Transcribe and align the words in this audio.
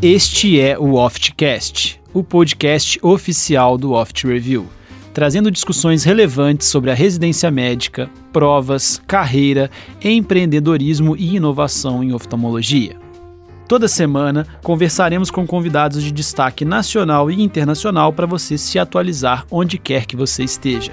Este 0.00 0.60
é 0.60 0.78
o 0.78 0.94
Oftcast, 0.94 2.00
o 2.14 2.22
podcast 2.22 3.00
oficial 3.02 3.76
do 3.76 3.90
Oft 3.94 4.28
Review, 4.28 4.68
trazendo 5.12 5.50
discussões 5.50 6.04
relevantes 6.04 6.68
sobre 6.68 6.92
a 6.92 6.94
residência 6.94 7.50
médica, 7.50 8.08
provas, 8.32 9.02
carreira, 9.08 9.68
empreendedorismo 10.00 11.16
e 11.16 11.34
inovação 11.34 12.04
em 12.04 12.12
oftalmologia. 12.12 12.96
Toda 13.66 13.88
semana 13.88 14.46
conversaremos 14.62 15.32
com 15.32 15.44
convidados 15.44 16.00
de 16.00 16.12
destaque 16.12 16.64
nacional 16.64 17.28
e 17.28 17.42
internacional 17.42 18.12
para 18.12 18.24
você 18.24 18.56
se 18.56 18.78
atualizar 18.78 19.44
onde 19.50 19.78
quer 19.78 20.06
que 20.06 20.14
você 20.14 20.44
esteja. 20.44 20.92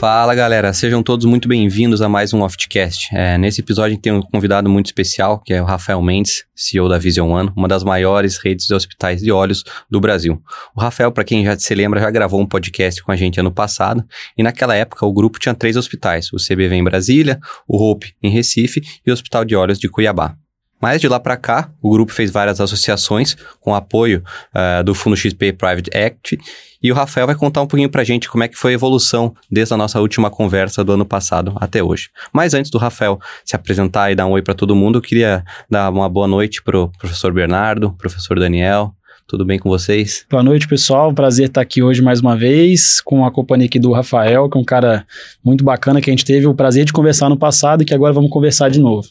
Fala 0.00 0.34
galera, 0.34 0.72
sejam 0.72 1.02
todos 1.02 1.26
muito 1.26 1.46
bem-vindos 1.46 2.00
a 2.00 2.08
mais 2.08 2.32
um 2.32 2.40
Oftcast. 2.40 3.14
É, 3.14 3.36
nesse 3.36 3.60
episódio 3.60 3.88
a 3.88 3.90
gente 3.90 4.00
tem 4.00 4.14
um 4.14 4.22
convidado 4.22 4.66
muito 4.66 4.86
especial, 4.86 5.38
que 5.38 5.52
é 5.52 5.60
o 5.60 5.66
Rafael 5.66 6.00
Mendes, 6.00 6.46
CEO 6.56 6.88
da 6.88 6.96
Vision 6.96 7.30
One, 7.30 7.52
uma 7.54 7.68
das 7.68 7.84
maiores 7.84 8.38
redes 8.38 8.66
de 8.66 8.72
hospitais 8.72 9.20
de 9.20 9.30
olhos 9.30 9.62
do 9.90 10.00
Brasil. 10.00 10.42
O 10.74 10.80
Rafael, 10.80 11.12
para 11.12 11.22
quem 11.22 11.44
já 11.44 11.54
se 11.58 11.74
lembra, 11.74 12.00
já 12.00 12.10
gravou 12.10 12.40
um 12.40 12.46
podcast 12.46 13.02
com 13.02 13.12
a 13.12 13.16
gente 13.16 13.40
ano 13.40 13.52
passado, 13.52 14.02
e 14.38 14.42
naquela 14.42 14.74
época 14.74 15.04
o 15.04 15.12
grupo 15.12 15.38
tinha 15.38 15.54
três 15.54 15.76
hospitais, 15.76 16.32
o 16.32 16.36
CBV 16.36 16.76
em 16.76 16.84
Brasília, 16.84 17.38
o 17.68 17.76
Hope 17.76 18.14
em 18.22 18.30
Recife 18.30 18.80
e 19.06 19.10
o 19.10 19.12
Hospital 19.12 19.44
de 19.44 19.54
Olhos 19.54 19.78
de 19.78 19.86
Cuiabá. 19.86 20.34
Mas 20.80 21.02
de 21.02 21.08
lá 21.08 21.20
para 21.20 21.36
cá, 21.36 21.70
o 21.82 21.90
grupo 21.90 22.10
fez 22.10 22.30
várias 22.30 22.58
associações 22.58 23.36
com 23.60 23.74
apoio 23.74 24.24
uh, 24.54 24.82
do 24.82 24.94
Fundo 24.94 25.14
XP 25.14 25.52
Private 25.52 25.90
Act 25.94 26.38
e 26.82 26.90
o 26.90 26.94
Rafael 26.94 27.26
vai 27.26 27.36
contar 27.36 27.62
um 27.62 27.66
pouquinho 27.66 27.90
para 27.90 28.02
a 28.02 28.04
gente 28.04 28.28
como 28.28 28.42
é 28.42 28.48
que 28.48 28.56
foi 28.56 28.72
a 28.72 28.74
evolução 28.74 29.34
desde 29.50 29.74
a 29.74 29.76
nossa 29.76 30.00
última 30.00 30.30
conversa 30.30 30.82
do 30.82 30.92
ano 30.92 31.04
passado 31.04 31.52
até 31.56 31.82
hoje. 31.82 32.08
Mas 32.32 32.54
antes 32.54 32.70
do 32.70 32.78
Rafael 32.78 33.18
se 33.44 33.54
apresentar 33.54 34.10
e 34.10 34.14
dar 34.14 34.26
um 34.26 34.32
oi 34.32 34.42
para 34.42 34.54
todo 34.54 34.74
mundo, 34.74 34.98
eu 34.98 35.02
queria 35.02 35.44
dar 35.68 35.90
uma 35.90 36.08
boa 36.08 36.26
noite 36.26 36.62
pro 36.62 36.90
professor 36.98 37.32
Bernardo, 37.32 37.92
professor 37.92 38.38
Daniel, 38.38 38.94
tudo 39.30 39.44
bem 39.44 39.60
com 39.60 39.68
vocês? 39.68 40.26
Boa 40.28 40.42
noite, 40.42 40.66
pessoal. 40.66 41.14
Prazer 41.14 41.46
estar 41.46 41.60
aqui 41.60 41.82
hoje 41.82 42.02
mais 42.02 42.20
uma 42.20 42.36
vez 42.36 43.00
com 43.00 43.24
a 43.24 43.30
companhia 43.30 43.66
aqui 43.66 43.78
do 43.78 43.92
Rafael, 43.92 44.48
que 44.50 44.58
é 44.58 44.60
um 44.60 44.64
cara 44.64 45.06
muito 45.44 45.62
bacana 45.62 46.00
que 46.00 46.10
a 46.10 46.12
gente 46.12 46.24
teve 46.24 46.48
o 46.48 46.54
prazer 46.54 46.84
de 46.84 46.92
conversar 46.92 47.28
no 47.28 47.36
passado 47.36 47.82
e 47.82 47.84
que 47.84 47.94
agora 47.94 48.12
vamos 48.12 48.28
conversar 48.28 48.70
de 48.70 48.80
novo. 48.80 49.08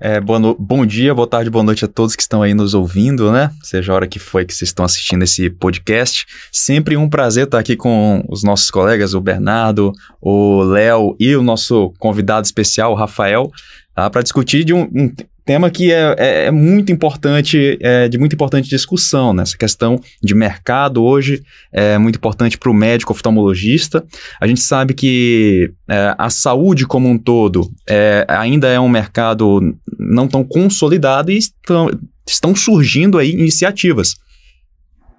É, 0.00 0.20
no... 0.20 0.54
Bom 0.54 0.84
dia, 0.84 1.14
boa 1.14 1.26
tarde, 1.26 1.50
boa 1.50 1.64
noite 1.64 1.84
a 1.84 1.88
todos 1.88 2.16
que 2.16 2.22
estão 2.22 2.42
aí 2.42 2.54
nos 2.54 2.74
ouvindo, 2.74 3.30
né? 3.30 3.50
Seja 3.62 3.92
a 3.92 3.94
hora 3.94 4.06
que 4.06 4.18
foi 4.18 4.44
que 4.44 4.54
vocês 4.54 4.68
estão 4.68 4.84
assistindo 4.84 5.22
esse 5.22 5.48
podcast. 5.50 6.26
Sempre 6.50 6.96
um 6.96 7.08
prazer 7.08 7.44
estar 7.44 7.58
aqui 7.58 7.76
com 7.76 8.24
os 8.28 8.42
nossos 8.42 8.70
colegas, 8.70 9.14
o 9.14 9.20
Bernardo, 9.20 9.92
o 10.20 10.62
Léo 10.62 11.16
e 11.18 11.34
o 11.36 11.42
nosso 11.42 11.92
convidado 11.98 12.44
especial, 12.44 12.92
o 12.92 12.96
Rafael, 12.96 13.50
tá? 13.94 14.08
para 14.10 14.22
discutir 14.22 14.64
de 14.64 14.72
um, 14.72 14.82
um, 14.82 15.12
tema 15.44 15.70
que 15.70 15.92
é, 15.92 16.14
é, 16.18 16.44
é 16.46 16.50
muito 16.50 16.92
importante, 16.92 17.78
é 17.80 18.08
de 18.08 18.18
muito 18.18 18.34
importante 18.34 18.68
discussão, 18.68 19.32
né? 19.32 19.42
Essa 19.42 19.56
questão 19.56 20.00
de 20.22 20.34
mercado 20.34 21.02
hoje 21.02 21.42
é 21.72 21.98
muito 21.98 22.16
importante 22.16 22.56
para 22.56 22.70
o 22.70 22.74
médico 22.74 23.12
oftalmologista. 23.12 24.04
A 24.40 24.46
gente 24.46 24.60
sabe 24.60 24.94
que 24.94 25.72
é, 25.88 26.14
a 26.16 26.30
saúde 26.30 26.86
como 26.86 27.08
um 27.08 27.18
todo 27.18 27.70
é, 27.88 28.24
ainda 28.28 28.68
é 28.68 28.78
um 28.78 28.88
mercado 28.88 29.76
não 29.98 30.28
tão 30.28 30.44
consolidado 30.44 31.30
e 31.30 31.38
estão, 31.38 31.90
estão 32.26 32.54
surgindo 32.54 33.18
aí 33.18 33.30
iniciativas 33.30 34.14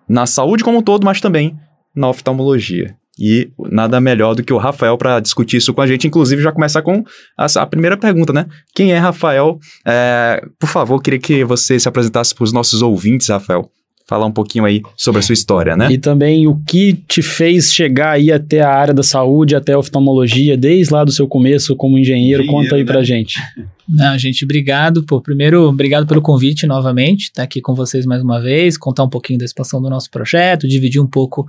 na 0.08 0.26
saúde 0.26 0.64
como 0.64 0.80
um 0.80 0.82
todo, 0.82 1.06
mas 1.06 1.22
também 1.22 1.58
na 1.96 2.10
oftalmologia. 2.10 2.96
E 3.26 3.50
nada 3.72 4.02
melhor 4.02 4.36
do 4.36 4.44
que 4.44 4.52
o 4.52 4.58
Rafael 4.58 4.98
para 4.98 5.22
discutir 5.22 5.56
isso 5.56 5.74
com 5.74 5.80
a 5.80 5.88
gente. 5.88 6.06
Inclusive, 6.06 6.42
já 6.42 6.52
começar 6.52 6.82
com 6.82 7.06
a, 7.38 7.46
a 7.46 7.66
primeira 7.66 7.96
pergunta, 7.96 8.34
né? 8.34 8.48
Quem 8.76 8.92
é 8.92 8.98
Rafael? 8.98 9.58
É, 9.86 10.46
por 10.60 10.68
favor, 10.68 11.02
queria 11.02 11.20
que 11.20 11.46
você 11.46 11.80
se 11.80 11.88
apresentasse 11.88 12.36
para 12.36 12.44
os 12.44 12.52
nossos 12.52 12.82
ouvintes, 12.82 13.30
Rafael 13.30 13.72
falar 14.06 14.26
um 14.26 14.32
pouquinho 14.32 14.66
aí 14.66 14.82
sobre 14.98 15.20
a 15.20 15.22
sua 15.22 15.34
história, 15.34 15.78
né? 15.78 15.90
E 15.90 15.98
também 15.98 16.46
o 16.46 16.60
que 16.68 16.94
te 17.08 17.22
fez 17.22 17.74
chegar 17.74 18.12
aí 18.12 18.32
até 18.32 18.62
a 18.62 18.70
área 18.70 18.94
da 18.94 19.04
saúde, 19.04 19.56
até 19.56 19.74
a 19.74 19.80
oftalmologia, 19.80 20.58
desde 20.58 20.94
lá 20.94 21.06
do 21.06 21.12
seu 21.12 21.26
começo 21.26 21.76
como 21.76 21.98
engenheiro, 21.98 22.44
engenheiro 22.44 22.64
conta 22.64 22.76
aí 22.76 22.84
né? 22.84 22.92
pra 22.92 23.02
gente. 23.02 23.40
Não, 23.88 24.18
gente, 24.18 24.44
obrigado. 24.44 25.04
Pô, 25.04 25.22
primeiro, 25.22 25.64
obrigado 25.64 26.06
pelo 26.06 26.22
convite 26.22 26.68
novamente, 26.68 27.24
estar 27.24 27.42
tá 27.42 27.44
aqui 27.44 27.62
com 27.62 27.74
vocês 27.74 28.06
mais 28.06 28.22
uma 28.22 28.42
vez, 28.42 28.78
contar 28.78 29.04
um 29.04 29.10
pouquinho 29.10 29.40
da 29.40 29.46
expansão 29.46 29.82
do 29.82 29.90
nosso 29.90 30.12
projeto, 30.12 30.68
dividir 30.68 31.02
um 31.02 31.08
pouco 31.08 31.48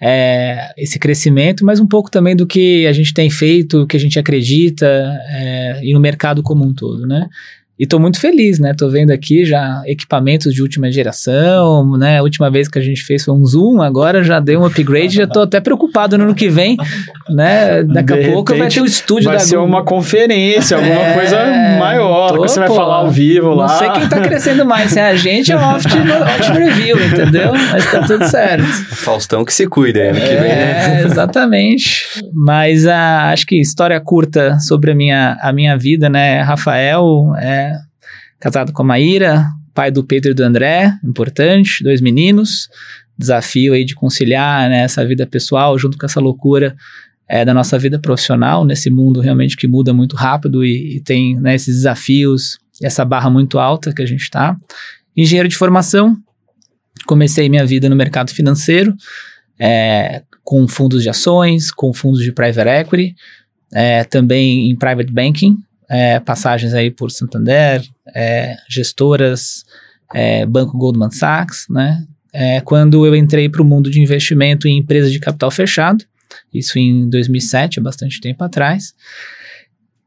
é, 0.00 0.72
esse 0.78 0.98
crescimento, 0.98 1.64
mas 1.64 1.78
um 1.78 1.86
pouco 1.86 2.10
também 2.10 2.34
do 2.34 2.46
que 2.46 2.86
a 2.86 2.92
gente 2.92 3.12
tem 3.12 3.28
feito, 3.28 3.82
o 3.82 3.86
que 3.86 3.96
a 3.96 4.00
gente 4.00 4.18
acredita 4.18 4.86
é, 5.28 5.80
e 5.82 5.92
no 5.92 6.00
mercado 6.00 6.42
como 6.42 6.64
um 6.64 6.72
todo, 6.72 7.06
né? 7.06 7.28
E 7.80 7.86
tô 7.86 7.98
muito 7.98 8.20
feliz, 8.20 8.58
né? 8.58 8.74
Tô 8.76 8.90
vendo 8.90 9.10
aqui 9.10 9.42
já 9.42 9.80
equipamentos 9.86 10.52
de 10.52 10.60
última 10.60 10.92
geração, 10.92 11.96
né? 11.96 12.18
A 12.18 12.22
última 12.22 12.50
vez 12.50 12.68
que 12.68 12.78
a 12.78 12.82
gente 12.82 13.02
fez 13.02 13.24
foi 13.24 13.32
um 13.32 13.42
Zoom, 13.42 13.80
agora 13.80 14.22
já 14.22 14.38
deu 14.38 14.60
um 14.60 14.66
upgrade, 14.66 15.16
já 15.16 15.26
tô 15.26 15.40
até 15.40 15.60
preocupado 15.60 16.18
no 16.18 16.24
ano 16.24 16.34
que 16.34 16.50
vem, 16.50 16.76
né? 17.30 17.82
Daqui 17.82 18.12
de 18.12 18.28
a 18.28 18.32
pouco 18.32 18.54
vai 18.54 18.68
ter 18.68 18.80
o 18.80 18.82
um 18.82 18.86
estúdio 18.86 19.30
vai 19.30 19.38
da 19.38 19.40
ser 19.40 19.56
Google. 19.56 19.66
uma 19.66 19.82
conferência, 19.82 20.76
alguma 20.76 21.00
é, 21.00 21.14
coisa 21.14 21.38
maior, 21.78 22.28
tô, 22.28 22.42
que 22.42 22.48
você 22.50 22.58
vai 22.58 22.68
pô, 22.68 22.74
falar 22.74 22.96
ao 22.96 23.10
vivo 23.10 23.54
lá. 23.54 23.66
Não 23.66 23.78
sei 23.78 23.90
quem 23.92 24.08
tá 24.10 24.20
crescendo 24.20 24.66
mais, 24.66 24.90
se 24.90 24.98
é 24.98 25.06
a 25.06 25.16
gente 25.16 25.50
ou 25.50 25.58
a 25.58 25.76
Oft, 25.76 25.88
Oft 25.88 26.52
Review, 26.52 27.02
entendeu? 27.02 27.52
Mas 27.72 27.90
tá 27.90 28.02
tudo 28.06 28.28
certo. 28.28 28.66
Faustão 28.94 29.42
que 29.42 29.54
se 29.54 29.66
cuida 29.66 30.00
ano 30.00 30.18
é, 30.18 30.20
que 30.20 30.34
vem, 30.34 30.50
né? 30.50 31.00
É, 31.00 31.04
exatamente. 31.06 32.04
Mas 32.34 32.86
a, 32.86 33.30
acho 33.30 33.46
que 33.46 33.58
história 33.58 33.98
curta 33.98 34.58
sobre 34.58 34.90
a 34.90 34.94
minha, 34.94 35.38
a 35.40 35.50
minha 35.50 35.78
vida, 35.78 36.10
né? 36.10 36.42
Rafael, 36.42 37.32
é 37.40 37.69
casado 38.40 38.72
com 38.72 38.82
a 38.82 38.84
Maíra, 38.84 39.46
pai 39.74 39.90
do 39.90 40.02
Pedro 40.02 40.30
e 40.30 40.34
do 40.34 40.42
André, 40.42 40.98
importante, 41.04 41.84
dois 41.84 42.00
meninos. 42.00 42.68
Desafio 43.16 43.74
aí 43.74 43.84
de 43.84 43.94
conciliar 43.94 44.68
né, 44.70 44.80
essa 44.80 45.04
vida 45.06 45.26
pessoal 45.26 45.78
junto 45.78 45.98
com 45.98 46.06
essa 46.06 46.18
loucura 46.18 46.74
é, 47.28 47.44
da 47.44 47.52
nossa 47.52 47.78
vida 47.78 47.98
profissional, 47.98 48.64
nesse 48.64 48.90
mundo 48.90 49.20
realmente 49.20 49.56
que 49.56 49.68
muda 49.68 49.92
muito 49.92 50.16
rápido 50.16 50.64
e, 50.64 50.96
e 50.96 51.00
tem 51.00 51.38
né, 51.38 51.54
esses 51.54 51.76
desafios, 51.76 52.58
essa 52.82 53.04
barra 53.04 53.28
muito 53.28 53.58
alta 53.58 53.92
que 53.92 54.02
a 54.02 54.06
gente 54.06 54.22
está. 54.22 54.56
Engenheiro 55.14 55.48
de 55.48 55.56
formação, 55.56 56.16
comecei 57.06 57.48
minha 57.48 57.66
vida 57.66 57.88
no 57.88 57.94
mercado 57.94 58.30
financeiro, 58.30 58.94
é, 59.58 60.22
com 60.42 60.66
fundos 60.66 61.02
de 61.02 61.10
ações, 61.10 61.70
com 61.70 61.92
fundos 61.92 62.22
de 62.22 62.32
private 62.32 62.68
equity, 62.68 63.14
é, 63.72 64.02
também 64.02 64.70
em 64.70 64.76
private 64.76 65.12
banking, 65.12 65.58
é, 65.90 66.20
passagens 66.20 66.72
aí 66.72 66.88
por 66.88 67.10
Santander, 67.10 67.82
é, 68.14 68.56
gestoras, 68.68 69.64
é, 70.14 70.46
Banco 70.46 70.78
Goldman 70.78 71.10
Sachs, 71.10 71.66
né? 71.68 72.06
É, 72.32 72.60
quando 72.60 73.04
eu 73.04 73.16
entrei 73.16 73.48
para 73.48 73.60
o 73.60 73.64
mundo 73.64 73.90
de 73.90 74.00
investimento 74.00 74.68
em 74.68 74.78
empresas 74.78 75.10
de 75.10 75.18
capital 75.18 75.50
fechado, 75.50 76.04
isso 76.54 76.78
em 76.78 77.10
2007, 77.10 77.80
há 77.80 77.82
bastante 77.82 78.20
tempo 78.20 78.44
atrás. 78.44 78.94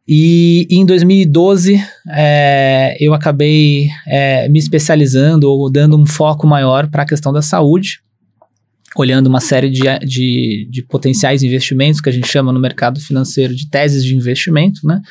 E 0.07 0.65
em 0.69 0.85
2012 0.85 1.81
é, 2.09 2.95
eu 2.99 3.13
acabei 3.13 3.89
é, 4.07 4.47
me 4.47 4.59
especializando 4.59 5.49
ou 5.49 5.69
dando 5.69 5.97
um 5.97 6.05
foco 6.05 6.47
maior 6.47 6.87
para 6.89 7.03
a 7.03 7.05
questão 7.05 7.33
da 7.33 7.41
saúde, 7.41 7.99
olhando 8.95 9.27
uma 9.27 9.41
série 9.41 9.69
de, 9.69 9.81
de, 9.99 10.67
de, 10.69 10.83
potenciais 10.83 11.41
investimentos 11.43 11.99
que 11.99 12.09
a 12.09 12.11
gente 12.11 12.27
chama 12.27 12.53
no 12.53 12.59
mercado 12.59 13.01
financeiro 13.01 13.55
de 13.55 13.69
teses 13.69 14.03
de 14.03 14.15
investimento, 14.15 14.85
né? 14.85 15.01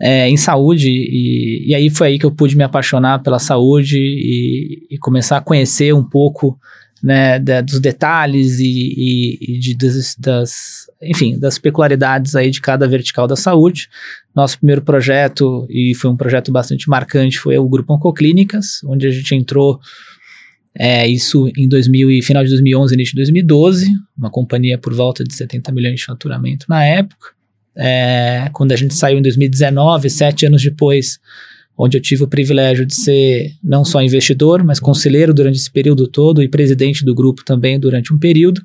É, 0.00 0.28
em 0.28 0.36
saúde, 0.36 0.88
e, 0.88 1.68
e 1.68 1.74
aí 1.74 1.88
foi 1.88 2.08
aí 2.08 2.18
que 2.18 2.26
eu 2.26 2.30
pude 2.32 2.56
me 2.56 2.64
apaixonar 2.64 3.22
pela 3.22 3.38
saúde 3.38 3.98
e, 3.98 4.86
e 4.90 4.98
começar 4.98 5.36
a 5.36 5.40
conhecer 5.40 5.94
um 5.94 6.02
pouco 6.02 6.58
né, 7.02 7.38
da, 7.38 7.60
dos 7.60 7.80
detalhes 7.80 8.60
e, 8.60 9.38
e, 9.40 9.58
de, 9.58 9.76
das, 9.76 10.16
das, 10.16 10.90
enfim, 11.02 11.38
das 11.38 11.58
peculiaridades 11.58 12.36
aí 12.36 12.50
de 12.50 12.60
cada 12.60 12.86
vertical 12.86 13.26
da 13.26 13.34
saúde. 13.34 13.88
Nosso 14.34 14.58
primeiro 14.58 14.82
projeto, 14.82 15.66
e 15.68 15.94
foi 15.94 16.10
um 16.10 16.16
projeto 16.16 16.52
bastante 16.52 16.88
marcante, 16.88 17.38
foi 17.38 17.58
o 17.58 17.68
Grupo 17.68 17.92
Oncoclínicas, 17.94 18.80
onde 18.84 19.06
a 19.06 19.10
gente 19.10 19.34
entrou 19.34 19.80
é, 20.74 21.06
isso 21.06 21.50
em 21.56 21.68
2000 21.68 22.10
e 22.10 22.22
final 22.22 22.42
de 22.42 22.50
2011, 22.50 22.94
início 22.94 23.12
de 23.12 23.16
2012, 23.16 23.90
uma 24.16 24.30
companhia 24.30 24.78
por 24.78 24.94
volta 24.94 25.22
de 25.22 25.34
70 25.34 25.70
milhões 25.72 25.96
de 25.96 26.06
faturamento 26.06 26.66
na 26.68 26.84
época 26.84 27.41
é, 27.76 28.48
quando 28.52 28.72
a 28.72 28.76
gente 28.76 28.94
saiu 28.94 29.18
em 29.18 29.22
2019, 29.22 30.10
sete 30.10 30.46
anos 30.46 30.62
depois, 30.62 31.18
onde 31.76 31.96
eu 31.96 32.02
tive 32.02 32.22
o 32.24 32.28
privilégio 32.28 32.84
de 32.84 32.94
ser 32.94 33.52
não 33.62 33.84
só 33.84 34.02
investidor, 34.02 34.62
mas 34.62 34.78
conselheiro 34.78 35.32
durante 35.32 35.56
esse 35.56 35.70
período 35.70 36.06
todo 36.06 36.42
e 36.42 36.48
presidente 36.48 37.04
do 37.04 37.14
grupo 37.14 37.44
também 37.44 37.78
durante 37.78 38.12
um 38.12 38.18
período, 38.18 38.62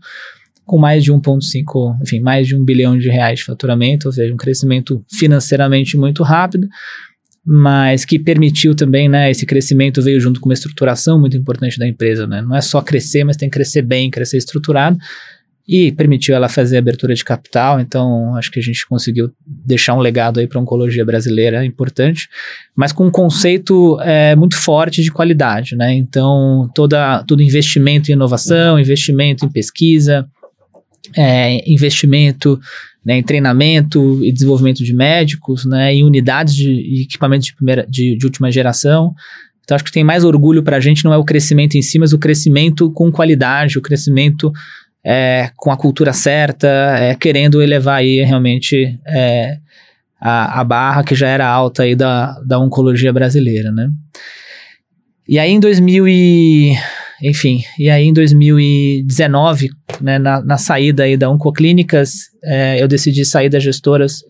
com 0.65 0.77
mais 0.77 1.03
de 1.03 1.13
1,5, 1.13 1.97
enfim, 2.01 2.19
mais 2.19 2.45
de 2.45 2.55
um 2.55 2.63
bilhão 2.63 2.97
de 2.97 3.09
reais 3.09 3.39
de 3.39 3.45
faturamento, 3.45 4.09
ou 4.09 4.11
seja, 4.11 4.33
um 4.33 4.37
crescimento 4.37 5.03
financeiramente 5.09 5.95
muito 5.95 6.21
rápido, 6.23 6.67
mas 7.45 8.03
que 8.03 8.19
permitiu 8.19 8.75
também, 8.75 9.07
né, 9.07 9.31
esse 9.31 9.45
crescimento 9.45 10.01
veio 10.01 10.19
junto 10.19 10.41
com 10.41 10.49
uma 10.49 10.53
estruturação 10.53 11.17
muito 11.17 11.37
importante 11.37 11.79
da 11.79 11.87
empresa, 11.87 12.27
né, 12.27 12.41
não 12.41 12.53
é 12.53 12.59
só 12.59 12.81
crescer, 12.81 13.23
mas 13.23 13.37
tem 13.37 13.49
que 13.49 13.53
crescer 13.53 13.81
bem, 13.81 14.11
crescer 14.11 14.37
estruturado, 14.37 14.97
e 15.67 15.91
permitiu 15.91 16.33
ela 16.33 16.47
fazer 16.47 16.77
abertura 16.77 17.13
de 17.13 17.25
capital, 17.25 17.79
então 17.79 18.35
acho 18.35 18.49
que 18.49 18.59
a 18.59 18.63
gente 18.63 18.87
conseguiu 18.87 19.29
deixar 19.45 19.95
um 19.95 19.99
legado 19.99 20.39
aí 20.39 20.47
para 20.47 20.57
a 20.57 20.61
oncologia 20.61 21.03
brasileira 21.03 21.65
importante, 21.65 22.29
mas 22.73 22.93
com 22.93 23.07
um 23.07 23.11
conceito 23.11 23.99
é, 24.01 24.33
muito 24.35 24.55
forte 24.55 25.03
de 25.03 25.11
qualidade, 25.11 25.75
né? 25.75 25.93
Então, 25.93 26.69
toda, 26.73 27.21
todo 27.23 27.43
investimento 27.43 28.09
em 28.09 28.13
inovação, 28.13 28.79
investimento 28.79 29.45
em 29.45 29.49
pesquisa, 29.49 30.25
é, 31.15 31.69
investimento 31.69 32.57
né, 33.05 33.17
em 33.17 33.23
treinamento 33.23 34.23
e 34.23 34.31
desenvolvimento 34.31 34.83
de 34.83 34.93
médicos, 34.93 35.65
né, 35.65 35.93
em 35.93 36.03
unidades 36.03 36.55
de 36.55 37.03
equipamentos 37.03 37.47
de, 37.47 37.55
primeira, 37.55 37.85
de, 37.89 38.17
de 38.17 38.25
última 38.25 38.51
geração. 38.51 39.13
Então, 39.63 39.75
acho 39.75 39.83
que 39.83 39.91
tem 39.91 40.03
mais 40.03 40.23
orgulho 40.23 40.63
para 40.63 40.77
a 40.77 40.79
gente 40.79 41.03
não 41.03 41.13
é 41.13 41.17
o 41.17 41.25
crescimento 41.25 41.75
em 41.75 41.81
si, 41.81 41.99
mas 41.99 42.13
o 42.13 42.17
crescimento 42.17 42.89
com 42.91 43.11
qualidade, 43.11 43.77
o 43.77 43.81
crescimento 43.81 44.51
é, 45.09 45.51
com 45.55 45.71
a 45.71 45.77
cultura 45.77 46.11
certa, 46.11 46.67
é, 46.67 47.15
querendo 47.15 47.61
elevar 47.61 47.99
aí 47.99 48.21
realmente 48.25 48.99
é, 49.07 49.57
a, 50.19 50.59
a, 50.59 50.63
barra 50.65 51.01
que 51.01 51.15
já 51.15 51.29
era 51.29 51.47
alta 51.47 51.83
aí 51.83 51.95
da, 51.95 52.37
da 52.41 52.59
oncologia 52.59 53.13
brasileira, 53.13 53.71
né? 53.71 53.89
E 55.25 55.39
aí 55.39 55.49
em 55.49 55.61
2000 55.61 56.09
e, 56.09 56.73
enfim, 57.23 57.63
e 57.79 57.89
aí 57.89 58.03
em 58.03 58.11
2019, 58.11 59.69
né, 60.01 60.19
na, 60.19 60.41
na 60.41 60.57
saída 60.57 61.03
aí 61.03 61.15
da 61.15 61.29
Oncoclínicas, 61.29 62.11
é, 62.43 62.81
eu 62.81 62.87
decidi 62.87 63.23
sair 63.23 63.47
das 63.47 63.63
gestoras, 63.63 64.23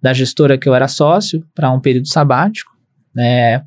da 0.00 0.14
gestora 0.14 0.56
que 0.56 0.66
eu 0.66 0.74
era 0.74 0.88
sócio, 0.88 1.44
para 1.54 1.70
um 1.70 1.80
período 1.80 2.08
sabático, 2.08 2.70
né? 3.14 3.62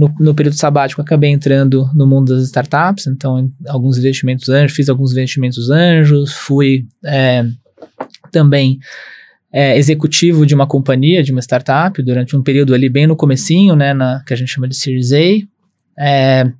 No, 0.00 0.14
no, 0.18 0.34
período 0.34 0.56
sabático, 0.56 1.02
acabei 1.02 1.28
entrando 1.28 1.90
no 1.94 2.06
mundo 2.06 2.34
das 2.34 2.44
startups, 2.44 3.06
então, 3.06 3.52
alguns 3.68 3.98
investimentos 3.98 4.48
anjos, 4.48 4.74
fiz 4.74 4.88
alguns 4.88 5.12
investimentos 5.12 5.68
anjos, 5.68 6.32
fui 6.32 6.86
é, 7.04 7.44
também 8.32 8.78
é, 9.52 9.76
executivo 9.76 10.46
de 10.46 10.54
uma 10.54 10.66
companhia, 10.66 11.22
de 11.22 11.32
uma 11.32 11.42
startup, 11.42 12.02
durante 12.02 12.34
um 12.34 12.42
período 12.42 12.72
ali 12.72 12.88
bem 12.88 13.06
no 13.06 13.14
comecinho, 13.14 13.76
né, 13.76 13.92
na, 13.92 14.22
que 14.24 14.32
a 14.32 14.36
gente 14.38 14.50
chama 14.50 14.66
de 14.66 14.74
Series 14.74 15.12
A. 15.12 15.18
É, 15.98 16.50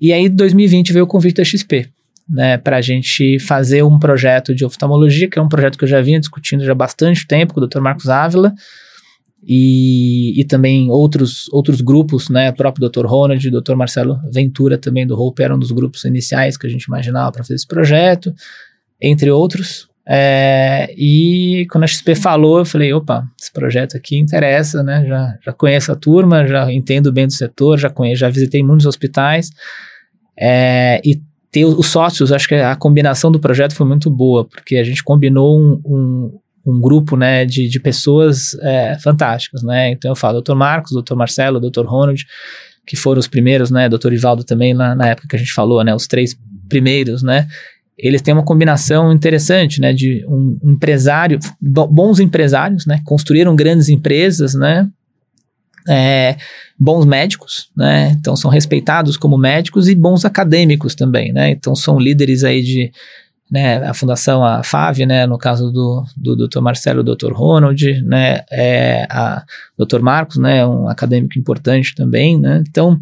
e 0.00 0.12
aí, 0.12 0.26
em 0.26 0.34
2020, 0.34 0.92
veio 0.92 1.04
o 1.04 1.08
convite 1.08 1.36
da 1.36 1.44
XP, 1.44 1.88
né, 2.28 2.58
para 2.58 2.78
a 2.78 2.80
gente 2.80 3.38
fazer 3.38 3.84
um 3.84 4.00
projeto 4.00 4.52
de 4.52 4.64
oftalmologia, 4.64 5.30
que 5.30 5.38
é 5.38 5.42
um 5.42 5.48
projeto 5.48 5.78
que 5.78 5.84
eu 5.84 5.88
já 5.88 6.00
vinha 6.00 6.18
discutindo 6.18 6.64
já 6.64 6.72
há 6.72 6.74
bastante 6.74 7.24
tempo 7.24 7.54
com 7.54 7.60
o 7.60 7.66
Dr. 7.68 7.80
Marcos 7.80 8.08
Ávila, 8.08 8.52
e, 9.48 10.40
e 10.40 10.44
também 10.44 10.90
outros, 10.90 11.48
outros 11.52 11.80
grupos, 11.80 12.28
né, 12.28 12.50
o 12.50 12.54
próprio 12.54 12.88
Dr. 12.88 13.06
Ronald, 13.06 13.48
Dr. 13.48 13.76
Marcelo 13.76 14.18
Ventura 14.32 14.76
também 14.76 15.06
do 15.06 15.14
Hope 15.14 15.40
eram 15.40 15.54
um 15.54 15.58
dos 15.58 15.70
grupos 15.70 16.04
iniciais 16.04 16.56
que 16.56 16.66
a 16.66 16.70
gente 16.70 16.84
imaginava 16.84 17.30
para 17.30 17.44
fazer 17.44 17.54
esse 17.54 17.66
projeto, 17.66 18.34
entre 19.00 19.30
outros. 19.30 19.88
É, 20.08 20.92
e 20.96 21.64
quando 21.70 21.84
a 21.84 21.86
XP 21.86 22.16
falou, 22.16 22.58
eu 22.58 22.64
falei, 22.64 22.92
opa, 22.92 23.24
esse 23.40 23.52
projeto 23.52 23.96
aqui 23.96 24.16
interessa, 24.16 24.82
né, 24.82 25.04
já, 25.06 25.38
já 25.44 25.52
conheço 25.52 25.92
a 25.92 25.96
turma, 25.96 26.44
já 26.46 26.72
entendo 26.72 27.12
bem 27.12 27.28
do 27.28 27.32
setor, 27.32 27.78
já 27.78 27.88
conheço, 27.88 28.20
já 28.20 28.28
visitei 28.28 28.64
muitos 28.64 28.86
hospitais, 28.86 29.50
é, 30.36 31.00
e 31.04 31.20
ter 31.52 31.64
os 31.64 31.86
sócios, 31.86 32.32
acho 32.32 32.48
que 32.48 32.54
a 32.56 32.74
combinação 32.74 33.30
do 33.30 33.38
projeto 33.38 33.74
foi 33.74 33.86
muito 33.86 34.10
boa, 34.10 34.44
porque 34.44 34.76
a 34.76 34.84
gente 34.84 35.04
combinou 35.04 35.56
um, 35.56 35.80
um 35.84 36.38
um 36.66 36.80
grupo 36.80 37.16
né, 37.16 37.44
de, 37.44 37.68
de 37.68 37.78
pessoas 37.78 38.54
é, 38.60 38.98
fantásticas, 38.98 39.62
né? 39.62 39.90
Então 39.92 40.10
eu 40.10 40.16
falo 40.16 40.42
Dr. 40.42 40.54
Marcos, 40.54 40.90
Dr. 40.92 41.14
Marcelo, 41.14 41.60
Dr. 41.60 41.86
Ronald, 41.86 42.26
que 42.84 42.96
foram 42.96 43.20
os 43.20 43.28
primeiros, 43.28 43.70
né? 43.70 43.88
Dr. 43.88 44.12
Ivaldo 44.12 44.42
também 44.42 44.74
lá 44.74 44.94
na 44.94 45.08
época 45.08 45.28
que 45.28 45.36
a 45.36 45.38
gente 45.38 45.52
falou, 45.52 45.82
né? 45.84 45.94
Os 45.94 46.08
três 46.08 46.36
primeiros, 46.68 47.22
né? 47.22 47.46
Eles 47.96 48.20
têm 48.20 48.34
uma 48.34 48.44
combinação 48.44 49.12
interessante, 49.12 49.80
né? 49.80 49.92
De 49.92 50.26
um 50.28 50.58
empresário, 50.64 51.38
bons 51.60 52.18
empresários, 52.18 52.84
né? 52.84 53.00
Construíram 53.04 53.54
grandes 53.54 53.88
empresas, 53.88 54.54
né? 54.54 54.88
É, 55.88 56.36
bons 56.76 57.04
médicos, 57.04 57.70
né? 57.76 58.10
Então 58.18 58.34
são 58.34 58.50
respeitados 58.50 59.16
como 59.16 59.38
médicos 59.38 59.88
e 59.88 59.94
bons 59.94 60.24
acadêmicos 60.24 60.96
também, 60.96 61.32
né? 61.32 61.50
Então 61.50 61.76
são 61.76 61.96
líderes 61.96 62.42
aí 62.42 62.60
de 62.60 62.90
né, 63.50 63.76
a 63.88 63.94
fundação, 63.94 64.44
a 64.44 64.62
FAV, 64.62 65.06
né, 65.06 65.26
no 65.26 65.38
caso 65.38 65.70
do, 65.70 66.04
do 66.16 66.48
Dr. 66.48 66.60
Marcelo, 66.60 67.04
Dr. 67.04 67.32
Ronald, 67.32 68.02
né, 68.02 68.44
é, 68.50 69.06
a 69.08 69.44
Dr. 69.78 70.00
Marcos, 70.00 70.36
né, 70.36 70.66
um 70.66 70.88
acadêmico 70.88 71.38
importante 71.38 71.94
também, 71.94 72.38
né, 72.40 72.62
então, 72.68 73.00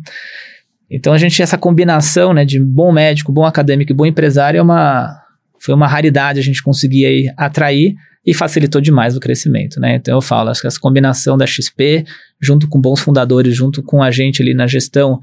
então 0.91 1.13
a 1.13 1.19
gente, 1.19 1.43
essa 1.43 1.57
combinação, 1.57 2.35
né, 2.35 2.45
de 2.45 2.61
bom 2.61 2.93
médico, 2.93 3.33
bom 3.33 3.47
acadêmico 3.47 3.93
e 3.93 3.95
bom 3.95 4.05
empresário 4.05 4.59
é 4.59 4.63
uma, 4.63 5.19
foi 5.59 5.75
uma 5.75 5.87
raridade 5.87 6.39
a 6.39 6.43
gente 6.43 6.63
conseguir 6.63 7.07
aí 7.07 7.33
atrair 7.37 7.95
e 8.27 8.35
facilitou 8.35 8.81
demais 8.81 9.17
o 9.17 9.21
crescimento, 9.21 9.81
né, 9.81 9.97
então 9.97 10.15
eu 10.15 10.23
falo, 10.23 10.51
acho 10.51 10.61
que 10.61 10.67
essa 10.67 10.81
combinação 10.81 11.39
da 11.39 11.47
XP, 11.47 12.05
junto 12.41 12.69
com 12.69 12.79
bons 12.79 13.01
fundadores, 13.01 13.57
junto 13.57 13.83
com 13.83 14.03
a 14.03 14.11
gente 14.11 14.43
ali 14.43 14.53
na 14.53 14.67
gestão, 14.67 15.21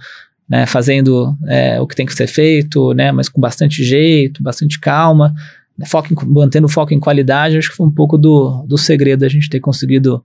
né, 0.52 0.66
fazendo 0.66 1.34
é, 1.48 1.80
o 1.80 1.88
que 1.88 1.96
tem 1.96 2.06
que 2.06 2.14
ser 2.14 2.28
feito, 2.28 2.94
né, 2.94 3.10
mas 3.14 3.30
com 3.30 3.40
bastante 3.40 3.86
jeito, 3.86 4.44
bastante 4.44 4.78
calma, 4.82 5.34
né, 5.78 5.86
foco 5.86 6.14
em, 6.14 6.18
mantendo 6.28 6.68
foco 6.68 6.94
em 6.94 7.00
qualidade, 7.00 7.58
acho 7.58 7.70
que 7.70 7.78
foi 7.78 7.88
um 7.88 7.92
pouco 7.92 8.18
do, 8.18 8.66
do 8.68 8.78
segredo 8.78 9.22
da 9.22 9.30
gente 9.30 9.50
ter 9.50 9.62
conseguido 9.62 10.22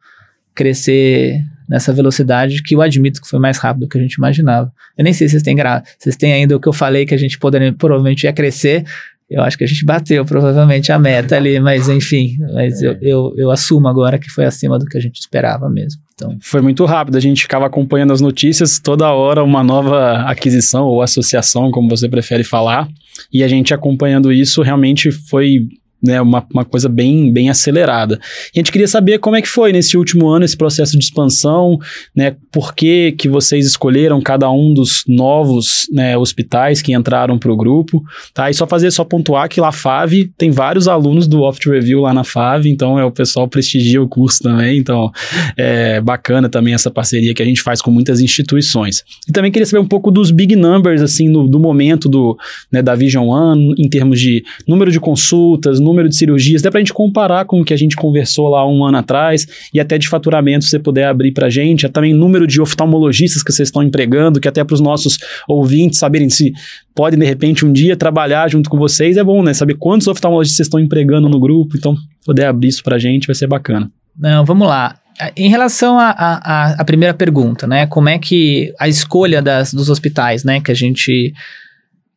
crescer 0.53 1.41
nessa 1.69 1.93
velocidade 1.93 2.61
que 2.65 2.75
eu 2.75 2.83
admito 2.83 3.21
que 3.23 3.29
foi 3.29 3.39
mais 3.39 3.59
rápido 3.59 3.83
do 3.83 3.89
que 3.89 3.99
a 3.99 4.01
gente 4.01 4.15
imaginava. 4.15 4.73
Eu 4.99 5.05
nem 5.05 5.13
sei 5.13 5.29
se 5.29 5.33
vocês 5.33 5.43
têm, 5.45 5.55
gra 5.55 5.85
vocês 5.97 6.17
têm 6.17 6.33
ainda 6.33 6.57
o 6.57 6.61
que 6.61 6.69
eu 6.69 6.73
falei 6.73 7.07
que 7.07 7.15
a 7.15 7.19
gente 7.19 7.39
poderia, 7.39 7.73
provavelmente 7.73 8.25
ia 8.25 8.33
crescer, 8.33 8.85
eu 9.29 9.43
acho 9.43 9.59
que 9.59 9.65
a 9.65 9.67
gente 9.67 9.85
bateu 9.85 10.25
provavelmente 10.25 10.93
a 10.93 10.99
meta 10.99 11.37
ali, 11.37 11.59
mas 11.59 11.89
enfim, 11.89 12.37
mas 12.55 12.81
é. 12.81 12.87
eu, 12.87 12.99
eu, 13.01 13.35
eu, 13.37 13.51
assumo 13.51 13.89
agora 13.89 14.19
que 14.19 14.31
foi 14.31 14.45
acima 14.45 14.79
do 14.79 14.87
que 14.87 14.97
a 14.97 15.01
gente 15.01 15.19
esperava 15.19 15.69
mesmo. 15.69 16.01
Então. 16.15 16.37
Foi 16.41 16.61
muito 16.61 16.85
rápido, 16.85 17.17
a 17.17 17.21
gente 17.21 17.43
ficava 17.43 17.67
acompanhando 17.67 18.13
as 18.13 18.21
notícias, 18.21 18.79
toda 18.79 19.13
hora 19.13 19.43
uma 19.43 19.65
nova 19.65 20.23
aquisição 20.23 20.85
ou 20.85 21.03
associação, 21.03 21.71
como 21.71 21.89
você 21.89 22.09
prefere 22.09 22.45
falar, 22.45 22.89
e 23.33 23.43
a 23.43 23.49
gente 23.49 23.75
acompanhando 23.75 24.33
isso 24.33 24.63
realmente 24.63 25.11
foi 25.11 25.67
né, 26.07 26.21
uma, 26.21 26.47
uma 26.53 26.65
coisa 26.65 26.89
bem, 26.89 27.33
bem 27.33 27.51
acelerada. 27.51 28.19
E 28.55 28.59
a 28.59 28.61
gente 28.61 28.73
queria 28.73 28.89
saber 28.89 29.19
como 29.19 29.37
é 29.37 29.43
que 29.43 29.49
foi 29.49 29.73
nesse 29.73 29.97
último 29.97 30.29
ano 30.29 30.45
esse 30.45 30.57
processo 30.57 30.93
de 30.93 31.05
expansão, 31.05 31.79
né, 32.15 32.37
por 32.51 32.75
que, 32.75 33.13
que 33.13 33.29
vocês 33.29 33.67
escolheram 33.67 34.21
cada 34.21 34.51
um 34.51 34.73
dos 34.73 35.03
novos 35.07 35.87
né, 35.93 36.17
hospitais 36.17 36.81
que 36.81 36.93
entraram 36.93 37.39
para 37.39 37.53
o 37.53 37.57
grupo, 37.57 38.03
tá? 38.33 38.51
E 38.51 38.55
só 38.55 38.67
fazer, 38.67 38.91
só 38.91 39.05
pontuar 39.05 39.49
que 39.49 39.61
lá 39.61 39.73
FAV 39.73 40.31
tem 40.39 40.51
vários 40.51 40.89
alunos 40.89 41.27
do 41.27 41.43
Oft 41.43 41.69
Review 41.69 42.01
lá 42.01 42.15
na 42.15 42.25
FAV, 42.25 42.67
então 42.67 42.99
é 42.99 43.05
o 43.05 43.11
pessoal 43.11 43.49
prestigia 43.49 44.03
o 44.03 44.09
curso 44.09 44.43
também, 44.43 44.79
então 44.79 45.11
é 45.57 46.01
bacana 46.01 46.49
também 46.49 46.75
essa 46.75 46.91
parceria 46.91 47.35
que 47.35 47.43
a 47.43 47.47
gente 47.47 47.63
faz 47.63 47.81
com 47.83 47.91
muitas 47.91 48.21
instituições. 48.21 49.03
E 49.29 49.33
também 49.33 49.51
queria 49.51 49.67
saber 49.67 49.83
um 49.83 49.89
pouco 49.89 50.11
dos 50.11 50.31
big 50.31 50.55
numbers, 50.55 51.03
assim, 51.03 51.29
no, 51.29 51.49
do 51.49 51.59
momento 51.59 52.09
do, 52.09 52.37
né, 52.71 52.83
da 52.83 52.95
Vision 52.95 53.29
One, 53.29 53.75
em 53.79 53.89
termos 53.89 54.21
de 54.21 54.45
número 54.67 54.91
de 54.91 55.01
consultas, 55.01 55.81
número 55.81 55.96
de 56.05 56.17
cirurgias, 56.17 56.63
até 56.63 56.71
para 56.71 56.79
a 56.79 56.83
gente 56.83 56.93
comparar 56.93 57.45
com 57.45 57.61
o 57.61 57.65
que 57.65 57.73
a 57.73 57.77
gente 57.77 57.97
conversou 57.97 58.49
lá 58.49 58.69
um 58.69 58.85
ano 58.85 58.99
atrás, 58.99 59.47
e 59.73 59.81
até 59.81 59.99
de 59.99 60.09
faturamento, 60.09 60.65
se 60.65 60.71
você 60.71 60.79
puder 60.79 61.07
abrir 61.07 61.33
para 61.33 61.47
a 61.47 61.51
gente, 61.51 61.87
é 61.87 61.89
também 61.89 62.13
número 62.13 62.47
de 62.47 62.61
oftalmologistas 62.61 63.43
que 63.43 63.53
vocês 63.53 63.69
estão 63.69 63.83
empregando, 63.83 64.41
que 64.41 64.49
até 64.49 64.63
para 64.63 64.75
os 64.75 64.81
nossos 64.81 65.19
ouvintes 65.49 65.99
saberem 65.99 66.29
se 66.29 66.53
podem, 66.95 67.19
de 67.19 67.27
repente, 67.27 67.65
um 67.65 67.73
dia 67.73 67.97
trabalhar 67.97 68.49
junto 68.49 68.71
com 68.71 68.79
vocês, 68.79 69.17
é 69.17 69.25
bom, 69.25 69.43
né? 69.43 69.53
Saber 69.53 69.75
quantos 69.75 70.07
oftalmologistas 70.07 70.57
vocês 70.57 70.67
estão 70.67 70.81
empregando 70.81 71.29
no 71.29 71.39
grupo, 71.39 71.77
então 71.77 71.95
poder 72.25 72.47
abrir 72.47 72.69
isso 72.69 72.83
para 72.83 72.97
a 72.97 72.99
gente 72.99 73.27
vai 73.27 73.35
ser 73.35 73.47
bacana. 73.47 73.91
Não, 74.19 74.45
vamos 74.45 74.67
lá. 74.67 74.99
Em 75.35 75.49
relação 75.49 75.99
à 75.99 76.83
primeira 76.85 77.15
pergunta, 77.15 77.67
né? 77.67 77.87
Como 77.87 78.09
é 78.09 78.19
que 78.19 78.73
a 78.79 78.87
escolha 78.87 79.41
das, 79.41 79.73
dos 79.73 79.89
hospitais, 79.89 80.45
né? 80.45 80.61
Que 80.61 80.71
a 80.71 80.75
gente 80.75 81.33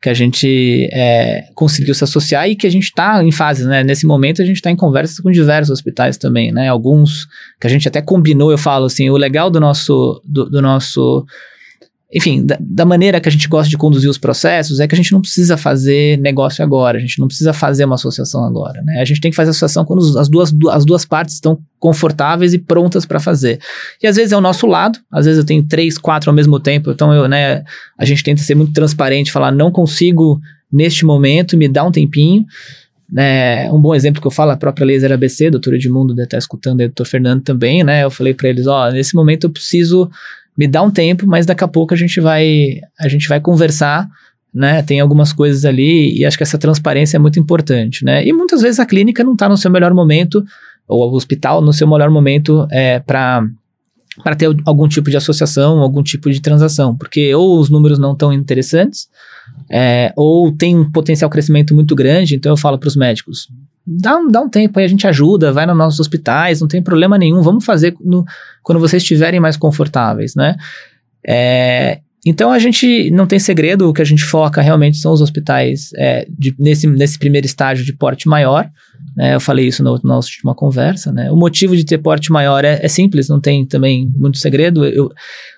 que 0.01 0.09
a 0.09 0.13
gente 0.13 0.89
é, 0.93 1.49
conseguiu 1.53 1.93
se 1.93 2.03
associar 2.03 2.49
e 2.49 2.55
que 2.55 2.65
a 2.65 2.71
gente 2.71 2.85
está 2.85 3.21
em 3.23 3.31
fases, 3.31 3.65
né? 3.65 3.83
Nesse 3.83 4.05
momento 4.05 4.41
a 4.41 4.45
gente 4.45 4.57
está 4.57 4.71
em 4.71 4.75
conversas 4.75 5.19
com 5.19 5.29
diversos 5.29 5.71
hospitais 5.71 6.17
também, 6.17 6.51
né? 6.51 6.69
Alguns 6.69 7.27
que 7.59 7.67
a 7.67 7.69
gente 7.69 7.87
até 7.87 8.01
combinou, 8.01 8.49
eu 8.49 8.57
falo 8.57 8.85
assim, 8.85 9.09
o 9.09 9.17
legal 9.17 9.49
do 9.49 9.59
nosso, 9.59 10.21
do, 10.23 10.49
do 10.49 10.61
nosso 10.61 11.25
enfim, 12.11 12.43
da, 12.43 12.57
da, 12.59 12.85
maneira 12.85 13.21
que 13.21 13.29
a 13.29 13.31
gente 13.31 13.47
gosta 13.47 13.69
de 13.69 13.77
conduzir 13.77 14.09
os 14.09 14.17
processos, 14.17 14.79
é 14.79 14.87
que 14.87 14.95
a 14.95 14.97
gente 14.97 15.11
não 15.11 15.21
precisa 15.21 15.55
fazer 15.55 16.17
negócio 16.17 16.63
agora, 16.63 16.97
a 16.97 17.01
gente 17.01 17.19
não 17.19 17.27
precisa 17.27 17.53
fazer 17.53 17.85
uma 17.85 17.95
associação 17.95 18.43
agora, 18.43 18.81
né? 18.81 18.99
A 18.99 19.05
gente 19.05 19.21
tem 19.21 19.29
que 19.29 19.37
fazer 19.37 19.51
associação 19.51 19.85
quando 19.85 20.17
as 20.17 20.27
duas, 20.27 20.51
as 20.71 20.85
duas 20.85 21.05
partes 21.05 21.35
estão 21.35 21.59
confortáveis 21.77 22.51
e 22.51 22.57
prontas 22.57 23.05
para 23.05 23.19
fazer. 23.19 23.59
E 24.01 24.07
às 24.07 24.15
vezes 24.15 24.31
é 24.31 24.37
o 24.37 24.41
nosso 24.41 24.65
lado, 24.65 24.97
às 25.11 25.25
vezes 25.25 25.37
eu 25.37 25.45
tenho 25.45 25.61
três, 25.61 25.99
quatro 25.99 26.31
ao 26.31 26.35
mesmo 26.35 26.59
tempo, 26.59 26.89
então 26.89 27.13
eu, 27.13 27.27
né, 27.27 27.63
a 27.95 28.05
gente 28.05 28.23
tenta 28.23 28.41
ser 28.41 28.55
muito 28.55 28.73
transparente, 28.73 29.31
falar, 29.31 29.51
não 29.51 29.71
consigo 29.71 30.41
neste 30.71 31.05
momento, 31.05 31.55
me 31.55 31.67
dá 31.67 31.83
um 31.83 31.91
tempinho. 31.91 32.43
É, 33.17 33.69
um 33.71 33.81
bom 33.81 33.93
exemplo 33.93 34.21
que 34.21 34.27
eu 34.27 34.31
falo, 34.31 34.51
a 34.51 34.57
própria 34.57 34.85
Laser 34.85 35.11
ABC, 35.11 35.49
doutor 35.49 35.73
Edmundo 35.73 36.13
deve 36.13 36.25
estar 36.25 36.37
escutando, 36.37 36.81
e 36.81 36.87
doutor 36.87 37.05
Fernando 37.05 37.41
também, 37.41 37.83
né? 37.83 38.03
Eu 38.03 38.11
falei 38.11 38.33
para 38.33 38.49
eles, 38.49 38.67
ó, 38.67 38.89
nesse 38.91 39.15
momento 39.15 39.45
eu 39.45 39.49
preciso 39.49 40.09
me 40.59 40.67
dá 40.67 40.81
um 40.81 40.91
tempo, 40.91 41.25
mas 41.25 41.45
daqui 41.45 41.63
a 41.63 41.67
pouco 41.69 41.93
a 41.93 41.97
gente 41.97 42.19
vai, 42.19 42.81
a 42.99 43.07
gente 43.07 43.29
vai 43.29 43.39
conversar 43.39 44.09
né? 44.53 44.81
Tem 44.81 44.99
algumas 44.99 45.31
coisas 45.31 45.63
ali 45.63 46.17
e 46.17 46.25
acho 46.25 46.35
que 46.35 46.43
essa 46.43 46.57
transparência 46.57 47.17
é 47.17 47.19
muito 47.19 47.39
importante, 47.39 48.03
né? 48.03 48.25
E 48.25 48.33
muitas 48.33 48.61
vezes 48.61 48.79
a 48.79 48.85
clínica 48.85 49.23
não 49.23 49.33
está 49.33 49.47
no 49.47 49.55
seu 49.55 49.69
melhor 49.69 49.93
momento, 49.93 50.43
ou 50.87 51.11
o 51.11 51.15
hospital 51.15 51.61
no 51.61 51.71
seu 51.71 51.87
melhor 51.87 52.09
momento 52.09 52.67
é, 52.71 52.99
para 52.99 53.47
para 54.23 54.35
ter 54.35 54.47
algum 54.65 54.85
tipo 54.85 55.09
de 55.09 55.15
associação, 55.15 55.79
algum 55.79 56.03
tipo 56.03 56.29
de 56.29 56.41
transação, 56.41 56.93
porque 56.97 57.33
ou 57.33 57.57
os 57.57 57.69
números 57.69 57.97
não 57.97 58.11
estão 58.11 58.33
interessantes, 58.33 59.07
é, 59.71 60.11
ou 60.13 60.51
tem 60.51 60.77
um 60.77 60.91
potencial 60.91 61.29
crescimento 61.29 61.73
muito 61.73 61.95
grande, 61.95 62.35
então 62.35 62.51
eu 62.51 62.57
falo 62.57 62.77
para 62.77 62.87
os 62.87 62.97
médicos, 62.97 63.47
dá, 63.89 64.19
dá 64.29 64.41
um 64.41 64.49
tempo 64.49 64.77
aí, 64.77 64.85
a 64.85 64.87
gente 64.89 65.07
ajuda, 65.07 65.51
vai 65.51 65.65
nos 65.65 65.77
nossos 65.77 65.99
hospitais, 65.99 66.61
não 66.61 66.67
tem 66.67 66.81
problema 66.81 67.17
nenhum, 67.17 67.41
vamos 67.41 67.65
fazer 67.65 67.95
no, 67.99 68.23
quando 68.61 68.79
vocês 68.79 69.01
estiverem 69.01 69.39
mais 69.39 69.57
confortáveis, 69.57 70.35
né? 70.35 70.55
É, 71.27 71.99
então 72.25 72.51
a 72.51 72.59
gente 72.59 73.09
não 73.11 73.25
tem 73.25 73.39
segredo, 73.39 73.89
o 73.89 73.93
que 73.93 74.01
a 74.01 74.05
gente 74.05 74.23
foca 74.23 74.61
realmente 74.61 74.97
são 74.97 75.11
os 75.11 75.21
hospitais 75.21 75.89
é, 75.95 76.27
de, 76.29 76.53
nesse, 76.59 76.85
nesse 76.85 77.17
primeiro 77.17 77.47
estágio 77.47 77.83
de 77.83 77.93
porte 77.93 78.27
maior. 78.27 78.69
Né, 79.15 79.35
eu 79.35 79.39
falei 79.39 79.67
isso 79.67 79.83
na 79.83 79.91
nossa 80.03 80.27
última 80.27 80.53
conversa. 80.53 81.11
Né, 81.11 81.31
o 81.31 81.35
motivo 81.35 81.75
de 81.75 81.85
ter 81.85 81.97
porte 81.97 82.31
maior 82.31 82.63
é, 82.65 82.79
é 82.81 82.87
simples, 82.87 83.29
não 83.29 83.39
tem 83.39 83.65
também 83.65 84.11
muito 84.15 84.37
segredo. 84.37 84.85
Eu, 84.85 85.09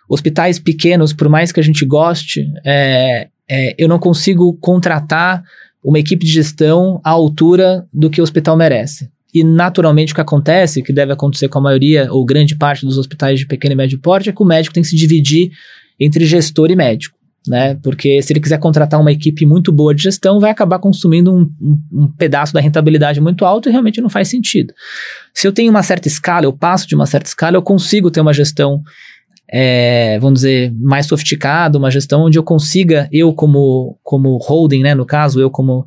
hospitais 0.08 0.60
pequenos, 0.60 1.14
por 1.14 1.28
mais 1.28 1.52
que 1.52 1.60
a 1.60 1.64
gente 1.64 1.86
goste, 1.86 2.46
é, 2.64 3.28
é, 3.50 3.76
eu 3.78 3.90
não 3.90 4.00
consigo 4.00 4.54
contratar 4.62 5.44
uma 5.84 6.00
equipe 6.00 6.26
de 6.26 6.32
gestão 6.32 7.02
à 7.04 7.10
altura 7.10 7.86
do 7.94 8.10
que 8.10 8.22
o 8.22 8.24
hospital 8.24 8.56
merece. 8.56 9.10
E 9.34 9.44
naturalmente 9.44 10.12
o 10.12 10.16
que 10.16 10.22
acontece, 10.22 10.84
que 10.84 10.92
deve 10.92 11.14
acontecer 11.14 11.48
com 11.48 11.60
a 11.60 11.62
maioria 11.62 12.12
ou 12.12 12.26
grande 12.26 12.56
parte 12.56 12.86
dos 12.86 12.98
hospitais 12.98 13.40
de 13.40 13.48
pequeno 13.48 13.74
e 13.74 13.78
médio 13.78 14.00
porte, 14.00 14.30
é 14.30 14.34
que 14.34 14.44
o 14.44 14.46
médico 14.46 14.74
tem 14.74 14.84
que 14.84 14.90
se 14.90 14.96
dividir 14.96 15.52
entre 16.00 16.26
gestor 16.26 16.70
e 16.70 16.76
médico. 16.76 17.18
Né? 17.48 17.76
Porque 17.82 18.22
se 18.22 18.32
ele 18.32 18.40
quiser 18.40 18.60
contratar 18.60 19.00
uma 19.00 19.12
equipe 19.12 19.48
muito 19.48 19.72
boa 19.72 19.96
de 19.96 20.04
gestão, 20.04 20.40
vai 20.40 20.52
acabar 20.52 20.78
consumindo 20.78 21.34
um, 21.34 21.50
um, 21.60 21.82
um, 21.92 22.08
pedaço 22.08 22.54
da 22.54 22.60
rentabilidade 22.60 23.20
muito 23.20 23.46
alto 23.46 23.68
e 23.68 23.72
realmente 23.72 24.00
não 24.00 24.10
faz 24.10 24.28
sentido. 24.28 24.74
Se 25.34 25.48
eu 25.48 25.52
tenho 25.52 25.72
uma 25.72 25.82
certa 25.82 26.08
escala, 26.08 26.46
eu 26.46 26.54
passo 26.54 26.88
de 26.88 26.94
uma 26.94 27.08
certa 27.08 27.28
escala, 27.28 27.58
eu 27.58 27.62
consigo 27.64 28.12
ter 28.12 28.22
uma 28.22 28.34
gestão, 28.34 28.84
é, 29.52 30.18
vamos 30.20 30.40
dizer, 30.40 30.74
mais 30.80 31.06
sofisticada, 31.06 31.78
uma 31.78 31.92
gestão 31.92 32.22
onde 32.22 32.38
eu 32.40 32.44
consiga, 32.44 33.10
eu 33.12 33.34
como, 33.34 33.98
como 34.02 34.38
holding, 34.38 34.82
né, 34.82 34.96
no 34.96 35.06
caso, 35.06 35.42
eu 35.42 35.50
como 35.50 35.86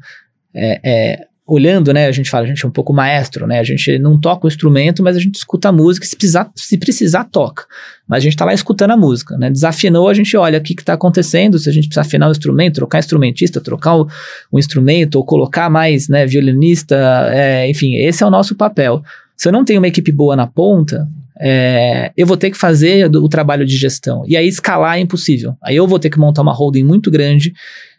é, 0.55 0.81
é, 0.85 1.27
olhando, 1.47 1.93
né? 1.93 2.07
A 2.07 2.13
gente 2.13 2.31
fala, 2.31 2.45
a 2.45 2.47
gente 2.49 2.65
é 2.65 2.69
um 2.69 2.71
pouco 2.71 2.93
maestro, 2.93 3.47
né? 3.47 3.59
A 3.59 3.65
gente 3.65 3.99
não 3.99 4.19
toca 4.19 4.47
o 4.47 4.49
instrumento, 4.49 5.03
mas 5.03 5.17
a 5.17 5.21
gente 5.21 5.35
escuta 5.35 5.69
a 5.69 5.73
música, 5.73 6.07
se 6.07 6.17
precisar, 6.17 6.51
se 6.55 6.79
precisar 6.79 7.25
toca. 7.25 7.65
Mas 8.09 8.19
a 8.19 8.21
gente 8.25 8.37
tá 8.37 8.45
lá 8.45 8.55
escutando 8.55 8.93
a 8.93 8.97
música, 8.97 9.37
né? 9.37 9.51
Desafinou, 9.51 10.09
a 10.09 10.15
gente 10.15 10.35
olha 10.37 10.59
o 10.59 10.63
que 10.63 10.75
que 10.75 10.85
tá 10.85 10.95
acontecendo, 10.95 11.59
se 11.59 11.69
a 11.69 11.73
gente 11.73 11.89
precisa 11.89 12.07
afinar 12.07 12.29
o 12.29 12.33
instrumento, 12.33 12.77
trocar 12.77 12.99
instrumentista, 12.99 13.61
trocar 13.61 13.97
o, 13.97 14.09
o 14.51 14.59
instrumento, 14.59 15.17
ou 15.17 15.25
colocar 15.25 15.69
mais, 15.69 16.09
né, 16.09 16.27
violinista, 16.27 16.97
é, 17.31 17.69
enfim, 17.69 17.97
esse 17.97 18.23
é 18.23 18.27
o 18.27 18.31
nosso 18.31 18.55
papel. 18.55 19.03
Se 19.37 19.49
eu 19.49 19.53
não 19.53 19.65
tenho 19.65 19.81
uma 19.81 19.89
equipe 19.89 20.13
boa 20.13 20.35
na 20.37 20.47
ponta, 20.47 21.07
é, 21.41 22.13
eu 22.17 22.27
vou 22.27 22.37
ter 22.37 22.51
que 22.51 22.57
fazer 22.57 23.07
o 23.17 23.29
trabalho 23.29 23.67
de 23.67 23.77
gestão. 23.77 24.23
E 24.27 24.37
aí 24.37 24.47
escalar 24.47 24.97
é 24.97 25.01
impossível. 25.01 25.57
Aí 25.63 25.77
eu 25.77 25.87
vou 25.87 25.99
ter 25.99 26.11
que 26.11 26.19
montar 26.19 26.43
uma 26.43 26.53
holding 26.53 26.85
muito 26.85 27.11
grande, 27.11 27.53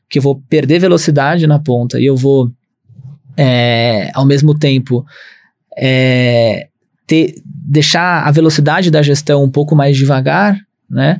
que 0.10 0.20
eu 0.20 0.22
vou 0.22 0.42
perder 0.50 0.80
velocidade 0.80 1.46
na 1.48 1.60
ponta, 1.60 2.00
e 2.00 2.06
eu 2.06 2.16
vou 2.16 2.52
é, 3.38 4.10
ao 4.14 4.26
mesmo 4.26 4.58
tempo, 4.58 5.06
é, 5.78 6.68
ter, 7.06 7.36
deixar 7.46 8.26
a 8.26 8.32
velocidade 8.32 8.90
da 8.90 9.02
gestão 9.02 9.44
um 9.44 9.52
pouco 9.52 9.76
mais 9.76 9.98
devagar, 9.98 10.58
né? 10.90 11.20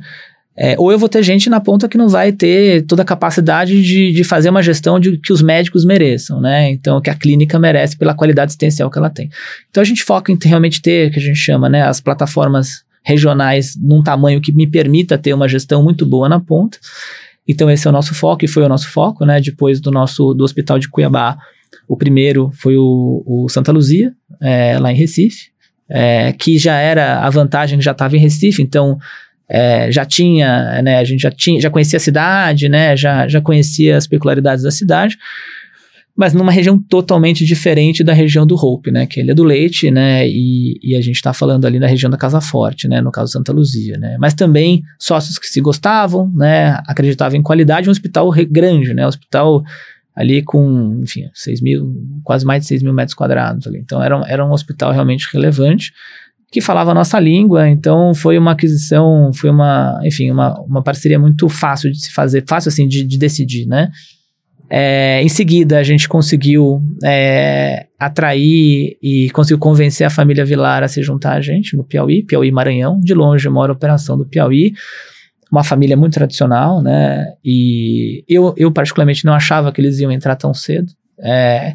É, 0.58 0.74
ou 0.78 0.90
eu 0.90 0.98
vou 0.98 1.08
ter 1.08 1.22
gente 1.22 1.50
na 1.50 1.60
ponta 1.60 1.88
que 1.88 1.98
não 1.98 2.08
vai 2.08 2.32
ter 2.32 2.86
toda 2.86 3.02
a 3.02 3.04
capacidade 3.04 3.82
de, 3.82 4.10
de 4.10 4.24
fazer 4.24 4.48
uma 4.48 4.62
gestão 4.62 4.98
de, 4.98 5.18
que 5.18 5.32
os 5.32 5.42
médicos 5.42 5.84
mereçam, 5.84 6.40
né? 6.40 6.70
Então, 6.70 7.00
que 7.00 7.10
a 7.10 7.14
clínica 7.14 7.58
merece 7.58 7.96
pela 7.96 8.14
qualidade 8.14 8.46
assistencial 8.46 8.90
que 8.90 8.98
ela 8.98 9.10
tem. 9.10 9.28
Então, 9.68 9.82
a 9.82 9.84
gente 9.84 10.02
foca 10.02 10.32
em 10.32 10.38
realmente 10.42 10.80
ter, 10.80 11.10
que 11.10 11.18
a 11.18 11.22
gente 11.22 11.38
chama, 11.38 11.68
né, 11.68 11.82
as 11.82 12.00
plataformas 12.00 12.84
regionais 13.04 13.76
num 13.78 14.02
tamanho 14.02 14.40
que 14.40 14.52
me 14.52 14.66
permita 14.66 15.18
ter 15.18 15.34
uma 15.34 15.46
gestão 15.46 15.82
muito 15.82 16.06
boa 16.06 16.28
na 16.28 16.40
ponta. 16.40 16.78
Então, 17.46 17.70
esse 17.70 17.86
é 17.86 17.90
o 17.90 17.92
nosso 17.92 18.14
foco 18.14 18.44
e 18.44 18.48
foi 18.48 18.64
o 18.64 18.68
nosso 18.68 18.88
foco, 18.88 19.26
né? 19.26 19.40
Depois 19.40 19.78
do 19.78 19.90
nosso 19.90 20.32
do 20.32 20.42
Hospital 20.42 20.78
de 20.78 20.88
Cuiabá, 20.88 21.36
o 21.86 21.96
primeiro 21.96 22.50
foi 22.54 22.76
o, 22.76 23.22
o 23.26 23.48
Santa 23.48 23.70
Luzia, 23.70 24.12
é, 24.42 24.78
lá 24.78 24.90
em 24.90 24.96
Recife, 24.96 25.50
é, 25.88 26.32
que 26.32 26.58
já 26.58 26.76
era 26.78 27.20
a 27.20 27.30
vantagem 27.30 27.78
que 27.78 27.84
já 27.84 27.92
estava 27.92 28.16
em 28.16 28.20
Recife, 28.20 28.62
então 28.62 28.98
é, 29.48 29.90
já 29.90 30.04
tinha, 30.04 30.82
né, 30.82 30.98
a 30.98 31.04
gente 31.04 31.20
já 31.20 31.30
tinha, 31.30 31.60
já 31.60 31.70
conhecia 31.70 31.96
a 31.96 32.00
cidade, 32.00 32.68
né, 32.68 32.96
já, 32.96 33.28
já 33.28 33.40
conhecia 33.40 33.96
as 33.96 34.06
peculiaridades 34.06 34.64
da 34.64 34.70
cidade, 34.70 35.16
mas 36.16 36.32
numa 36.32 36.50
região 36.50 36.78
totalmente 36.78 37.44
diferente 37.44 38.02
da 38.02 38.12
região 38.12 38.46
do 38.46 38.54
Hope, 38.54 38.90
né, 38.90 39.06
que 39.06 39.20
ele 39.20 39.30
é 39.30 39.34
do 39.34 39.44
Leite, 39.44 39.90
né, 39.90 40.26
e, 40.28 40.78
e 40.82 40.96
a 40.96 41.00
gente 41.00 41.16
está 41.16 41.32
falando 41.32 41.64
ali 41.66 41.78
da 41.78 41.86
região 41.86 42.10
da 42.10 42.16
Casa 42.16 42.40
Forte, 42.40 42.88
né, 42.88 43.00
no 43.00 43.12
caso 43.12 43.32
Santa 43.32 43.52
Luzia, 43.52 43.96
né, 43.98 44.16
mas 44.18 44.34
também 44.34 44.82
sócios 44.98 45.38
que 45.38 45.46
se 45.46 45.60
gostavam, 45.60 46.32
né, 46.34 46.78
acreditavam 46.86 47.38
em 47.38 47.42
qualidade, 47.42 47.88
um 47.88 47.92
hospital 47.92 48.30
grande, 48.50 48.94
né, 48.94 49.06
hospital 49.06 49.62
ali 50.16 50.42
com, 50.42 50.98
enfim, 51.02 51.28
6 51.34 51.60
mil, 51.60 51.94
quase 52.24 52.44
mais 52.44 52.62
de 52.62 52.68
6 52.68 52.82
mil 52.82 52.94
metros 52.94 53.14
quadrados 53.14 53.66
ali. 53.66 53.78
Então 53.78 54.02
era, 54.02 54.18
era 54.26 54.46
um 54.46 54.50
hospital 54.50 54.90
realmente 54.90 55.28
relevante 55.30 55.92
que 56.50 56.60
falava 56.60 56.92
a 56.92 56.94
nossa 56.94 57.18
língua, 57.18 57.68
então 57.68 58.14
foi 58.14 58.38
uma 58.38 58.52
aquisição, 58.52 59.32
foi 59.34 59.50
uma, 59.50 60.00
enfim, 60.04 60.30
uma, 60.30 60.58
uma 60.60 60.82
parceria 60.82 61.18
muito 61.18 61.48
fácil 61.48 61.90
de 61.90 62.00
se 62.00 62.12
fazer, 62.12 62.44
fácil 62.46 62.68
assim 62.68 62.86
de, 62.86 63.04
de 63.04 63.18
decidir, 63.18 63.66
né? 63.66 63.90
É, 64.68 65.22
em 65.22 65.28
seguida, 65.28 65.78
a 65.78 65.82
gente 65.82 66.08
conseguiu 66.08 66.82
é, 67.04 67.86
atrair 67.98 68.96
e 69.00 69.30
conseguiu 69.30 69.58
convencer 69.58 70.04
a 70.04 70.10
família 70.10 70.44
Vilar 70.44 70.82
a 70.82 70.88
se 70.88 71.02
juntar 71.02 71.34
a 71.34 71.40
gente 71.40 71.76
no 71.76 71.84
Piauí, 71.84 72.24
Piauí 72.24 72.50
Maranhão, 72.50 72.98
de 73.00 73.14
longe, 73.14 73.48
maior 73.48 73.70
operação 73.70 74.18
do 74.18 74.26
Piauí 74.26 74.72
uma 75.50 75.62
família 75.62 75.96
muito 75.96 76.14
tradicional, 76.14 76.82
né? 76.82 77.34
E 77.44 78.24
eu, 78.28 78.52
eu 78.56 78.72
particularmente 78.72 79.24
não 79.24 79.32
achava 79.32 79.72
que 79.72 79.80
eles 79.80 79.98
iam 79.98 80.10
entrar 80.10 80.36
tão 80.36 80.52
cedo. 80.52 80.92
É, 81.18 81.74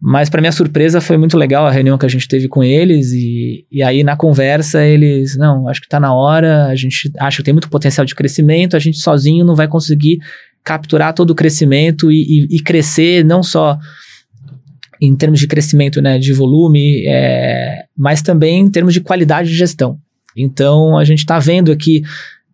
mas 0.00 0.30
para 0.30 0.40
minha 0.40 0.52
surpresa 0.52 1.00
foi 1.00 1.16
muito 1.16 1.36
legal 1.36 1.66
a 1.66 1.70
reunião 1.70 1.98
que 1.98 2.06
a 2.06 2.08
gente 2.08 2.26
teve 2.26 2.48
com 2.48 2.64
eles 2.64 3.12
e, 3.12 3.66
e 3.70 3.82
aí 3.82 4.02
na 4.02 4.16
conversa 4.16 4.84
eles, 4.84 5.36
não, 5.36 5.68
acho 5.68 5.80
que 5.80 5.86
está 5.86 6.00
na 6.00 6.14
hora, 6.14 6.66
a 6.66 6.74
gente 6.74 7.12
acha 7.18 7.38
que 7.38 7.42
tem 7.42 7.54
muito 7.54 7.68
potencial 7.68 8.04
de 8.04 8.14
crescimento, 8.14 8.76
a 8.76 8.78
gente 8.78 8.98
sozinho 8.98 9.44
não 9.44 9.54
vai 9.54 9.68
conseguir 9.68 10.18
capturar 10.64 11.12
todo 11.12 11.30
o 11.30 11.34
crescimento 11.34 12.10
e, 12.10 12.46
e, 12.50 12.56
e 12.56 12.62
crescer 12.62 13.24
não 13.24 13.42
só 13.42 13.78
em 15.00 15.14
termos 15.16 15.40
de 15.40 15.46
crescimento 15.46 16.00
né, 16.00 16.18
de 16.18 16.32
volume, 16.32 17.04
é, 17.06 17.84
mas 17.96 18.22
também 18.22 18.60
em 18.60 18.70
termos 18.70 18.92
de 18.92 19.00
qualidade 19.00 19.48
de 19.48 19.56
gestão. 19.56 19.98
Então 20.36 20.96
a 20.96 21.04
gente 21.04 21.20
está 21.20 21.38
vendo 21.38 21.72
aqui 21.72 22.02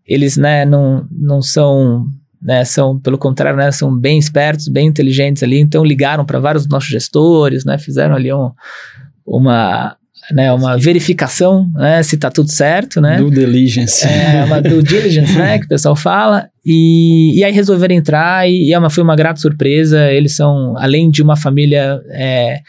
eles 0.06 0.36
né, 0.36 0.64
não, 0.64 1.06
não 1.10 1.42
são, 1.42 2.06
né, 2.40 2.64
são, 2.64 2.98
pelo 2.98 3.18
contrário, 3.18 3.58
né, 3.58 3.70
são 3.70 3.96
bem 3.96 4.18
espertos, 4.18 4.68
bem 4.68 4.86
inteligentes 4.86 5.42
ali, 5.42 5.58
então 5.58 5.84
ligaram 5.84 6.24
para 6.24 6.38
vários 6.38 6.64
dos 6.64 6.70
nossos 6.70 6.88
gestores, 6.88 7.64
né, 7.64 7.78
fizeram 7.78 8.14
ali 8.14 8.32
um, 8.32 8.50
uma, 9.26 9.96
né, 10.30 10.52
uma 10.52 10.76
verificação, 10.76 11.70
né, 11.74 12.02
se 12.02 12.14
está 12.14 12.30
tudo 12.30 12.50
certo, 12.50 13.00
né. 13.00 13.16
Due 13.16 13.30
diligence. 13.30 14.06
É, 14.06 14.44
uma 14.44 14.60
due 14.60 14.82
diligence, 14.82 15.36
né, 15.36 15.58
que 15.58 15.64
o 15.66 15.68
pessoal 15.68 15.96
fala, 15.96 16.48
e, 16.64 17.38
e 17.38 17.44
aí 17.44 17.52
resolveram 17.52 17.94
entrar 17.94 18.48
e, 18.48 18.68
e 18.68 18.72
é 18.72 18.78
uma, 18.78 18.90
foi 18.90 19.02
uma 19.02 19.16
grata 19.16 19.40
surpresa, 19.40 20.10
eles 20.10 20.36
são, 20.36 20.76
além 20.76 21.10
de 21.10 21.22
uma 21.22 21.36
família, 21.36 22.00
é, 22.10 22.60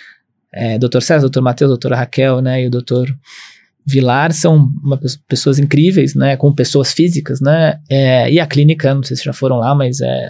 é, 0.54 0.78
Dr. 0.80 1.02
César, 1.02 1.30
Dr. 1.30 1.42
Matheus, 1.42 1.70
doutora 1.70 1.96
Raquel, 1.96 2.42
né, 2.42 2.64
e 2.64 2.68
o 2.68 2.72
doutor 2.72 3.08
Vilar 3.88 4.34
são 4.34 4.70
pessoas 5.30 5.60
incríveis, 5.60 6.14
né, 6.14 6.36
com 6.36 6.54
pessoas 6.54 6.92
físicas, 6.92 7.40
né, 7.40 7.80
é, 7.90 8.30
e 8.30 8.38
a 8.38 8.46
clínica, 8.46 8.94
não 8.94 9.02
sei 9.02 9.16
se 9.16 9.24
já 9.24 9.32
foram 9.32 9.60
lá, 9.60 9.74
mas 9.74 10.02
é, 10.02 10.30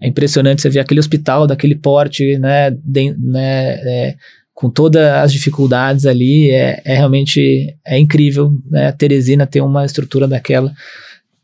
é 0.00 0.08
impressionante 0.08 0.62
você 0.62 0.70
ver 0.70 0.80
aquele 0.80 1.00
hospital 1.00 1.46
daquele 1.46 1.74
porte, 1.74 2.38
né, 2.38 2.70
de, 2.70 3.14
né 3.18 3.74
é, 3.84 4.16
com 4.54 4.70
todas 4.70 5.02
as 5.02 5.30
dificuldades 5.30 6.06
ali, 6.06 6.50
é, 6.50 6.80
é 6.86 6.94
realmente 6.94 7.76
é 7.86 7.98
incrível, 7.98 8.50
né, 8.70 8.86
a 8.86 8.92
Teresina 8.92 9.46
ter 9.46 9.60
uma 9.60 9.84
estrutura 9.84 10.26
daquela 10.26 10.72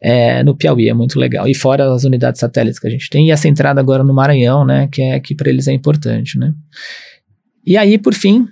é, 0.01 0.43
no 0.43 0.57
Piauí, 0.57 0.89
é 0.89 0.95
muito 0.95 1.19
legal, 1.19 1.47
e 1.47 1.55
fora 1.55 1.93
as 1.93 2.05
unidades 2.05 2.41
satélites 2.41 2.79
que 2.79 2.87
a 2.87 2.91
gente 2.91 3.11
tem, 3.11 3.29
e 3.29 3.31
essa 3.31 3.47
entrada 3.47 3.79
agora 3.79 4.03
no 4.03 4.15
Maranhão, 4.15 4.65
né, 4.65 4.89
que 4.91 5.03
é 5.03 5.21
que 5.21 5.35
para 5.35 5.51
eles 5.51 5.69
é 5.69 5.73
importante, 5.73 6.39
né. 6.39 6.55
E 7.65 7.77
aí, 7.77 7.99
por 7.99 8.15
fim, 8.15 8.49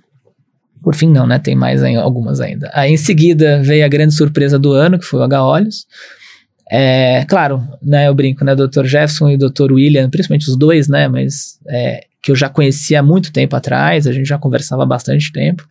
por 0.82 0.94
fim, 0.94 1.10
não, 1.10 1.26
né? 1.26 1.38
Tem 1.38 1.54
mais 1.54 1.82
algumas 1.82 2.40
ainda. 2.40 2.70
Aí, 2.72 2.92
em 2.92 2.96
seguida, 2.96 3.62
veio 3.62 3.84
a 3.84 3.88
grande 3.88 4.14
surpresa 4.14 4.58
do 4.58 4.72
ano, 4.72 4.98
que 4.98 5.04
foi 5.04 5.20
o 5.20 5.22
H-Olhos. 5.22 5.86
É, 6.70 7.24
claro, 7.28 7.66
né, 7.82 8.06
eu 8.06 8.14
brinco, 8.14 8.44
né, 8.44 8.54
Dr. 8.54 8.84
Jefferson 8.84 9.28
e 9.28 9.36
Dr. 9.36 9.72
William, 9.72 10.08
principalmente 10.08 10.48
os 10.48 10.56
dois, 10.56 10.86
né, 10.86 11.08
mas 11.08 11.58
é, 11.68 12.04
que 12.22 12.30
eu 12.30 12.36
já 12.36 12.48
conhecia 12.48 13.00
há 13.00 13.02
muito 13.02 13.32
tempo 13.32 13.56
atrás, 13.56 14.06
a 14.06 14.12
gente 14.12 14.28
já 14.28 14.38
conversava 14.38 14.84
há 14.84 14.86
bastante 14.86 15.32
tempo. 15.32 15.66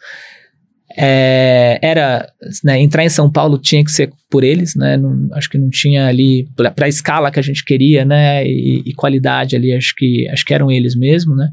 É, 0.97 1.79
era 1.81 2.27
né, 2.63 2.81
entrar 2.81 3.05
em 3.05 3.09
São 3.09 3.31
Paulo 3.31 3.57
tinha 3.57 3.83
que 3.83 3.91
ser 3.91 4.11
por 4.29 4.43
eles, 4.43 4.75
né? 4.75 4.97
Não, 4.97 5.29
acho 5.33 5.49
que 5.49 5.57
não 5.57 5.69
tinha 5.69 6.07
ali 6.07 6.49
para 6.55 6.85
a 6.85 6.89
escala 6.89 7.31
que 7.31 7.39
a 7.39 7.43
gente 7.43 7.63
queria, 7.63 8.03
né? 8.03 8.43
E, 8.43 8.81
e, 8.85 8.93
qualidade 8.93 9.55
ali, 9.55 9.71
acho 9.71 9.93
que 9.95 10.27
acho 10.27 10.43
que 10.43 10.53
eram 10.53 10.71
eles 10.71 10.95
mesmo, 10.95 11.35
né? 11.35 11.47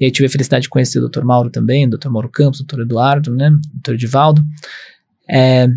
E 0.00 0.06
aí 0.06 0.10
tive 0.10 0.26
a 0.26 0.30
felicidade 0.30 0.62
de 0.62 0.68
conhecer 0.70 0.98
o 0.98 1.08
Dr. 1.08 1.22
Mauro 1.22 1.50
também, 1.50 1.88
Dr. 1.88 2.08
Mauro 2.08 2.30
Campos, 2.30 2.64
Dr. 2.64 2.80
Eduardo, 2.80 3.34
né? 3.34 3.50
Dr. 3.74 3.92
Edivaldo. 3.92 4.42
É, 5.30 5.68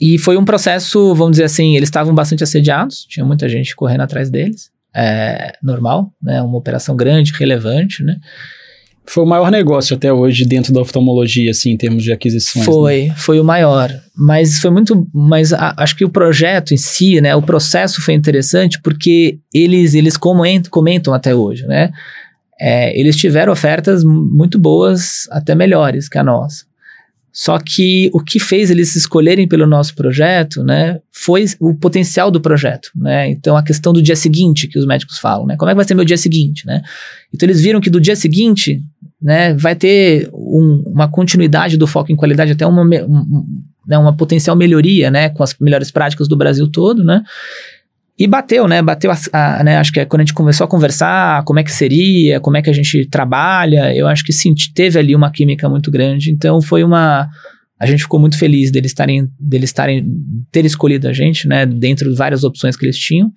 e 0.00 0.18
foi 0.18 0.36
um 0.36 0.44
processo, 0.44 1.14
vamos 1.14 1.32
dizer 1.32 1.44
assim, 1.44 1.76
eles 1.76 1.88
estavam 1.88 2.14
bastante 2.14 2.44
assediados, 2.44 3.06
tinha 3.08 3.24
muita 3.24 3.48
gente 3.48 3.74
correndo 3.74 4.02
atrás 4.02 4.30
deles, 4.30 4.70
é, 4.94 5.56
normal, 5.62 6.12
né? 6.22 6.40
Uma 6.42 6.58
operação 6.58 6.94
grande, 6.94 7.32
relevante, 7.32 8.02
né? 8.02 8.16
Foi 9.08 9.22
o 9.22 9.26
maior 9.26 9.50
negócio 9.52 9.96
até 9.96 10.12
hoje 10.12 10.44
dentro 10.44 10.72
da 10.72 10.80
oftalmologia, 10.80 11.52
assim, 11.52 11.70
em 11.70 11.76
termos 11.76 12.02
de 12.02 12.12
aquisições. 12.12 12.66
Né? 12.66 12.72
Foi, 12.72 13.06
né? 13.06 13.14
foi 13.16 13.40
o 13.40 13.44
maior. 13.44 13.90
Mas 14.16 14.58
foi 14.58 14.70
muito. 14.70 15.06
Mas 15.14 15.52
a, 15.52 15.74
acho 15.78 15.94
que 15.96 16.04
o 16.04 16.10
projeto 16.10 16.74
em 16.74 16.76
si, 16.76 17.20
né? 17.20 17.34
O 17.36 17.42
processo 17.42 18.02
foi 18.02 18.14
interessante 18.14 18.80
porque 18.82 19.38
eles, 19.54 19.94
eles 19.94 20.16
comentam, 20.16 20.70
comentam 20.70 21.14
até 21.14 21.34
hoje, 21.34 21.66
né? 21.66 21.92
É, 22.58 22.98
eles 22.98 23.16
tiveram 23.16 23.52
ofertas 23.52 24.02
muito 24.04 24.58
boas, 24.58 25.28
até 25.30 25.54
melhores 25.54 26.08
que 26.08 26.18
a 26.18 26.24
nossa. 26.24 26.64
Só 27.38 27.58
que 27.58 28.08
o 28.14 28.20
que 28.20 28.40
fez 28.40 28.70
eles 28.70 28.96
escolherem 28.96 29.46
pelo 29.46 29.66
nosso 29.66 29.94
projeto, 29.94 30.64
né, 30.64 31.00
foi 31.12 31.44
o 31.60 31.74
potencial 31.74 32.30
do 32.30 32.40
projeto, 32.40 32.88
né? 32.96 33.28
Então 33.28 33.54
a 33.58 33.62
questão 33.62 33.92
do 33.92 34.00
dia 34.00 34.16
seguinte 34.16 34.66
que 34.66 34.78
os 34.78 34.86
médicos 34.86 35.18
falam, 35.18 35.44
né? 35.44 35.54
Como 35.54 35.68
é 35.68 35.74
que 35.74 35.76
vai 35.76 35.84
ser 35.84 35.92
meu 35.92 36.04
dia 36.06 36.16
seguinte, 36.16 36.66
né? 36.66 36.80
Então 37.34 37.46
eles 37.46 37.60
viram 37.60 37.78
que 37.78 37.90
do 37.90 38.00
dia 38.00 38.16
seguinte, 38.16 38.82
né, 39.20 39.52
vai 39.52 39.76
ter 39.76 40.30
um, 40.32 40.82
uma 40.86 41.08
continuidade 41.08 41.76
do 41.76 41.86
foco 41.86 42.10
em 42.10 42.16
qualidade 42.16 42.52
até 42.52 42.66
uma 42.66 42.80
um, 42.82 43.44
né, 43.86 43.98
uma 43.98 44.16
potencial 44.16 44.56
melhoria, 44.56 45.10
né, 45.10 45.28
com 45.28 45.42
as 45.42 45.54
melhores 45.60 45.90
práticas 45.90 46.26
do 46.28 46.38
Brasil 46.38 46.66
todo, 46.68 47.04
né? 47.04 47.22
E 48.18 48.26
bateu, 48.26 48.66
né? 48.66 48.80
Bateu, 48.80 49.10
a, 49.10 49.16
a, 49.32 49.62
né? 49.62 49.76
Acho 49.76 49.92
que 49.92 50.00
é 50.00 50.06
quando 50.06 50.20
a 50.20 50.24
gente 50.24 50.32
começou 50.32 50.64
a 50.64 50.68
conversar, 50.68 51.44
como 51.44 51.58
é 51.58 51.64
que 51.64 51.70
seria, 51.70 52.40
como 52.40 52.56
é 52.56 52.62
que 52.62 52.70
a 52.70 52.72
gente 52.72 53.06
trabalha, 53.06 53.94
eu 53.94 54.06
acho 54.06 54.24
que 54.24 54.32
sim, 54.32 54.54
teve 54.74 54.98
ali 54.98 55.14
uma 55.14 55.30
química 55.30 55.68
muito 55.68 55.90
grande. 55.90 56.30
Então 56.30 56.62
foi 56.62 56.82
uma. 56.82 57.28
A 57.78 57.84
gente 57.84 58.04
ficou 58.04 58.18
muito 58.18 58.38
feliz 58.38 58.70
deles 58.70 58.90
estarem, 58.90 59.28
deles 59.38 59.68
estarem, 59.68 60.06
ter 60.50 60.64
escolhido 60.64 61.08
a 61.08 61.12
gente, 61.12 61.46
né? 61.46 61.66
Dentro 61.66 62.10
de 62.10 62.16
várias 62.16 62.42
opções 62.42 62.74
que 62.74 62.86
eles 62.86 62.96
tinham. 62.96 63.30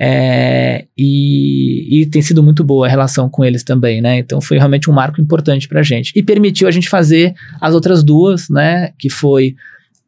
É, 0.00 0.86
e, 0.96 2.00
e 2.00 2.06
tem 2.06 2.22
sido 2.22 2.42
muito 2.42 2.64
boa 2.64 2.86
a 2.86 2.88
relação 2.88 3.28
com 3.28 3.44
eles 3.44 3.62
também, 3.62 4.00
né? 4.00 4.20
Então 4.20 4.40
foi 4.40 4.56
realmente 4.56 4.88
um 4.88 4.94
marco 4.94 5.20
importante 5.20 5.68
pra 5.68 5.82
gente. 5.82 6.12
E 6.16 6.22
permitiu 6.22 6.66
a 6.66 6.70
gente 6.70 6.88
fazer 6.88 7.34
as 7.60 7.74
outras 7.74 8.02
duas, 8.02 8.48
né? 8.48 8.90
Que 8.98 9.10
foi 9.10 9.54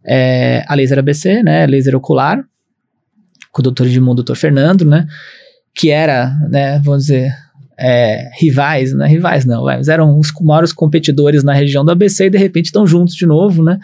é, 0.07 0.64
a 0.66 0.75
laser 0.75 0.99
ABC, 0.99 1.42
né? 1.42 1.66
Laser 1.66 1.95
ocular 1.95 2.42
com 3.50 3.61
o 3.61 3.64
doutor 3.64 3.87
Edmundo, 3.87 4.16
doutor 4.16 4.37
Fernando, 4.37 4.85
né? 4.85 5.07
Que 5.75 5.90
era, 5.90 6.37
né, 6.50 6.80
vamos 6.83 7.02
dizer, 7.02 7.33
é, 7.78 8.30
rivais, 8.38 8.92
né? 8.92 9.07
Rivais 9.07 9.47
não, 9.47 9.64
mas 9.64 9.88
eram 9.88 10.19
os 10.19 10.30
maiores 10.42 10.73
competidores 10.73 11.42
na 11.42 11.54
região 11.54 11.85
do 11.85 11.90
ABC 11.90 12.26
e 12.26 12.30
de 12.30 12.38
repente 12.38 12.66
estão 12.66 12.87
juntos 12.87 13.14
de 13.14 13.25
novo, 13.25 13.64
né? 13.64 13.78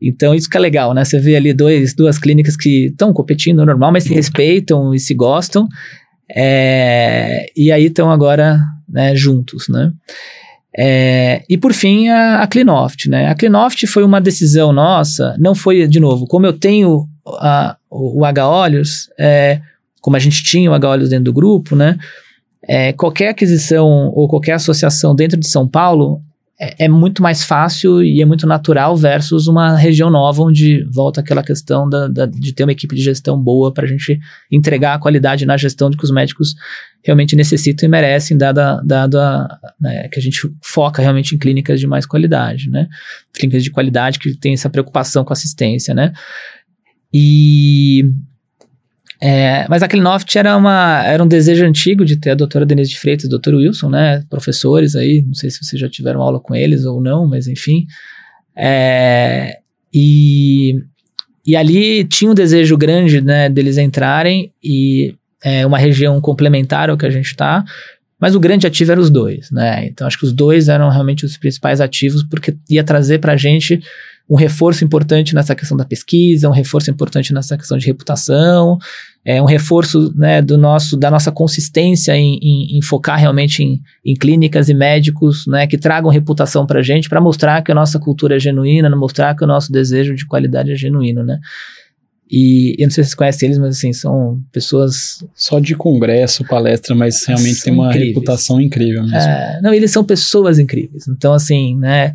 Então 0.00 0.34
isso 0.34 0.48
que 0.48 0.56
é 0.56 0.60
legal, 0.60 0.92
né? 0.92 1.04
Você 1.04 1.18
vê 1.18 1.34
ali 1.34 1.54
dois, 1.54 1.94
duas 1.94 2.18
clínicas 2.18 2.56
que 2.56 2.86
estão 2.86 3.12
competindo 3.12 3.64
normal, 3.64 3.90
mas 3.90 4.04
se 4.04 4.12
respeitam 4.12 4.94
e 4.94 5.00
se 5.00 5.14
gostam. 5.14 5.66
É, 6.30 7.46
e 7.56 7.72
aí 7.72 7.86
estão 7.86 8.10
agora 8.10 8.60
né, 8.86 9.16
juntos, 9.16 9.66
né? 9.68 9.92
É, 10.76 11.42
e 11.48 11.56
por 11.56 11.72
fim, 11.72 12.08
a, 12.08 12.42
a 12.42 12.46
Clinoft, 12.46 13.08
né? 13.08 13.28
A 13.28 13.34
Clinoft 13.34 13.86
foi 13.86 14.04
uma 14.04 14.20
decisão 14.20 14.72
nossa, 14.72 15.34
não 15.38 15.54
foi, 15.54 15.88
de 15.88 15.98
novo, 15.98 16.26
como 16.26 16.44
eu 16.44 16.52
tenho 16.52 17.08
a, 17.26 17.77
o, 17.90 18.24
H-Olhos, 18.24 19.10
é, 19.18 19.60
como 20.00 20.16
a 20.16 20.20
gente 20.20 20.42
tinha 20.42 20.70
o 20.70 20.74
H-Olhos 20.74 21.10
dentro 21.10 21.26
do 21.26 21.32
grupo, 21.32 21.74
né? 21.74 21.98
É, 22.62 22.92
qualquer 22.92 23.28
aquisição 23.28 24.12
ou 24.14 24.28
qualquer 24.28 24.52
associação 24.52 25.14
dentro 25.14 25.38
de 25.38 25.48
São 25.48 25.66
Paulo 25.66 26.20
é, 26.60 26.86
é, 26.86 26.88
muito 26.88 27.22
mais 27.22 27.44
fácil 27.44 28.02
e 28.02 28.20
é 28.20 28.24
muito 28.24 28.44
natural 28.44 28.96
versus 28.96 29.46
uma 29.46 29.76
região 29.76 30.10
nova 30.10 30.42
onde 30.42 30.82
volta 30.92 31.20
aquela 31.20 31.42
questão 31.42 31.88
da, 31.88 32.08
da, 32.08 32.26
de 32.26 32.52
ter 32.52 32.64
uma 32.64 32.72
equipe 32.72 32.96
de 32.96 33.02
gestão 33.02 33.40
boa 33.40 33.72
para 33.72 33.84
a 33.84 33.88
gente 33.88 34.18
entregar 34.50 34.94
a 34.94 34.98
qualidade 34.98 35.46
na 35.46 35.56
gestão 35.56 35.88
de 35.88 35.96
que 35.96 36.02
os 36.02 36.10
médicos 36.10 36.56
realmente 37.04 37.36
necessitam 37.36 37.86
e 37.86 37.90
merecem, 37.90 38.36
dada, 38.36 38.82
dada 38.84 39.48
né, 39.80 40.08
que 40.08 40.18
a 40.18 40.22
gente 40.22 40.50
foca 40.60 41.00
realmente 41.00 41.32
em 41.32 41.38
clínicas 41.38 41.78
de 41.78 41.86
mais 41.86 42.04
qualidade, 42.04 42.68
né? 42.68 42.88
Clínicas 43.32 43.62
de 43.62 43.70
qualidade 43.70 44.18
que 44.18 44.36
tem 44.36 44.52
essa 44.52 44.68
preocupação 44.68 45.24
com 45.24 45.32
assistência, 45.32 45.94
né? 45.94 46.12
E 47.12 48.04
é, 49.20 49.66
mas 49.68 49.82
a 49.82 49.88
Clinoft 49.88 50.36
era, 50.38 50.56
uma, 50.56 51.02
era 51.04 51.22
um 51.22 51.26
desejo 51.26 51.64
antigo 51.64 52.04
de 52.04 52.16
ter 52.16 52.30
a 52.30 52.34
doutora 52.34 52.64
Denise 52.64 52.90
de 52.90 52.98
Freitas 52.98 53.24
e 53.24 53.26
o 53.26 53.30
doutor 53.30 53.54
Wilson, 53.54 53.90
né? 53.90 54.24
Professores 54.30 54.94
aí, 54.94 55.24
não 55.26 55.34
sei 55.34 55.50
se 55.50 55.64
vocês 55.64 55.80
já 55.80 55.88
tiveram 55.88 56.22
aula 56.22 56.38
com 56.38 56.54
eles 56.54 56.84
ou 56.84 57.00
não, 57.00 57.26
mas 57.26 57.48
enfim. 57.48 57.84
É, 58.56 59.58
e, 59.92 60.76
e 61.44 61.56
ali 61.56 62.04
tinha 62.04 62.30
um 62.30 62.34
desejo 62.34 62.76
grande, 62.76 63.20
né, 63.20 63.48
deles 63.48 63.76
entrarem 63.76 64.52
e 64.62 65.14
é 65.42 65.66
uma 65.66 65.78
região 65.78 66.20
complementar 66.20 66.90
ao 66.90 66.96
que 66.96 67.06
a 67.06 67.10
gente 67.10 67.26
está, 67.26 67.64
mas 68.20 68.34
o 68.34 68.40
grande 68.40 68.66
ativo 68.66 68.90
era 68.92 69.00
os 69.00 69.10
dois, 69.10 69.50
né? 69.50 69.86
Então 69.86 70.06
acho 70.06 70.18
que 70.18 70.24
os 70.24 70.32
dois 70.32 70.68
eram 70.68 70.90
realmente 70.90 71.24
os 71.24 71.36
principais 71.36 71.80
ativos 71.80 72.22
porque 72.24 72.56
ia 72.68 72.82
trazer 72.82 73.18
para 73.18 73.32
a 73.32 73.36
gente 73.36 73.80
um 74.28 74.36
reforço 74.36 74.84
importante 74.84 75.34
nessa 75.34 75.54
questão 75.54 75.76
da 75.76 75.84
pesquisa, 75.84 76.48
um 76.48 76.52
reforço 76.52 76.90
importante 76.90 77.32
nessa 77.32 77.56
questão 77.56 77.78
de 77.78 77.86
reputação, 77.86 78.78
é 79.24 79.40
um 79.40 79.46
reforço 79.46 80.12
né, 80.14 80.42
do 80.42 80.58
nosso, 80.58 80.96
da 80.96 81.10
nossa 81.10 81.32
consistência 81.32 82.16
em, 82.16 82.38
em, 82.42 82.78
em 82.78 82.82
focar 82.82 83.18
realmente 83.18 83.62
em, 83.62 83.80
em, 84.04 84.14
clínicas 84.14 84.68
e 84.68 84.74
médicos 84.74 85.46
né, 85.46 85.66
que 85.66 85.78
tragam 85.78 86.10
reputação 86.10 86.66
para 86.66 86.80
a 86.80 86.82
gente, 86.82 87.08
para 87.08 87.20
mostrar 87.20 87.62
que 87.62 87.72
a 87.72 87.74
nossa 87.74 87.98
cultura 87.98 88.36
é 88.36 88.38
genuína, 88.38 88.94
mostrar 88.94 89.34
que 89.34 89.44
o 89.44 89.46
nosso 89.46 89.72
desejo 89.72 90.14
de 90.14 90.26
qualidade 90.26 90.72
é 90.72 90.76
genuíno, 90.76 91.24
né? 91.24 91.38
E 92.30 92.76
eu 92.78 92.84
não 92.84 92.90
sei 92.90 93.04
se 93.04 93.08
vocês 93.08 93.14
conhecem 93.14 93.46
eles, 93.46 93.58
mas 93.58 93.76
assim, 93.76 93.92
são 93.94 94.38
pessoas. 94.52 95.24
Só 95.34 95.58
de 95.58 95.74
congresso, 95.74 96.44
palestra, 96.44 96.94
mas 96.94 97.24
realmente 97.24 97.62
tem 97.62 97.72
uma 97.72 97.88
incríveis. 97.88 98.14
reputação 98.14 98.60
incrível 98.60 99.02
mesmo. 99.02 99.16
É, 99.16 99.60
não, 99.62 99.72
eles 99.72 99.90
são 99.90 100.04
pessoas 100.04 100.58
incríveis. 100.58 101.08
Então, 101.08 101.32
assim, 101.32 101.74
né? 101.78 102.14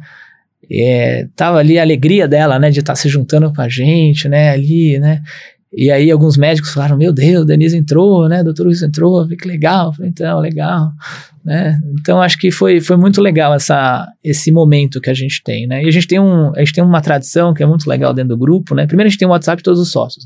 É, 0.71 1.27
tava 1.35 1.57
ali 1.57 1.77
a 1.77 1.81
alegria 1.81 2.27
dela, 2.27 2.57
né, 2.57 2.69
de 2.69 2.79
estar 2.79 2.93
tá 2.93 2.95
se 2.97 3.09
juntando 3.09 3.53
com 3.53 3.61
a 3.61 3.69
gente, 3.69 4.29
né, 4.29 4.49
ali, 4.51 4.97
né, 4.99 5.21
e 5.75 5.91
aí 5.91 6.09
alguns 6.11 6.37
médicos 6.37 6.71
falaram, 6.71 6.97
meu 6.97 7.11
Deus, 7.11 7.45
Denise 7.45 7.75
entrou, 7.75 8.29
né, 8.29 8.43
doutor 8.43 8.67
Luiz 8.67 8.81
entrou, 8.81 9.27
que 9.27 9.47
legal, 9.47 9.93
falei, 9.93 10.09
então, 10.11 10.39
legal, 10.39 10.91
né, 11.43 11.79
então 11.99 12.21
acho 12.21 12.37
que 12.37 12.51
foi, 12.51 12.79
foi 12.79 12.95
muito 12.95 13.21
legal 13.21 13.53
essa, 13.53 14.07
esse 14.23 14.51
momento 14.51 15.01
que 15.01 15.09
a 15.09 15.13
gente 15.13 15.43
tem, 15.43 15.67
né, 15.67 15.83
e 15.83 15.87
a 15.87 15.91
gente 15.91 16.07
tem, 16.07 16.19
um, 16.19 16.55
a 16.55 16.59
gente 16.59 16.73
tem 16.73 16.83
uma 16.83 17.01
tradição 17.01 17.53
que 17.53 17.61
é 17.61 17.65
muito 17.65 17.89
legal 17.89 18.13
dentro 18.13 18.29
do 18.29 18.37
grupo, 18.37 18.73
né, 18.73 18.87
primeiro 18.87 19.07
a 19.07 19.09
gente 19.09 19.19
tem 19.19 19.27
o 19.27 19.31
WhatsApp 19.31 19.57
de 19.57 19.63
todos 19.63 19.79
os 19.79 19.91
sócios, 19.91 20.25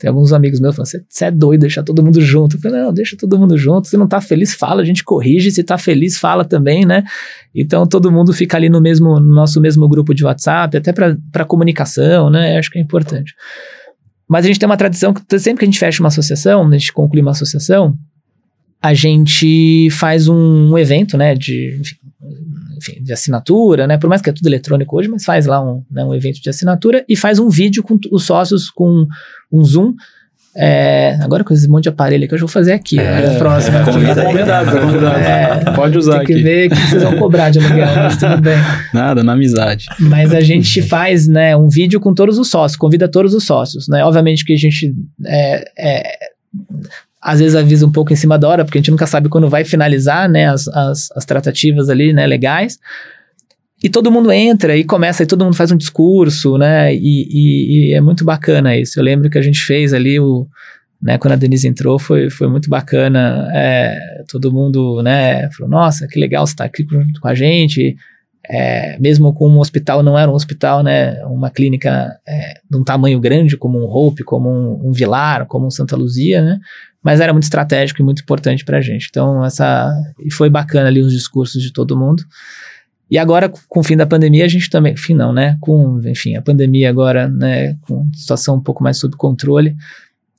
tem 0.00 0.08
alguns 0.08 0.32
amigos 0.32 0.60
meus 0.60 0.74
falando, 0.74 0.88
você 1.06 1.26
é 1.26 1.30
doido, 1.30 1.60
deixar 1.60 1.82
todo 1.82 2.02
mundo 2.02 2.22
junto. 2.22 2.56
Eu 2.56 2.60
falei, 2.60 2.80
não, 2.80 2.90
deixa 2.90 3.18
todo 3.18 3.38
mundo 3.38 3.58
junto. 3.58 3.86
Se 3.86 3.98
não 3.98 4.08
tá 4.08 4.18
feliz, 4.18 4.54
fala, 4.54 4.80
a 4.80 4.84
gente 4.84 5.04
corrige. 5.04 5.50
Se 5.50 5.62
tá 5.62 5.76
feliz, 5.76 6.16
fala 6.16 6.42
também, 6.42 6.86
né? 6.86 7.04
Então 7.54 7.86
todo 7.86 8.10
mundo 8.10 8.32
fica 8.32 8.56
ali 8.56 8.70
no 8.70 8.80
mesmo, 8.80 9.20
no 9.20 9.34
nosso 9.34 9.60
mesmo 9.60 9.86
grupo 9.86 10.14
de 10.14 10.24
WhatsApp, 10.24 10.74
até 10.78 10.90
para 10.90 11.44
comunicação, 11.44 12.30
né? 12.30 12.56
Acho 12.56 12.70
que 12.70 12.78
é 12.78 12.80
importante. 12.80 13.34
Mas 14.26 14.46
a 14.46 14.48
gente 14.48 14.58
tem 14.58 14.66
uma 14.66 14.76
tradição 14.78 15.12
que 15.12 15.38
sempre 15.38 15.58
que 15.58 15.64
a 15.66 15.70
gente 15.70 15.78
fecha 15.78 16.02
uma 16.02 16.08
associação, 16.08 16.66
a 16.66 16.72
gente 16.78 16.94
conclui 16.94 17.20
uma 17.20 17.32
associação, 17.32 17.94
a 18.80 18.94
gente 18.94 19.90
faz 19.90 20.28
um, 20.28 20.70
um 20.70 20.78
evento, 20.78 21.18
né? 21.18 21.34
De, 21.34 21.76
enfim, 21.78 21.96
enfim, 22.80 23.02
de 23.02 23.12
assinatura, 23.12 23.86
né? 23.86 23.98
Por 23.98 24.08
mais 24.08 24.22
que 24.22 24.30
é 24.30 24.32
tudo 24.32 24.46
eletrônico 24.46 24.96
hoje, 24.96 25.08
mas 25.08 25.24
faz 25.24 25.46
lá 25.46 25.62
um, 25.62 25.84
né, 25.90 26.02
um 26.02 26.14
evento 26.14 26.40
de 26.40 26.48
assinatura 26.48 27.04
e 27.08 27.14
faz 27.14 27.38
um 27.38 27.48
vídeo 27.48 27.82
com 27.82 27.98
os 28.10 28.24
sócios 28.24 28.70
com 28.70 29.06
um 29.52 29.62
Zoom. 29.62 29.94
É, 30.56 31.16
agora 31.22 31.44
com 31.44 31.54
esse 31.54 31.68
monte 31.68 31.84
de 31.84 31.90
aparelho 31.90 32.26
que 32.26 32.34
eu 32.34 32.38
vou 32.38 32.48
fazer 32.48 32.72
aqui. 32.72 32.98
É, 32.98 33.02
né, 33.02 33.38
próximo. 33.38 33.76
É, 33.76 33.84
convidado, 33.84 34.22
convidado, 34.22 34.80
convidado. 34.80 35.18
É, 35.20 35.72
Pode 35.76 35.96
usar 35.96 36.18
tem 36.18 36.26
que 36.26 36.32
aqui. 36.32 36.42
ver 36.42 36.70
que 36.70 36.76
vocês 36.76 37.02
vão 37.02 37.18
cobrar 37.18 37.50
de 37.50 37.60
aluguel, 37.60 37.86
mas 37.94 38.16
tudo 38.16 38.40
bem. 38.40 38.56
Nada, 38.92 39.22
na 39.22 39.34
amizade. 39.34 39.86
Mas 40.00 40.34
a 40.34 40.40
gente 40.40 40.82
faz 40.82 41.28
né, 41.28 41.56
um 41.56 41.68
vídeo 41.68 42.00
com 42.00 42.12
todos 42.12 42.36
os 42.36 42.50
sócios, 42.50 42.76
convida 42.76 43.06
todos 43.06 43.32
os 43.32 43.44
sócios. 43.44 43.86
Né? 43.88 44.04
Obviamente 44.04 44.44
que 44.44 44.52
a 44.52 44.56
gente 44.56 44.92
é, 45.24 45.64
é, 45.78 46.18
às 47.20 47.40
vezes 47.40 47.54
avisa 47.54 47.86
um 47.86 47.92
pouco 47.92 48.12
em 48.12 48.16
cima 48.16 48.38
da 48.38 48.48
hora, 48.48 48.64
porque 48.64 48.78
a 48.78 48.80
gente 48.80 48.90
nunca 48.90 49.06
sabe 49.06 49.28
quando 49.28 49.48
vai 49.48 49.64
finalizar, 49.64 50.28
né, 50.28 50.48
as, 50.48 50.66
as, 50.68 51.10
as 51.14 51.24
tratativas 51.24 51.90
ali, 51.90 52.12
né, 52.12 52.26
legais. 52.26 52.78
E 53.82 53.88
todo 53.88 54.10
mundo 54.10 54.30
entra 54.30 54.76
e 54.76 54.84
começa, 54.84 55.22
e 55.22 55.26
todo 55.26 55.44
mundo 55.44 55.56
faz 55.56 55.70
um 55.70 55.76
discurso, 55.76 56.56
né, 56.56 56.94
e, 56.94 56.98
e, 57.30 57.90
e, 57.90 57.92
é 57.92 58.00
muito 58.00 58.24
bacana 58.24 58.76
isso. 58.76 58.98
Eu 58.98 59.04
lembro 59.04 59.28
que 59.28 59.38
a 59.38 59.42
gente 59.42 59.60
fez 59.60 59.92
ali 59.92 60.18
o, 60.18 60.46
né, 61.00 61.18
quando 61.18 61.32
a 61.32 61.36
Denise 61.36 61.68
entrou, 61.68 61.98
foi, 61.98 62.30
foi 62.30 62.48
muito 62.48 62.70
bacana, 62.70 63.48
é, 63.52 63.98
todo 64.28 64.52
mundo, 64.52 65.02
né, 65.02 65.50
falou, 65.52 65.70
nossa, 65.70 66.06
que 66.06 66.18
legal 66.18 66.46
você 66.46 66.52
estar 66.52 66.64
tá 66.64 66.68
aqui 66.68 66.84
com, 66.84 67.02
com 67.20 67.28
a 67.28 67.34
gente, 67.34 67.96
é, 68.48 68.98
mesmo 68.98 69.32
com 69.32 69.48
um 69.48 69.58
hospital, 69.58 70.02
não 70.02 70.18
era 70.18 70.30
um 70.30 70.34
hospital, 70.34 70.82
né, 70.82 71.22
uma 71.26 71.50
clínica 71.50 72.18
é, 72.26 72.54
de 72.68 72.76
um 72.76 72.84
tamanho 72.84 73.20
grande, 73.20 73.56
como 73.56 73.78
um 73.78 73.84
Hope, 73.84 74.24
como 74.24 74.50
um, 74.50 74.88
um 74.88 74.92
Vilar, 74.92 75.46
como 75.46 75.66
um 75.66 75.70
Santa 75.70 75.96
Luzia, 75.96 76.42
né, 76.42 76.58
mas 77.02 77.20
era 77.20 77.32
muito 77.32 77.44
estratégico 77.44 78.02
e 78.02 78.04
muito 78.04 78.22
importante 78.22 78.64
para 78.64 78.78
a 78.78 78.80
gente. 78.80 79.08
Então, 79.10 79.44
essa, 79.44 79.90
e 80.24 80.32
foi 80.32 80.50
bacana 80.50 80.88
ali 80.88 81.00
os 81.00 81.12
discursos 81.12 81.62
de 81.62 81.72
todo 81.72 81.98
mundo. 81.98 82.22
E 83.10 83.18
agora, 83.18 83.48
com 83.68 83.80
o 83.80 83.82
fim 83.82 83.96
da 83.96 84.06
pandemia, 84.06 84.44
a 84.44 84.48
gente 84.48 84.70
também, 84.70 84.96
fim 84.96 85.14
não, 85.14 85.32
né, 85.32 85.56
com, 85.60 86.00
enfim, 86.04 86.36
a 86.36 86.42
pandemia 86.42 86.88
agora, 86.88 87.28
né, 87.28 87.76
com 87.82 88.08
situação 88.14 88.56
um 88.56 88.60
pouco 88.60 88.84
mais 88.84 88.98
sob 88.98 89.16
controle, 89.16 89.76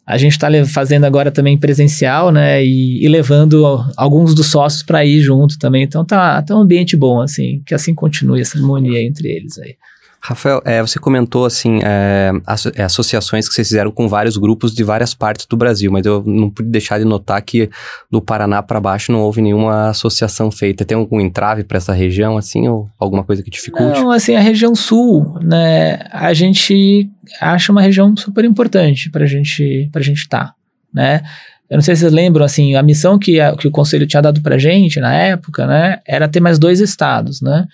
a 0.05 0.17
gente 0.17 0.33
está 0.33 0.47
fazendo 0.65 1.05
agora 1.05 1.31
também 1.31 1.57
presencial, 1.57 2.31
né? 2.31 2.63
E, 2.65 3.03
e 3.03 3.07
levando 3.07 3.65
alguns 3.95 4.33
dos 4.33 4.47
sócios 4.47 4.83
para 4.83 5.05
ir 5.05 5.21
junto 5.21 5.57
também. 5.57 5.83
Então 5.83 6.03
tá, 6.03 6.41
tá 6.41 6.55
um 6.55 6.61
ambiente 6.61 6.97
bom, 6.97 7.21
assim, 7.21 7.61
que 7.65 7.73
assim 7.73 7.93
continue 7.93 8.41
essa 8.41 8.57
harmonia 8.57 9.01
entre 9.01 9.29
eles 9.29 9.57
aí. 9.57 9.75
Rafael, 10.23 10.61
é, 10.63 10.79
você 10.81 10.99
comentou 10.99 11.45
assim 11.45 11.79
é, 11.83 12.31
é, 12.75 12.83
associações 12.83 13.49
que 13.49 13.55
vocês 13.55 13.67
fizeram 13.67 13.89
com 13.91 14.07
vários 14.07 14.37
grupos 14.37 14.71
de 14.71 14.83
várias 14.83 15.15
partes 15.15 15.47
do 15.47 15.57
Brasil, 15.57 15.91
mas 15.91 16.05
eu 16.05 16.23
não 16.23 16.47
pude 16.47 16.69
deixar 16.69 16.99
de 16.99 17.05
notar 17.05 17.41
que 17.41 17.71
do 18.09 18.21
Paraná 18.21 18.61
para 18.61 18.79
baixo 18.79 19.11
não 19.11 19.21
houve 19.21 19.41
nenhuma 19.41 19.89
associação 19.89 20.51
feita. 20.51 20.85
Tem 20.85 20.95
algum 20.95 21.19
entrave 21.19 21.63
para 21.63 21.77
essa 21.77 21.91
região 21.91 22.37
assim 22.37 22.67
ou 22.67 22.87
alguma 22.99 23.23
coisa 23.23 23.41
que 23.41 23.49
dificulte? 23.49 23.99
Não, 23.99 24.11
assim 24.11 24.35
a 24.35 24.39
região 24.39 24.75
sul, 24.75 25.39
né? 25.41 25.99
A 26.11 26.33
gente 26.33 27.09
acha 27.39 27.71
uma 27.71 27.81
região 27.81 28.15
super 28.15 28.45
importante 28.45 29.09
para 29.09 29.25
gente 29.25 29.89
para 29.91 30.03
gente 30.03 30.19
estar, 30.19 30.49
tá, 30.49 30.55
né? 30.93 31.23
Eu 31.67 31.77
não 31.77 31.81
sei 31.81 31.95
se 31.95 32.01
vocês 32.01 32.11
lembram, 32.11 32.43
assim, 32.43 32.75
a 32.75 32.83
missão 32.83 33.17
que, 33.17 33.39
a, 33.39 33.55
que 33.55 33.65
o 33.65 33.71
conselho 33.71 34.05
tinha 34.05 34.21
dado 34.21 34.41
para 34.41 34.57
gente 34.57 34.99
na 34.99 35.13
época, 35.13 35.65
né, 35.65 35.99
era 36.05 36.27
ter 36.27 36.41
mais 36.41 36.59
dois 36.59 36.81
estados, 36.81 37.41
né? 37.41 37.65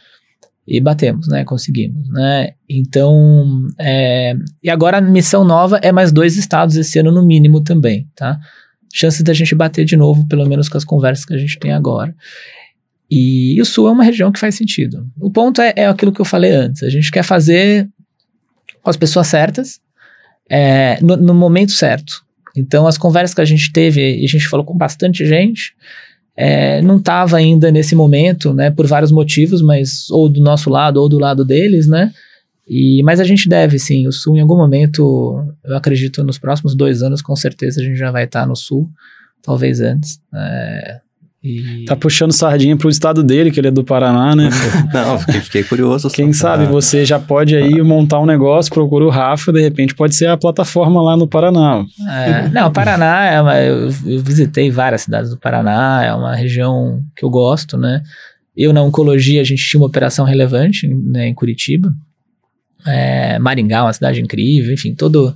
E 0.68 0.82
batemos, 0.82 1.28
né? 1.30 1.46
Conseguimos, 1.46 2.10
né? 2.10 2.52
Então, 2.68 3.68
é, 3.80 4.36
e 4.62 4.70
agora 4.70 4.98
a 4.98 5.02
missão 5.02 5.46
nova 5.46 5.80
é 5.82 5.92
mais 5.92 6.12
dois 6.12 6.36
estados 6.36 6.76
esse 6.76 7.00
ano 7.00 7.12
no 7.12 7.26
mínimo 7.26 7.64
também, 7.64 8.08
tá? 8.14 8.38
Chances 8.94 9.24
da 9.24 9.34
gente 9.34 9.56
bater 9.56 9.86
de 9.86 9.96
novo, 9.96 10.28
pelo 10.28 10.46
menos 10.46 10.68
com 10.68 10.78
as 10.78 10.84
conversas 10.84 11.24
que 11.24 11.34
a 11.34 11.38
gente 11.38 11.58
tem 11.58 11.72
agora. 11.72 12.14
E, 13.10 13.60
o 13.62 13.66
Sul 13.66 13.88
é 13.88 13.92
uma 13.92 14.04
região 14.04 14.32
que 14.32 14.40
faz 14.40 14.56
sentido. 14.56 15.08
O 15.18 15.32
ponto 15.32 15.62
é, 15.62 15.74
é, 15.78 15.88
aquilo 15.88 16.12
que 16.12 16.20
eu 16.20 16.26
falei 16.26 16.52
antes. 16.52 16.84
A 16.84 16.90
gente 16.90 17.10
quer 17.10 17.24
fazer 17.24 17.88
com 18.84 18.90
as 18.90 18.98
pessoas 18.98 19.28
certas, 19.28 19.80
é, 20.50 21.00
no, 21.02 21.16
no 21.16 21.34
momento 21.34 21.72
certo. 21.72 22.26
Então, 22.56 22.86
as 22.86 22.98
conversas 22.98 23.34
que 23.34 23.42
a 23.42 23.46
gente 23.46 23.72
teve, 23.72 24.02
e 24.20 24.26
a 24.26 24.28
gente 24.28 24.48
falou 24.48 24.66
com 24.66 24.76
bastante 24.76 25.26
gente, 25.26 25.74
é, 26.38 26.82
não 26.84 26.98
estava 26.98 27.36
ainda 27.38 27.72
nesse 27.72 27.96
momento, 27.96 28.54
né, 28.54 28.70
por 28.70 28.86
vários 28.86 29.12
motivos, 29.12 29.60
mas 29.60 30.08
ou 30.12 30.30
do 30.30 30.40
nosso 30.40 30.70
lado 30.70 31.02
ou 31.02 31.10
do 31.10 31.18
lado 31.18 31.44
deles, 31.44 31.88
né, 31.88 32.14
e, 32.68 33.02
mas 33.04 33.20
a 33.20 33.24
gente 33.24 33.50
deve 33.50 33.80
sim, 33.80 34.08
o 34.08 34.12
Sul 34.12 34.38
em 34.38 34.42
algum 34.42 34.56
momento, 34.56 35.44
eu 35.64 35.76
acredito 35.76 36.24
nos 36.24 36.38
próximos 36.38 36.76
dois 36.76 37.02
anos, 37.02 37.24
com 37.24 37.36
certeza 37.36 37.82
a 37.82 37.84
gente 37.84 37.98
já 37.98 38.12
vai 38.12 38.26
estar 38.26 38.46
no 38.46 38.56
Sul, 38.56 38.88
talvez 39.42 39.82
antes, 39.82 40.22
é, 40.32 41.02
e... 41.48 41.86
Tá 41.86 41.96
puxando 41.96 42.32
sardinha 42.32 42.76
pro 42.76 42.90
estado 42.90 43.24
dele, 43.24 43.52
que 43.52 43.60
ele 43.60 43.70
é 43.70 43.72
do 43.72 43.84
Paraná, 43.84 44.36
né? 44.36 44.50
Não, 44.94 45.18
fiquei, 45.20 45.42
fiquei 45.42 45.64
curioso. 45.64 46.10
Quem 46.10 46.34
sabe 46.34 46.66
você 46.66 47.06
já 47.06 47.20
pode 47.20 47.56
aí 47.56 47.82
montar 47.82 48.20
um 48.20 48.26
negócio, 48.26 48.72
procura 48.72 49.06
o 49.06 49.10
Rafa, 49.10 49.52
de 49.52 49.62
repente 49.62 49.96
pode 49.96 50.16
ser 50.16 50.28
a 50.28 50.38
plataforma 50.38 51.02
lá 51.02 51.16
no 51.16 51.28
Paraná. 51.28 51.86
É, 52.10 52.50
não, 52.50 52.72
Paraná, 52.72 53.26
é 53.26 53.42
uma, 53.42 53.60
eu, 53.60 53.90
eu, 54.06 54.20
visitei 54.22 54.70
várias 54.70 55.02
cidades 55.02 55.30
do 55.30 55.38
Paraná, 55.38 56.04
é 56.04 56.14
uma 56.14 56.36
região 56.36 57.02
que 57.16 57.24
eu 57.24 57.30
gosto, 57.30 57.78
né? 57.78 58.02
Eu, 58.56 58.74
na 58.74 58.82
oncologia, 58.82 59.40
a 59.40 59.44
gente 59.44 59.64
tinha 59.64 59.80
uma 59.80 59.88
operação 59.88 60.26
relevante 60.26 60.88
né, 60.88 61.28
em 61.28 61.34
Curitiba. 61.34 61.94
É, 62.86 63.38
Maringá, 63.38 63.84
uma 63.84 63.94
cidade 63.94 64.20
incrível, 64.22 64.74
enfim, 64.74 64.96
todo, 64.96 65.36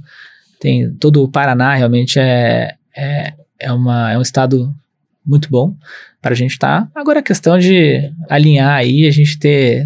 tem, 0.59 0.91
todo 0.93 1.23
o 1.23 1.27
Paraná 1.27 1.75
realmente 1.75 2.19
é, 2.19 2.75
é, 2.95 3.33
é, 3.59 3.71
uma, 3.71 4.11
é 4.11 4.17
um 4.17 4.21
estado 4.21 4.73
muito 5.25 5.49
bom 5.49 5.75
para 6.21 6.33
a 6.33 6.35
gente 6.35 6.51
estar. 6.51 6.85
Tá. 6.85 6.99
Agora 6.99 7.19
a 7.19 7.23
questão 7.23 7.57
de 7.57 8.11
alinhar 8.29 8.73
aí, 8.73 9.07
a 9.07 9.11
gente 9.11 9.37
ter. 9.39 9.85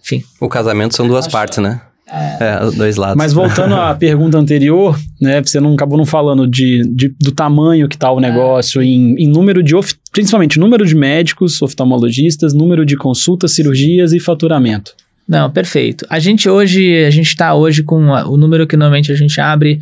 Enfim. 0.00 0.22
O 0.40 0.48
casamento 0.48 0.94
são 0.94 1.08
duas 1.08 1.26
partes, 1.26 1.58
né? 1.58 1.80
É, 2.08 2.38
é, 2.40 2.70
dois 2.70 2.96
lados. 2.96 3.16
Mas 3.16 3.32
voltando 3.32 3.74
à 3.74 3.92
pergunta 3.98 4.38
anterior, 4.38 4.96
né? 5.20 5.42
Você 5.42 5.58
não 5.58 5.74
acabou 5.74 5.98
não 5.98 6.06
falando 6.06 6.46
de, 6.46 6.82
de 6.88 7.08
do 7.20 7.32
tamanho 7.32 7.88
que 7.88 7.96
está 7.96 8.10
o 8.12 8.20
negócio, 8.20 8.80
é. 8.80 8.84
em, 8.84 9.16
em, 9.18 9.28
número 9.28 9.60
de, 9.60 9.74
principalmente 10.12 10.58
número 10.58 10.86
de 10.86 10.94
médicos, 10.94 11.60
oftalmologistas, 11.60 12.54
número 12.54 12.86
de 12.86 12.96
consultas, 12.96 13.52
cirurgias 13.52 14.12
e 14.12 14.20
faturamento. 14.20 14.94
Não, 15.28 15.50
perfeito. 15.50 16.06
A 16.08 16.20
gente 16.20 16.48
hoje, 16.48 17.04
a 17.04 17.10
gente 17.10 17.26
está 17.26 17.52
hoje 17.54 17.82
com 17.82 18.06
o 18.06 18.36
número 18.36 18.66
que 18.68 18.76
normalmente 18.76 19.10
a 19.10 19.16
gente 19.16 19.40
abre 19.40 19.80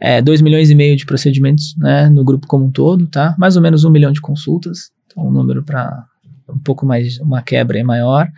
é, 0.00 0.20
2 0.20 0.40
milhões 0.42 0.70
e 0.70 0.74
meio 0.74 0.96
de 0.96 1.06
procedimentos 1.06 1.74
né, 1.78 2.08
no 2.08 2.24
grupo 2.24 2.46
como 2.46 2.66
um 2.66 2.70
todo, 2.70 3.06
tá? 3.06 3.34
Mais 3.38 3.56
ou 3.56 3.62
menos 3.62 3.84
um 3.84 3.90
milhão 3.90 4.12
de 4.12 4.20
consultas, 4.20 4.90
então 5.06 5.26
um 5.26 5.30
número 5.30 5.62
para 5.62 6.04
um 6.48 6.58
pouco 6.58 6.86
mais, 6.86 7.18
uma 7.18 7.42
quebra 7.42 7.82
maior. 7.82 8.28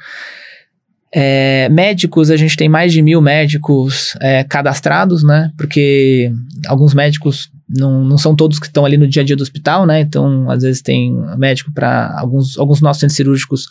É, 1.13 1.69
médicos, 1.71 2.31
a 2.31 2.37
gente 2.37 2.57
tem 2.57 2.69
mais 2.69 2.93
de 2.93 3.01
mil 3.01 3.21
médicos 3.21 4.15
é, 4.21 4.45
cadastrados, 4.45 5.23
né? 5.23 5.51
Porque 5.57 6.31
alguns 6.67 6.95
médicos 6.95 7.51
não, 7.69 8.05
não 8.05 8.19
são 8.19 8.37
todos 8.37 8.59
que 8.59 8.67
estão 8.67 8.85
ali 8.85 8.97
no 8.97 9.09
dia 9.09 9.23
a 9.23 9.25
dia 9.25 9.37
do 9.37 9.43
hospital, 9.43 9.87
né? 9.87 10.01
Então, 10.01 10.51
às 10.51 10.63
vezes 10.63 10.83
tem 10.83 11.13
médico 11.37 11.73
para 11.73 12.15
alguns, 12.19 12.59
alguns 12.59 12.81
nossos 12.81 13.01
centros 13.01 13.17
cirúrgicos 13.17 13.69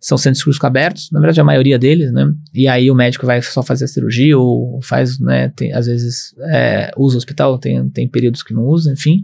são 0.00 0.16
centros 0.16 0.40
cirúrgicos 0.40 0.66
abertos, 0.66 1.10
na 1.12 1.20
verdade 1.20 1.40
a 1.40 1.44
maioria 1.44 1.78
deles, 1.78 2.10
né? 2.10 2.32
E 2.54 2.66
aí 2.66 2.90
o 2.90 2.94
médico 2.94 3.26
vai 3.26 3.42
só 3.42 3.62
fazer 3.62 3.84
a 3.84 3.88
cirurgia 3.88 4.38
ou 4.38 4.80
faz, 4.82 5.20
né? 5.20 5.52
Tem, 5.54 5.72
às 5.74 5.86
vezes 5.86 6.34
é, 6.40 6.90
usa 6.96 7.16
o 7.16 7.18
hospital, 7.18 7.58
tem, 7.58 7.88
tem 7.90 8.08
períodos 8.08 8.42
que 8.42 8.54
não 8.54 8.64
usa, 8.64 8.90
enfim. 8.90 9.22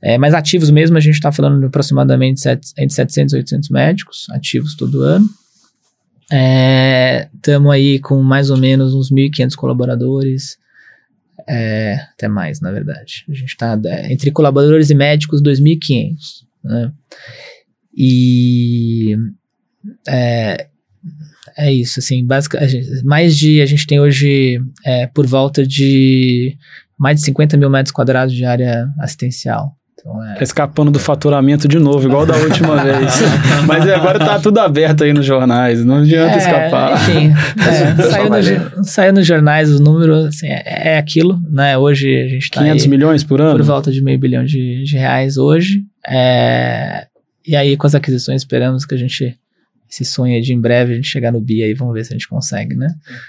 É, 0.00 0.16
mas 0.16 0.34
ativos 0.34 0.70
mesmo, 0.70 0.96
a 0.96 1.00
gente 1.00 1.14
está 1.14 1.30
falando 1.30 1.60
de 1.60 1.66
aproximadamente 1.66 2.40
set, 2.40 2.72
entre 2.76 2.94
700 2.94 3.34
e 3.34 3.36
800 3.36 3.68
médicos 3.68 4.26
ativos 4.30 4.74
todo 4.74 5.02
ano. 5.02 5.28
Estamos 7.34 7.72
é, 7.72 7.76
aí 7.76 7.98
com 7.98 8.20
mais 8.22 8.48
ou 8.48 8.56
menos 8.56 8.94
uns 8.94 9.12
1.500 9.12 9.54
colaboradores, 9.54 10.56
é, 11.46 11.96
até 12.14 12.26
mais, 12.26 12.60
na 12.60 12.72
verdade. 12.72 13.24
A 13.28 13.34
gente 13.34 13.50
está 13.50 13.78
é, 13.84 14.12
entre 14.12 14.30
colaboradores 14.30 14.88
e 14.88 14.94
médicos, 14.94 15.42
2.500, 15.42 16.16
né? 16.64 16.92
E 17.94 19.16
é, 20.08 20.66
é 21.56 21.72
isso, 21.72 22.00
assim, 22.00 22.24
basicamente, 22.24 23.04
mais 23.04 23.36
de, 23.36 23.60
a 23.60 23.66
gente 23.66 23.86
tem 23.86 24.00
hoje 24.00 24.60
é, 24.84 25.06
por 25.06 25.26
volta 25.26 25.66
de 25.66 26.56
mais 26.98 27.18
de 27.18 27.24
50 27.24 27.56
mil 27.56 27.68
metros 27.68 27.92
quadrados 27.92 28.34
de 28.34 28.44
área 28.44 28.88
assistencial. 29.00 29.72
Então, 30.02 30.24
é... 30.24 30.34
Tá 30.34 30.42
escapando 30.42 30.90
do 30.90 30.98
faturamento 30.98 31.68
de 31.68 31.78
novo, 31.78 32.06
igual 32.06 32.26
da 32.26 32.36
última 32.36 32.76
vez. 32.82 33.12
Mas 33.66 33.88
agora 33.88 34.18
tá 34.18 34.38
tudo 34.38 34.58
aberto 34.58 35.04
aí 35.04 35.12
nos 35.12 35.24
jornais, 35.24 35.84
não 35.84 35.98
adianta 35.98 36.34
é, 36.34 36.38
escapar. 36.38 36.92
Enfim, 36.94 37.32
é, 37.60 38.10
saiu, 38.10 38.30
no, 38.30 38.84
saiu 38.84 39.12
nos 39.12 39.26
jornais 39.26 39.70
os 39.70 39.80
números, 39.80 40.26
assim, 40.26 40.48
é, 40.48 40.94
é, 40.94 40.98
aquilo, 40.98 41.40
né? 41.50 41.78
Hoje 41.78 42.08
a 42.08 42.28
gente 42.28 42.50
tá 42.50 42.62
500 42.62 42.86
milhões 42.86 43.24
por 43.24 43.40
ano? 43.40 43.56
Por 43.56 43.64
volta 43.64 43.90
de 43.90 44.02
meio 44.02 44.18
bilhão 44.18 44.44
de, 44.44 44.82
de 44.84 44.96
reais 44.96 45.36
hoje. 45.36 45.82
É, 46.06 47.06
e 47.46 47.54
aí 47.54 47.76
com 47.76 47.86
as 47.86 47.94
aquisições 47.94 48.42
esperamos 48.42 48.84
que 48.84 48.94
a 48.94 48.98
gente 48.98 49.36
esse 49.92 50.06
sonho 50.06 50.40
de 50.40 50.54
em 50.54 50.60
breve 50.60 50.92
a 50.92 50.96
gente 50.96 51.06
chegar 51.06 51.30
no 51.30 51.40
BI 51.40 51.62
aí, 51.62 51.74
vamos 51.74 51.92
ver 51.92 52.04
se 52.04 52.12
a 52.12 52.16
gente 52.16 52.26
consegue, 52.26 52.74
né? 52.74 52.88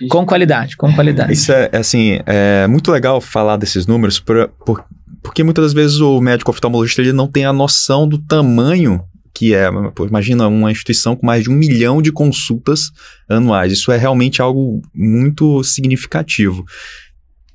Com 0.10 0.26
qualidade, 0.26 0.78
com 0.78 0.94
qualidade. 0.94 1.34
Isso 1.34 1.52
é, 1.52 1.70
é, 1.74 1.78
assim, 1.78 2.20
é 2.26 2.66
muito 2.68 2.90
legal 2.90 3.20
falar 3.20 3.58
desses 3.58 3.86
números, 3.86 4.18
por, 4.18 4.48
por, 4.66 4.86
porque 5.22 5.44
muitas 5.44 5.66
das 5.66 5.74
vezes 5.74 6.00
o 6.00 6.22
médico 6.22 6.52
oftalmologista 6.52 7.02
ele 7.02 7.12
não 7.12 7.28
tem 7.28 7.44
a 7.44 7.52
noção 7.52 8.08
do 8.08 8.18
tamanho 8.18 9.04
que 9.34 9.54
é. 9.54 9.68
Pô, 9.96 10.06
imagina 10.06 10.48
uma 10.48 10.72
instituição 10.72 11.16
com 11.16 11.26
mais 11.26 11.44
de 11.44 11.50
um 11.50 11.54
milhão 11.54 12.02
de 12.02 12.12
consultas 12.12 12.92
anuais. 13.28 13.74
Isso 13.74 13.92
é 13.92 13.98
realmente 13.98 14.42
algo 14.42 14.82
muito 14.94 15.64
significativo. 15.64 16.64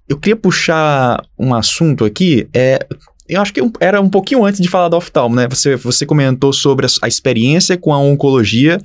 Eu 0.08 0.18
queria 0.18 0.36
puxar 0.36 1.22
um 1.38 1.54
assunto 1.54 2.04
aqui, 2.04 2.48
é 2.52 2.84
eu 3.28 3.42
acho 3.42 3.52
que 3.52 3.60
era 3.80 4.00
um 4.00 4.08
pouquinho 4.08 4.44
antes 4.44 4.60
de 4.60 4.68
falar 4.68 4.88
da 4.88 4.96
oftalmo, 4.96 5.36
né? 5.36 5.46
Você, 5.48 5.76
você 5.76 6.06
comentou 6.06 6.52
sobre 6.52 6.86
a, 6.86 6.88
a 7.02 7.08
experiência 7.08 7.76
com 7.76 7.92
a 7.92 7.98
oncologia, 7.98 8.78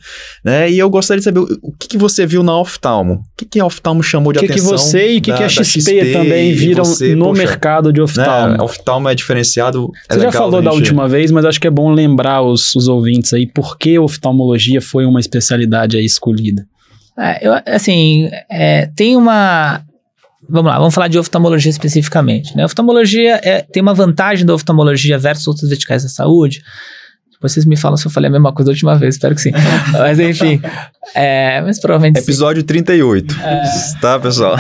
né? 0.43 0.69
E 0.69 0.77
eu 0.77 0.89
gostaria 0.89 1.19
de 1.19 1.23
saber 1.23 1.39
o, 1.39 1.60
o 1.62 1.71
que, 1.71 1.88
que 1.88 1.97
você 1.97 2.25
viu 2.25 2.43
na 2.43 2.58
oftalmo. 2.58 3.13
O 3.13 3.23
que, 3.38 3.45
que 3.45 3.60
a 3.60 3.65
oftalmo 3.65 4.03
chamou 4.03 4.34
de 4.34 4.39
que 4.39 4.45
atenção? 4.45 4.67
O 4.67 4.71
que 4.71 4.77
você 4.77 5.13
e 5.13 5.17
o 5.17 5.21
que, 5.21 5.34
que 5.34 5.43
a 5.43 5.49
XP, 5.49 5.63
XP 5.63 6.12
também 6.12 6.53
viram 6.53 6.84
você, 6.84 7.15
no 7.15 7.27
poxa, 7.27 7.41
mercado 7.41 7.93
de 7.93 8.01
oftalmo? 8.01 8.58
Né? 8.58 8.63
Oftalmo 8.63 9.10
é 9.10 9.15
diferenciado. 9.15 9.89
É 10.10 10.13
você 10.13 10.19
já 10.21 10.32
falou 10.32 10.62
da 10.62 10.71
última 10.71 11.08
vez, 11.08 11.32
mas 11.32 11.45
acho 11.45 11.60
que 11.60 11.67
é 11.67 11.71
bom 11.71 11.91
lembrar 11.91 12.41
os, 12.41 12.75
os 12.75 12.88
ouvintes 12.88 13.34
aí 13.34 13.47
por 13.47 13.77
que 13.77 13.97
oftalmologia 13.97 14.82
foi 14.82 15.06
uma 15.06 15.19
especialidade 15.19 15.97
aí 15.97 16.06
escolhida. 16.06 16.65
É, 17.17 17.47
eu, 17.47 17.53
assim, 17.67 18.29
é, 18.49 18.88
tem 18.95 19.15
uma 19.15 19.84
Vamos 20.49 20.71
lá, 20.71 20.77
vamos 20.77 20.93
falar 20.93 21.08
de 21.08 21.17
oftalmologia 21.17 21.69
especificamente. 21.69 22.56
Né? 22.56 22.63
A 22.63 22.65
oftalmologia 22.65 23.39
é, 23.43 23.62
tem 23.62 23.82
uma 23.82 23.93
vantagem 23.93 24.45
da 24.45 24.53
oftalmologia 24.53 25.17
versus 25.17 25.47
outras 25.47 25.69
verticais 25.69 26.03
da 26.03 26.10
saúde, 26.10 26.62
vocês 27.43 27.65
me 27.65 27.75
falam 27.75 27.97
se 27.97 28.08
eu 28.08 28.12
falei 28.12 28.29
a 28.29 28.32
mesma 28.32 28.53
coisa 28.53 28.67
da 28.67 28.71
última 28.71 28.95
vez, 28.97 29.15
espero 29.15 29.36
que 29.36 29.41
sim. 29.41 29.51
mas 29.91 30.17
enfim, 30.17 30.62
é, 31.13 31.62
mas 31.62 31.77
provavelmente 31.77 32.17
Episódio 32.19 32.62
sim. 32.62 32.67
38, 32.67 33.36
é... 33.41 33.63
tá, 33.99 34.17
pessoal? 34.17 34.56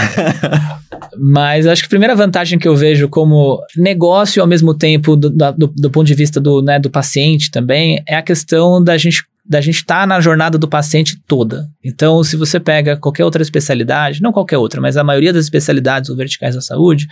mas 1.17 1.65
acho 1.65 1.81
que 1.81 1.85
a 1.85 1.89
primeira 1.89 2.13
vantagem 2.13 2.59
que 2.59 2.67
eu 2.67 2.75
vejo 2.75 3.07
como 3.07 3.57
negócio 3.77 4.41
ao 4.41 4.47
mesmo 4.47 4.73
tempo 4.73 5.15
do, 5.15 5.29
do, 5.29 5.67
do 5.67 5.89
ponto 5.89 6.05
de 6.05 6.13
vista 6.13 6.41
do, 6.41 6.61
né, 6.61 6.77
do 6.77 6.89
paciente 6.89 7.49
também 7.49 8.03
é 8.05 8.15
a 8.15 8.21
questão 8.21 8.83
da 8.83 8.97
gente 8.97 9.23
da 9.45 9.59
gente 9.59 9.75
estar 9.75 10.01
tá 10.01 10.07
na 10.07 10.21
jornada 10.21 10.57
do 10.57 10.67
paciente 10.67 11.19
toda. 11.27 11.67
Então, 11.83 12.23
se 12.23 12.37
você 12.37 12.59
pega 12.59 12.95
qualquer 12.95 13.25
outra 13.25 13.41
especialidade, 13.41 14.21
não 14.21 14.31
qualquer 14.31 14.57
outra, 14.57 14.79
mas 14.79 14.95
a 14.95 15.03
maioria 15.03 15.33
das 15.33 15.43
especialidades 15.43 16.09
ou 16.09 16.15
verticais 16.15 16.55
da 16.55 16.61
saúde, 16.61 17.07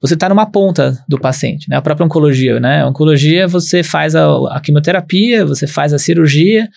você 0.00 0.14
está 0.14 0.28
numa 0.28 0.46
ponta 0.46 0.96
do 1.08 1.18
paciente, 1.18 1.68
né? 1.68 1.76
A 1.76 1.82
própria 1.82 2.04
oncologia, 2.04 2.60
né? 2.60 2.82
A 2.82 2.88
oncologia, 2.88 3.48
você 3.48 3.82
faz 3.82 4.14
a, 4.14 4.26
a 4.50 4.60
quimioterapia, 4.60 5.44
você 5.44 5.66
faz 5.66 5.92
a 5.92 5.98
cirurgia 5.98 6.68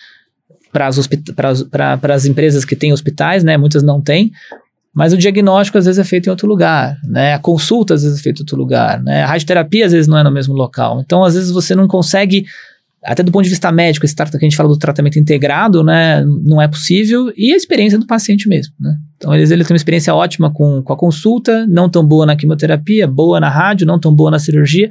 para 0.72 0.88
as 2.14 2.24
empresas 2.24 2.64
que 2.64 2.74
têm 2.74 2.92
hospitais, 2.92 3.44
né? 3.44 3.56
Muitas 3.56 3.82
não 3.82 4.00
têm, 4.00 4.32
mas 4.92 5.12
o 5.12 5.18
diagnóstico 5.18 5.78
às 5.78 5.84
vezes 5.84 5.98
é 5.98 6.04
feito 6.04 6.26
em 6.26 6.30
outro 6.30 6.48
lugar, 6.48 6.96
né? 7.04 7.34
A 7.34 7.38
consulta 7.38 7.94
às 7.94 8.02
vezes 8.02 8.18
é 8.18 8.22
feita 8.22 8.40
em 8.40 8.42
outro 8.42 8.56
lugar, 8.56 9.02
né? 9.02 9.22
A 9.22 9.26
radioterapia 9.26 9.86
às 9.86 9.92
vezes 9.92 10.08
não 10.08 10.18
é 10.18 10.24
no 10.24 10.30
mesmo 10.30 10.54
local. 10.54 11.00
Então, 11.00 11.22
às 11.22 11.34
vezes 11.34 11.50
você 11.50 11.74
não 11.74 11.86
consegue 11.86 12.46
até 13.02 13.22
do 13.22 13.32
ponto 13.32 13.44
de 13.44 13.50
vista 13.50 13.72
médico, 13.72 14.04
esse 14.04 14.14
que 14.14 14.22
a 14.22 14.38
gente 14.40 14.56
fala 14.56 14.68
do 14.68 14.78
tratamento 14.78 15.18
integrado, 15.18 15.82
né, 15.82 16.22
não 16.44 16.60
é 16.60 16.68
possível, 16.68 17.32
e 17.36 17.52
a 17.52 17.56
experiência 17.56 17.98
do 17.98 18.06
paciente 18.06 18.48
mesmo, 18.48 18.74
né. 18.78 18.96
Então, 19.16 19.34
eles, 19.34 19.50
ele 19.50 19.64
tem 19.64 19.72
uma 19.74 19.76
experiência 19.76 20.14
ótima 20.14 20.50
com, 20.52 20.82
com 20.82 20.92
a 20.92 20.96
consulta, 20.96 21.66
não 21.66 21.88
tão 21.88 22.04
boa 22.04 22.24
na 22.24 22.36
quimioterapia, 22.36 23.06
boa 23.06 23.38
na 23.38 23.48
rádio, 23.48 23.86
não 23.86 23.98
tão 23.98 24.14
boa 24.14 24.30
na 24.30 24.38
cirurgia, 24.38 24.90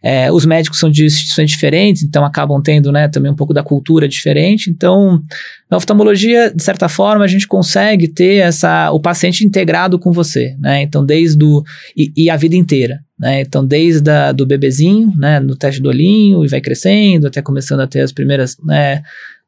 é, 0.00 0.30
os 0.30 0.46
médicos 0.46 0.78
são 0.78 0.88
de 0.88 1.04
instituições 1.04 1.50
diferentes, 1.50 2.04
então 2.04 2.24
acabam 2.24 2.62
tendo 2.62 2.92
né, 2.92 3.08
também 3.08 3.32
um 3.32 3.34
pouco 3.34 3.52
da 3.52 3.64
cultura 3.64 4.08
diferente. 4.08 4.70
Então, 4.70 5.20
na 5.68 5.76
oftalmologia, 5.76 6.52
de 6.54 6.62
certa 6.62 6.88
forma, 6.88 7.24
a 7.24 7.28
gente 7.28 7.48
consegue 7.48 8.06
ter 8.06 8.36
essa, 8.36 8.92
o 8.92 9.00
paciente 9.00 9.44
integrado 9.44 9.98
com 9.98 10.12
você, 10.12 10.56
né? 10.60 10.82
Então, 10.82 11.04
desde 11.04 11.44
o. 11.44 11.64
E, 11.96 12.12
e 12.16 12.30
a 12.30 12.36
vida 12.36 12.54
inteira. 12.54 13.00
Né? 13.18 13.40
Então, 13.40 13.66
desde 13.66 14.08
a, 14.08 14.30
do 14.30 14.46
bebezinho, 14.46 15.12
né, 15.16 15.40
no 15.40 15.56
teste 15.56 15.82
do 15.82 15.88
olhinho, 15.88 16.44
e 16.44 16.48
vai 16.48 16.60
crescendo, 16.60 17.26
até 17.26 17.42
começando 17.42 17.80
a 17.80 17.86
ter 17.86 18.00
as 18.00 18.12
primeiras, 18.12 18.56
né, 18.64 19.02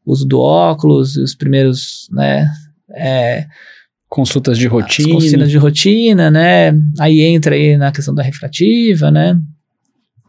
uso 0.04 0.26
do 0.26 0.40
óculos, 0.40 1.16
os 1.16 1.36
primeiros, 1.36 2.08
né, 2.10 2.50
é, 2.92 3.46
consultas 4.08 4.58
de 4.58 4.66
rotina. 4.66 5.14
Consultas 5.14 5.50
de 5.50 5.56
rotina, 5.56 6.30
né, 6.32 6.72
aí 6.98 7.20
entra 7.20 7.54
aí 7.54 7.76
na 7.76 7.92
questão 7.92 8.12
da 8.12 8.24
refrativa, 8.24 9.08
né, 9.12 9.38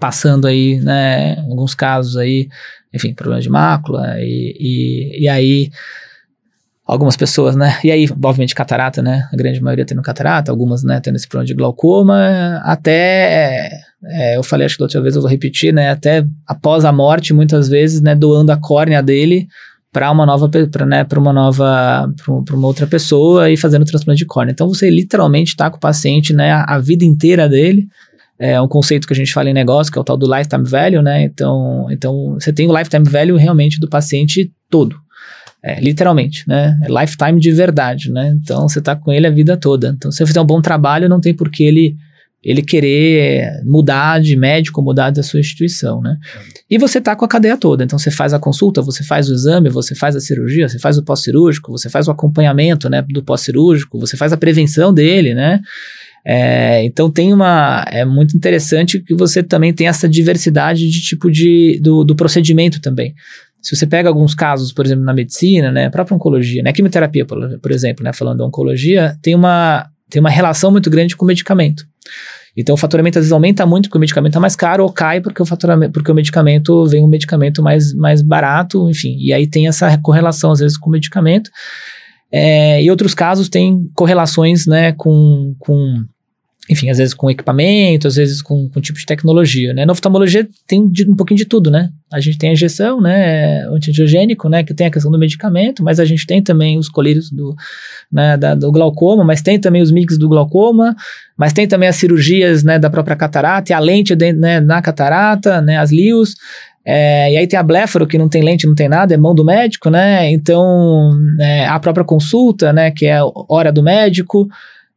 passando 0.02 0.48
aí, 0.48 0.80
né, 0.80 1.38
alguns 1.42 1.76
casos 1.76 2.18
aí, 2.18 2.50
enfim, 2.92 3.14
problemas 3.14 3.44
de 3.44 3.52
mácula, 3.52 4.16
e, 4.18 4.58
e, 4.60 5.24
e 5.26 5.30
aí 5.30 5.70
algumas 6.84 7.16
pessoas, 7.16 7.56
né, 7.56 7.78
e 7.84 7.92
aí, 7.92 8.08
obviamente, 8.12 8.56
catarata, 8.56 9.00
né, 9.00 9.30
a 9.32 9.36
grande 9.38 9.62
maioria 9.62 9.86
tendo 9.86 10.02
catarata, 10.02 10.52
algumas, 10.52 10.84
né, 10.84 11.00
tendo 11.00 11.18
esse 11.18 11.28
problema 11.28 11.46
de 11.46 11.54
glaucoma, 11.54 12.60
até, 12.64 13.70
é, 14.04 14.38
eu 14.38 14.42
falei, 14.44 14.66
acho 14.66 14.76
que 14.76 14.80
da 14.80 14.86
outra 14.86 15.02
vez 15.02 15.16
eu 15.16 15.22
vou 15.22 15.30
repetir, 15.30 15.72
né, 15.72 15.92
até 15.92 16.26
após 16.48 16.84
a 16.84 16.92
morte, 16.92 17.32
muitas 17.32 17.70
vezes, 17.70 18.02
né, 18.02 18.16
doando 18.16 18.52
a 18.52 18.58
córnea 18.58 19.04
dele 19.04 19.48
para 19.94 20.10
uma 20.10 20.26
nova 20.26 20.50
para 20.50 20.86
né, 20.86 21.06
uma 21.18 21.34
nova 21.34 22.10
para 22.46 22.56
uma 22.56 22.68
outra 22.68 22.88
pessoa 22.88 23.52
e 23.52 23.58
fazendo 23.58 23.84
transplante 23.84 24.20
de 24.20 24.26
córnea. 24.26 24.54
Então 24.54 24.70
você 24.70 24.90
literalmente 24.90 25.50
está 25.50 25.70
com 25.70 25.76
o 25.76 25.82
paciente, 25.82 26.34
né, 26.34 26.50
a, 26.50 26.64
a 26.64 26.80
vida 26.80 27.04
inteira 27.04 27.50
dele 27.50 27.90
é 28.42 28.60
um 28.60 28.68
conceito 28.68 29.06
que 29.06 29.14
a 29.14 29.16
gente 29.16 29.32
fala 29.32 29.52
em 29.52 29.54
negócio, 29.54 29.94
que 29.94 30.00
é 30.00 30.02
o 30.02 30.04
tal 30.04 30.18
do 30.18 30.26
lifetime 30.26 30.68
value, 30.68 31.04
né? 31.04 31.22
Então, 31.22 31.86
então 31.92 32.34
você 32.40 32.52
tem 32.52 32.68
o 32.68 32.76
lifetime 32.76 33.08
value 33.08 33.38
realmente 33.38 33.80
do 33.80 33.88
paciente 33.88 34.52
todo. 34.68 34.96
É, 35.64 35.80
literalmente, 35.80 36.44
né? 36.48 36.76
É 36.84 36.88
lifetime 36.88 37.40
de 37.40 37.52
verdade, 37.52 38.12
né? 38.12 38.36
Então 38.42 38.68
você 38.68 38.80
está 38.80 38.96
com 38.96 39.12
ele 39.12 39.28
a 39.28 39.30
vida 39.30 39.56
toda. 39.56 39.94
Então, 39.96 40.12
se 40.12 40.18
você 40.18 40.26
fizer 40.26 40.42
um 40.42 40.46
bom 40.46 40.60
trabalho, 40.60 41.08
não 41.08 41.22
tem 41.22 41.36
por 41.36 41.52
que 41.52 41.64
ele, 41.64 41.96
ele 42.44 42.64
querer 42.64 43.62
mudar 43.64 44.20
de 44.20 44.36
médico, 44.36 44.82
mudar 44.82 45.12
da 45.12 45.22
sua 45.22 45.40
instituição, 45.40 46.02
né? 46.02 46.18
E 46.68 46.80
você 46.80 46.98
está 46.98 47.16
com 47.16 47.24
a 47.24 47.28
cadeia 47.28 47.56
toda. 47.56 47.84
Então 47.84 48.00
você 48.00 48.10
faz 48.10 48.34
a 48.34 48.40
consulta, 48.40 48.82
você 48.82 49.04
faz 49.04 49.30
o 49.30 49.36
exame, 49.36 49.70
você 49.70 49.94
faz 49.94 50.16
a 50.16 50.20
cirurgia, 50.20 50.68
você 50.68 50.80
faz 50.80 50.98
o 50.98 51.04
pós-cirúrgico, 51.04 51.72
você 51.72 51.92
faz 51.92 52.08
o 52.08 52.12
acompanhamento, 52.12 52.90
né, 52.90 53.06
do 53.08 53.22
pós-cirúrgico, 53.22 54.00
você 54.00 54.18
faz 54.18 54.34
a 54.34 54.38
prevenção 54.38 54.92
dele, 54.92 55.36
né? 55.36 55.62
É, 56.26 56.84
então 56.86 57.10
tem 57.10 57.34
uma. 57.34 57.84
É 57.90 58.06
muito 58.06 58.38
interessante 58.38 59.00
que 59.00 59.14
você 59.16 59.42
também 59.42 59.74
tem 59.74 59.88
essa 59.88 60.08
diversidade 60.08 60.90
de 60.90 61.02
tipo 61.02 61.32
de. 61.32 61.80
do, 61.82 62.04
do 62.04 62.16
procedimento 62.16 62.80
também. 62.80 63.14
Se 63.62 63.76
você 63.76 63.86
pega 63.86 64.10
alguns 64.10 64.34
casos, 64.34 64.74
por 64.74 64.86
exemplo, 64.86 65.04
na 65.04 65.14
medicina, 65.14 65.72
né, 65.72 65.90
própria 65.90 66.16
oncologia, 66.16 66.64
né, 66.64 66.74
quimioterapia, 66.74 67.26
por, 67.26 67.60
por 67.60 67.72
exemplo, 67.72 68.04
né, 68.04 68.12
falando 68.12 68.40
da 68.40 68.46
oncologia, 68.46 69.16
tem 69.22 69.36
uma, 69.36 69.88
tem 70.10 70.20
uma 70.20 70.32
relação 70.32 70.72
muito 70.72 70.90
grande 70.90 71.16
com 71.16 71.26
o 71.26 71.28
medicamento. 71.28 71.86
Então 72.58 72.76
o 72.76 72.78
faturamento 72.78 73.18
às 73.18 73.24
vezes 73.24 73.32
aumenta 73.32 73.66
muito 73.66 73.88
porque 73.88 73.98
o 73.98 74.02
medicamento 74.02 74.38
é 74.38 74.42
mais 74.42 74.56
caro 74.56 74.84
ou 74.84 74.92
cai 74.92 75.22
porque 75.22 75.42
o 75.42 75.46
faturamento, 75.46 75.94
porque 75.94 76.12
o 76.12 76.16
medicamento 76.16 76.86
vem 76.86 77.04
um 77.04 77.08
medicamento 77.08 77.64
mais, 77.64 77.94
mais 77.94 78.22
barato, 78.22 78.90
enfim. 78.90 79.16
E 79.20 79.32
aí 79.32 79.48
tem 79.48 79.68
essa 79.68 79.98
correlação 80.00 80.52
às 80.52 80.60
vezes 80.60 80.78
com 80.78 80.90
o 80.90 80.92
medicamento. 80.92 81.50
É, 82.32 82.82
e 82.82 82.90
outros 82.90 83.14
casos 83.14 83.50
têm 83.50 83.90
correlações 83.94 84.66
né, 84.66 84.94
com, 84.94 85.54
com 85.60 86.06
enfim, 86.70 86.90
às 86.90 86.98
vezes 86.98 87.14
com 87.14 87.30
equipamento, 87.30 88.08
às 88.08 88.16
vezes 88.16 88.42
com, 88.42 88.70
com 88.70 88.80
tipo 88.80 88.98
de 88.98 89.06
tecnologia, 89.06 89.74
né? 89.74 89.84
Na 89.84 89.92
oftalmologia 89.92 90.48
tem 90.68 90.88
de, 90.88 91.10
um 91.10 91.16
pouquinho 91.16 91.38
de 91.38 91.46
tudo, 91.46 91.72
né? 91.72 91.90
A 92.14 92.20
gente 92.20 92.38
tem 92.38 92.52
a 92.52 92.54
injeção, 92.54 93.02
né, 93.02 93.66
antiangiogênico, 93.68 94.48
né, 94.48 94.64
que 94.64 94.74
tem 94.74 94.88
a 94.88 94.92
questão 94.92 95.12
do 95.12 95.18
medicamento, 95.18 95.84
mas 95.84 96.00
a 96.00 96.06
gente 96.06 96.26
tem 96.28 96.42
também 96.42 96.78
os 96.78 96.88
colírios 96.88 97.32
do, 97.32 97.56
né, 98.12 98.38
da, 98.38 98.54
do 98.54 98.72
glaucoma, 98.72 99.24
mas 99.24 99.42
tem 99.42 99.60
também 99.60 99.82
os 99.82 99.92
mix 99.92 100.18
do 100.18 100.30
glaucoma, 100.30 100.96
mas 101.38 101.54
tem 101.54 101.68
também 101.68 101.90
as 101.90 101.96
cirurgias, 101.96 102.64
né, 102.64 102.78
da 102.78 102.90
própria 102.90 103.16
catarata 103.16 103.72
e 103.72 103.74
a 103.74 103.80
lente 103.80 104.16
né, 104.16 104.60
na 104.60 104.82
catarata, 104.82 105.62
né, 105.62 105.78
as 105.78 105.92
lios, 105.92 106.36
é, 106.86 107.34
e 107.34 107.38
aí 107.38 107.48
tem 107.48 107.60
a 107.60 107.64
bléfaro, 107.64 108.08
que 108.08 108.18
não 108.18 108.28
tem 108.28 108.44
lente, 108.44 108.66
não 108.66 108.74
tem 108.74 108.90
nada, 108.90 109.14
é 109.14 109.18
mão 109.18 109.36
do 109.36 109.46
médico, 109.46 109.90
né? 109.90 110.32
Então, 110.32 111.12
é, 111.40 111.66
a 111.68 111.80
própria 111.80 112.04
consulta, 112.04 112.74
né? 112.74 112.92
Que 112.92 113.06
é 113.06 113.20
hora 113.48 113.72
do 113.72 113.84
médico. 113.84 114.48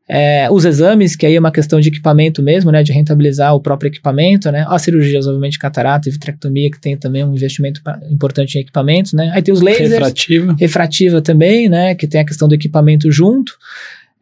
É, 0.07 0.51
os 0.51 0.66
exames, 0.66 1.16
que 1.16 1.25
aí 1.25 1.35
é 1.35 1.40
uma 1.40 1.51
questão 1.51 1.81
de 1.81 1.88
equipamento 1.88 2.42
mesmo, 2.42 2.70
né? 2.70 2.83
De 2.83 2.92
rentabilizar 2.92 3.55
o 3.55 3.61
próprio 3.61 3.88
equipamento, 3.88 4.51
né? 4.51 4.64
As 4.68 4.83
cirurgias, 4.83 5.27
obviamente, 5.27 5.59
catarata 5.59 6.09
e 6.09 6.12
vitrectomia, 6.12 6.70
que 6.70 6.81
tem 6.81 6.97
também 6.97 7.23
um 7.23 7.35
investimento 7.35 7.83
importante 8.11 8.57
em 8.57 8.62
equipamentos, 8.62 9.12
né? 9.12 9.31
Aí 9.35 9.42
tem 9.42 9.53
os 9.53 9.61
lasers. 9.61 9.90
Refrativa. 9.90 10.57
Refrativa 10.59 11.23
também, 11.23 11.68
né? 11.68 11.94
Que 11.94 12.07
tem 12.07 12.20
a 12.20 12.25
questão 12.25 12.49
do 12.49 12.55
equipamento 12.55 13.11
junto. 13.11 13.53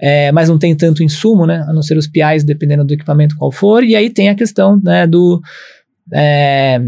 É, 0.00 0.32
mas 0.32 0.48
não 0.48 0.58
tem 0.58 0.74
tanto 0.74 1.02
insumo, 1.04 1.46
né? 1.46 1.64
A 1.68 1.72
não 1.72 1.82
ser 1.82 1.96
os 1.96 2.08
PIs, 2.08 2.42
dependendo 2.42 2.84
do 2.84 2.92
equipamento 2.92 3.36
qual 3.36 3.52
for. 3.52 3.84
E 3.84 3.94
aí 3.94 4.10
tem 4.10 4.28
a 4.28 4.34
questão, 4.34 4.80
né? 4.82 5.06
Do... 5.06 5.40
É, 6.12 6.80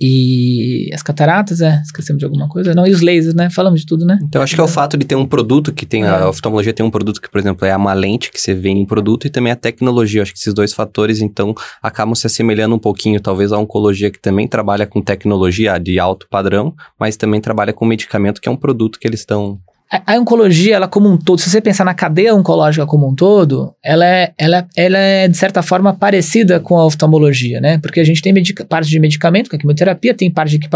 e 0.00 0.88
as 0.94 1.02
cataratas, 1.02 1.60
é, 1.60 1.78
esquecemos 1.84 2.18
de 2.18 2.24
alguma 2.24 2.48
coisa? 2.48 2.74
Não, 2.74 2.86
e 2.86 2.90
os 2.90 3.02
lasers, 3.02 3.34
né? 3.34 3.50
Falamos 3.50 3.80
de 3.80 3.86
tudo, 3.86 4.06
né? 4.06 4.18
Então, 4.22 4.40
acho 4.40 4.54
que 4.54 4.60
é 4.60 4.64
o 4.64 4.68
fato 4.68 4.96
de 4.96 5.04
ter 5.04 5.14
um 5.14 5.26
produto 5.26 5.72
que 5.72 5.84
tem, 5.84 6.04
é. 6.04 6.08
a 6.08 6.28
oftalmologia 6.28 6.72
tem 6.72 6.86
um 6.86 6.90
produto 6.90 7.20
que, 7.20 7.30
por 7.30 7.38
exemplo, 7.38 7.66
é 7.66 7.70
a 7.70 7.92
lente 7.92 8.30
que 8.30 8.40
você 8.40 8.54
vê 8.54 8.70
em 8.70 8.86
produto 8.86 9.26
e 9.26 9.30
também 9.30 9.52
a 9.52 9.56
tecnologia. 9.56 10.22
Acho 10.22 10.32
que 10.32 10.38
esses 10.38 10.54
dois 10.54 10.72
fatores, 10.72 11.20
então, 11.20 11.54
acabam 11.82 12.14
se 12.14 12.26
assemelhando 12.26 12.74
um 12.74 12.78
pouquinho, 12.78 13.20
talvez, 13.20 13.52
à 13.52 13.58
oncologia 13.58 14.10
que 14.10 14.18
também 14.18 14.48
trabalha 14.48 14.86
com 14.86 15.02
tecnologia 15.02 15.78
de 15.78 15.98
alto 15.98 16.26
padrão, 16.30 16.74
mas 16.98 17.18
também 17.18 17.40
trabalha 17.40 17.74
com 17.74 17.84
medicamento, 17.84 18.40
que 18.40 18.48
é 18.48 18.52
um 18.52 18.56
produto 18.56 18.98
que 18.98 19.06
eles 19.06 19.20
estão 19.20 19.60
a, 19.90 20.18
oncologia, 20.18 20.76
ela 20.76 20.86
como 20.86 21.10
um 21.10 21.16
todo, 21.16 21.40
se 21.40 21.50
você 21.50 21.60
pensar 21.60 21.84
na 21.84 21.94
cadeia 21.94 22.34
oncológica 22.34 22.86
como 22.86 23.08
um 23.08 23.14
todo, 23.14 23.74
ela 23.82 24.06
é, 24.06 24.32
ela, 24.38 24.66
ela 24.76 24.98
é 24.98 25.26
de 25.26 25.36
certa 25.36 25.62
forma 25.62 25.92
parecida 25.92 26.60
com 26.60 26.78
a 26.78 26.86
oftalmologia, 26.86 27.60
né? 27.60 27.78
Porque 27.78 27.98
a 27.98 28.04
gente 28.04 28.22
tem 28.22 28.32
parte 28.68 28.88
de 28.88 29.00
medicamento, 29.00 29.50
que 29.50 29.56
é 29.56 29.58
a 29.58 29.60
quimioterapia, 29.60 30.14
tem 30.14 30.30
parte 30.30 30.56
de, 30.56 30.68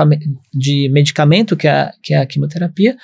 de 0.53 0.89
medicamento, 0.91 1.57
que 1.57 1.69
é, 1.69 1.71
a, 1.71 1.93
que 2.03 2.13
é 2.13 2.19
a 2.19 2.27
quimioterapia, 2.27 2.97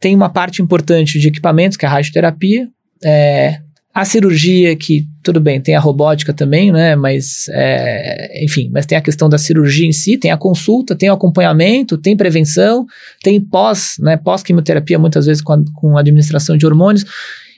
tem 0.00 0.16
uma 0.16 0.30
parte 0.30 0.62
importante 0.62 1.18
de 1.18 1.28
equipamentos, 1.28 1.76
que 1.76 1.84
é 1.84 1.88
a 1.88 1.92
radioterapia, 1.92 2.68
é, 3.04 3.60
a 3.96 4.04
cirurgia, 4.04 4.76
que 4.76 5.06
tudo 5.22 5.40
bem, 5.40 5.58
tem 5.58 5.74
a 5.74 5.80
robótica 5.80 6.34
também, 6.34 6.70
né? 6.70 6.94
Mas, 6.94 7.46
é, 7.48 8.44
enfim, 8.44 8.68
mas 8.70 8.84
tem 8.84 8.98
a 8.98 9.00
questão 9.00 9.26
da 9.26 9.38
cirurgia 9.38 9.86
em 9.86 9.92
si, 9.92 10.18
tem 10.18 10.30
a 10.30 10.36
consulta, 10.36 10.94
tem 10.94 11.08
o 11.08 11.14
acompanhamento, 11.14 11.96
tem 11.96 12.14
prevenção, 12.14 12.84
tem 13.22 13.40
pós, 13.40 13.96
né? 13.98 14.18
Pós-quimioterapia, 14.18 14.98
muitas 14.98 15.24
vezes 15.24 15.42
com 15.42 15.54
a, 15.54 15.58
com 15.76 15.96
administração 15.96 16.58
de 16.58 16.66
hormônios. 16.66 17.06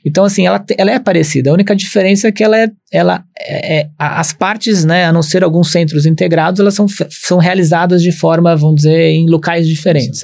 Então, 0.04 0.24
assim, 0.24 0.46
ela, 0.46 0.64
ela 0.76 0.92
é 0.92 1.00
parecida. 1.00 1.50
A 1.50 1.52
única 1.52 1.74
diferença 1.74 2.28
é 2.28 2.32
que 2.32 2.44
ela 2.44 2.56
é, 2.56 2.70
ela 2.92 3.24
é, 3.36 3.78
é, 3.80 3.88
as 3.98 4.32
partes, 4.32 4.84
né, 4.84 5.06
a 5.06 5.12
não 5.12 5.22
ser 5.22 5.42
alguns 5.42 5.72
centros 5.72 6.06
integrados, 6.06 6.60
elas 6.60 6.74
são, 6.74 6.86
são 7.10 7.38
realizadas 7.38 8.00
de 8.00 8.12
forma, 8.12 8.54
vamos 8.54 8.76
dizer, 8.76 9.10
em 9.10 9.28
locais 9.28 9.66
diferentes. 9.66 10.22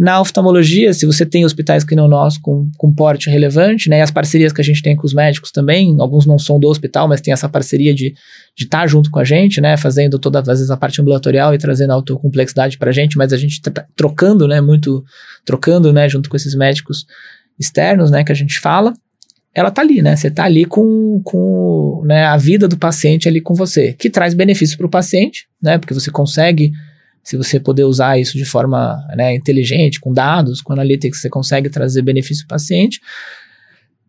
Na 0.00 0.18
oftalmologia, 0.18 0.94
se 0.94 1.04
você 1.04 1.26
tem 1.26 1.44
hospitais 1.44 1.84
que 1.84 1.94
não 1.94 2.08
nós 2.08 2.38
com, 2.38 2.70
com 2.78 2.90
porte 2.90 3.28
relevante, 3.28 3.90
né, 3.90 4.00
as 4.00 4.10
parcerias 4.10 4.50
que 4.50 4.62
a 4.62 4.64
gente 4.64 4.80
tem 4.82 4.96
com 4.96 5.06
os 5.06 5.12
médicos 5.12 5.52
também, 5.52 5.94
alguns 6.00 6.24
não 6.24 6.38
são 6.38 6.58
do 6.58 6.68
hospital, 6.68 7.06
mas 7.06 7.20
tem 7.20 7.34
essa 7.34 7.50
parceria 7.50 7.92
de 7.92 8.14
estar 8.58 8.80
tá 8.80 8.86
junto 8.86 9.10
com 9.10 9.18
a 9.18 9.24
gente, 9.24 9.60
né, 9.60 9.76
fazendo 9.76 10.18
todas 10.18 10.48
as 10.48 10.58
vezes 10.58 10.70
a 10.70 10.76
parte 10.78 11.02
ambulatorial 11.02 11.54
e 11.54 11.58
trazendo 11.58 11.92
autocomplexidade 11.92 12.78
para 12.78 12.88
a 12.88 12.92
gente, 12.94 13.18
mas 13.18 13.30
a 13.30 13.36
gente 13.36 13.60
tá 13.60 13.84
trocando, 13.94 14.48
né, 14.48 14.58
muito, 14.62 15.04
trocando, 15.44 15.92
né, 15.92 16.08
junto 16.08 16.30
com 16.30 16.36
esses 16.36 16.54
médicos 16.54 17.04
externos, 17.58 18.10
né, 18.10 18.24
que 18.24 18.32
a 18.32 18.34
gente 18.34 18.58
fala 18.58 18.94
ela 19.52 19.70
tá 19.70 19.82
ali, 19.82 20.00
né? 20.00 20.14
Você 20.14 20.30
tá 20.30 20.44
ali 20.44 20.64
com, 20.64 21.20
com 21.24 22.04
né, 22.06 22.24
a 22.24 22.36
vida 22.36 22.68
do 22.68 22.78
paciente 22.78 23.28
ali 23.28 23.40
com 23.40 23.52
você, 23.52 23.92
que 23.92 24.08
traz 24.08 24.32
benefícios 24.32 24.76
para 24.76 24.86
o 24.86 24.90
paciente, 24.90 25.48
né? 25.60 25.76
Porque 25.76 25.92
você 25.92 26.08
consegue, 26.08 26.70
se 27.22 27.36
você 27.36 27.60
puder 27.60 27.84
usar 27.84 28.18
isso 28.18 28.36
de 28.36 28.44
forma 28.44 28.96
né, 29.16 29.34
inteligente, 29.34 30.00
com 30.00 30.12
dados, 30.12 30.60
com 30.60 30.72
analytics, 30.72 31.20
você 31.20 31.28
consegue 31.28 31.68
trazer 31.68 32.02
benefício 32.02 32.46
para 32.46 32.54
o 32.54 32.58
paciente 32.58 33.00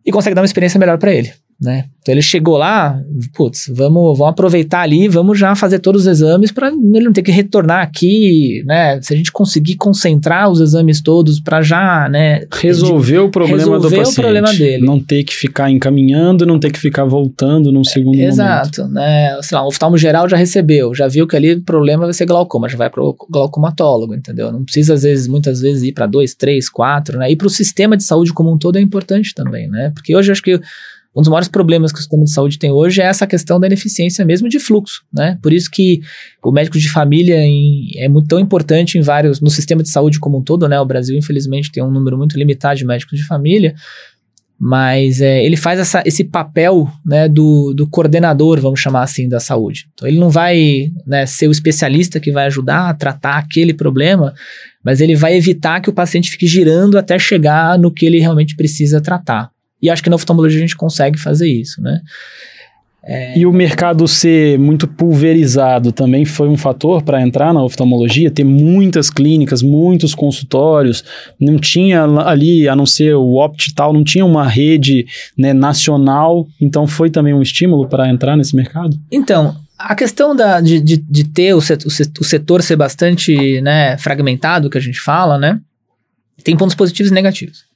e 0.06 0.12
consegue 0.12 0.34
dar 0.34 0.42
uma 0.42 0.46
experiência 0.46 0.80
melhor 0.80 0.98
para 0.98 1.14
ele 1.14 1.34
né? 1.62 1.86
Então 2.02 2.16
ele 2.16 2.22
chegou 2.24 2.58
lá, 2.58 3.00
putz, 3.36 3.72
vamos, 3.72 4.18
vamos 4.18 4.32
aproveitar 4.32 4.82
ali, 4.82 5.08
vamos 5.08 5.38
já 5.38 5.54
fazer 5.54 5.78
todos 5.78 6.02
os 6.02 6.08
exames 6.08 6.52
para 6.52 6.70
ele 6.70 7.06
não 7.06 7.14
ter 7.14 7.22
que 7.22 7.32
retornar 7.32 7.84
aqui, 7.84 8.64
né? 8.66 9.00
Se 9.04 9.14
a 9.14 9.18
gente 9.18 9.32
conseguir 9.32 9.76
concentrar 9.76 10.50
os 10.50 10.60
exames 10.60 11.00
todos 11.00 11.40
para 11.40 11.62
já, 11.62 12.10
né, 12.10 12.48
resolver 12.52 13.20
o 13.20 13.30
problema 13.30 13.58
resolver 13.60 13.78
do 13.78 13.96
paciente, 13.96 14.20
o 14.20 14.22
problema 14.22 14.52
dele, 14.52 14.84
não 14.84 15.00
ter 15.00 15.24
que 15.24 15.36
ficar 15.36 15.70
encaminhando, 15.70 16.44
não 16.44 16.60
ter 16.60 16.72
que 16.72 16.80
ficar 16.80 17.06
voltando 17.06 17.72
num 17.72 17.84
segundo 17.84 18.20
é, 18.20 18.24
Exato, 18.24 18.82
momento. 18.82 18.96
né? 18.96 19.40
Sei 19.44 19.56
lá, 19.56 19.64
o 19.64 19.68
oftalmo 19.68 19.96
geral 19.96 20.28
já 20.28 20.38
recebeu, 20.38 20.96
já 20.96 21.08
viu 21.08 21.28
que 21.28 21.36
ali 21.36 21.54
o 21.54 21.62
problema 21.62 22.06
vai 22.06 22.14
ser 22.14 22.26
glaucoma, 22.26 22.68
já 22.68 22.78
vai 22.78 22.90
pro 22.90 23.16
glaucomatólogo, 23.30 24.16
entendeu? 24.16 24.52
Não 24.52 24.64
precisa 24.64 24.96
às 24.96 25.04
vezes, 25.04 25.28
muitas 25.28 25.62
vezes 25.62 25.84
ir 25.84 25.92
para 25.92 26.08
dois, 26.08 26.34
três, 26.34 26.68
quatro, 26.68 27.20
né? 27.20 27.30
E 27.30 27.36
para 27.36 27.46
o 27.46 27.50
sistema 27.50 27.96
de 27.96 28.04
saúde 28.04 28.34
como 28.34 28.52
um 28.52 28.58
todo 28.58 28.80
é 28.80 28.82
importante 28.82 29.36
também, 29.36 29.70
né? 29.70 29.92
Porque 29.94 30.16
hoje 30.16 30.30
eu 30.30 30.34
acho 30.34 30.42
que 30.42 30.60
um 31.16 31.22
dos 31.22 31.30
maiores 31.30 31.50
problemas 31.50 31.92
que 31.92 31.98
o 31.98 32.02
sistema 32.02 32.24
de 32.24 32.32
saúde 32.32 32.58
tem 32.58 32.72
hoje 32.72 33.02
é 33.02 33.06
essa 33.06 33.28
questão 33.28 33.60
da 33.60 33.68
ineficiência 33.68 34.24
mesmo 34.24 34.48
de 34.48 34.60
fluxo, 34.60 35.04
né? 35.14 35.38
Por 35.42 35.52
isso 35.52 35.70
que 35.70 36.00
o 36.42 36.52
médico 36.52 36.80
de 36.80 36.90
família 36.90 37.38
em, 37.38 37.92
é 37.98 38.08
muito 38.08 38.28
tão 38.28 38.40
importante 38.40 38.98
em 38.98 39.02
vários, 39.02 39.42
no 39.42 39.50
sistema 39.50 39.84
de 39.84 39.90
saúde 39.90 40.20
como 40.20 40.38
um 40.38 40.44
todo, 40.44 40.68
né? 40.70 40.80
O 40.80 40.86
Brasil, 40.86 41.18
infelizmente, 41.18 41.72
tem 41.72 41.84
um 41.84 41.92
número 41.92 42.18
muito 42.18 42.38
limitado 42.38 42.78
de 42.78 42.86
médicos 42.86 43.20
de 43.20 43.26
família, 43.26 43.76
mas 44.58 45.20
é, 45.20 45.44
ele 45.44 45.58
faz 45.58 45.80
essa, 45.80 46.04
esse 46.06 46.24
papel 46.24 46.88
né, 47.04 47.28
do, 47.28 47.74
do 47.74 47.88
coordenador, 47.88 48.62
vamos 48.62 48.80
chamar 48.80 49.02
assim, 49.02 49.28
da 49.28 49.40
saúde. 49.40 49.88
Então 49.94 50.08
ele 50.08 50.20
não 50.20 50.30
vai 50.30 50.92
né, 51.06 51.26
ser 51.26 51.48
o 51.48 51.52
especialista 51.52 52.20
que 52.20 52.32
vai 52.32 52.46
ajudar 52.46 52.88
a 52.88 52.94
tratar 52.94 53.38
aquele 53.38 53.74
problema, 53.74 54.34
mas 54.86 55.02
ele 55.02 55.16
vai 55.16 55.36
evitar 55.36 55.82
que 55.82 55.90
o 55.90 55.94
paciente 55.94 56.30
fique 56.30 56.46
girando 56.46 56.98
até 56.98 57.18
chegar 57.18 57.78
no 57.78 57.92
que 57.92 58.06
ele 58.06 58.20
realmente 58.20 58.56
precisa 58.56 59.02
tratar. 59.02 59.50
E 59.82 59.90
acho 59.90 60.04
que 60.04 60.10
na 60.10 60.16
oftalmologia 60.16 60.58
a 60.58 60.62
gente 60.62 60.76
consegue 60.76 61.20
fazer 61.20 61.48
isso, 61.50 61.82
né? 61.82 62.02
É... 63.04 63.38
E 63.38 63.48
o 63.48 63.52
mercado 63.52 64.08
ser 64.08 64.60
muito 64.60 64.88
pulverizado 64.88 65.92
também 65.92 66.24
foi 66.24 66.48
um 66.48 66.56
fator 66.56 67.02
para 67.02 67.22
entrar 67.22 67.52
na 67.52 67.64
oftalmologia, 67.64 68.30
ter 68.30 68.44
muitas 68.44 69.10
clínicas, 69.10 69.64
muitos 69.64 70.14
consultórios, 70.14 71.04
não 71.40 71.58
tinha 71.58 72.04
ali, 72.04 72.70
a 72.70 72.76
não 72.76 72.86
ser 72.86 73.16
o 73.16 73.44
Optital, 73.44 73.92
não 73.92 74.04
tinha 74.04 74.24
uma 74.24 74.48
rede 74.48 75.08
né, 75.36 75.52
nacional, 75.52 76.48
então 76.60 76.86
foi 76.86 77.10
também 77.10 77.34
um 77.34 77.42
estímulo 77.42 77.88
para 77.88 78.08
entrar 78.08 78.38
nesse 78.38 78.56
mercado? 78.56 78.96
Então, 79.12 79.56
a 79.80 79.96
questão 79.96 80.36
da, 80.36 80.62
de, 80.62 80.80
de, 80.80 80.98
de 80.98 81.24
ter 81.24 81.56
o 81.56 81.62
setor, 81.62 81.88
o 82.20 82.24
setor 82.24 82.62
ser 82.62 82.76
bastante 82.76 83.60
né, 83.62 83.98
fragmentado, 83.98 84.70
que 84.70 84.78
a 84.78 84.82
gente 84.82 85.00
fala, 85.00 85.40
né, 85.40 85.60
tem 86.44 86.56
pontos 86.56 86.76
positivos 86.76 87.12
e 87.12 87.16
negativos. 87.16 87.71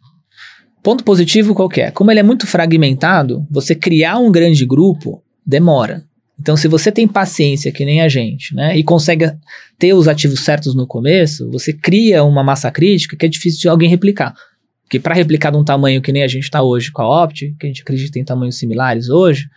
Ponto 0.86 1.04
positivo 1.04 1.56
qual 1.56 1.68
é? 1.78 1.90
Como 1.90 2.12
ele 2.12 2.20
é 2.20 2.24
muito 2.24 2.46
fragmentado, 2.46 3.44
você 3.50 3.74
criar 3.74 4.20
um 4.20 4.32
grande 4.32 4.64
grupo 4.68 5.20
demora. 5.44 6.04
Então, 6.40 6.56
se 6.56 6.68
você 6.68 6.92
tem 6.92 7.08
paciência, 7.08 7.72
que 7.72 7.84
nem 7.84 8.02
a 8.02 8.08
gente, 8.08 8.54
né, 8.54 8.78
e 8.78 8.84
consegue 8.84 9.32
ter 9.80 9.96
os 9.96 10.08
ativos 10.08 10.42
certos 10.42 10.76
no 10.76 10.86
começo, 10.86 11.50
você 11.50 11.74
cria 11.74 12.24
uma 12.24 12.44
massa 12.44 12.70
crítica 12.70 13.18
que 13.18 13.26
é 13.26 13.28
difícil 13.30 13.62
de 13.62 13.68
alguém 13.68 13.90
replicar. 13.90 14.36
Porque 14.84 15.00
para 15.00 15.16
replicar 15.16 15.50
de 15.50 15.58
um 15.58 15.64
tamanho 15.64 16.04
que 16.04 16.12
nem 16.12 16.22
a 16.22 16.28
gente 16.28 16.44
está 16.44 16.62
hoje 16.62 16.92
com 16.92 17.02
a 17.02 17.24
Opt, 17.24 17.56
que 17.60 17.66
a 17.66 17.68
gente 17.68 17.82
acredita 17.82 18.12
tem 18.12 18.24
tamanhos 18.24 18.60
similares 18.60 19.10
hoje, 19.10 19.50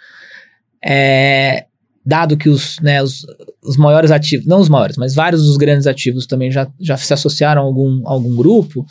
é, 0.83 1.67
dado 2.07 2.38
que 2.38 2.49
os, 2.49 2.81
né, 2.81 3.03
os, 3.03 3.27
os, 3.62 3.77
maiores 3.77 4.11
ativos, 4.11 4.47
não 4.47 4.61
os 4.61 4.69
maiores, 4.71 4.97
mas 4.97 5.14
vários 5.14 5.45
dos 5.45 5.59
grandes 5.59 5.87
ativos 5.87 6.27
também 6.27 6.51
já, 6.51 6.67
já 6.81 6.97
se 6.97 7.12
associaram 7.12 7.61
a 7.61 7.64
algum, 7.67 8.09
a 8.09 8.12
algum 8.12 8.35
grupo, 8.35 8.87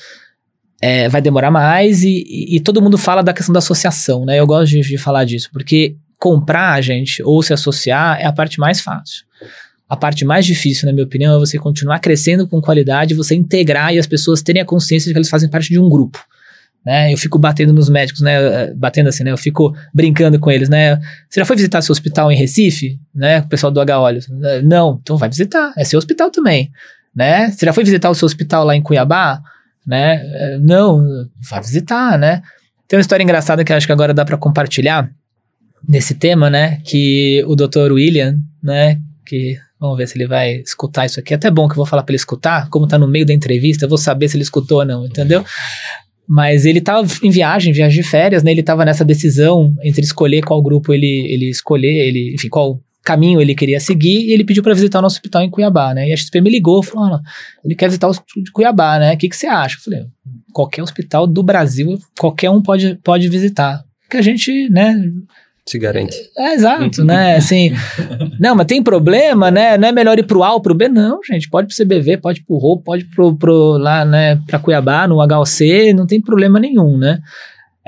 é, 0.81 1.09
vai 1.09 1.21
demorar 1.21 1.49
mais 1.49 2.03
e, 2.03 2.23
e, 2.27 2.57
e, 2.57 2.59
todo 2.59 2.81
mundo 2.81 2.97
fala 2.97 3.23
da 3.23 3.33
questão 3.33 3.53
da 3.53 3.59
associação, 3.59 4.25
né? 4.25 4.39
Eu 4.39 4.45
gosto 4.45 4.71
de, 4.71 4.81
de 4.81 4.97
falar 4.97 5.25
disso, 5.25 5.49
porque 5.51 5.95
comprar, 6.19 6.81
gente, 6.81 7.21
ou 7.23 7.41
se 7.41 7.53
associar 7.53 8.19
é 8.19 8.25
a 8.25 8.31
parte 8.31 8.59
mais 8.59 8.79
fácil. 8.81 9.25
A 9.89 9.95
parte 9.95 10.25
mais 10.25 10.45
difícil, 10.45 10.85
na 10.85 10.93
minha 10.93 11.05
opinião, 11.05 11.35
é 11.35 11.39
você 11.39 11.57
continuar 11.57 11.99
crescendo 11.99 12.47
com 12.47 12.61
qualidade, 12.61 13.15
você 13.15 13.33
integrar 13.35 13.93
e 13.93 13.99
as 13.99 14.05
pessoas 14.05 14.41
terem 14.41 14.61
a 14.61 14.65
consciência 14.65 15.07
de 15.07 15.13
que 15.13 15.17
eles 15.17 15.29
fazem 15.29 15.49
parte 15.49 15.69
de 15.69 15.79
um 15.79 15.89
grupo. 15.89 16.19
Né? 16.85 17.13
Eu 17.13 17.17
fico 17.17 17.39
batendo 17.39 17.73
nos 17.73 17.89
médicos, 17.89 18.21
né? 18.21 18.73
Batendo 18.73 19.07
assim, 19.09 19.23
né? 19.23 19.31
Eu 19.31 19.37
fico 19.37 19.75
brincando 19.93 20.39
com 20.39 20.51
eles, 20.51 20.69
né? 20.69 20.97
Você 21.29 21.39
já 21.39 21.45
foi 21.45 21.55
visitar 21.55 21.81
seu 21.81 21.91
hospital 21.91 22.31
em 22.31 22.37
Recife? 22.37 22.99
Né? 23.13 23.39
O 23.39 23.47
pessoal 23.47 23.71
do 23.71 23.81
H-Olhos. 23.81 24.27
Não, 24.63 24.99
então 25.01 25.17
vai 25.17 25.29
visitar. 25.29 25.73
É 25.77 25.83
seu 25.83 25.97
hospital 25.97 26.29
também. 26.31 26.71
Né? 27.15 27.49
Você 27.49 27.65
já 27.65 27.73
foi 27.73 27.83
visitar 27.83 28.09
o 28.09 28.15
seu 28.15 28.25
hospital 28.25 28.63
lá 28.63 28.75
em 28.75 28.81
Cuiabá? 28.81 29.41
Né? 29.87 30.59
Não, 30.61 31.01
vai 31.49 31.61
visitar, 31.61 32.19
né? 32.19 32.41
Tem 32.87 32.97
uma 32.97 33.01
história 33.01 33.23
engraçada 33.23 33.63
que 33.63 33.71
acho 33.71 33.85
que 33.85 33.93
agora 33.93 34.13
dá 34.13 34.25
para 34.25 34.37
compartilhar 34.37 35.09
nesse 35.87 36.13
tema, 36.15 36.49
né? 36.49 36.81
Que 36.83 37.43
o 37.47 37.55
Dr. 37.55 37.91
William, 37.93 38.37
né? 38.61 38.99
Que 39.25 39.57
vamos 39.79 39.97
ver 39.97 40.07
se 40.07 40.17
ele 40.17 40.27
vai 40.27 40.55
escutar 40.55 41.05
isso 41.05 41.19
aqui. 41.19 41.33
É 41.33 41.37
até 41.37 41.49
bom 41.49 41.67
que 41.67 41.73
eu 41.73 41.77
vou 41.77 41.85
falar 41.85 42.03
para 42.03 42.11
ele 42.11 42.17
escutar, 42.17 42.69
como 42.69 42.87
tá 42.87 42.97
no 42.97 43.07
meio 43.07 43.25
da 43.25 43.33
entrevista, 43.33 43.85
eu 43.85 43.89
vou 43.89 43.97
saber 43.97 44.27
se 44.27 44.35
ele 44.35 44.43
escutou 44.43 44.79
ou 44.79 44.85
não, 44.85 45.05
entendeu? 45.05 45.45
Mas 46.27 46.65
ele 46.65 46.79
estava 46.79 47.07
em 47.23 47.29
viagem, 47.29 47.71
viagem 47.71 48.01
de 48.01 48.07
férias, 48.07 48.43
né? 48.43 48.51
Ele 48.51 48.59
estava 48.59 48.83
nessa 48.83 49.05
decisão 49.05 49.73
entre 49.81 50.03
escolher 50.03 50.43
qual 50.43 50.61
grupo 50.61 50.93
ele, 50.93 51.25
ele 51.29 51.49
escolher, 51.49 52.07
ele, 52.07 52.33
enfim, 52.35 52.49
qual 52.49 52.81
caminho 53.07 53.39
ele 53.39 53.55
queria 53.55 53.79
seguir 53.79 54.27
e 54.27 54.33
ele 54.33 54.43
pediu 54.43 54.61
para 54.61 54.73
visitar 54.73 54.99
o 54.99 55.01
nosso 55.01 55.15
hospital 55.15 55.41
em 55.41 55.49
Cuiabá, 55.49 55.93
né? 55.93 56.09
E 56.09 56.13
a 56.13 56.17
XP 56.17 56.41
me 56.41 56.49
ligou, 56.49 56.83
falou, 56.83 57.15
ah, 57.15 57.21
ele 57.63 57.73
quer 57.73 57.87
visitar 57.87 58.07
o 58.07 58.09
hospital 58.09 58.43
de 58.43 58.51
Cuiabá, 58.51 58.99
né? 58.99 59.13
O 59.13 59.17
que, 59.17 59.29
que 59.29 59.37
você 59.37 59.47
acha? 59.47 59.77
Eu 59.77 59.81
falei, 59.81 60.05
qualquer 60.51 60.83
hospital 60.83 61.25
do 61.25 61.41
Brasil, 61.41 61.97
qualquer 62.19 62.49
um 62.49 62.61
pode, 62.61 62.95
pode 63.01 63.29
visitar. 63.29 63.81
Porque 64.01 64.17
a 64.17 64.21
gente, 64.21 64.69
né, 64.69 64.93
se 65.65 65.79
garante. 65.79 66.17
É, 66.37 66.53
exato, 66.53 67.03
né? 67.03 67.35
Assim, 67.39 67.71
não, 68.39 68.55
mas 68.55 68.67
tem 68.67 68.83
problema, 68.83 69.49
né? 69.49 69.77
Não 69.77 69.87
é 69.87 69.91
melhor 69.93 70.19
ir 70.19 70.23
pro 70.23 70.43
A 70.43 70.53
ou 70.53 70.61
pro 70.61 70.75
B? 70.75 70.89
Não, 70.89 71.19
gente. 71.23 71.49
Pode 71.49 71.67
pro 71.67 71.85
CBV, 71.85 72.17
pode 72.17 72.43
pro 72.43 72.57
RO, 72.57 72.81
pode 72.81 73.05
pro, 73.05 73.35
pro 73.35 73.77
lá, 73.77 74.03
né, 74.03 74.37
pra 74.47 74.59
Cuiabá, 74.59 75.07
no 75.07 75.21
HOC, 75.21 75.93
não 75.95 76.05
tem 76.05 76.21
problema 76.21 76.59
nenhum, 76.59 76.97
né? 76.97 77.19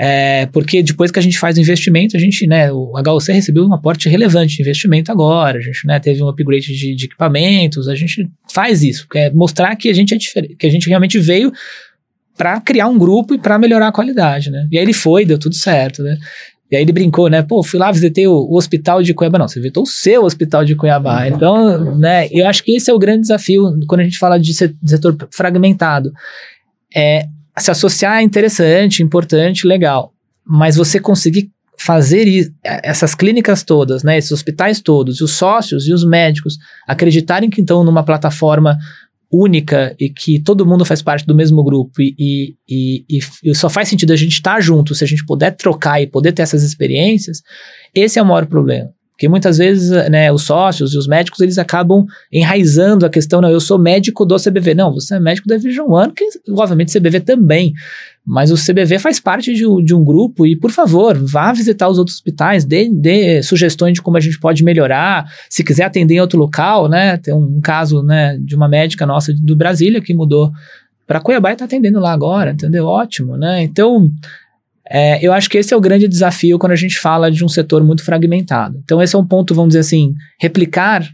É, 0.01 0.45
porque 0.45 0.81
depois 0.81 1.11
que 1.11 1.19
a 1.19 1.21
gente 1.21 1.37
faz 1.37 1.57
o 1.57 1.59
investimento, 1.59 2.15
a 2.15 2.19
gente, 2.19 2.47
né, 2.47 2.71
o 2.71 2.93
HOC 2.97 3.33
recebeu 3.33 3.65
um 3.65 3.73
aporte 3.73 4.07
relevante 4.07 4.55
de 4.55 4.61
investimento 4.61 5.11
agora, 5.11 5.57
a 5.57 5.61
gente, 5.61 5.85
né, 5.85 5.99
teve 5.99 6.23
um 6.23 6.29
upgrade 6.29 6.73
de, 6.73 6.95
de 6.95 7.05
equipamentos, 7.05 7.89
a 7.89 7.95
gente 7.95 8.25
faz 8.49 8.81
isso, 8.81 9.05
quer 9.09 9.33
mostrar 9.33 9.75
que 9.75 9.89
a 9.89 9.93
gente 9.93 10.13
é 10.13 10.17
diferente, 10.17 10.55
que 10.55 10.65
a 10.65 10.69
gente 10.69 10.87
realmente 10.87 11.19
veio 11.19 11.51
para 12.37 12.61
criar 12.61 12.87
um 12.87 12.97
grupo 12.97 13.33
e 13.33 13.37
para 13.37 13.59
melhorar 13.59 13.89
a 13.89 13.91
qualidade, 13.91 14.49
né? 14.49 14.69
E 14.71 14.77
aí 14.77 14.85
ele 14.85 14.93
foi, 14.93 15.25
deu 15.25 15.37
tudo 15.37 15.55
certo, 15.55 16.01
né? 16.01 16.17
E 16.71 16.77
aí 16.77 16.81
ele 16.81 16.93
brincou, 16.93 17.29
né? 17.29 17.41
Pô, 17.41 17.61
fui 17.61 17.77
lá, 17.77 17.91
visitei 17.91 18.25
o, 18.25 18.31
o, 18.31 18.55
hospital 18.55 19.03
de 19.03 19.13
Cuiabá. 19.13 19.39
Não, 19.39 19.49
você 19.49 19.59
visitou 19.59 19.83
o 19.83 19.85
seu 19.87 20.23
hospital 20.23 20.63
de 20.63 20.75
Cuiabá. 20.75 21.23
Uhum. 21.23 21.35
Então, 21.35 21.95
né, 21.97 22.29
eu 22.31 22.47
acho 22.47 22.63
que 22.63 22.73
esse 22.73 22.89
é 22.89 22.93
o 22.93 22.99
grande 22.99 23.23
desafio 23.23 23.77
quando 23.85 23.99
a 23.99 24.03
gente 24.05 24.17
fala 24.17 24.39
de 24.39 24.53
setor 24.53 25.17
fragmentado. 25.29 26.13
É 26.95 27.25
se 27.59 27.71
associar 27.71 28.19
é 28.19 28.21
interessante, 28.21 29.03
importante, 29.03 29.67
legal. 29.67 30.13
Mas 30.45 30.75
você 30.75 30.99
conseguir 30.99 31.51
fazer 31.79 32.51
essas 32.63 33.15
clínicas 33.15 33.63
todas, 33.63 34.03
né, 34.03 34.17
esses 34.17 34.31
hospitais 34.31 34.81
todos, 34.81 35.21
os 35.21 35.31
sócios 35.31 35.87
e 35.87 35.93
os 35.93 36.03
médicos 36.03 36.57
acreditarem 36.85 37.49
que 37.49 37.61
estão 37.61 37.83
numa 37.83 38.03
plataforma 38.03 38.77
única 39.31 39.95
e 39.99 40.09
que 40.09 40.41
todo 40.41 40.65
mundo 40.65 40.83
faz 40.83 41.01
parte 41.01 41.25
do 41.25 41.35
mesmo 41.35 41.63
grupo 41.63 42.01
e, 42.01 42.15
e, 42.17 43.05
e, 43.07 43.19
e 43.43 43.55
só 43.55 43.69
faz 43.69 43.87
sentido 43.87 44.11
a 44.11 44.15
gente 44.15 44.33
estar 44.33 44.55
tá 44.55 44.61
junto 44.61 44.95
se 44.95 45.03
a 45.03 45.07
gente 45.07 45.25
puder 45.25 45.55
trocar 45.55 46.01
e 46.01 46.07
poder 46.07 46.31
ter 46.33 46.41
essas 46.41 46.63
experiências, 46.63 47.41
esse 47.93 48.19
é 48.19 48.21
o 48.21 48.25
maior 48.25 48.47
problema. 48.47 48.89
Porque 49.19 49.27
muitas 49.27 49.57
vezes, 49.57 49.89
né, 50.09 50.31
os 50.31 50.43
sócios 50.43 50.93
e 50.93 50.97
os 50.97 51.05
médicos, 51.05 51.41
eles 51.41 51.57
acabam 51.57 52.05
enraizando 52.31 53.05
a 53.05 53.09
questão, 53.09 53.41
não, 53.41 53.49
eu 53.49 53.59
sou 53.59 53.77
médico 53.77 54.25
do 54.25 54.37
CBV. 54.37 54.73
Não, 54.73 54.93
você 54.93 55.15
é 55.15 55.19
médico 55.19 55.45
da 55.45 55.57
Vision 55.57 55.91
One, 55.91 56.13
que 56.13 56.23
obviamente 56.49 56.97
CBV 56.97 57.19
também. 57.19 57.73
Mas 58.25 58.49
o 58.49 58.55
CBV 58.55 58.97
faz 58.97 59.19
parte 59.19 59.53
de, 59.53 59.65
de, 59.83 59.93
um 59.93 60.05
grupo 60.05 60.47
e, 60.47 60.55
por 60.55 60.71
favor, 60.71 61.17
vá 61.17 61.51
visitar 61.51 61.89
os 61.89 61.97
outros 61.97 62.15
hospitais, 62.15 62.63
dê, 62.63 62.89
dê, 62.89 63.43
sugestões 63.43 63.95
de 63.95 64.01
como 64.01 64.15
a 64.15 64.21
gente 64.21 64.39
pode 64.39 64.63
melhorar. 64.63 65.25
Se 65.49 65.65
quiser 65.65 65.83
atender 65.83 66.13
em 66.13 66.21
outro 66.21 66.39
local, 66.39 66.87
né? 66.87 67.17
Tem 67.17 67.33
um 67.33 67.59
caso 67.59 68.01
né, 68.01 68.37
de 68.39 68.55
uma 68.55 68.69
médica 68.69 69.05
nossa 69.05 69.33
do 69.33 69.53
Brasília 69.53 69.99
que 69.99 70.13
mudou 70.13 70.49
para 71.05 71.19
Cuiabá 71.19 71.51
e 71.51 71.57
tá 71.57 71.65
atendendo 71.65 71.99
lá 71.99 72.13
agora, 72.13 72.51
entendeu? 72.51 72.85
Ótimo, 72.85 73.35
né? 73.35 73.63
Então, 73.63 74.09
é, 74.89 75.23
eu 75.25 75.31
acho 75.31 75.49
que 75.49 75.57
esse 75.57 75.73
é 75.73 75.77
o 75.77 75.81
grande 75.81 76.07
desafio 76.07 76.57
quando 76.57 76.71
a 76.71 76.75
gente 76.77 76.97
fala 76.97 77.29
de 77.29 77.45
um 77.45 77.47
setor 77.47 77.83
muito 77.83 78.03
fragmentado. 78.03 78.81
Então, 78.83 79.01
esse 79.01 79.15
é 79.15 79.19
um 79.19 79.25
ponto, 79.25 79.53
vamos 79.53 79.69
dizer 79.69 79.81
assim, 79.81 80.15
replicar 80.39 81.07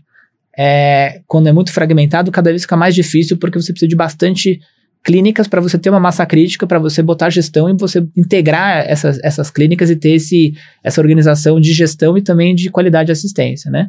é, 0.57 1.19
quando 1.27 1.47
é 1.47 1.51
muito 1.51 1.73
fragmentado, 1.73 2.31
cada 2.31 2.49
vez 2.49 2.61
fica 2.61 2.77
mais 2.77 2.95
difícil 2.95 3.35
porque 3.37 3.59
você 3.59 3.73
precisa 3.73 3.89
de 3.89 3.95
bastante 3.95 4.61
clínicas 5.03 5.47
para 5.47 5.61
você 5.61 5.77
ter 5.77 5.89
uma 5.89 5.99
massa 5.99 6.25
crítica, 6.25 6.65
para 6.65 6.79
você 6.79 7.03
botar 7.03 7.29
gestão 7.29 7.69
e 7.69 7.73
você 7.73 8.03
integrar 8.17 8.85
essas, 8.87 9.19
essas 9.23 9.51
clínicas 9.51 9.89
e 9.89 9.95
ter 9.95 10.13
esse, 10.13 10.53
essa 10.83 10.99
organização 10.99 11.59
de 11.59 11.73
gestão 11.73 12.17
e 12.17 12.21
também 12.21 12.55
de 12.55 12.71
qualidade 12.71 13.07
de 13.07 13.11
assistência, 13.11 13.69
né? 13.69 13.87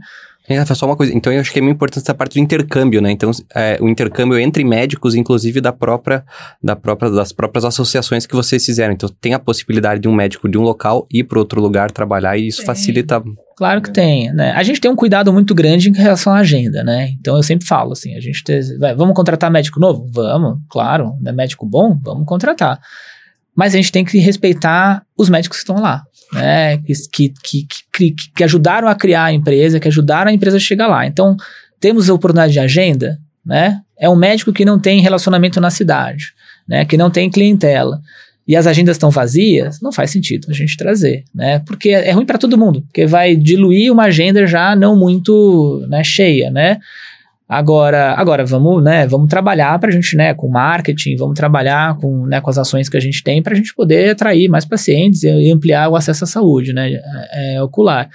É, 0.49 0.59
Rafa, 0.59 0.74
só 0.74 0.86
uma 0.86 0.97
coisa. 0.97 1.12
Então, 1.12 1.32
eu 1.32 1.40
acho 1.40 1.53
que 1.53 1.59
é 1.59 1.62
muito 1.62 1.74
importante 1.74 2.03
essa 2.03 2.14
parte 2.14 2.34
do 2.34 2.40
intercâmbio, 2.40 3.03
né? 3.03 3.11
Então, 3.11 3.30
é, 3.55 3.78
o 3.80 3.88
intercâmbio 3.88 4.38
entre 4.38 4.62
médicos, 4.64 5.14
inclusive 5.14 5.61
da 5.61 5.72
própria, 5.72 6.24
da 6.62 6.76
própria, 6.76 7.11
das 7.11 7.32
próprias 7.32 7.64
associações 7.64 8.26
que 8.26 8.34
vocês 8.34 8.64
fizeram. 8.64 8.94
Então, 8.94 9.09
tem 9.20 9.34
a 9.34 9.38
possibilidade 9.40 10.01
de 10.01 10.09
um 10.09 10.14
médico 10.14 10.49
de 10.49 10.57
um 10.57 10.62
local 10.62 11.07
ir 11.11 11.24
para 11.24 11.38
outro 11.38 11.61
lugar 11.61 11.90
trabalhar 11.90 12.36
e 12.36 12.47
isso 12.47 12.64
facilita. 12.64 13.22
Claro 13.57 13.82
que 13.82 13.92
tem, 13.92 14.32
né? 14.32 14.53
A 14.53 14.62
gente 14.62 14.80
tem 14.80 14.90
um 14.90 14.97
cuidado 14.97 15.32
muito 15.32 15.55
grande 15.55 15.88
em 15.88 15.94
relação 15.94 16.32
à 16.32 16.38
agenda, 16.38 16.84
né? 16.84 17.09
Então, 17.18 17.36
eu 17.36 17.42
sempre 17.42 17.66
falo 17.66 17.92
assim, 17.92 18.14
a 18.14 18.20
gente 18.20 18.44
tem, 18.44 18.61
vai, 18.78 18.94
vamos 18.94 19.16
contratar 19.16 19.51
médico 19.51 19.80
novo? 19.80 20.09
Vamos, 20.12 20.59
claro. 20.68 21.14
É 21.24 21.32
médico 21.32 21.66
bom? 21.66 21.99
Vamos 22.05 22.24
contratar. 22.24 22.78
Mas 23.55 23.74
a 23.74 23.78
gente 23.78 23.90
tem 23.90 24.05
que 24.05 24.18
respeitar 24.18 25.03
os 25.16 25.28
médicos 25.28 25.59
que 25.59 25.62
estão 25.62 25.80
lá 25.80 26.05
né, 26.37 26.78
que, 26.78 27.28
que, 27.43 27.66
que, 27.93 28.14
que, 28.34 28.45
ajudaram 28.45 28.89
a 28.89 28.95
criar 28.95 29.24
a 29.24 29.32
empresa, 29.32 29.80
que 29.80 29.89
ajudaram 29.89 30.30
a 30.30 30.34
empresa 30.34 30.59
a 30.59 30.61
chegar 30.61 30.87
lá. 30.87 31.07
Então, 31.07 31.37
temos 31.80 32.09
a 32.09 32.14
oportunidade 32.14 32.53
de 32.53 32.61
agenda, 32.61 33.18
né? 33.45 33.80
É 33.99 34.09
um 34.09 34.16
médico 34.16 34.53
que 34.53 34.64
não 34.64 34.78
tem 34.78 35.01
relacionamento 35.01 35.61
na 35.61 35.70
cidade, 35.70 36.32
né? 36.68 36.84
Que 36.84 36.97
não 36.97 37.11
tem 37.11 37.30
clientela. 37.30 38.01
E 38.47 38.55
as 38.55 38.66
agendas 38.66 38.97
estão 38.97 39.11
vazias, 39.11 39.80
não 39.80 39.91
faz 39.91 40.11
sentido 40.11 40.47
a 40.51 40.53
gente 40.53 40.76
trazer, 40.76 41.24
né? 41.34 41.61
Porque 41.61 41.91
é 41.91 42.12
ruim 42.12 42.26
para 42.26 42.39
todo 42.39 42.59
mundo, 42.59 42.82
porque 42.82 43.07
vai 43.07 43.34
diluir 43.34 43.93
uma 43.93 44.05
agenda 44.05 44.47
já 44.47 44.76
não 44.76 44.95
muito 44.95 45.84
né, 45.89 46.05
cheia, 46.05 46.51
né? 46.51 46.78
Agora, 47.49 48.14
agora 48.14 48.44
vamos, 48.44 48.82
né, 48.82 49.07
vamos 49.07 49.28
trabalhar 49.28 49.78
para 49.78 49.88
a 49.88 49.92
gente, 49.92 50.16
né, 50.16 50.34
com 50.34 50.49
marketing, 50.49 51.14
vamos 51.14 51.36
trabalhar 51.36 51.97
com, 51.97 52.26
né, 52.26 52.40
com 52.40 52.51
as 52.51 52.59
ações 52.59 52.88
que 52.88 52.97
a 52.97 53.01
gente 53.01 53.22
tem 53.22 53.40
para 53.40 53.53
a 53.53 53.57
gente 53.57 53.72
poder 53.72 54.11
atrair 54.11 54.49
mais 54.49 54.64
pacientes 54.64 55.22
e 55.22 55.53
ampliar 55.53 55.88
o 55.88 55.94
acesso 55.94 56.24
à 56.24 56.26
saúde, 56.26 56.72
né, 56.72 56.90
é, 56.90 57.55
é, 57.55 57.62
ocular. 57.62 58.09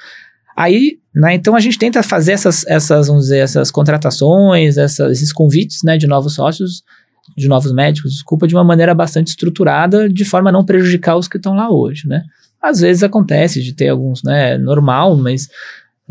Aí, 0.56 0.98
né, 1.16 1.34
então 1.36 1.56
a 1.56 1.62
gente 1.62 1.80
tenta 1.80 2.04
fazer 2.04 2.34
essas, 2.34 2.68
essas, 2.68 3.08
vamos 3.08 3.24
dizer, 3.24 3.38
essas 3.38 3.72
contratações, 3.72 4.78
essas, 4.78 5.14
esses 5.14 5.32
convites, 5.32 5.80
né, 5.82 5.98
de 5.98 6.08
novos 6.08 6.36
sócios, 6.36 6.84
de 7.38 7.48
novos 7.48 7.72
médicos, 7.72 8.12
desculpa, 8.12 8.46
de 8.46 8.54
uma 8.54 8.66
maneira 8.66 8.94
bastante 8.94 9.28
estruturada, 9.28 10.10
de 10.10 10.26
forma 10.26 10.50
a 10.50 10.54
não 10.54 10.66
prejudicar 10.66 11.16
os 11.16 11.30
que 11.30 11.38
estão 11.38 11.56
lá 11.56 11.72
hoje, 11.72 12.06
né. 12.06 12.22
Às 12.62 12.82
vezes 12.82 13.02
acontece 13.02 13.64
de 13.64 13.74
ter 13.74 13.88
alguns, 13.88 14.24
né, 14.24 14.58
normal, 14.58 15.16
mas 15.16 15.48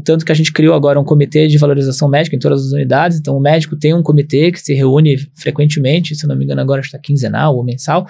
tanto 0.01 0.25
que 0.25 0.33
a 0.33 0.35
gente 0.35 0.53
criou 0.53 0.75
agora 0.75 0.99
um 0.99 1.05
comitê 1.05 1.47
de 1.47 1.59
valorização 1.59 2.09
médica 2.09 2.35
em 2.35 2.39
todas 2.39 2.67
as 2.67 2.73
unidades. 2.73 3.19
Então, 3.19 3.37
o 3.37 3.41
médico 3.41 3.77
tem 3.77 3.95
um 3.95 4.03
comitê 4.03 4.51
que 4.51 4.61
se 4.61 4.75
reúne 4.75 5.17
frequentemente, 5.35 6.15
se 6.15 6.27
não 6.27 6.37
me 6.37 6.45
engano, 6.45 6.61
agora 6.61 6.81
está 6.81 6.99
quinzenal 6.99 7.57
ou 7.57 7.65
mensal, 7.65 8.07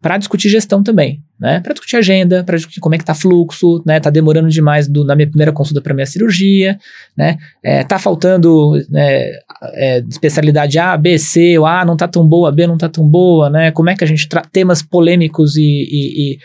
para 0.00 0.16
discutir 0.16 0.48
gestão 0.48 0.82
também, 0.82 1.22
né? 1.38 1.60
Para 1.60 1.74
discutir 1.74 1.96
agenda, 1.96 2.42
para 2.42 2.56
discutir 2.56 2.80
como 2.80 2.94
é 2.94 2.98
que 2.98 3.04
tá 3.04 3.14
fluxo, 3.14 3.82
né? 3.84 4.00
Tá 4.00 4.08
demorando 4.08 4.48
demais 4.48 4.88
do, 4.88 5.04
na 5.04 5.14
minha 5.14 5.28
primeira 5.28 5.52
consulta 5.52 5.82
para 5.82 5.92
minha 5.92 6.06
cirurgia, 6.06 6.78
né? 7.14 7.36
É, 7.62 7.84
tá 7.84 7.98
faltando 7.98 8.72
né, 8.88 9.30
é, 9.74 9.98
especialidade 10.08 10.78
A, 10.78 10.96
B, 10.96 11.18
C, 11.18 11.58
ou 11.58 11.66
A 11.66 11.84
não 11.84 11.98
tá 11.98 12.08
tão 12.08 12.26
boa, 12.26 12.50
B 12.50 12.66
não 12.66 12.78
tá 12.78 12.88
tão 12.88 13.06
boa, 13.06 13.50
né? 13.50 13.70
Como 13.72 13.90
é 13.90 13.94
que 13.94 14.02
a 14.02 14.06
gente 14.06 14.26
temas 14.50 14.82
polêmicos 14.82 15.56
e, 15.56 15.60
e, 15.62 16.32
e 16.32 16.38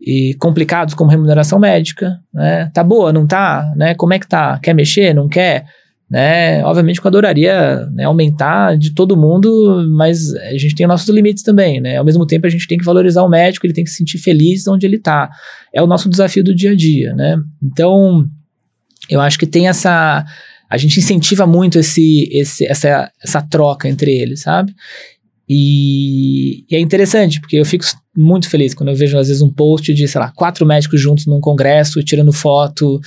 e 0.00 0.34
complicados 0.34 0.94
como 0.94 1.10
remuneração 1.10 1.58
médica, 1.58 2.18
né? 2.32 2.70
Tá 2.72 2.82
boa, 2.84 3.12
não 3.12 3.26
tá, 3.26 3.72
né? 3.76 3.94
Como 3.94 4.14
é 4.14 4.18
que 4.18 4.28
tá? 4.28 4.58
Quer 4.58 4.74
mexer, 4.74 5.14
não 5.14 5.28
quer? 5.28 5.66
Né? 6.10 6.64
Obviamente 6.64 7.00
que 7.00 7.06
eu 7.06 7.10
adoraria 7.10 7.86
né, 7.92 8.04
aumentar 8.04 8.78
de 8.78 8.94
todo 8.94 9.16
mundo, 9.16 9.86
mas 9.90 10.34
a 10.34 10.56
gente 10.56 10.74
tem 10.74 10.86
nossos 10.86 11.08
limites 11.08 11.42
também, 11.42 11.80
né? 11.80 11.98
Ao 11.98 12.04
mesmo 12.04 12.26
tempo 12.26 12.46
a 12.46 12.50
gente 12.50 12.66
tem 12.66 12.78
que 12.78 12.84
valorizar 12.84 13.22
o 13.22 13.28
médico, 13.28 13.66
ele 13.66 13.74
tem 13.74 13.84
que 13.84 13.90
se 13.90 13.96
sentir 13.96 14.18
feliz 14.18 14.66
onde 14.66 14.86
ele 14.86 14.98
tá. 14.98 15.28
É 15.72 15.82
o 15.82 15.86
nosso 15.86 16.08
desafio 16.08 16.42
do 16.42 16.54
dia 16.54 16.70
a 16.70 16.74
dia, 16.74 17.12
né? 17.14 17.36
Então, 17.62 18.24
eu 19.10 19.20
acho 19.20 19.38
que 19.38 19.46
tem 19.46 19.68
essa 19.68 20.24
a 20.70 20.76
gente 20.76 20.98
incentiva 20.98 21.46
muito 21.46 21.78
esse, 21.78 22.28
esse, 22.30 22.66
essa, 22.66 23.10
essa 23.22 23.40
troca 23.40 23.88
entre 23.88 24.12
eles, 24.12 24.42
sabe? 24.42 24.74
E, 25.48 26.64
e, 26.70 26.76
é 26.76 26.80
interessante, 26.80 27.40
porque 27.40 27.56
eu 27.56 27.64
fico 27.64 27.84
muito 28.16 28.48
feliz 28.50 28.74
quando 28.74 28.90
eu 28.90 28.94
vejo, 28.94 29.16
às 29.16 29.28
vezes, 29.28 29.42
um 29.42 29.50
post 29.50 29.94
de, 29.94 30.06
sei 30.06 30.20
lá, 30.20 30.30
quatro 30.34 30.66
médicos 30.66 31.00
juntos 31.00 31.26
num 31.26 31.40
congresso, 31.40 32.02
tirando 32.02 32.32
foto. 32.32 33.00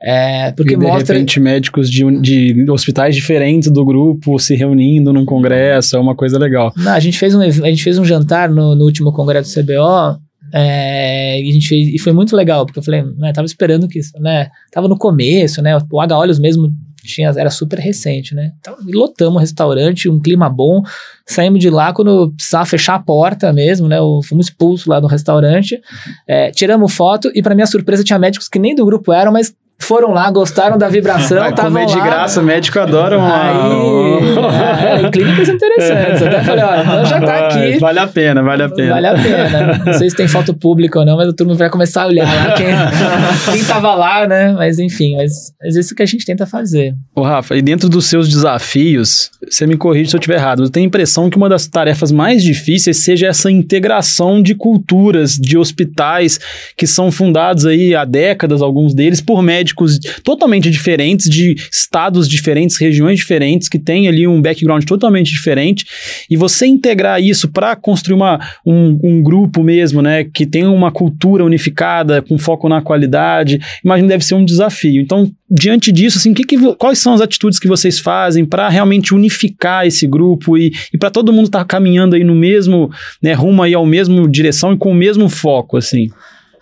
É, 0.00 0.52
porque 0.52 0.74
e 0.74 0.76
de 0.76 0.86
mostra... 0.86 1.14
repente 1.14 1.40
médicos 1.40 1.90
de, 1.90 2.04
de 2.20 2.70
hospitais 2.70 3.16
diferentes 3.16 3.68
do 3.68 3.84
grupo 3.84 4.38
se 4.38 4.54
reunindo 4.54 5.12
num 5.12 5.24
congresso, 5.24 5.96
é 5.96 5.98
uma 5.98 6.14
coisa 6.14 6.38
legal. 6.38 6.72
Não, 6.76 6.92
a 6.92 7.00
gente 7.00 7.18
fez 7.18 7.34
um, 7.34 7.40
a 7.40 7.50
gente 7.50 7.82
fez 7.82 7.98
um 7.98 8.04
jantar 8.04 8.48
no, 8.48 8.76
no 8.76 8.84
último 8.84 9.12
congresso 9.12 9.52
do 9.52 9.64
CBO 9.64 10.20
é, 10.52 11.40
e, 11.42 11.50
a 11.50 11.52
gente 11.52 11.68
fez, 11.68 11.88
e 11.88 11.98
foi 11.98 12.12
muito 12.12 12.34
legal, 12.34 12.64
porque 12.64 12.78
eu 12.78 12.82
falei, 12.82 13.02
né, 13.02 13.32
tava 13.32 13.46
esperando 13.46 13.88
que 13.88 13.98
isso, 13.98 14.18
né, 14.20 14.48
tava 14.70 14.88
no 14.88 14.96
começo, 14.96 15.60
né, 15.60 15.76
o 15.90 16.00
H-Olhos 16.00 16.38
mesmo 16.38 16.72
tinha, 17.02 17.30
era 17.30 17.50
super 17.50 17.78
recente, 17.78 18.34
né? 18.34 18.52
Então, 18.60 18.76
lotamos 18.86 19.36
o 19.36 19.40
restaurante, 19.40 20.08
um 20.08 20.20
clima 20.20 20.48
bom. 20.48 20.82
Saímos 21.26 21.60
de 21.60 21.70
lá 21.70 21.92
quando 21.92 22.32
precisava 22.32 22.66
fechar 22.66 22.94
a 22.94 22.98
porta 22.98 23.52
mesmo, 23.52 23.88
né? 23.88 23.98
Fomos 24.24 24.46
expulsos 24.46 24.86
lá 24.86 25.00
do 25.00 25.06
restaurante. 25.06 25.80
É, 26.26 26.50
tiramos 26.50 26.92
foto 26.92 27.30
e, 27.34 27.42
para 27.42 27.54
minha 27.54 27.66
surpresa, 27.66 28.04
tinha 28.04 28.18
médicos 28.18 28.48
que 28.48 28.58
nem 28.58 28.74
do 28.74 28.84
grupo 28.84 29.12
eram, 29.12 29.32
mas 29.32 29.54
foram 29.80 30.10
lá, 30.10 30.30
gostaram 30.30 30.76
da 30.76 30.88
vibração, 30.88 31.38
Vai 31.38 31.54
comer 31.54 31.86
de 31.86 31.94
graça, 31.94 32.42
médico 32.42 32.78
adora 32.78 33.16
uma... 33.16 33.42
Aí, 33.42 35.06
é, 35.06 35.10
clínicas 35.10 35.48
interessantes. 35.48 36.22
Até 36.22 36.42
falei, 36.42 36.64
olha, 36.64 36.82
então 36.82 37.04
já 37.06 37.20
tá 37.20 37.46
aqui. 37.46 37.78
Vale 37.78 37.98
a 37.98 38.06
pena, 38.06 38.42
vale 38.42 38.62
a 38.64 38.68
pena. 38.68 38.94
Vale 38.94 39.06
a 39.06 39.14
pena. 39.14 39.82
Não 39.86 39.92
sei 39.94 40.10
se 40.10 40.16
tem 40.16 40.26
foto 40.26 40.52
pública 40.52 40.98
ou 40.98 41.06
não, 41.06 41.16
mas 41.16 41.28
o 41.28 41.32
turno 41.32 41.54
vai 41.54 41.70
começar 41.70 42.02
a 42.02 42.06
olhar 42.08 42.26
lá 42.26 42.52
quem, 42.52 42.66
quem 43.54 43.64
tava 43.64 43.94
lá, 43.94 44.26
né? 44.26 44.52
Mas 44.52 44.78
enfim, 44.78 45.16
mas, 45.16 45.54
mas 45.62 45.76
isso 45.76 45.94
que 45.94 46.02
a 46.02 46.06
gente 46.06 46.26
tenta 46.26 46.44
fazer. 46.44 46.94
Ô 47.14 47.22
Rafa, 47.22 47.56
e 47.56 47.62
dentro 47.62 47.88
dos 47.88 48.06
seus 48.06 48.28
desafios, 48.28 49.30
você 49.48 49.66
me 49.66 49.76
corrige 49.76 50.10
se 50.10 50.16
eu 50.16 50.18
estiver 50.18 50.36
errado, 50.36 50.64
eu 50.64 50.70
tenho 50.70 50.84
a 50.84 50.88
impressão 50.88 51.30
que 51.30 51.36
uma 51.36 51.48
das 51.48 51.66
tarefas 51.66 52.12
mais 52.12 52.42
difíceis 52.42 52.98
seja 52.98 53.28
essa 53.28 53.50
integração 53.50 54.42
de 54.42 54.54
culturas, 54.54 55.34
de 55.34 55.56
hospitais 55.56 56.38
que 56.76 56.86
são 56.86 57.10
fundados 57.10 57.64
aí 57.64 57.94
há 57.94 58.04
décadas, 58.04 58.60
alguns 58.60 58.92
deles, 58.92 59.20
por 59.20 59.42
médicos 59.42 59.67
médicos 59.68 59.98
totalmente 60.24 60.70
diferentes, 60.70 61.28
de 61.28 61.54
estados 61.70 62.28
diferentes, 62.28 62.78
regiões 62.78 63.18
diferentes, 63.18 63.68
que 63.68 63.78
têm 63.78 64.08
ali 64.08 64.26
um 64.26 64.40
background 64.40 64.84
totalmente 64.84 65.30
diferente, 65.30 65.84
e 66.30 66.36
você 66.36 66.66
integrar 66.66 67.22
isso 67.22 67.48
para 67.48 67.76
construir 67.76 68.14
uma, 68.14 68.40
um, 68.64 68.98
um, 69.02 69.22
grupo 69.22 69.62
mesmo, 69.62 70.00
né, 70.00 70.24
que 70.24 70.46
tem 70.46 70.64
uma 70.64 70.90
cultura 70.90 71.44
unificada, 71.44 72.22
com 72.22 72.38
foco 72.38 72.68
na 72.68 72.80
qualidade, 72.80 73.58
imagino 73.84 74.08
deve 74.08 74.24
ser 74.24 74.34
um 74.34 74.44
desafio. 74.44 75.00
Então, 75.02 75.30
diante 75.50 75.92
disso, 75.92 76.18
assim, 76.18 76.32
que 76.32 76.44
que, 76.44 76.56
quais 76.76 76.98
são 76.98 77.12
as 77.14 77.20
atitudes 77.20 77.58
que 77.58 77.68
vocês 77.68 77.98
fazem 77.98 78.44
para 78.44 78.68
realmente 78.68 79.14
unificar 79.14 79.86
esse 79.86 80.06
grupo 80.06 80.56
e, 80.56 80.72
e 80.92 80.98
para 80.98 81.10
todo 81.10 81.32
mundo 81.32 81.46
estar 81.46 81.60
tá 81.60 81.64
caminhando 81.64 82.16
aí 82.16 82.24
no 82.24 82.34
mesmo, 82.34 82.90
né, 83.22 83.32
rumo 83.32 83.62
aí 83.62 83.74
ao 83.74 83.86
mesmo 83.86 84.28
direção 84.28 84.72
e 84.72 84.78
com 84.78 84.90
o 84.90 84.94
mesmo 84.94 85.28
foco, 85.28 85.76
assim? 85.76 86.08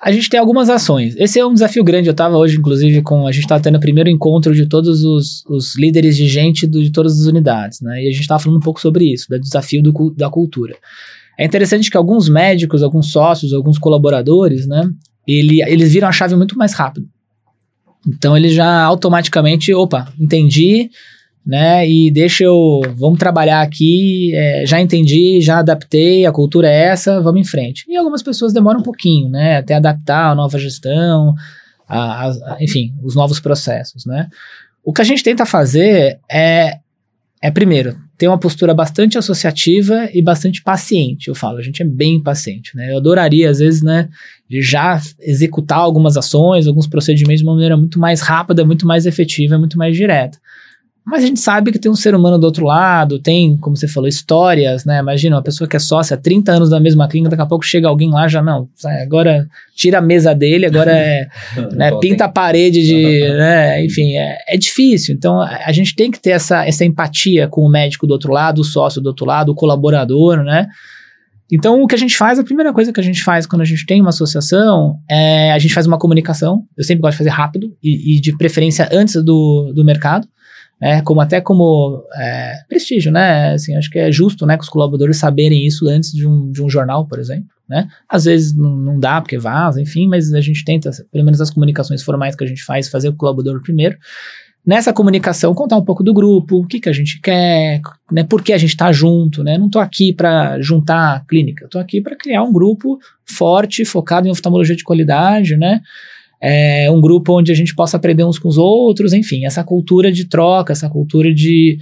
A 0.01 0.13
gente 0.13 0.29
tem 0.29 0.39
algumas 0.39 0.69
ações. 0.69 1.15
Esse 1.17 1.39
é 1.39 1.47
um 1.47 1.53
desafio 1.53 1.83
grande. 1.83 2.09
Eu 2.09 2.13
estava 2.13 2.37
hoje, 2.37 2.59
inclusive, 2.59 3.03
com. 3.03 3.27
A 3.27 3.33
gente 3.33 3.45
estava 3.45 3.63
tendo 3.63 3.77
o 3.77 3.81
primeiro 3.81 4.11
encontro 4.11 4.55
de 4.55 4.67
todos 4.67 5.05
os, 5.05 5.45
os 5.49 5.77
líderes 5.77 6.17
de 6.17 6.29
gente 6.29 6.67
do, 6.67 6.83
de 6.83 6.91
todas 6.91 7.21
as 7.21 7.27
unidades, 7.27 7.81
né? 7.81 8.03
E 8.03 8.09
a 8.09 8.11
gente 8.11 8.21
estava 8.21 8.43
falando 8.43 8.59
um 8.59 8.63
pouco 8.63 8.81
sobre 8.81 9.13
isso, 9.13 9.27
do 9.29 9.41
desafio 9.41 9.83
do, 9.83 10.15
da 10.17 10.29
cultura. 10.29 10.77
É 11.39 11.45
interessante 11.45 11.91
que 11.91 11.97
alguns 11.97 12.29
médicos, 12.29 12.83
alguns 12.83 13.11
sócios, 13.11 13.53
alguns 13.53 13.79
colaboradores, 13.79 14.67
né? 14.67 14.89
Ele, 15.27 15.63
eles 15.63 15.93
viram 15.93 16.09
a 16.09 16.13
chave 16.13 16.37
muito 16.37 16.57
mais 16.57 16.73
rápido. 16.73 17.09
Então, 18.07 18.37
eles 18.37 18.55
já 18.55 18.83
automaticamente, 18.83 19.75
opa, 19.75 20.13
entendi, 20.19 20.91
né? 21.47 21.89
E 21.89 22.11
deixa 22.11 22.43
eu. 22.43 22.83
Vamos 22.97 23.19
trabalhar 23.19 23.63
aqui, 23.63 24.35
é, 24.35 24.67
já 24.67 24.81
entendi, 24.81 25.41
já 25.41 25.61
adaptei, 25.61 26.27
a 26.27 26.33
cultura 26.33 26.69
é 26.69 26.87
essa, 26.87 27.21
vamos 27.21 27.41
em 27.41 27.45
frente. 27.45 27.85
E 27.89 27.97
algumas 27.97 28.23
pessoas 28.23 28.53
demoram 28.53 28.81
um 28.81 28.83
pouquinho, 28.83 29.29
né? 29.29 29.59
Até 29.59 29.75
adaptar 29.75 30.33
a 30.33 30.35
nova 30.35 30.59
gestão, 30.59 31.35
a, 31.89 32.29
a, 32.29 32.57
enfim, 32.61 32.93
os 33.03 33.15
novos 33.15 33.39
processos, 33.39 34.05
né? 34.05 34.29
O 34.85 34.93
que 34.93 35.01
a 35.01 35.05
gente 35.05 35.23
tenta 35.23 35.47
fazer 35.47 36.19
é, 36.29 36.79
é, 37.41 37.51
primeiro, 37.51 37.97
ter 38.19 38.27
uma 38.27 38.39
postura 38.39 38.75
bastante 38.75 39.17
associativa 39.17 40.09
e 40.13 40.23
bastante 40.23 40.63
paciente. 40.63 41.29
Eu 41.29 41.35
falo, 41.35 41.59
a 41.59 41.63
gente 41.63 41.83
é 41.83 41.87
bem 41.87 42.21
paciente, 42.21 42.77
né? 42.77 42.91
Eu 42.91 42.97
adoraria, 42.97 43.51
às 43.51 43.59
vezes, 43.59 43.83
né, 43.83 44.09
de 44.49 44.63
já 44.63 45.01
executar 45.21 45.79
algumas 45.79 46.17
ações, 46.17 46.67
alguns 46.67 46.87
procedimentos 46.89 47.41
de 47.41 47.47
uma 47.47 47.55
maneira 47.55 47.77
muito 47.77 48.01
mais 48.01 48.21
rápida, 48.21 48.65
muito 48.65 48.87
mais 48.87 49.07
efetiva, 49.07 49.59
muito 49.59 49.79
mais 49.79 49.95
direta. 49.95 50.39
Mas 51.07 51.23
a 51.23 51.27
gente 51.29 51.39
sabe 51.39 51.71
que 51.71 51.79
tem 51.79 51.89
um 51.89 51.95
ser 51.95 52.17
humano 52.17 52.37
do 52.37 52.43
outro 52.43 52.67
lado, 52.67 53.21
tem, 53.21 53.57
como 53.59 53.77
você 53.77 53.87
falou, 53.87 54.09
histórias, 54.09 54.85
né? 54.85 54.99
Imagina 54.99 55.37
uma 55.37 55.43
pessoa 55.43 55.69
que 55.69 55.77
é 55.77 55.79
sócia 55.79 56.17
há 56.17 56.21
30 56.21 56.51
anos 56.51 56.69
da 56.69 56.81
mesma 56.81 57.07
clínica, 57.07 57.31
daqui 57.31 57.43
a 57.43 57.47
pouco 57.47 57.65
chega 57.65 57.87
alguém 57.87 58.11
lá, 58.11 58.27
já 58.27 58.43
não, 58.43 58.69
agora 59.01 59.47
tira 59.77 59.99
a 59.99 60.03
mesa 60.03 60.35
dele, 60.35 60.67
agora 60.67 60.91
é, 60.91 61.29
né, 61.73 61.93
pinta 62.01 62.25
a 62.25 62.29
parede 62.29 62.83
de, 62.83 63.21
né, 63.21 63.85
enfim, 63.85 64.17
é, 64.17 64.37
é 64.49 64.57
difícil. 64.57 65.15
Então 65.15 65.41
a, 65.41 65.71
gente 65.71 65.95
tem 65.95 66.11
que 66.11 66.19
ter 66.19 66.31
essa, 66.31 66.67
essa 66.67 66.85
empatia 66.85 67.47
com 67.47 67.61
o 67.61 67.69
médico 67.69 68.05
do 68.05 68.11
outro 68.11 68.33
lado, 68.33 68.61
o 68.61 68.65
sócio 68.65 69.01
do 69.01 69.07
outro 69.07 69.25
lado, 69.25 69.53
o 69.53 69.55
colaborador, 69.55 70.43
né? 70.43 70.67
Então, 71.53 71.81
o 71.81 71.87
que 71.87 71.95
a 71.95 71.99
gente 71.99 72.17
faz, 72.17 72.41
a 72.41 72.43
primeira 72.43 72.73
coisa 72.73 72.93
que 72.93 72.99
a 72.99 73.03
gente 73.05 73.23
faz 73.23 73.47
quando 73.47 73.63
a 73.63 73.65
gente 73.65 73.87
tem 73.87 74.01
uma 74.01 74.09
associação 74.09 74.97
é 75.09 75.53
a 75.53 75.59
gente 75.61 75.73
faz 75.73 75.87
uma 75.87 75.97
comunicação. 75.97 76.65
Eu 76.77 76.83
sempre 76.83 77.03
gosto 77.03 77.13
de 77.13 77.19
fazer 77.19 77.31
rápido 77.31 77.73
e, 77.81 78.17
e 78.17 78.21
de 78.21 78.37
preferência 78.37 78.89
antes 78.91 79.23
do, 79.23 79.73
do 79.73 79.85
mercado 79.85 80.27
né, 80.81 81.01
como 81.03 81.21
até 81.21 81.41
como 81.41 82.05
é, 82.15 82.55
prestígio, 82.69 83.11
né, 83.11 83.53
assim, 83.53 83.75
acho 83.77 83.91
que 83.91 83.99
é 83.99 84.13
justo, 84.13 84.45
né, 84.45 84.57
que 84.57 84.63
os 84.63 84.69
colaboradores 84.69 85.17
saberem 85.17 85.67
isso 85.67 85.89
antes 85.89 86.13
de 86.13 86.27
um, 86.27 86.51
de 86.51 86.63
um 86.63 86.69
jornal, 86.69 87.07
por 87.07 87.19
exemplo, 87.19 87.49
né, 87.69 87.89
às 88.09 88.25
vezes 88.25 88.55
não, 88.55 89.01
dá 89.01 89.21
porque 89.21 89.39
vaza, 89.39 89.81
enfim, 89.81 90.07
mas 90.07 90.33
a 90.33 90.41
gente 90.41 90.65
tenta, 90.65 90.91
pelo 91.11 91.25
menos 91.25 91.41
as 91.41 91.51
comunicações 91.51 92.03
formais 92.03 92.37
que 92.37 92.45
a 92.45 92.47
gente 92.47 92.63
faz, 92.63 92.89
fazer 92.89 93.09
o 93.09 93.17
colaborador 93.17 93.63
primeiro, 93.63 93.97
nessa 94.65 94.93
comunicação 94.93 95.55
contar 95.55 95.77
um 95.77 95.85
pouco 95.85 96.03
do 96.03 96.13
grupo, 96.13 96.59
o 96.59 96.67
que 96.67 96.79
que 96.79 96.89
a 96.89 96.93
gente 96.93 97.21
quer, 97.23 97.81
né, 98.13 98.23
por 98.23 98.43
que 98.43 98.53
a 98.53 98.59
gente 98.59 98.71
está 98.71 98.93
junto, 98.93 99.43
né, 99.43 99.57
não 99.57 99.67
estou 99.67 99.81
aqui 99.81 100.13
para 100.13 100.61
juntar 100.61 101.17
a 101.17 101.21
clínica, 101.21 101.65
estou 101.65 101.81
aqui 101.81 102.03
para 102.03 102.17
criar 102.17 102.43
um 102.43 102.53
grupo 102.53 102.99
forte, 103.25 103.85
focado 103.85 104.29
em 104.29 104.31
oftalmologia 104.31 104.77
de 104.77 104.85
qualidade, 104.85 105.57
né, 105.57 105.81
é, 106.41 106.91
um 106.91 107.01
grupo 107.01 107.39
onde 107.39 107.51
a 107.51 107.55
gente 107.55 107.75
possa 107.75 107.97
aprender 107.97 108.25
uns 108.25 108.39
com 108.39 108.49
os 108.49 108.59
outros, 108.59 109.13
enfim, 109.13 109.45
essa 109.45 109.65
cultura 109.65 110.13
de 110.13 110.27
troca, 110.27 110.73
essa 110.73 110.89
cultura 110.89 111.33
de, 111.33 111.79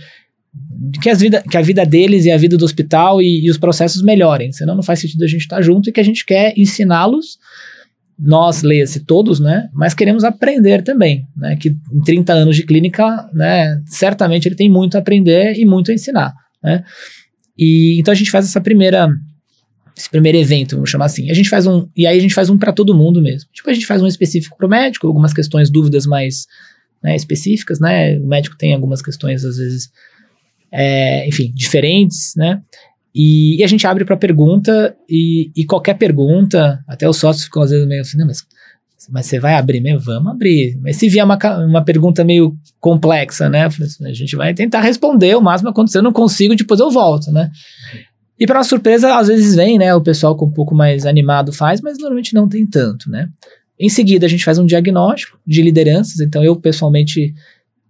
que, 1.02 1.10
as 1.10 1.20
vida, 1.20 1.42
que 1.42 1.56
a 1.56 1.62
vida 1.62 1.84
deles 1.84 2.24
e 2.24 2.30
a 2.30 2.36
vida 2.36 2.56
do 2.56 2.64
hospital 2.64 3.20
e, 3.20 3.44
e 3.44 3.50
os 3.50 3.58
processos 3.58 4.02
melhorem, 4.02 4.52
senão 4.52 4.74
não 4.74 4.82
faz 4.82 5.00
sentido 5.00 5.24
a 5.24 5.28
gente 5.28 5.42
estar 5.42 5.56
tá 5.56 5.62
junto 5.62 5.88
e 5.88 5.92
que 5.92 6.00
a 6.00 6.04
gente 6.04 6.24
quer 6.24 6.54
ensiná-los, 6.56 7.38
nós, 8.16 8.62
leia-se 8.62 9.00
todos, 9.00 9.40
né, 9.40 9.68
mas 9.72 9.92
queremos 9.92 10.22
aprender 10.22 10.82
também, 10.82 11.26
né, 11.36 11.56
que 11.56 11.70
em 11.92 12.00
30 12.04 12.32
anos 12.32 12.56
de 12.56 12.62
clínica, 12.62 13.28
né, 13.32 13.82
certamente 13.86 14.46
ele 14.46 14.54
tem 14.54 14.70
muito 14.70 14.94
a 14.94 15.00
aprender 15.00 15.54
e 15.58 15.64
muito 15.64 15.90
a 15.90 15.94
ensinar, 15.94 16.32
né, 16.62 16.84
e 17.58 17.98
então 17.98 18.12
a 18.12 18.14
gente 18.14 18.30
faz 18.30 18.44
essa 18.44 18.60
primeira 18.60 19.08
esse 19.96 20.10
primeiro 20.10 20.36
evento, 20.38 20.74
vamos 20.74 20.90
chamar 20.90 21.06
assim. 21.06 21.30
A 21.30 21.34
gente 21.34 21.48
faz 21.48 21.66
um, 21.66 21.88
e 21.96 22.06
aí 22.06 22.18
a 22.18 22.20
gente 22.20 22.34
faz 22.34 22.50
um 22.50 22.58
para 22.58 22.72
todo 22.72 22.94
mundo 22.94 23.22
mesmo. 23.22 23.48
Tipo, 23.52 23.70
a 23.70 23.72
gente 23.72 23.86
faz 23.86 24.02
um 24.02 24.06
específico 24.06 24.56
para 24.56 24.66
o 24.66 24.68
médico, 24.68 25.06
algumas 25.06 25.32
questões, 25.32 25.70
dúvidas 25.70 26.04
mais 26.04 26.46
né, 27.02 27.14
específicas, 27.14 27.78
né? 27.78 28.18
O 28.18 28.26
médico 28.26 28.56
tem 28.56 28.74
algumas 28.74 29.00
questões, 29.00 29.44
às 29.44 29.56
vezes, 29.56 29.90
é, 30.72 31.28
enfim, 31.28 31.52
diferentes, 31.54 32.32
né? 32.36 32.60
E, 33.14 33.60
e 33.60 33.64
a 33.64 33.66
gente 33.68 33.86
abre 33.86 34.04
para 34.04 34.16
pergunta, 34.16 34.96
e, 35.08 35.52
e, 35.54 35.64
qualquer 35.64 35.94
pergunta, 35.94 36.82
até 36.88 37.08
os 37.08 37.16
sócios 37.16 37.44
ficam 37.44 37.62
às 37.62 37.70
vezes 37.70 37.86
meio 37.86 38.00
assim, 38.00 38.18
não, 38.18 38.26
mas, 38.26 38.44
mas 39.08 39.26
você 39.26 39.38
vai 39.38 39.54
abrir 39.54 39.80
mesmo? 39.80 40.00
Vamos 40.00 40.32
abrir. 40.32 40.76
Mas 40.82 40.96
se 40.96 41.08
vier 41.08 41.24
uma, 41.24 41.38
uma 41.64 41.84
pergunta 41.84 42.24
meio 42.24 42.56
complexa, 42.80 43.48
né? 43.48 43.66
Assim, 43.66 44.04
a 44.04 44.12
gente 44.12 44.34
vai 44.34 44.52
tentar 44.52 44.80
responder 44.80 45.36
o 45.36 45.40
máximo 45.40 45.70
acontecer, 45.70 45.98
eu 45.98 46.02
não 46.02 46.12
consigo, 46.12 46.56
depois 46.56 46.80
eu 46.80 46.90
volto, 46.90 47.30
né? 47.30 47.52
E 48.38 48.46
para 48.46 48.64
surpresa, 48.64 49.16
às 49.16 49.28
vezes 49.28 49.54
vem, 49.54 49.78
né? 49.78 49.94
O 49.94 50.00
pessoal 50.00 50.36
com 50.36 50.46
um 50.46 50.52
pouco 50.52 50.74
mais 50.74 51.06
animado 51.06 51.52
faz, 51.52 51.80
mas 51.80 51.98
normalmente 51.98 52.34
não 52.34 52.48
tem 52.48 52.66
tanto, 52.66 53.08
né? 53.08 53.28
Em 53.78 53.88
seguida, 53.88 54.26
a 54.26 54.28
gente 54.28 54.44
faz 54.44 54.58
um 54.58 54.66
diagnóstico 54.66 55.38
de 55.46 55.62
lideranças. 55.62 56.20
Então, 56.20 56.42
eu 56.42 56.56
pessoalmente 56.56 57.34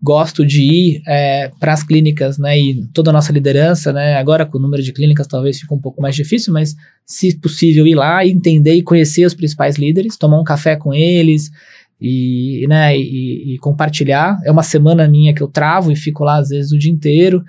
gosto 0.03 0.45
de 0.45 0.63
ir 0.63 1.03
é, 1.07 1.51
para 1.59 1.73
as 1.73 1.83
clínicas, 1.83 2.37
né? 2.37 2.59
E 2.59 2.87
toda 2.93 3.09
a 3.09 3.13
nossa 3.13 3.33
liderança, 3.33 3.91
né? 3.91 4.17
Agora, 4.17 4.45
com 4.45 4.59
o 4.59 4.61
número 4.61 4.83
de 4.83 4.93
clínicas, 4.93 5.27
talvez 5.27 5.59
fique 5.59 5.73
um 5.73 5.81
pouco 5.81 6.03
mais 6.03 6.15
difícil, 6.15 6.53
mas 6.53 6.75
se 7.07 7.39
possível, 7.39 7.87
ir 7.87 7.95
lá 7.95 8.27
entender 8.27 8.75
e 8.75 8.83
conhecer 8.83 9.25
os 9.25 9.33
principais 9.33 9.77
líderes, 9.77 10.19
tomar 10.19 10.39
um 10.39 10.45
café 10.45 10.77
com 10.77 10.93
eles 10.93 11.51
e, 11.99 12.67
né, 12.69 12.95
e, 12.99 13.55
e 13.55 13.59
compartilhar. 13.59 14.39
É 14.45 14.51
uma 14.51 14.63
semana 14.63 15.09
minha 15.09 15.33
que 15.33 15.43
eu 15.43 15.49
travo 15.49 15.91
e 15.91 15.97
fico 15.97 16.23
lá, 16.23 16.37
às 16.37 16.51
vezes, 16.51 16.71
o 16.71 16.79
dia 16.79 16.93
inteiro 16.93 17.43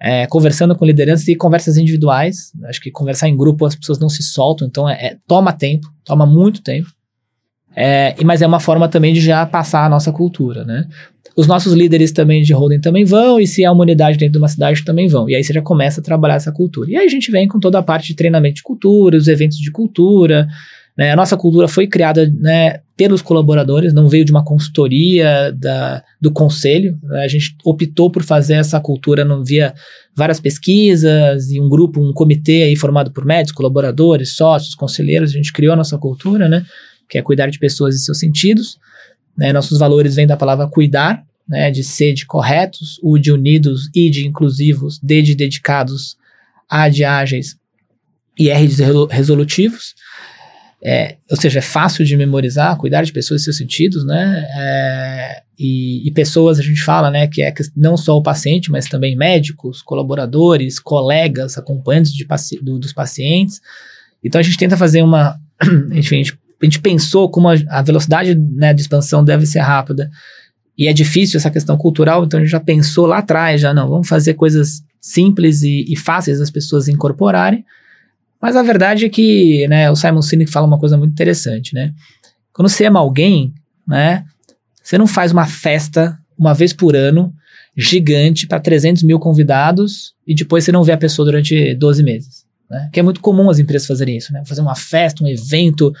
é, 0.00 0.26
conversando 0.26 0.76
com 0.76 0.84
lideranças 0.84 1.26
e 1.28 1.34
conversas 1.34 1.76
individuais. 1.76 2.52
Acho 2.64 2.80
que 2.80 2.90
conversar 2.90 3.28
em 3.28 3.36
grupo 3.36 3.66
as 3.66 3.74
pessoas 3.74 3.98
não 3.98 4.08
se 4.08 4.22
soltam, 4.22 4.66
então 4.66 4.88
é, 4.88 4.94
é 4.94 5.16
toma 5.26 5.52
tempo, 5.52 5.88
toma 6.04 6.24
muito 6.24 6.62
tempo. 6.62 6.88
É, 7.74 8.14
mas 8.24 8.42
é 8.42 8.46
uma 8.46 8.58
forma 8.58 8.88
também 8.88 9.12
de 9.12 9.20
já 9.20 9.44
passar 9.46 9.84
a 9.84 9.88
nossa 9.88 10.10
cultura, 10.10 10.64
né? 10.64 10.84
Os 11.36 11.46
nossos 11.46 11.72
líderes 11.72 12.10
também 12.10 12.42
de 12.42 12.52
holding 12.52 12.80
também 12.80 13.04
vão, 13.04 13.38
e 13.38 13.46
se 13.46 13.64
há 13.64 13.70
uma 13.70 13.82
unidade 13.82 14.18
dentro 14.18 14.32
de 14.32 14.38
uma 14.38 14.48
cidade 14.48 14.84
também 14.84 15.06
vão. 15.06 15.28
E 15.28 15.36
aí 15.36 15.44
você 15.44 15.52
já 15.52 15.62
começa 15.62 16.00
a 16.00 16.02
trabalhar 16.02 16.34
essa 16.34 16.50
cultura. 16.50 16.90
E 16.90 16.96
aí 16.96 17.06
a 17.06 17.08
gente 17.08 17.30
vem 17.30 17.46
com 17.46 17.60
toda 17.60 17.78
a 17.78 17.82
parte 17.82 18.08
de 18.08 18.14
treinamento 18.14 18.56
de 18.56 18.62
cultura, 18.64 19.16
os 19.16 19.28
eventos 19.28 19.58
de 19.58 19.70
cultura, 19.70 20.48
né? 20.98 21.12
A 21.12 21.16
nossa 21.16 21.36
cultura 21.36 21.68
foi 21.68 21.86
criada 21.86 22.28
né, 22.40 22.80
pelos 22.96 23.22
colaboradores, 23.22 23.94
não 23.94 24.08
veio 24.08 24.24
de 24.24 24.32
uma 24.32 24.44
consultoria 24.44 25.52
da, 25.52 26.02
do 26.20 26.32
conselho. 26.32 26.98
A 27.22 27.28
gente 27.28 27.54
optou 27.64 28.10
por 28.10 28.24
fazer 28.24 28.54
essa 28.54 28.80
cultura 28.80 29.24
não 29.24 29.44
via 29.44 29.72
várias 30.16 30.40
pesquisas 30.40 31.52
e 31.52 31.60
um 31.60 31.68
grupo, 31.68 32.00
um 32.00 32.12
comitê 32.12 32.64
aí 32.64 32.74
formado 32.74 33.12
por 33.12 33.24
médicos, 33.24 33.52
colaboradores, 33.52 34.34
sócios, 34.34 34.74
conselheiros. 34.74 35.30
A 35.30 35.34
gente 35.34 35.52
criou 35.52 35.72
a 35.72 35.76
nossa 35.76 35.96
cultura, 35.96 36.48
né? 36.48 36.66
Que 37.08 37.16
é 37.16 37.22
cuidar 37.22 37.48
de 37.48 37.60
pessoas 37.60 37.94
e 37.94 38.00
seus 38.00 38.18
sentidos. 38.18 38.76
Né? 39.36 39.52
Nossos 39.52 39.78
valores 39.78 40.16
vêm 40.16 40.26
da 40.26 40.36
palavra 40.36 40.66
cuidar, 40.66 41.22
né? 41.48 41.70
De 41.70 41.84
ser 41.84 42.12
de 42.12 42.26
corretos, 42.26 42.98
U 43.04 43.16
de 43.16 43.30
unidos, 43.30 43.88
I 43.94 44.10
de 44.10 44.26
inclusivos, 44.26 44.98
D 45.00 45.22
de 45.22 45.36
dedicados, 45.36 46.16
A 46.68 46.88
de 46.88 47.04
ágeis 47.04 47.56
e 48.36 48.50
R 48.50 48.66
de 48.66 48.82
resolutivos. 49.10 49.94
É, 50.82 51.16
ou 51.28 51.36
seja, 51.36 51.58
é 51.58 51.62
fácil 51.62 52.04
de 52.04 52.16
memorizar, 52.16 52.76
cuidar 52.76 53.02
de 53.02 53.12
pessoas 53.12 53.40
e 53.40 53.44
seus 53.44 53.56
sentidos, 53.56 54.04
né? 54.04 54.46
É, 54.56 55.42
e, 55.58 56.06
e, 56.06 56.10
pessoas, 56.12 56.60
a 56.60 56.62
gente 56.62 56.82
fala, 56.84 57.10
né, 57.10 57.26
que 57.26 57.42
é 57.42 57.52
não 57.76 57.96
só 57.96 58.16
o 58.16 58.22
paciente, 58.22 58.70
mas 58.70 58.86
também 58.86 59.16
médicos, 59.16 59.82
colaboradores, 59.82 60.78
colegas, 60.78 61.58
acompanhantes 61.58 62.12
de 62.12 62.24
do, 62.62 62.78
dos 62.78 62.92
pacientes. 62.92 63.60
Então 64.22 64.38
a 64.38 64.42
gente 64.42 64.56
tenta 64.56 64.76
fazer 64.76 65.02
uma. 65.02 65.36
enfim, 65.92 66.16
a 66.16 66.22
gente, 66.22 66.38
a 66.62 66.64
gente 66.64 66.80
pensou 66.80 67.28
como 67.28 67.48
a, 67.48 67.54
a 67.70 67.82
velocidade 67.82 68.36
né, 68.36 68.72
de 68.72 68.80
expansão 68.80 69.24
deve 69.24 69.46
ser 69.46 69.60
rápida. 69.60 70.08
E 70.76 70.86
é 70.86 70.92
difícil 70.92 71.38
essa 71.38 71.50
questão 71.50 71.76
cultural, 71.76 72.24
então 72.24 72.38
a 72.38 72.42
gente 72.42 72.52
já 72.52 72.60
pensou 72.60 73.04
lá 73.04 73.18
atrás, 73.18 73.60
já 73.60 73.74
não, 73.74 73.88
vamos 73.88 74.06
fazer 74.06 74.34
coisas 74.34 74.80
simples 75.00 75.62
e, 75.62 75.84
e 75.88 75.96
fáceis 75.96 76.38
das 76.38 76.52
pessoas 76.52 76.86
incorporarem 76.86 77.64
mas 78.40 78.56
a 78.56 78.62
verdade 78.62 79.04
é 79.04 79.08
que, 79.08 79.66
né, 79.68 79.90
o 79.90 79.96
Simon 79.96 80.22
Sinek 80.22 80.50
fala 80.50 80.66
uma 80.66 80.78
coisa 80.78 80.96
muito 80.96 81.12
interessante, 81.12 81.74
né? 81.74 81.92
Quando 82.52 82.68
você 82.68 82.86
ama 82.86 83.00
alguém, 83.00 83.52
né, 83.86 84.24
você 84.82 84.96
não 84.96 85.06
faz 85.06 85.32
uma 85.32 85.46
festa 85.46 86.18
uma 86.38 86.54
vez 86.54 86.72
por 86.72 86.94
ano, 86.94 87.32
gigante, 87.76 88.46
para 88.46 88.60
300 88.60 89.02
mil 89.02 89.18
convidados, 89.18 90.14
e 90.26 90.34
depois 90.34 90.64
você 90.64 90.72
não 90.72 90.82
vê 90.82 90.92
a 90.92 90.98
pessoa 90.98 91.26
durante 91.26 91.74
12 91.74 92.02
meses. 92.02 92.44
Né? 92.70 92.88
Que 92.92 93.00
é 93.00 93.02
muito 93.02 93.20
comum 93.20 93.48
as 93.50 93.58
empresas 93.58 93.86
fazerem 93.86 94.16
isso, 94.16 94.32
né? 94.32 94.42
Fazer 94.44 94.60
uma 94.60 94.74
festa, 94.74 95.24
um 95.24 95.28
evento, 95.28 95.92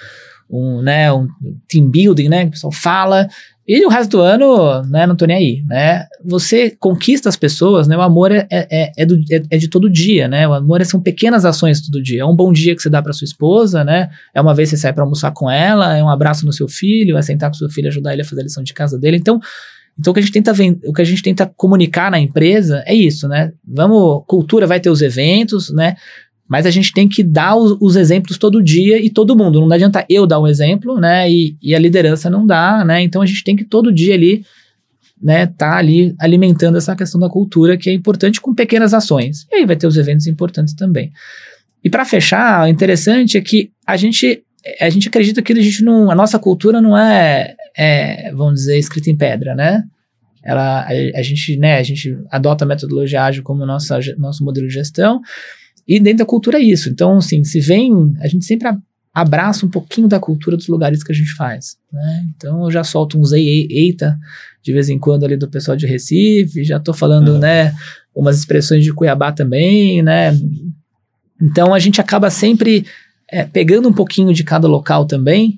um, 0.50 0.82
né, 0.82 1.12
um 1.12 1.28
team 1.68 1.88
building, 1.88 2.28
né? 2.28 2.42
Que 2.42 2.48
o 2.48 2.50
pessoal 2.52 2.72
fala, 2.72 3.28
e 3.68 3.84
o 3.84 3.90
resto 3.90 4.12
do 4.12 4.20
ano, 4.22 4.82
né, 4.84 5.06
não 5.06 5.14
tô 5.14 5.26
nem 5.26 5.36
aí, 5.36 5.62
né? 5.66 6.06
Você 6.24 6.70
conquista 6.70 7.28
as 7.28 7.36
pessoas, 7.36 7.86
né? 7.86 7.98
O 7.98 8.00
amor 8.00 8.32
é, 8.32 8.46
é, 8.50 8.92
é, 8.96 9.04
do, 9.04 9.16
é, 9.30 9.42
é 9.50 9.58
de 9.58 9.68
todo 9.68 9.90
dia, 9.90 10.26
né? 10.26 10.48
O 10.48 10.54
amor 10.54 10.82
são 10.86 10.98
pequenas 10.98 11.44
ações 11.44 11.82
todo 11.82 12.02
dia. 12.02 12.22
É 12.22 12.24
um 12.24 12.34
bom 12.34 12.50
dia 12.50 12.74
que 12.74 12.80
você 12.80 12.88
dá 12.88 13.02
para 13.02 13.12
sua 13.12 13.26
esposa, 13.26 13.84
né? 13.84 14.08
É 14.32 14.40
uma 14.40 14.54
vez 14.54 14.70
que 14.70 14.76
você 14.76 14.80
sai 14.80 14.94
para 14.94 15.04
almoçar 15.04 15.32
com 15.32 15.50
ela, 15.50 15.94
é 15.94 16.02
um 16.02 16.08
abraço 16.08 16.46
no 16.46 16.52
seu 16.52 16.66
filho, 16.66 17.18
é 17.18 17.20
sentar 17.20 17.50
com 17.50 17.54
seu 17.54 17.68
filho, 17.68 17.88
ajudar 17.88 18.14
ele 18.14 18.22
a 18.22 18.24
fazer 18.24 18.40
a 18.40 18.44
lição 18.44 18.62
de 18.62 18.72
casa 18.72 18.98
dele. 18.98 19.18
Então, 19.18 19.38
então 19.98 20.12
o 20.12 20.14
que 20.14 20.20
a 20.20 20.22
gente 20.22 20.32
tenta 20.32 20.52
o 20.86 20.92
que 20.94 21.02
a 21.02 21.04
gente 21.04 21.22
tenta 21.22 21.44
comunicar 21.54 22.10
na 22.10 22.18
empresa 22.18 22.82
é 22.86 22.94
isso, 22.94 23.28
né? 23.28 23.52
Vamos, 23.66 24.24
cultura 24.26 24.66
vai 24.66 24.80
ter 24.80 24.88
os 24.88 25.02
eventos, 25.02 25.70
né? 25.70 25.94
Mas 26.48 26.64
a 26.64 26.70
gente 26.70 26.92
tem 26.92 27.06
que 27.06 27.22
dar 27.22 27.56
os, 27.56 27.76
os, 27.80 27.94
exemplos 27.94 28.38
todo 28.38 28.62
dia 28.62 28.98
e 28.98 29.10
todo 29.10 29.36
mundo. 29.36 29.60
Não 29.60 29.70
adianta 29.70 30.04
eu 30.08 30.26
dar 30.26 30.40
um 30.40 30.46
exemplo, 30.46 30.98
né? 30.98 31.30
E, 31.30 31.56
e, 31.62 31.74
a 31.74 31.78
liderança 31.78 32.30
não 32.30 32.46
dá, 32.46 32.82
né? 32.84 33.02
Então 33.02 33.20
a 33.20 33.26
gente 33.26 33.44
tem 33.44 33.54
que 33.54 33.64
todo 33.64 33.92
dia 33.92 34.14
ali, 34.14 34.44
né? 35.22 35.46
Tá 35.46 35.76
ali 35.76 36.14
alimentando 36.18 36.78
essa 36.78 36.96
questão 36.96 37.20
da 37.20 37.28
cultura 37.28 37.76
que 37.76 37.90
é 37.90 37.92
importante 37.92 38.40
com 38.40 38.54
pequenas 38.54 38.94
ações. 38.94 39.46
E 39.52 39.56
aí 39.56 39.66
vai 39.66 39.76
ter 39.76 39.86
os 39.86 39.98
eventos 39.98 40.26
importantes 40.26 40.72
também. 40.74 41.12
E 41.84 41.90
para 41.90 42.04
fechar, 42.06 42.64
o 42.64 42.68
interessante 42.68 43.36
é 43.36 43.40
que 43.42 43.70
a 43.86 43.96
gente 43.96 44.42
a 44.80 44.90
gente 44.90 45.08
acredita 45.08 45.40
que 45.40 45.52
a 45.52 45.62
gente 45.62 45.84
não, 45.84 46.10
a 46.10 46.14
nossa 46.14 46.38
cultura 46.38 46.80
não 46.80 46.96
é, 46.96 47.54
é 47.76 48.32
vamos 48.32 48.54
dizer, 48.54 48.78
escrita 48.78 49.10
em 49.10 49.16
pedra, 49.16 49.54
né? 49.54 49.84
Ela, 50.42 50.82
a, 50.82 50.88
a, 50.88 51.22
gente, 51.22 51.56
né, 51.56 51.78
a 51.78 51.82
gente 51.82 52.16
adota 52.30 52.64
a 52.64 52.68
metodologia 52.68 53.22
ágil 53.22 53.42
como 53.42 53.66
nossa, 53.66 53.98
nosso 54.16 54.44
modelo 54.44 54.66
de 54.66 54.74
gestão, 54.74 55.20
e 55.88 55.98
dentro 55.98 56.18
da 56.18 56.26
cultura 56.26 56.58
é 56.58 56.62
isso. 56.62 56.90
Então, 56.90 57.16
assim, 57.16 57.42
se 57.42 57.60
vem, 57.60 58.14
a 58.20 58.28
gente 58.28 58.44
sempre 58.44 58.68
abraça 59.14 59.66
um 59.66 59.68
pouquinho 59.68 60.06
da 60.06 60.20
cultura 60.20 60.56
dos 60.56 60.68
lugares 60.68 61.02
que 61.02 61.10
a 61.10 61.14
gente 61.14 61.34
faz. 61.34 61.76
Né? 61.92 62.26
Então 62.36 62.64
eu 62.64 62.70
já 62.70 62.84
solto 62.84 63.18
uns 63.18 63.32
ei, 63.32 63.66
eita 63.70 64.16
de 64.62 64.72
vez 64.72 64.88
em 64.88 64.98
quando 64.98 65.24
ali 65.24 65.36
do 65.36 65.48
pessoal 65.48 65.76
de 65.76 65.86
Recife, 65.86 66.62
já 66.62 66.76
estou 66.76 66.94
falando, 66.94 67.32
uhum. 67.32 67.38
né, 67.38 67.74
umas 68.14 68.38
expressões 68.38 68.84
de 68.84 68.92
Cuiabá 68.92 69.32
também, 69.32 70.02
né? 70.02 70.36
Então 71.40 71.72
a 71.72 71.78
gente 71.78 72.00
acaba 72.00 72.28
sempre 72.28 72.84
é, 73.30 73.44
pegando 73.44 73.88
um 73.88 73.92
pouquinho 73.92 74.32
de 74.34 74.44
cada 74.44 74.68
local 74.68 75.06
também. 75.06 75.56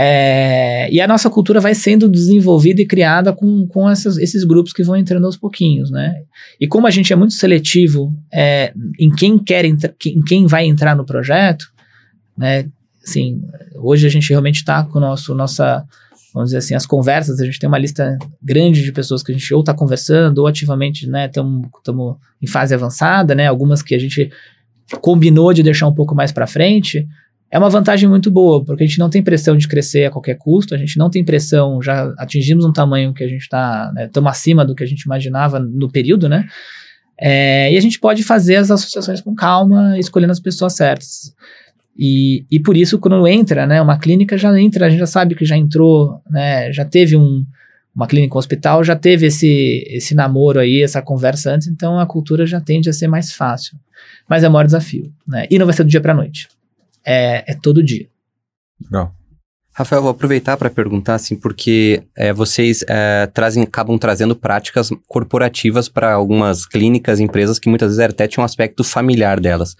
É, 0.00 0.88
e 0.92 1.00
a 1.00 1.08
nossa 1.08 1.28
cultura 1.28 1.58
vai 1.58 1.74
sendo 1.74 2.08
desenvolvida 2.08 2.80
e 2.80 2.86
criada 2.86 3.32
com, 3.32 3.66
com 3.66 3.90
essas, 3.90 4.16
esses 4.16 4.44
grupos 4.44 4.72
que 4.72 4.84
vão 4.84 4.94
entrando 4.94 5.26
aos 5.26 5.36
pouquinhos, 5.36 5.90
né? 5.90 6.22
E 6.60 6.68
como 6.68 6.86
a 6.86 6.90
gente 6.90 7.12
é 7.12 7.16
muito 7.16 7.34
seletivo 7.34 8.14
é, 8.32 8.72
em 8.96 9.10
quem 9.10 9.36
quer 9.36 9.64
em 9.64 9.76
quem 10.24 10.46
vai 10.46 10.66
entrar 10.66 10.94
no 10.94 11.04
projeto, 11.04 11.66
né? 12.36 12.66
Assim, 13.04 13.42
hoje 13.74 14.06
a 14.06 14.10
gente 14.10 14.30
realmente 14.30 14.58
está 14.58 14.84
com 14.84 15.00
nosso 15.00 15.34
nossa 15.34 15.84
vamos 16.32 16.50
dizer 16.50 16.58
assim, 16.58 16.76
as 16.76 16.86
conversas, 16.86 17.40
a 17.40 17.44
gente 17.44 17.58
tem 17.58 17.66
uma 17.66 17.78
lista 17.78 18.16
grande 18.40 18.84
de 18.84 18.92
pessoas 18.92 19.20
que 19.20 19.32
a 19.32 19.34
gente 19.34 19.52
ou 19.52 19.60
está 19.60 19.74
conversando 19.74 20.38
ou 20.38 20.46
ativamente, 20.46 21.08
né, 21.08 21.26
estamos 21.26 22.16
em 22.40 22.46
fase 22.46 22.72
avançada, 22.72 23.34
né, 23.34 23.48
algumas 23.48 23.82
que 23.82 23.96
a 23.96 23.98
gente 23.98 24.30
combinou 25.00 25.52
de 25.52 25.64
deixar 25.64 25.88
um 25.88 25.94
pouco 25.94 26.14
mais 26.14 26.30
para 26.30 26.46
frente, 26.46 27.08
é 27.50 27.58
uma 27.58 27.70
vantagem 27.70 28.08
muito 28.08 28.30
boa, 28.30 28.62
porque 28.62 28.84
a 28.84 28.86
gente 28.86 28.98
não 28.98 29.08
tem 29.08 29.22
pressão 29.22 29.56
de 29.56 29.66
crescer 29.66 30.04
a 30.04 30.10
qualquer 30.10 30.36
custo, 30.36 30.74
a 30.74 30.78
gente 30.78 30.98
não 30.98 31.08
tem 31.08 31.24
pressão, 31.24 31.80
já 31.80 32.12
atingimos 32.18 32.64
um 32.64 32.72
tamanho 32.72 33.14
que 33.14 33.24
a 33.24 33.28
gente 33.28 33.42
está, 33.42 33.90
estamos 33.98 34.26
né, 34.26 34.30
acima 34.30 34.64
do 34.64 34.74
que 34.74 34.84
a 34.84 34.86
gente 34.86 35.02
imaginava 35.02 35.58
no 35.58 35.90
período, 35.90 36.28
né? 36.28 36.46
É, 37.20 37.72
e 37.72 37.76
a 37.76 37.80
gente 37.80 37.98
pode 37.98 38.22
fazer 38.22 38.56
as 38.56 38.70
associações 38.70 39.20
com 39.20 39.34
calma, 39.34 39.98
escolhendo 39.98 40.30
as 40.30 40.38
pessoas 40.38 40.74
certas. 40.74 41.34
E, 41.98 42.44
e 42.50 42.60
por 42.60 42.76
isso, 42.76 42.98
quando 42.98 43.26
entra, 43.26 43.66
né, 43.66 43.80
uma 43.82 43.98
clínica 43.98 44.38
já 44.38 44.56
entra, 44.60 44.86
a 44.86 44.90
gente 44.90 45.00
já 45.00 45.06
sabe 45.06 45.34
que 45.34 45.44
já 45.44 45.56
entrou, 45.56 46.20
né, 46.30 46.70
já 46.72 46.84
teve 46.84 47.16
um, 47.16 47.44
uma 47.96 48.06
clínica 48.06 48.36
um 48.36 48.38
hospital, 48.38 48.84
já 48.84 48.94
teve 48.94 49.26
esse, 49.26 49.84
esse 49.88 50.14
namoro 50.14 50.60
aí, 50.60 50.82
essa 50.82 51.02
conversa 51.02 51.50
antes, 51.50 51.66
então 51.66 51.98
a 51.98 52.06
cultura 52.06 52.46
já 52.46 52.60
tende 52.60 52.88
a 52.88 52.92
ser 52.92 53.08
mais 53.08 53.32
fácil. 53.32 53.76
Mas 54.28 54.44
é 54.44 54.48
o 54.48 54.52
maior 54.52 54.66
desafio, 54.66 55.10
né? 55.26 55.46
E 55.50 55.58
não 55.58 55.66
vai 55.66 55.74
ser 55.74 55.82
do 55.82 55.90
dia 55.90 56.00
para 56.00 56.14
noite. 56.14 56.46
É, 57.08 57.52
é 57.52 57.54
todo 57.54 57.82
dia. 57.82 58.06
Legal. 58.84 59.14
Rafael, 59.74 60.02
vou 60.02 60.10
aproveitar 60.10 60.56
para 60.56 60.68
perguntar 60.68 61.14
assim, 61.14 61.36
porque 61.36 62.02
é, 62.16 62.32
vocês 62.32 62.84
é, 62.88 63.26
trazem, 63.28 63.62
acabam 63.62 63.96
trazendo 63.96 64.34
práticas 64.34 64.90
corporativas 65.06 65.88
para 65.88 66.12
algumas 66.12 66.66
clínicas, 66.66 67.20
empresas 67.20 67.58
que 67.58 67.68
muitas 67.68 67.96
vezes 67.96 68.10
até 68.10 68.26
tinham 68.26 68.42
um 68.42 68.44
aspecto 68.44 68.82
familiar 68.82 69.40
delas. 69.40 69.76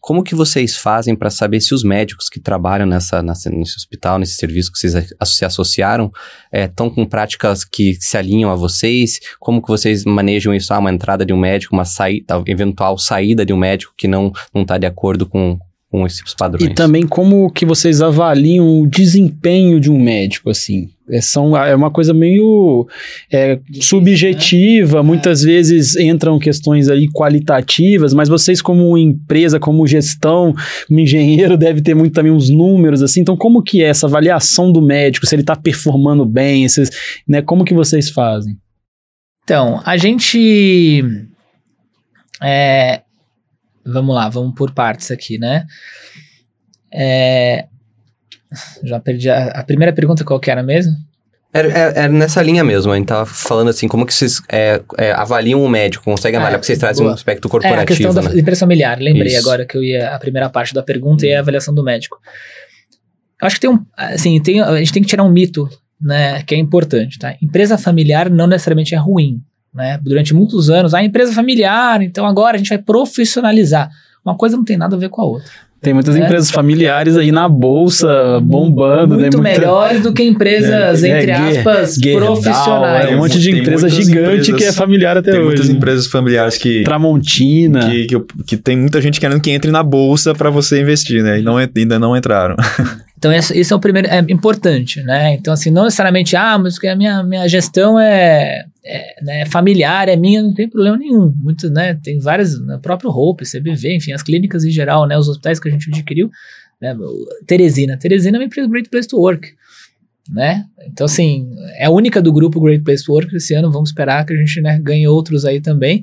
Como 0.00 0.22
que 0.22 0.34
vocês 0.34 0.76
fazem 0.76 1.16
para 1.16 1.30
saber 1.30 1.60
se 1.60 1.74
os 1.74 1.82
médicos 1.82 2.28
que 2.28 2.38
trabalham 2.38 2.86
nessa, 2.86 3.22
nessa, 3.22 3.50
nesse 3.50 3.76
hospital, 3.76 4.18
nesse 4.18 4.34
serviço 4.34 4.70
que 4.70 4.78
vocês 4.78 5.08
se 5.24 5.44
associaram, 5.44 6.10
estão 6.52 6.86
é, 6.86 6.90
com 6.90 7.04
práticas 7.04 7.64
que 7.64 7.96
se 8.00 8.16
alinham 8.16 8.50
a 8.50 8.54
vocês? 8.54 9.18
Como 9.40 9.60
que 9.60 9.68
vocês 9.68 10.04
manejam 10.04 10.54
isso? 10.54 10.72
Ah, 10.72 10.78
uma 10.78 10.92
entrada 10.92 11.26
de 11.26 11.32
um 11.32 11.38
médico, 11.38 11.74
uma 11.74 11.84
saída, 11.84 12.40
eventual 12.46 12.96
saída 12.98 13.44
de 13.44 13.52
um 13.52 13.56
médico 13.56 13.94
que 13.96 14.06
não 14.06 14.30
está 14.54 14.78
de 14.78 14.86
acordo 14.86 15.26
com, 15.26 15.58
com 15.94 16.04
esses 16.04 16.34
padrões. 16.34 16.68
E 16.68 16.74
também 16.74 17.06
como 17.06 17.48
que 17.48 17.64
vocês 17.64 18.02
avaliam 18.02 18.80
o 18.80 18.84
desempenho 18.84 19.78
de 19.78 19.92
um 19.92 19.96
médico, 19.96 20.50
assim? 20.50 20.88
É, 21.08 21.20
são, 21.20 21.56
é 21.56 21.72
uma 21.72 21.88
coisa 21.88 22.12
meio 22.12 22.88
é, 23.32 23.60
subjetiva, 23.80 24.96
né? 24.96 25.06
muitas 25.06 25.42
vezes 25.42 25.94
entram 25.94 26.36
questões 26.36 26.88
aí 26.88 27.06
qualitativas, 27.12 28.12
mas 28.12 28.28
vocês 28.28 28.60
como 28.60 28.98
empresa, 28.98 29.60
como 29.60 29.86
gestão, 29.86 30.52
como 30.88 30.98
engenheiro, 30.98 31.56
deve 31.56 31.80
ter 31.80 31.94
muito 31.94 32.12
também 32.12 32.32
uns 32.32 32.50
números, 32.50 33.00
assim, 33.00 33.20
então 33.20 33.36
como 33.36 33.62
que 33.62 33.80
é 33.80 33.86
essa 33.86 34.08
avaliação 34.08 34.72
do 34.72 34.82
médico, 34.82 35.26
se 35.26 35.34
ele 35.36 35.42
está 35.42 35.54
performando 35.54 36.26
bem, 36.26 36.64
esses, 36.64 36.90
né, 37.28 37.40
como 37.40 37.64
que 37.64 37.74
vocês 37.74 38.10
fazem? 38.10 38.56
Então, 39.44 39.80
a 39.84 39.96
gente 39.96 41.04
é, 42.42 43.02
Vamos 43.86 44.14
lá, 44.14 44.28
vamos 44.28 44.54
por 44.54 44.72
partes 44.72 45.10
aqui, 45.10 45.38
né? 45.38 45.66
É, 46.92 47.66
já 48.82 49.00
perdi 49.00 49.28
a, 49.28 49.48
a, 49.48 49.64
primeira 49.64 49.92
pergunta, 49.92 50.24
qual 50.24 50.40
que 50.40 50.50
era 50.50 50.62
mesmo? 50.62 50.92
Era, 51.52 51.68
era, 51.68 52.00
era, 52.00 52.12
nessa 52.12 52.42
linha 52.42 52.64
mesmo, 52.64 52.90
a 52.92 52.96
gente 52.96 53.06
tava 53.06 53.26
falando 53.26 53.68
assim, 53.68 53.86
como 53.86 54.04
que 54.04 54.12
vocês 54.12 54.42
é, 54.50 54.80
é, 54.98 55.12
avaliam 55.12 55.62
o 55.62 55.68
médico, 55.68 56.04
conseguem 56.04 56.38
avaliar, 56.38 56.56
é, 56.56 56.58
porque 56.58 56.66
vocês 56.66 56.78
trazem 56.78 57.04
boa. 57.04 57.12
um 57.12 57.14
aspecto 57.14 57.48
corporativo, 57.48 57.80
É, 57.80 57.82
a 57.82 57.86
questão 57.86 58.12
né? 58.12 58.28
da 58.28 58.40
empresa 58.40 58.60
familiar, 58.60 58.98
lembrei 58.98 59.32
Isso. 59.32 59.38
agora 59.38 59.64
que 59.64 59.76
eu 59.76 59.82
ia, 59.82 60.14
a 60.14 60.18
primeira 60.18 60.48
parte 60.50 60.74
da 60.74 60.82
pergunta 60.82 61.26
e 61.26 61.34
a 61.34 61.40
avaliação 61.40 61.72
do 61.72 61.84
médico. 61.84 62.18
Acho 63.40 63.56
que 63.56 63.60
tem 63.60 63.70
um, 63.70 63.84
assim, 63.96 64.40
tem, 64.40 64.60
a 64.60 64.76
gente 64.78 64.92
tem 64.92 65.02
que 65.02 65.08
tirar 65.08 65.22
um 65.22 65.30
mito, 65.30 65.68
né, 66.00 66.42
que 66.42 66.54
é 66.54 66.58
importante, 66.58 67.18
tá? 67.18 67.36
Empresa 67.40 67.78
familiar 67.78 68.28
não 68.28 68.46
necessariamente 68.46 68.94
é 68.94 68.98
ruim, 68.98 69.40
né? 69.74 69.98
Durante 70.02 70.32
muitos 70.32 70.70
anos, 70.70 70.94
a 70.94 71.02
empresa 71.02 71.32
familiar, 71.32 72.02
então 72.02 72.26
agora 72.26 72.54
a 72.54 72.58
gente 72.58 72.68
vai 72.68 72.78
profissionalizar. 72.78 73.90
Uma 74.24 74.36
coisa 74.36 74.56
não 74.56 74.64
tem 74.64 74.76
nada 74.76 74.96
a 74.96 74.98
ver 74.98 75.08
com 75.10 75.20
a 75.20 75.24
outra. 75.24 75.50
Tem 75.84 75.92
muitas 75.92 76.14
né? 76.14 76.24
empresas 76.24 76.50
familiares 76.50 77.14
aí 77.14 77.30
na 77.30 77.46
bolsa 77.46 78.40
bombando. 78.42 79.16
Muito 79.16 79.36
né? 79.36 79.52
melhores 79.52 80.02
do 80.02 80.14
que 80.14 80.22
empresas, 80.22 81.04
é, 81.04 81.08
entre 81.08 81.30
é, 81.30 81.34
aspas, 81.34 81.98
profissionais. 82.00 83.06
Tem 83.06 83.14
um 83.14 83.18
monte 83.18 83.38
de 83.38 83.50
empresa 83.50 83.88
gigante 83.90 84.50
empresas, 84.50 84.56
que 84.56 84.64
é 84.64 84.72
familiar 84.72 85.18
até 85.18 85.32
tem 85.32 85.40
hoje. 85.40 85.48
Tem 85.48 85.56
muitas 85.56 85.68
empresas 85.68 86.06
familiares 86.06 86.56
que... 86.56 86.82
Tramontina. 86.84 87.90
Que, 87.90 88.06
que, 88.06 88.20
que, 88.46 88.56
tem 88.56 88.78
muita 88.78 88.98
gente 89.02 89.20
querendo 89.20 89.42
que 89.42 89.50
entre 89.50 89.70
na 89.70 89.82
bolsa 89.82 90.34
para 90.34 90.48
você 90.48 90.80
investir, 90.80 91.22
né? 91.22 91.40
E 91.40 91.42
não, 91.42 91.58
ainda 91.58 91.98
não 91.98 92.16
entraram. 92.16 92.56
Então, 93.16 93.32
esse 93.32 93.72
é 93.72 93.74
o 93.74 93.80
primeiro, 93.80 94.06
é 94.08 94.18
importante, 94.28 95.02
né? 95.02 95.32
Então, 95.32 95.54
assim, 95.54 95.70
não 95.70 95.84
necessariamente, 95.84 96.36
ah, 96.36 96.58
mas 96.58 96.76
a 96.84 96.94
minha, 96.94 97.22
minha 97.22 97.48
gestão 97.48 97.98
é, 97.98 98.66
é 98.84 99.22
né, 99.22 99.46
familiar, 99.46 100.08
é 100.08 100.16
minha, 100.16 100.42
não 100.42 100.52
tem 100.52 100.68
problema 100.68 100.96
nenhum. 100.96 101.32
Muitos, 101.36 101.70
né, 101.70 101.94
tem 101.94 102.18
várias, 102.18 102.60
né, 102.60 102.76
o 102.76 102.80
próprio 102.80 103.10
Hope, 103.10 103.44
CBV, 103.44 103.96
enfim, 103.96 104.12
as 104.12 104.22
clínicas 104.22 104.64
em 104.64 104.70
geral, 104.70 105.06
né, 105.06 105.16
os 105.16 105.28
hospitais 105.28 105.58
que 105.58 105.68
a 105.68 105.72
gente 105.72 105.88
adquiriu, 105.88 106.30
né, 106.80 106.94
Teresina. 107.46 107.96
Teresina 107.96 108.36
é 108.36 108.40
uma 108.40 108.46
empresa 108.46 108.68
Great 108.68 108.90
Place 108.90 109.08
to 109.08 109.18
Work, 109.18 109.54
né? 110.30 110.64
Então, 110.86 111.04
assim, 111.04 111.50
é 111.76 111.86
a 111.86 111.90
única 111.90 112.20
do 112.20 112.32
grupo 112.32 112.60
Great 112.60 112.84
Place 112.84 113.04
to 113.04 113.12
Work 113.12 113.34
esse 113.34 113.54
ano, 113.54 113.70
vamos 113.70 113.90
esperar 113.90 114.24
que 114.24 114.32
a 114.32 114.36
gente, 114.36 114.60
né, 114.60 114.78
ganhe 114.82 115.06
outros 115.08 115.44
aí 115.44 115.60
também, 115.60 116.02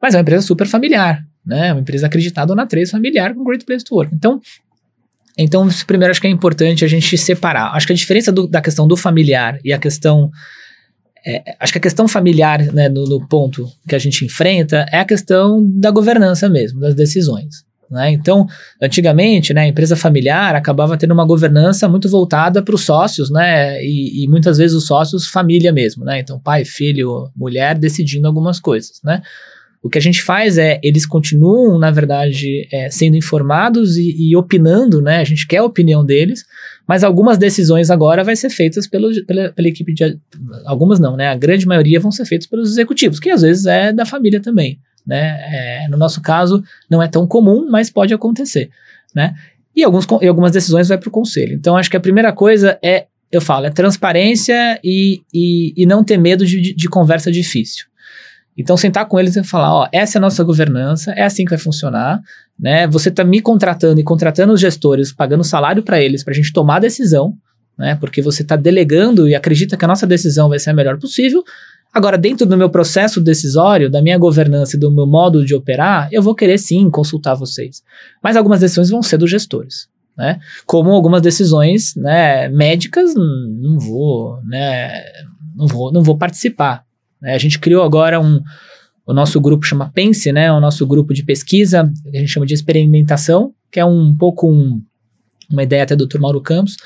mas 0.00 0.14
é 0.14 0.18
uma 0.18 0.22
empresa 0.22 0.44
super 0.44 0.66
familiar, 0.66 1.24
né? 1.44 1.72
Uma 1.72 1.80
empresa 1.80 2.06
acreditada 2.06 2.54
na 2.54 2.66
3 2.66 2.90
familiar 2.90 3.34
com 3.34 3.44
Great 3.44 3.64
Place 3.64 3.84
to 3.84 3.94
Work. 3.94 4.14
Então, 4.14 4.40
então, 5.38 5.68
primeiro, 5.86 6.10
acho 6.10 6.20
que 6.20 6.26
é 6.26 6.30
importante 6.30 6.84
a 6.84 6.88
gente 6.88 7.16
separar. 7.18 7.74
Acho 7.74 7.86
que 7.86 7.92
a 7.92 7.96
diferença 7.96 8.32
do, 8.32 8.46
da 8.46 8.62
questão 8.62 8.88
do 8.88 8.96
familiar 8.96 9.58
e 9.62 9.72
a 9.72 9.78
questão. 9.78 10.30
É, 11.26 11.56
acho 11.58 11.72
que 11.72 11.78
a 11.78 11.82
questão 11.82 12.06
familiar, 12.06 12.62
né, 12.72 12.88
no, 12.88 13.04
no, 13.04 13.26
ponto 13.26 13.68
que 13.88 13.96
a 13.96 13.98
gente 13.98 14.24
enfrenta, 14.24 14.86
é 14.92 15.00
a 15.00 15.04
questão 15.04 15.60
da 15.64 15.90
governança 15.90 16.48
mesmo, 16.48 16.78
das 16.78 16.94
decisões. 16.94 17.66
Né? 17.90 18.12
Então, 18.12 18.46
antigamente, 18.80 19.52
né, 19.52 19.62
a 19.62 19.66
empresa 19.66 19.96
familiar 19.96 20.54
acabava 20.54 20.96
tendo 20.96 21.12
uma 21.12 21.26
governança 21.26 21.88
muito 21.88 22.08
voltada 22.08 22.62
para 22.62 22.74
os 22.74 22.82
sócios, 22.82 23.30
né, 23.30 23.82
e, 23.82 24.24
e, 24.24 24.28
muitas 24.28 24.58
vezes 24.58 24.76
os 24.76 24.86
sócios, 24.86 25.26
família 25.26 25.72
mesmo. 25.72 26.04
Né? 26.04 26.20
Então, 26.20 26.38
pai, 26.38 26.64
filho, 26.64 27.28
mulher 27.34 27.76
decidindo 27.76 28.26
algumas 28.26 28.60
coisas. 28.60 29.00
Né? 29.02 29.20
O 29.86 29.88
que 29.88 29.98
a 29.98 30.02
gente 30.02 30.20
faz 30.20 30.58
é, 30.58 30.80
eles 30.82 31.06
continuam, 31.06 31.78
na 31.78 31.92
verdade, 31.92 32.68
é, 32.72 32.90
sendo 32.90 33.16
informados 33.16 33.96
e, 33.96 34.30
e, 34.30 34.36
opinando, 34.36 35.00
né? 35.00 35.18
A 35.18 35.24
gente 35.24 35.46
quer 35.46 35.58
a 35.58 35.64
opinião 35.64 36.04
deles, 36.04 36.44
mas 36.86 37.02
algumas 37.02 37.36
decisões 37.36 37.90
agora 37.90 38.22
vai 38.22 38.36
ser 38.36 38.50
feitas 38.50 38.86
pelo, 38.86 39.10
pela, 39.26 39.52
pela 39.52 39.68
equipe 39.68 39.92
de... 39.92 40.18
Algumas 40.64 41.00
não, 41.00 41.16
né? 41.16 41.28
A 41.28 41.36
grande 41.36 41.66
maioria 41.66 41.98
vão 41.98 42.10
ser 42.10 42.24
feitas 42.24 42.46
pelos 42.46 42.70
executivos, 42.70 43.18
que 43.18 43.30
às 43.30 43.42
vezes 43.42 43.66
é 43.66 43.92
da 43.92 44.06
família 44.06 44.40
também, 44.40 44.78
né? 45.06 45.40
É, 45.52 45.88
no 45.88 45.96
nosso 45.96 46.20
caso, 46.22 46.62
não 46.88 47.02
é 47.02 47.08
tão 47.08 47.26
comum, 47.26 47.66
mas 47.68 47.90
pode 47.90 48.14
acontecer, 48.14 48.70
né? 49.14 49.34
E, 49.74 49.82
alguns, 49.82 50.06
e 50.22 50.26
algumas 50.26 50.52
decisões 50.52 50.88
vai 50.88 50.96
para 50.96 51.08
o 51.08 51.12
conselho. 51.12 51.54
Então, 51.54 51.76
acho 51.76 51.90
que 51.90 51.96
a 51.96 52.00
primeira 52.00 52.32
coisa 52.32 52.78
é, 52.82 53.06
eu 53.30 53.40
falo, 53.40 53.66
é 53.66 53.70
transparência 53.70 54.80
e, 54.82 55.22
e, 55.34 55.74
e 55.76 55.86
não 55.86 56.02
ter 56.02 56.16
medo 56.16 56.46
de, 56.46 56.74
de 56.74 56.88
conversa 56.88 57.30
difícil. 57.30 57.86
Então, 58.56 58.76
sentar 58.76 59.06
com 59.06 59.18
eles 59.18 59.36
e 59.36 59.44
falar: 59.44 59.74
ó, 59.74 59.88
essa 59.92 60.16
é 60.16 60.18
a 60.18 60.22
nossa 60.22 60.42
governança, 60.42 61.12
é 61.12 61.22
assim 61.22 61.44
que 61.44 61.50
vai 61.50 61.58
funcionar, 61.58 62.20
né? 62.58 62.86
Você 62.88 63.08
está 63.08 63.22
me 63.22 63.40
contratando 63.40 64.00
e 64.00 64.04
contratando 64.04 64.52
os 64.52 64.60
gestores, 64.60 65.12
pagando 65.12 65.44
salário 65.44 65.82
para 65.82 66.00
eles, 66.00 66.24
para 66.24 66.32
a 66.32 66.36
gente 66.36 66.52
tomar 66.52 66.76
a 66.76 66.80
decisão, 66.80 67.34
né? 67.78 67.96
Porque 68.00 68.22
você 68.22 68.42
está 68.42 68.56
delegando 68.56 69.28
e 69.28 69.34
acredita 69.34 69.76
que 69.76 69.84
a 69.84 69.88
nossa 69.88 70.06
decisão 70.06 70.48
vai 70.48 70.58
ser 70.58 70.70
a 70.70 70.74
melhor 70.74 70.98
possível. 70.98 71.44
Agora, 71.92 72.18
dentro 72.18 72.46
do 72.46 72.56
meu 72.58 72.68
processo 72.68 73.20
decisório, 73.20 73.90
da 73.90 74.02
minha 74.02 74.18
governança 74.18 74.76
e 74.76 74.80
do 74.80 74.90
meu 74.90 75.06
modo 75.06 75.44
de 75.44 75.54
operar, 75.54 76.08
eu 76.12 76.22
vou 76.22 76.34
querer 76.34 76.58
sim 76.58 76.90
consultar 76.90 77.34
vocês. 77.34 77.82
Mas 78.22 78.36
algumas 78.36 78.60
decisões 78.60 78.90
vão 78.90 79.02
ser 79.02 79.16
dos 79.16 79.30
gestores. 79.30 79.88
Né? 80.16 80.38
Como 80.66 80.90
algumas 80.90 81.20
decisões 81.20 81.94
né, 81.94 82.48
médicas, 82.48 83.14
não 83.14 83.78
vou, 83.78 84.40
né, 84.46 85.02
não 85.54 85.66
vou, 85.66 85.92
não 85.92 86.02
vou 86.02 86.16
participar. 86.16 86.85
Né? 87.26 87.34
A 87.34 87.38
gente 87.38 87.58
criou 87.58 87.82
agora 87.82 88.20
um. 88.20 88.40
O 89.04 89.12
nosso 89.12 89.40
grupo 89.40 89.66
chama 89.66 89.90
Pense, 89.92 90.32
né? 90.32 90.52
O 90.52 90.60
nosso 90.60 90.86
grupo 90.86 91.12
de 91.12 91.24
pesquisa, 91.24 91.92
a 92.12 92.16
gente 92.16 92.28
chama 92.28 92.46
de 92.46 92.54
experimentação, 92.54 93.52
que 93.70 93.78
é 93.78 93.84
um 93.84 94.16
pouco 94.16 94.50
um, 94.50 94.80
uma 95.50 95.62
ideia 95.62 95.82
até 95.82 95.94
do 95.94 96.06
Dr. 96.06 96.18
Mauro 96.18 96.40
Campos, 96.40 96.76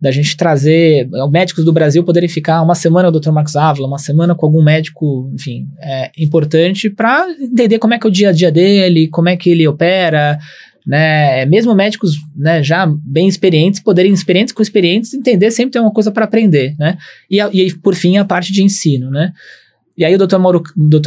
da 0.00 0.10
gente 0.10 0.36
trazer 0.36 1.08
eh, 1.12 1.28
médicos 1.30 1.64
do 1.64 1.72
Brasil 1.72 2.02
poderem 2.02 2.28
ficar 2.28 2.62
uma 2.62 2.74
semana 2.74 3.10
com 3.10 3.18
o 3.18 3.20
Dr. 3.20 3.30
Marcos 3.30 3.54
Ávila, 3.54 3.86
uma 3.86 3.98
semana 3.98 4.34
com 4.34 4.46
algum 4.46 4.62
médico, 4.62 5.30
enfim, 5.32 5.68
é, 5.80 6.10
importante 6.18 6.90
para 6.90 7.28
entender 7.40 7.78
como 7.78 7.94
é 7.94 7.98
que 7.98 8.06
é 8.06 8.10
o 8.10 8.12
dia 8.12 8.30
a 8.30 8.32
dia 8.32 8.50
dele, 8.50 9.08
como 9.08 9.28
é 9.28 9.36
que 9.36 9.50
ele 9.50 9.68
opera, 9.68 10.38
né? 10.84 11.46
Mesmo 11.46 11.74
médicos 11.74 12.16
né, 12.34 12.62
já 12.62 12.84
bem 12.86 13.28
experientes, 13.28 13.80
poderem, 13.80 14.12
experientes 14.12 14.52
com 14.52 14.62
experientes, 14.62 15.14
entender 15.14 15.50
sempre 15.50 15.72
tem 15.72 15.82
uma 15.82 15.92
coisa 15.92 16.10
para 16.10 16.24
aprender, 16.24 16.74
né? 16.78 16.96
E, 17.30 17.38
e, 17.40 17.72
por 17.74 17.94
fim, 17.94 18.16
a 18.16 18.24
parte 18.24 18.52
de 18.52 18.64
ensino, 18.64 19.10
né? 19.10 19.32
E 20.00 20.04
aí 20.04 20.14
o 20.14 20.26
Dr. 20.26 20.38
Mauro. 20.38 20.62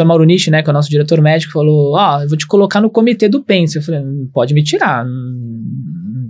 Mauro 0.06 0.24
Nishi, 0.24 0.52
né, 0.52 0.62
que 0.62 0.70
é 0.70 0.72
o 0.72 0.74
nosso 0.74 0.89
diretor 0.89 1.20
médico, 1.20 1.54
falou, 1.54 1.96
ó, 1.96 2.18
oh, 2.18 2.22
eu 2.22 2.30
vou 2.30 2.38
te 2.38 2.46
colocar 2.46 2.80
no 2.80 2.91
comitê 2.91 3.28
do 3.28 3.41
PENS. 3.41 3.76
Eu 3.76 3.82
falei, 3.82 4.02
pode 4.32 4.54
me 4.54 4.64
tirar, 4.64 5.04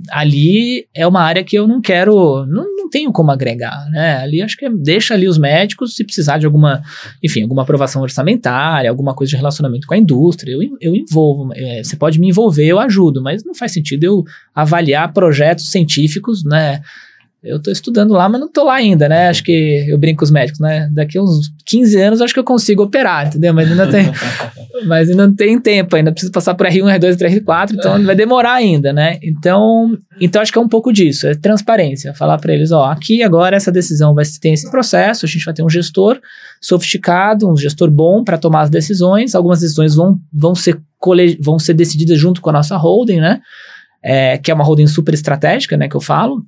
ali 0.09 0.87
é 0.93 1.05
uma 1.05 1.21
área 1.21 1.43
que 1.43 1.57
eu 1.57 1.67
não 1.67 1.81
quero, 1.81 2.45
não, 2.45 2.63
não 2.75 2.89
tenho 2.89 3.11
como 3.11 3.31
agregar, 3.31 3.89
né? 3.91 4.15
Ali 4.17 4.41
acho 4.41 4.55
que 4.55 4.65
é, 4.65 4.69
deixa 4.69 5.13
ali 5.13 5.27
os 5.27 5.37
médicos, 5.37 5.93
se 5.97 6.05
precisar 6.05 6.37
de 6.37 6.45
alguma, 6.45 6.81
enfim, 7.21 7.41
alguma 7.43 7.63
aprovação 7.63 8.01
orçamentária, 8.01 8.89
alguma 8.89 9.13
coisa 9.13 9.31
de 9.31 9.35
relacionamento 9.35 9.85
com 9.85 9.93
a 9.93 9.97
indústria, 9.97 10.53
eu, 10.53 10.61
eu 10.79 10.95
envolvo. 10.95 11.51
É, 11.53 11.83
você 11.83 11.97
pode 11.97 12.17
me 12.17 12.29
envolver, 12.29 12.65
eu 12.65 12.79
ajudo, 12.79 13.21
mas 13.21 13.43
não 13.43 13.53
faz 13.53 13.73
sentido 13.73 14.05
eu 14.05 14.23
avaliar 14.55 15.11
projetos 15.11 15.69
científicos, 15.69 16.45
né? 16.45 16.81
Eu 17.43 17.61
tô 17.61 17.69
estudando 17.69 18.13
lá, 18.13 18.29
mas 18.29 18.39
não 18.39 18.49
tô 18.49 18.63
lá 18.63 18.75
ainda, 18.75 19.09
né? 19.09 19.27
Acho 19.27 19.43
que 19.43 19.85
eu 19.89 19.97
brinco 19.97 20.19
com 20.19 20.23
os 20.23 20.31
médicos, 20.31 20.61
né? 20.61 20.89
Daqui 20.93 21.19
uns 21.19 21.51
15 21.65 22.01
anos 22.01 22.21
acho 22.21 22.33
que 22.33 22.39
eu 22.39 22.43
consigo 22.43 22.83
operar, 22.83 23.27
entendeu? 23.27 23.53
Mas 23.53 23.69
ainda 23.69 23.85
tem, 23.85 24.05
mas 24.87 25.09
ainda 25.09 25.27
não 25.27 25.35
tem 25.35 25.59
tempo, 25.59 25.93
ainda 25.93 26.13
preciso 26.13 26.31
passar 26.31 26.55
por 26.55 26.65
R1, 26.65 26.99
R2, 26.99 27.17
R4, 27.17 27.73
então 27.73 28.01
vai 28.05 28.15
demorar 28.15 28.53
ainda, 28.53 28.93
né? 28.93 29.17
Então, 29.21 29.97
então 30.21 30.41
acho 30.41 30.53
que 30.53 30.57
é 30.57 30.61
um 30.61 30.69
pouco 30.69 30.93
disso, 30.93 31.27
é 31.27 31.35
transparência, 31.35 32.13
falar 32.13 32.37
para 32.37 32.53
eles, 32.53 32.71
ó, 32.71 32.85
aqui 32.85 33.21
agora 33.21 33.57
essa 33.57 33.71
decisão 33.71 34.15
vai 34.15 34.23
ter 34.39 34.49
esse 34.49 34.71
processo, 34.71 35.25
a 35.25 35.29
gente 35.29 35.43
vai 35.43 35.53
ter 35.53 35.63
um 35.63 35.69
gestor 35.69 36.21
sofisticado, 36.61 37.51
um 37.51 37.57
gestor 37.57 37.91
bom 37.91 38.23
para 38.23 38.37
tomar 38.37 38.61
as 38.61 38.69
decisões, 38.69 39.35
algumas 39.35 39.59
decisões 39.59 39.95
vão, 39.95 40.17
vão 40.31 40.55
ser 40.55 40.79
vão 41.41 41.59
ser 41.59 41.73
decididas 41.73 42.17
junto 42.17 42.39
com 42.39 42.49
a 42.49 42.53
nossa 42.53 42.77
holding, 42.77 43.19
né? 43.19 43.41
É, 44.01 44.37
que 44.37 44.49
é 44.49 44.53
uma 44.53 44.63
holding 44.63 44.87
super 44.87 45.13
estratégica, 45.13 45.75
né, 45.75 45.89
que 45.89 45.95
eu 45.95 46.01
falo, 46.01 46.41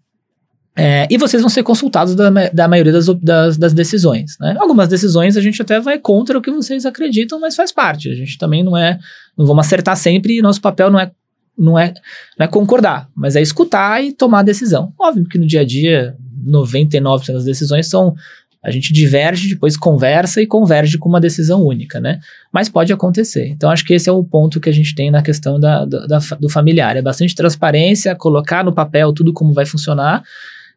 é, 0.78 1.08
e 1.10 1.18
vocês 1.18 1.42
vão 1.42 1.50
ser 1.50 1.64
consultados 1.64 2.16
da, 2.16 2.30
da 2.30 2.68
maioria 2.68 2.92
das, 2.92 3.06
das, 3.06 3.58
das, 3.58 3.74
decisões. 3.74 4.38
Né? 4.42 4.58
Algumas 4.60 4.90
decisões 4.90 5.38
a 5.38 5.42
gente 5.42 5.62
até 5.62 5.80
vai 5.80 5.98
contra 5.98 6.38
o 6.38 6.42
que 6.42 6.52
vocês 6.52 6.86
acreditam, 6.86 7.40
mas 7.40 7.56
faz 7.56 7.72
parte. 7.72 8.10
A 8.10 8.14
gente 8.14 8.38
também 8.38 8.62
não 8.62 8.76
é. 8.76 9.00
Não 9.38 9.46
vamos 9.46 9.66
acertar 9.66 9.96
sempre 9.96 10.38
e 10.38 10.42
nosso 10.42 10.60
papel 10.60 10.92
não 10.92 11.00
é, 11.00 11.12
não 11.58 11.80
é, 11.80 11.94
não 12.38 12.46
é 12.46 12.48
concordar, 12.48 13.08
mas 13.16 13.38
é 13.38 13.42
escutar 13.42 14.04
e 14.04 14.12
tomar 14.12 14.40
a 14.40 14.44
decisão. 14.44 14.92
Óbvio 15.00 15.26
que 15.26 15.38
no 15.38 15.48
dia 15.48 15.62
a 15.62 15.66
dia, 15.66 16.16
99% 16.46 17.34
das 17.34 17.46
decisões 17.46 17.88
são. 17.88 18.14
A 18.62 18.72
gente 18.72 18.92
diverge, 18.92 19.48
depois 19.48 19.78
conversa 19.78 20.42
e 20.42 20.48
converge 20.48 20.98
com 20.98 21.08
uma 21.08 21.22
decisão 21.22 21.64
única, 21.64 22.00
né? 22.00 22.20
Mas 22.52 22.68
pode 22.68 22.92
acontecer. 22.92 23.48
Então, 23.50 23.70
acho 23.70 23.86
que 23.86 23.94
esse 23.94 24.10
é 24.10 24.12
o 24.12 24.24
ponto 24.24 24.60
que 24.60 24.68
a 24.68 24.74
gente 24.74 24.96
tem 24.96 25.12
na 25.12 25.22
questão 25.22 25.60
da, 25.60 25.86
da, 25.86 26.18
do 26.40 26.50
familiar. 26.50 26.98
É 26.98 27.02
bastante 27.02 27.36
transparência, 27.36 28.16
colocar 28.16 28.66
no 28.66 28.74
papel 28.74 29.14
tudo 29.14 29.32
como 29.32 29.54
vai 29.54 29.68
funcionar 29.68 30.24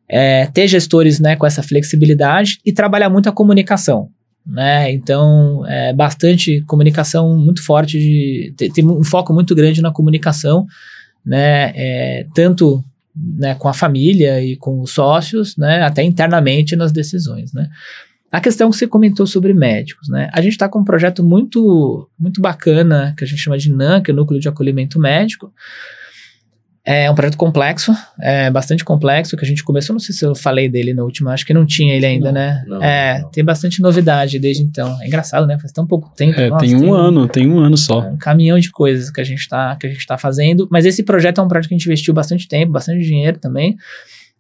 é, 0.09 0.46
ter 0.46 0.66
gestores 0.66 1.20
né, 1.20 1.36
com 1.36 1.46
essa 1.46 1.62
flexibilidade 1.62 2.59
e 2.64 2.72
trabalhar 2.72 3.11
muito 3.11 3.28
a 3.28 3.32
comunicação. 3.32 4.09
Né? 4.46 4.92
Então, 4.92 5.66
é 5.66 5.92
bastante 5.92 6.62
comunicação 6.62 7.36
muito 7.36 7.62
forte, 7.62 7.98
de, 7.98 8.54
tem, 8.56 8.72
tem 8.72 8.86
um 8.86 9.04
foco 9.04 9.34
muito 9.34 9.54
grande 9.54 9.82
na 9.82 9.92
comunicação, 9.92 10.66
né? 11.24 11.72
É, 11.76 12.26
tanto 12.34 12.82
né, 13.14 13.54
com 13.56 13.68
a 13.68 13.74
família 13.74 14.42
e 14.42 14.56
com 14.56 14.80
os 14.80 14.92
sócios, 14.92 15.56
né, 15.56 15.82
até 15.82 16.02
internamente 16.02 16.76
nas 16.76 16.92
decisões. 16.92 17.52
Né? 17.52 17.68
A 18.30 18.40
questão 18.40 18.70
que 18.70 18.76
você 18.76 18.86
comentou 18.86 19.26
sobre 19.26 19.52
médicos, 19.52 20.09
né? 20.09 20.30
A 20.32 20.40
gente 20.40 20.52
está 20.52 20.68
com 20.68 20.80
um 20.80 20.84
projeto 20.84 21.24
muito, 21.24 22.09
muito 22.18 22.40
bacana 22.40 23.14
que 23.16 23.24
a 23.24 23.26
gente 23.26 23.40
chama 23.40 23.59
de 23.59 23.72
NAN, 23.72 24.02
que 24.02 24.11
é 24.11 24.14
o 24.14 24.16
Núcleo 24.16 24.40
de 24.40 24.48
Acolhimento 24.48 24.98
Médico, 24.98 25.52
é 26.91 27.11
um 27.11 27.14
projeto 27.14 27.36
complexo, 27.36 27.93
é 28.18 28.51
bastante 28.51 28.82
complexo, 28.82 29.36
que 29.36 29.45
a 29.45 29.47
gente 29.47 29.62
começou, 29.62 29.93
não 29.93 30.01
sei 30.01 30.14
se 30.14 30.24
eu 30.24 30.34
falei 30.34 30.70
dele 30.70 30.95
no 30.95 31.05
último, 31.05 31.28
acho 31.28 31.45
que 31.45 31.53
não 31.53 31.66
tinha 31.66 31.95
ele 31.95 32.07
ainda, 32.07 32.28
não, 32.28 32.32
né? 32.32 32.64
Não, 32.66 32.82
é, 32.82 33.20
não. 33.20 33.28
tem 33.28 33.45
bastante 33.45 33.82
novidade 33.82 34.39
desde 34.39 34.62
então. 34.62 34.97
É 35.03 35.07
engraçado, 35.07 35.47
né? 35.47 35.59
Faz 35.59 35.70
tão 35.70 35.86
pouco 35.86 36.11
tempo. 36.16 36.41
É, 36.41 36.49
nossa, 36.49 36.64
tem 36.64 36.74
um 36.74 36.95
ano, 36.95 37.28
tem 37.28 37.47
um 37.47 37.59
ano 37.59 37.76
só. 37.76 38.01
Um 38.01 38.16
caminhão 38.16 38.59
de 38.59 38.70
coisas 38.70 39.11
que 39.11 39.20
a 39.20 39.24
gente 39.24 39.41
está 39.41 39.76
que 39.76 39.86
a 39.86 39.91
gente 39.91 40.07
tá 40.07 40.16
fazendo, 40.16 40.66
mas 40.70 40.86
esse 40.86 41.03
projeto 41.03 41.43
é 41.43 41.45
um 41.45 41.49
projeto 41.49 41.68
que 41.68 41.74
a 41.74 41.76
gente 41.76 41.84
investiu 41.84 42.14
bastante 42.14 42.49
tempo, 42.49 42.72
bastante 42.72 43.05
dinheiro 43.05 43.39
também. 43.39 43.76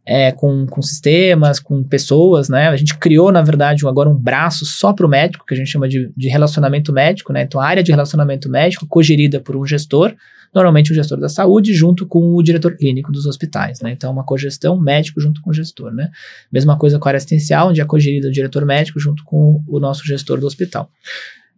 É, 0.06 0.32
com, 0.32 0.64
com 0.64 0.80
sistemas, 0.80 1.60
com 1.60 1.84
pessoas, 1.84 2.48
né? 2.48 2.68
A 2.68 2.76
gente 2.76 2.96
criou, 2.96 3.30
na 3.30 3.42
verdade, 3.42 3.86
agora 3.86 4.08
um 4.08 4.16
braço 4.16 4.64
só 4.64 4.94
para 4.94 5.04
o 5.04 5.08
médico, 5.08 5.44
que 5.44 5.52
a 5.52 5.56
gente 5.56 5.70
chama 5.70 5.86
de, 5.86 6.10
de 6.16 6.30
relacionamento 6.30 6.94
médico, 6.94 7.30
né? 7.30 7.42
Então, 7.42 7.60
a 7.60 7.66
área 7.66 7.82
de 7.82 7.90
relacionamento 7.90 8.48
médico, 8.48 8.86
cogerida 8.86 9.38
por 9.38 9.54
um 9.54 9.66
gestor, 9.66 10.14
normalmente 10.54 10.92
o 10.92 10.94
gestor 10.94 11.18
da 11.18 11.28
saúde 11.28 11.74
junto 11.74 12.06
com 12.06 12.34
o 12.34 12.42
diretor 12.42 12.76
clínico 12.76 13.12
dos 13.12 13.26
hospitais, 13.26 13.80
né? 13.80 13.92
Então, 13.92 14.10
uma 14.10 14.24
cogestão 14.24 14.78
médico 14.80 15.20
junto 15.20 15.40
com 15.40 15.50
o 15.50 15.52
gestor, 15.52 15.92
né? 15.92 16.10
Mesma 16.50 16.76
coisa 16.78 16.98
com 16.98 17.08
a 17.08 17.10
área 17.10 17.18
assistencial, 17.18 17.68
onde 17.68 17.80
é 17.80 17.84
cogerido 17.84 18.28
o 18.28 18.32
diretor 18.32 18.64
médico 18.64 18.98
junto 18.98 19.24
com 19.24 19.62
o 19.66 19.78
nosso 19.78 20.04
gestor 20.06 20.40
do 20.40 20.46
hospital, 20.46 20.90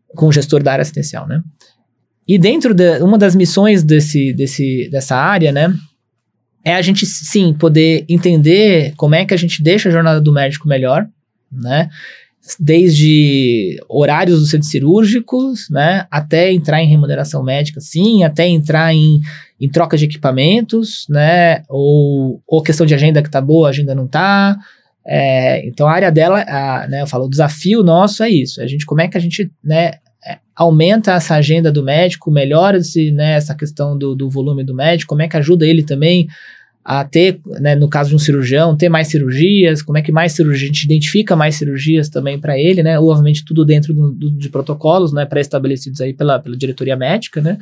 com 0.09 0.27
o 0.27 0.33
gestor 0.33 0.63
da 0.63 0.73
área 0.73 0.83
assistencial, 0.83 1.27
né? 1.27 1.43
E 2.27 2.39
dentro 2.39 2.75
de 2.75 2.99
uma 3.03 3.19
das 3.19 3.35
missões 3.35 3.83
desse, 3.83 4.33
desse, 4.33 4.89
dessa 4.91 5.17
área, 5.17 5.51
né? 5.51 5.75
É 6.65 6.75
a 6.75 6.83
gente, 6.83 7.07
sim, 7.07 7.55
poder 7.55 8.05
entender 8.09 8.93
como 8.97 9.15
é 9.15 9.25
que 9.25 9.33
a 9.33 9.37
gente 9.37 9.63
deixa 9.63 9.89
a 9.89 9.93
jornada 9.93 10.21
do 10.21 10.33
médico 10.33 10.69
melhor, 10.69 11.09
né? 11.51 11.89
Desde 12.59 13.79
horários 13.89 14.41
dos 14.41 14.51
centros 14.51 14.71
cirúrgicos, 14.71 15.69
né, 15.71 16.07
até 16.11 16.53
entrar 16.53 16.83
em 16.83 16.89
remuneração 16.89 17.43
médica, 17.43 17.81
sim, 17.81 18.25
até 18.25 18.49
entrar 18.49 18.95
em, 18.95 19.21
em 19.61 19.69
troca 19.69 19.97
de 19.97 20.07
equipamentos, 20.07 21.07
né, 21.09 21.63
ou, 21.69 22.43
ou 22.47 22.63
questão 22.63 22.87
de 22.87 22.95
agenda 22.95 23.23
que 23.23 23.31
tá 23.31 23.41
boa, 23.41 23.69
agenda 23.69 23.95
não 23.95 24.07
tá. 24.07 24.57
É, 25.07 25.67
então 25.67 25.87
a 25.87 25.93
área 25.93 26.11
dela, 26.11 26.43
a, 26.43 26.87
né, 26.89 27.03
eu 27.03 27.07
falo, 27.07 27.27
o 27.27 27.31
desafio 27.31 27.83
nosso 27.83 28.23
é 28.23 28.31
isso, 28.31 28.63
a 28.63 28.67
gente, 28.67 28.87
como 28.87 29.01
é 29.01 29.09
que 29.09 29.17
a 29.17 29.21
gente, 29.21 29.51
né, 29.63 29.93
é, 30.27 30.39
aumenta 30.57 31.13
essa 31.13 31.35
agenda 31.35 31.71
do 31.71 31.83
médico, 31.83 32.31
melhora 32.31 32.79
esse, 32.79 33.11
né, 33.11 33.35
essa 33.35 33.55
questão 33.55 33.97
do, 33.97 34.15
do 34.15 34.31
volume 34.31 34.65
do 34.65 34.75
médico, 34.75 35.11
como 35.11 35.23
é 35.23 35.29
que 35.29 35.37
ajuda 35.37 35.67
ele 35.67 35.83
também 35.83 36.27
a 36.93 37.05
ter, 37.05 37.39
né, 37.61 37.77
no 37.77 37.89
caso 37.89 38.11
de 38.11 38.17
um 38.17 38.19
cirurgião, 38.19 38.77
ter 38.77 38.89
mais 38.89 39.07
cirurgias, 39.07 39.81
como 39.81 39.97
é 39.97 40.03
que 40.03 40.11
mais 40.11 40.33
cirurgia, 40.33 40.65
a 40.65 40.67
gente 40.67 40.83
identifica 40.83 41.37
mais 41.37 41.55
cirurgias 41.55 42.09
também 42.09 42.37
para 42.37 42.59
ele, 42.59 42.83
né, 42.83 42.99
obviamente 42.99 43.45
tudo 43.45 43.65
dentro 43.65 43.95
do, 43.95 44.11
do, 44.11 44.31
de 44.33 44.49
protocolos, 44.49 45.13
né, 45.13 45.25
pré-estabelecidos 45.25 46.01
aí 46.01 46.13
pela, 46.13 46.41
pela 46.41 46.57
diretoria 46.57 46.97
médica, 46.97 47.41
né, 47.41 47.59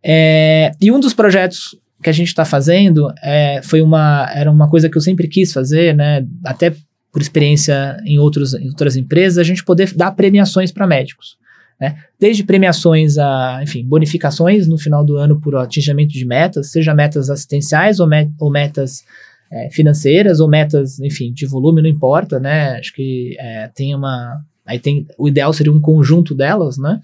é, 0.00 0.70
e 0.80 0.92
um 0.92 1.00
dos 1.00 1.12
projetos 1.12 1.76
que 2.00 2.08
a 2.08 2.12
gente 2.12 2.28
está 2.28 2.44
fazendo 2.44 3.12
é, 3.20 3.62
foi 3.64 3.82
uma, 3.82 4.30
era 4.32 4.48
uma 4.48 4.70
coisa 4.70 4.88
que 4.88 4.96
eu 4.96 5.02
sempre 5.02 5.26
quis 5.26 5.52
fazer, 5.52 5.92
né, 5.92 6.24
até 6.46 6.72
por 7.12 7.20
experiência 7.20 8.00
em, 8.06 8.20
outros, 8.20 8.54
em 8.54 8.68
outras 8.68 8.94
empresas, 8.94 9.38
a 9.38 9.42
gente 9.42 9.64
poder 9.64 9.92
dar 9.94 10.12
premiações 10.12 10.70
para 10.70 10.86
médicos. 10.86 11.36
Né? 11.80 11.96
Desde 12.18 12.44
premiações 12.44 13.16
a, 13.16 13.60
enfim, 13.62 13.84
bonificações 13.84 14.68
no 14.68 14.76
final 14.76 15.04
do 15.04 15.16
ano 15.16 15.40
por 15.40 15.56
atingimento 15.56 16.12
de 16.12 16.26
metas, 16.26 16.70
seja 16.70 16.94
metas 16.94 17.30
assistenciais 17.30 17.98
ou, 17.98 18.06
met 18.06 18.30
ou 18.38 18.50
metas 18.50 19.02
é, 19.50 19.70
financeiras 19.70 20.40
ou 20.40 20.48
metas, 20.48 21.00
enfim, 21.00 21.32
de 21.32 21.46
volume, 21.46 21.82
não 21.82 21.88
importa, 21.88 22.38
né? 22.38 22.78
Acho 22.78 22.92
que 22.94 23.34
é, 23.38 23.68
tem 23.74 23.94
uma. 23.94 24.40
Aí 24.66 24.78
tem. 24.78 25.06
O 25.18 25.26
ideal 25.26 25.52
seria 25.52 25.72
um 25.72 25.80
conjunto 25.80 26.34
delas, 26.34 26.76
né? 26.76 27.00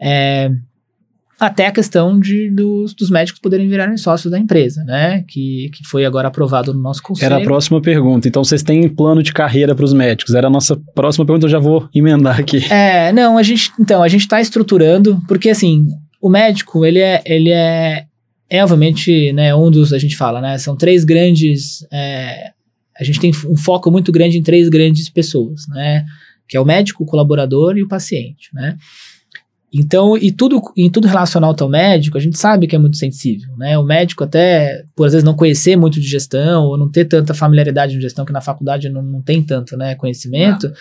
É, 0.00 0.50
até 1.38 1.66
a 1.66 1.72
questão 1.72 2.18
de, 2.18 2.50
dos, 2.50 2.94
dos 2.94 3.10
médicos 3.10 3.40
poderem 3.40 3.68
virarem 3.68 3.96
sócios 3.96 4.30
da 4.30 4.38
empresa, 4.38 4.84
né? 4.84 5.24
Que, 5.28 5.68
que 5.72 5.84
foi 5.84 6.04
agora 6.04 6.28
aprovado 6.28 6.72
no 6.72 6.80
nosso 6.80 7.02
conselho. 7.02 7.26
Era 7.26 7.42
a 7.42 7.44
próxima 7.44 7.80
pergunta. 7.80 8.28
Então, 8.28 8.44
vocês 8.44 8.62
têm 8.62 8.88
plano 8.88 9.22
de 9.22 9.32
carreira 9.32 9.74
para 9.74 9.84
os 9.84 9.92
médicos? 9.92 10.34
Era 10.34 10.46
a 10.46 10.50
nossa 10.50 10.76
próxima 10.94 11.26
pergunta, 11.26 11.46
eu 11.46 11.50
já 11.50 11.58
vou 11.58 11.88
emendar 11.94 12.38
aqui. 12.38 12.64
É, 12.72 13.12
não, 13.12 13.36
a 13.36 13.42
gente, 13.42 13.72
então, 13.78 14.02
a 14.02 14.08
gente 14.08 14.22
está 14.22 14.40
estruturando, 14.40 15.20
porque 15.26 15.50
assim, 15.50 15.88
o 16.24 16.30
médico, 16.30 16.86
ele 16.86 17.00
é, 17.00 17.22
ele 17.26 17.50
é, 17.50 18.06
é 18.48 18.62
obviamente, 18.62 19.30
né, 19.32 19.54
um 19.54 19.70
dos, 19.70 19.92
a 19.92 19.98
gente 19.98 20.16
fala, 20.16 20.40
né, 20.40 20.56
são 20.56 20.74
três 20.74 21.04
grandes, 21.04 21.86
é, 21.92 22.50
a 22.98 23.04
gente 23.04 23.20
tem 23.20 23.30
um 23.46 23.56
foco 23.56 23.90
muito 23.90 24.10
grande 24.10 24.38
em 24.38 24.42
três 24.42 24.70
grandes 24.70 25.10
pessoas, 25.10 25.66
né, 25.68 26.02
que 26.48 26.56
é 26.56 26.60
o 26.60 26.64
médico, 26.64 27.02
o 27.02 27.06
colaborador 27.06 27.76
e 27.76 27.82
o 27.82 27.88
paciente, 27.88 28.48
né. 28.54 28.76
Então, 29.76 30.16
e 30.16 30.30
tudo, 30.30 30.62
em 30.76 30.88
tudo 30.88 31.08
relacionado 31.08 31.60
ao 31.60 31.68
médico, 31.68 32.16
a 32.16 32.20
gente 32.20 32.38
sabe 32.38 32.68
que 32.68 32.76
é 32.76 32.78
muito 32.78 32.96
sensível, 32.96 33.56
né? 33.56 33.76
O 33.76 33.82
médico 33.82 34.22
até, 34.22 34.84
por 34.94 35.04
às 35.04 35.12
vezes 35.12 35.24
não 35.24 35.34
conhecer 35.34 35.74
muito 35.74 35.98
de 36.00 36.06
gestão, 36.06 36.66
ou 36.66 36.78
não 36.78 36.88
ter 36.88 37.06
tanta 37.06 37.34
familiaridade 37.34 37.92
de 37.94 38.00
gestão, 38.00 38.24
que 38.24 38.32
na 38.32 38.40
faculdade 38.40 38.88
não, 38.88 39.02
não 39.02 39.20
tem 39.20 39.42
tanto, 39.42 39.76
né, 39.76 39.96
conhecimento. 39.96 40.68
Não. 40.68 40.74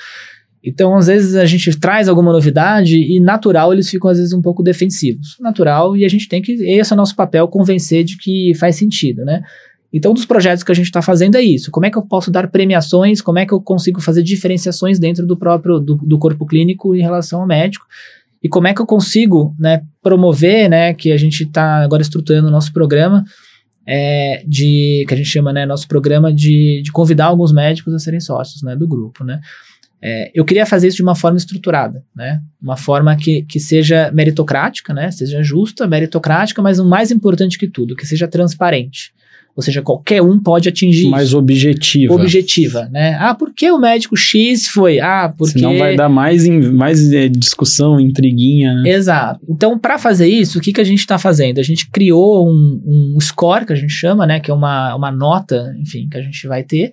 Então, 0.64 0.96
às 0.96 1.08
vezes 1.08 1.36
a 1.36 1.46
gente 1.46 1.76
traz 1.80 2.08
alguma 2.08 2.32
novidade 2.32 2.96
e 2.96 3.20
natural 3.20 3.74
eles 3.74 3.90
ficam 3.90 4.12
às 4.12 4.20
vezes 4.20 4.32
um 4.32 4.44
pouco 4.44 4.62
defensivos. 4.62 5.38
Natural, 5.40 5.98
e 5.98 6.06
a 6.06 6.08
gente 6.08 6.30
tem 6.30 6.40
que, 6.40 6.52
esse 6.52 6.94
é 6.94 6.96
o 6.96 6.98
nosso 6.98 7.16
papel, 7.16 7.48
convencer 7.48 8.04
de 8.04 8.16
que 8.16 8.54
faz 8.60 8.76
sentido, 8.76 9.26
né? 9.26 9.42
Então, 9.92 10.12
um 10.12 10.14
dos 10.14 10.26
projetos 10.26 10.64
que 10.64 10.72
a 10.72 10.76
gente 10.76 10.86
está 10.86 11.02
fazendo 11.02 11.36
é 11.36 11.42
isso. 11.42 11.72
Como 11.72 11.86
é 11.86 11.90
que 11.90 11.98
eu 11.98 12.04
posso 12.04 12.30
dar 12.30 12.48
premiações? 12.50 13.22
Como 13.22 13.40
é 13.40 13.46
que 13.46 13.54
eu 13.54 13.62
consigo 13.62 14.00
fazer 14.02 14.22
diferenciações 14.22 15.00
dentro 15.00 15.26
do 15.26 15.36
próprio 15.36 15.80
do, 15.80 15.96
do 15.96 16.18
corpo 16.18 16.46
clínico 16.46 16.96
em 16.96 17.02
relação 17.02 17.42
ao 17.42 17.48
médico? 17.48 17.86
E 18.44 18.50
como 18.50 18.68
é 18.68 18.74
que 18.74 18.82
eu 18.82 18.86
consigo 18.86 19.56
né, 19.58 19.84
promover, 20.02 20.70
né, 20.70 20.94
que 20.94 21.12
a 21.12 21.18
gente 21.18 21.44
está 21.44 21.78
agora 21.78 22.02
estruturando 22.02 22.50
o 22.50 22.52
nosso 22.52 22.74
programa, 22.74 23.24
é, 23.88 24.44
de 24.46 25.06
que 25.08 25.14
a 25.14 25.18
gente 25.18 25.30
chama, 25.30 25.54
né, 25.54 25.66
nosso 25.66 25.88
programa 25.88 26.34
de, 26.34 26.82
de 26.84 26.92
convidar 26.92 27.26
alguns 27.26 27.54
médicos 27.54 27.94
a 27.94 28.00
serem 28.00 28.20
sócios, 28.20 28.62
né, 28.62 28.76
do 28.76 28.88
grupo, 28.88 29.24
né. 29.24 29.40
É, 30.06 30.30
eu 30.36 30.44
queria 30.44 30.66
fazer 30.66 30.90
isso 30.90 30.98
de 30.98 31.04
uma 31.04 31.16
forma 31.16 31.38
estruturada, 31.38 32.04
né, 32.14 32.42
uma 32.62 32.76
forma 32.76 33.16
que, 33.16 33.44
que 33.44 33.60
seja 33.60 34.12
meritocrática, 34.12 34.94
né, 34.94 35.10
seja 35.10 35.42
justa, 35.42 35.88
meritocrática, 35.88 36.62
mas 36.62 36.78
o 36.80 36.86
mais 36.86 37.12
importante 37.12 37.58
que 37.58 37.68
tudo, 37.68 37.96
que 37.96 38.06
seja 38.06 38.28
transparente. 38.28 39.14
Ou 39.56 39.62
seja, 39.62 39.84
qualquer 39.84 40.22
um 40.22 40.40
pode 40.40 40.68
atingir 40.68 41.10
Mais 41.10 41.28
isso. 41.28 41.38
objetiva. 41.38 42.14
Objetiva, 42.14 42.90
né? 42.92 43.16
Ah, 43.20 43.36
por 43.36 43.54
que 43.54 43.70
o 43.70 43.78
médico 43.78 44.18
X 44.18 44.68
foi? 44.68 45.00
Ah, 45.00 45.32
porque... 45.38 45.60
Senão 45.60 45.78
vai 45.78 45.96
dar 45.96 46.10
mais, 46.10 46.48
mais 46.48 47.14
é, 47.14 47.28
discussão, 47.28 48.00
intriguinha, 48.00 48.74
né? 48.74 48.90
Exato. 48.90 49.40
Então, 49.48 49.78
para 49.78 50.00
fazer 50.00 50.28
isso, 50.28 50.58
o 50.58 50.62
que, 50.62 50.74
que 50.74 50.82
a 50.82 50.84
gente 50.84 51.00
está 51.00 51.20
fazendo? 51.20 51.60
A 51.60 51.64
gente 51.64 51.88
criou 51.92 52.50
um, 52.50 53.16
um 53.16 53.20
score, 53.20 53.66
que 53.66 53.74
a 53.74 53.76
gente 53.76 53.94
chama, 53.94 54.26
né? 54.26 54.40
Que 54.40 54.50
é 54.50 54.54
uma, 54.54 54.96
uma 54.96 55.12
nota, 55.12 55.76
enfim, 55.80 56.08
que 56.10 56.18
a 56.18 56.22
gente 56.22 56.48
vai 56.48 56.64
ter, 56.64 56.92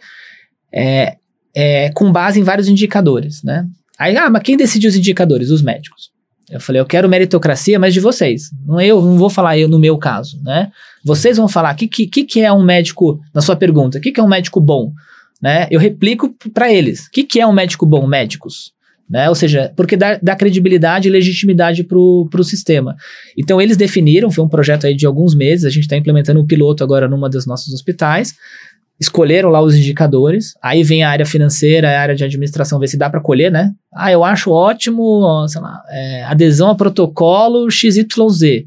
é, 0.71 1.17
é, 1.55 1.91
com 1.95 2.13
base 2.13 2.39
em 2.39 2.45
vários 2.45 2.69
indicadores, 2.69 3.43
né? 3.43 3.67
Aí, 3.99 4.17
ah, 4.19 4.29
mas 4.29 4.43
quem 4.43 4.57
decide 4.57 4.87
os 4.87 4.97
indicadores? 4.97 5.51
Os 5.51 5.63
médicos. 5.63 6.11
Eu 6.51 6.61
falei, 6.61 6.81
eu 6.81 6.87
quero 6.87 7.09
meritocracia, 7.09 7.79
mas 7.79 7.95
de 7.95 8.01
vocês. 8.01 8.51
Não 8.67 8.81
eu, 8.81 9.01
não 9.01 9.17
vou 9.17 9.31
falar 9.31 9.57
eu 9.57 9.69
no 9.69 9.79
meu 9.79 9.97
caso, 9.97 10.41
né? 10.43 10.71
Vocês 11.05 11.37
vão 11.37 11.49
falar 11.49 11.75
o 11.75 11.77
que, 11.77 11.87
que, 11.89 12.25
que 12.25 12.41
é 12.41 12.53
um 12.53 12.63
médico, 12.63 13.21
na 13.35 13.41
sua 13.41 13.57
pergunta, 13.57 13.99
o 13.99 14.01
que, 14.01 14.11
que 14.13 14.21
é 14.21 14.23
um 14.23 14.29
médico 14.29 14.61
bom? 14.61 14.93
Né? 15.41 15.69
Eu 15.71 15.81
replico 15.81 16.35
para 16.53 16.73
eles. 16.73 17.07
O 17.07 17.11
que, 17.11 17.25
que 17.25 17.41
é 17.41 17.47
um 17.47 17.53
médico 17.53 17.87
bom? 17.87 18.07
Médicos. 18.07 18.73
Né? 19.09 19.29
Ou 19.29 19.35
seja, 19.35 19.73
porque 19.75 19.97
dá, 19.97 20.19
dá 20.23 20.37
credibilidade 20.37 21.09
e 21.09 21.11
legitimidade 21.11 21.83
para 21.83 21.99
o 21.99 22.45
sistema. 22.45 22.95
Então, 23.37 23.61
eles 23.61 23.77
definiram, 23.77 24.31
foi 24.31 24.45
um 24.45 24.49
projeto 24.49 24.87
aí 24.87 24.95
de 24.95 25.05
alguns 25.05 25.35
meses, 25.35 25.65
a 25.65 25.71
gente 25.71 25.83
está 25.83 25.97
implementando 25.97 26.41
o 26.41 26.47
piloto 26.47 26.85
agora 26.85 27.09
numa 27.09 27.29
dos 27.29 27.45
nossos 27.47 27.75
hospitais, 27.75 28.35
escolheram 29.01 29.49
lá 29.49 29.63
os 29.63 29.75
indicadores, 29.75 30.53
aí 30.63 30.83
vem 30.83 31.03
a 31.03 31.09
área 31.11 31.25
financeira, 31.25 31.89
a 31.91 32.01
área 32.03 32.15
de 32.15 32.23
administração, 32.23 32.79
ver 32.79 32.89
se 32.89 32.99
dá 32.99 33.09
para 33.09 33.21
colher, 33.21 33.51
né? 33.51 33.73
Ah, 33.95 34.13
eu 34.13 34.23
acho 34.23 34.51
ótimo, 34.51 35.47
sei 35.49 35.61
lá, 35.61 35.83
é, 35.89 36.25
adesão 36.25 36.69
a 36.69 36.75
protocolo 36.75 37.71
XYZ, 37.71 38.65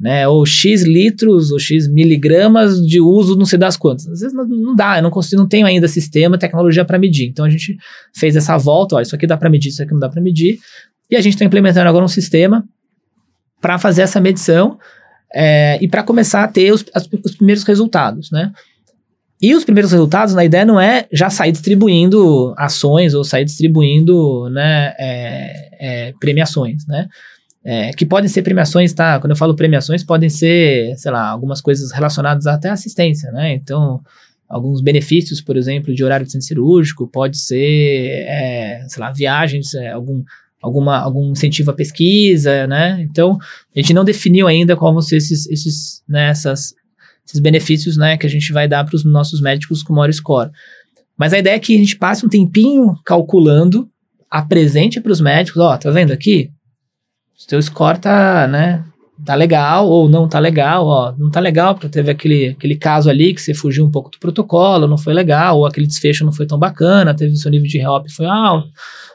né? 0.00 0.26
Ou 0.26 0.46
X 0.46 0.82
litros, 0.84 1.50
ou 1.52 1.58
X 1.58 1.86
miligramas 1.86 2.78
de 2.80 2.98
uso, 2.98 3.36
não 3.36 3.44
sei 3.44 3.58
das 3.58 3.76
quantas. 3.76 4.06
Às 4.08 4.20
vezes 4.20 4.34
não, 4.34 4.46
não 4.46 4.74
dá, 4.74 4.96
eu 4.98 5.02
não 5.02 5.10
consigo, 5.10 5.40
não 5.42 5.48
tenho 5.48 5.66
ainda 5.66 5.86
sistema, 5.86 6.38
tecnologia 6.38 6.84
para 6.84 6.98
medir. 6.98 7.28
Então 7.28 7.44
a 7.44 7.50
gente 7.50 7.76
fez 8.16 8.34
essa 8.36 8.56
volta, 8.56 8.96
ó, 8.96 9.00
isso 9.00 9.14
aqui 9.14 9.26
dá 9.26 9.36
para 9.36 9.50
medir, 9.50 9.68
isso 9.68 9.82
aqui 9.82 9.92
não 9.92 10.00
dá 10.00 10.08
para 10.08 10.22
medir, 10.22 10.58
e 11.10 11.14
a 11.16 11.20
gente 11.20 11.34
está 11.34 11.44
implementando 11.44 11.88
agora 11.88 12.04
um 12.04 12.08
sistema 12.08 12.64
para 13.60 13.78
fazer 13.78 14.00
essa 14.02 14.20
medição 14.20 14.78
é, 15.34 15.78
e 15.82 15.88
para 15.88 16.02
começar 16.02 16.42
a 16.42 16.48
ter 16.48 16.72
os, 16.72 16.84
as- 16.94 17.08
os 17.24 17.36
primeiros 17.36 17.64
resultados, 17.64 18.30
né? 18.30 18.50
E 19.44 19.54
os 19.54 19.62
primeiros 19.62 19.92
resultados, 19.92 20.34
a 20.34 20.42
ideia 20.42 20.64
não 20.64 20.80
é 20.80 21.06
já 21.12 21.28
sair 21.28 21.52
distribuindo 21.52 22.54
ações 22.56 23.12
ou 23.12 23.22
sair 23.22 23.44
distribuindo 23.44 24.48
né, 24.48 24.94
é, 24.98 25.68
é, 25.78 26.12
premiações, 26.18 26.86
né? 26.86 27.06
É, 27.62 27.90
que 27.90 28.06
podem 28.06 28.26
ser 28.26 28.40
premiações, 28.40 28.94
tá? 28.94 29.20
Quando 29.20 29.32
eu 29.32 29.36
falo 29.36 29.54
premiações, 29.54 30.02
podem 30.02 30.30
ser, 30.30 30.96
sei 30.96 31.12
lá, 31.12 31.28
algumas 31.28 31.60
coisas 31.60 31.92
relacionadas 31.92 32.46
até 32.46 32.70
à 32.70 32.72
assistência, 32.72 33.30
né? 33.32 33.52
Então, 33.52 34.00
alguns 34.48 34.80
benefícios, 34.80 35.42
por 35.42 35.58
exemplo, 35.58 35.94
de 35.94 36.02
horário 36.02 36.24
de 36.24 36.32
centro 36.32 36.46
cirúrgico, 36.46 37.06
pode 37.06 37.36
ser, 37.36 38.24
é, 38.26 38.82
sei 38.88 38.98
lá, 38.98 39.12
viagens, 39.12 39.74
é, 39.74 39.90
algum, 39.90 40.22
alguma, 40.62 40.96
algum 40.96 41.32
incentivo 41.32 41.70
à 41.70 41.74
pesquisa, 41.74 42.66
né? 42.66 42.98
Então, 43.02 43.36
a 43.76 43.78
gente 43.78 43.92
não 43.92 44.06
definiu 44.06 44.46
ainda 44.46 44.74
qual 44.74 44.90
vão 44.90 45.02
ser 45.02 45.18
esses, 45.18 45.46
esses, 45.50 46.02
né, 46.08 46.30
essas, 46.30 46.74
esses 47.26 47.40
benefícios, 47.40 47.96
né, 47.96 48.16
que 48.16 48.26
a 48.26 48.30
gente 48.30 48.52
vai 48.52 48.68
dar 48.68 48.84
para 48.84 48.96
os 48.96 49.04
nossos 49.04 49.40
médicos 49.40 49.82
com 49.82 49.94
maior 49.94 50.12
score. 50.12 50.50
Mas 51.16 51.32
a 51.32 51.38
ideia 51.38 51.54
é 51.54 51.58
que 51.58 51.74
a 51.74 51.78
gente 51.78 51.96
passe 51.96 52.24
um 52.26 52.28
tempinho 52.28 52.94
calculando, 53.04 53.88
apresente 54.30 55.00
para 55.00 55.12
os 55.12 55.20
médicos, 55.20 55.62
ó, 55.62 55.76
tá 55.76 55.90
vendo 55.90 56.12
aqui? 56.12 56.50
O 57.42 57.46
teu 57.46 57.60
score 57.62 57.98
tá, 57.98 58.46
né, 58.46 58.84
tá 59.24 59.34
legal 59.34 59.88
ou 59.88 60.08
não 60.08 60.28
tá 60.28 60.38
legal, 60.38 60.86
ó, 60.86 61.14
não 61.16 61.30
tá 61.30 61.40
legal 61.40 61.74
porque 61.74 61.88
teve 61.88 62.10
aquele, 62.10 62.48
aquele 62.48 62.76
caso 62.76 63.08
ali 63.08 63.32
que 63.32 63.40
você 63.40 63.54
fugiu 63.54 63.84
um 63.84 63.90
pouco 63.90 64.10
do 64.10 64.18
protocolo, 64.18 64.86
não 64.86 64.98
foi 64.98 65.14
legal, 65.14 65.58
ou 65.58 65.66
aquele 65.66 65.86
desfecho 65.86 66.24
não 66.24 66.32
foi 66.32 66.46
tão 66.46 66.58
bacana, 66.58 67.14
teve 67.14 67.32
o 67.32 67.36
seu 67.36 67.50
nível 67.50 67.68
de 67.68 67.78
help 67.78 68.06
foi 68.10 68.26
alto, 68.26 68.68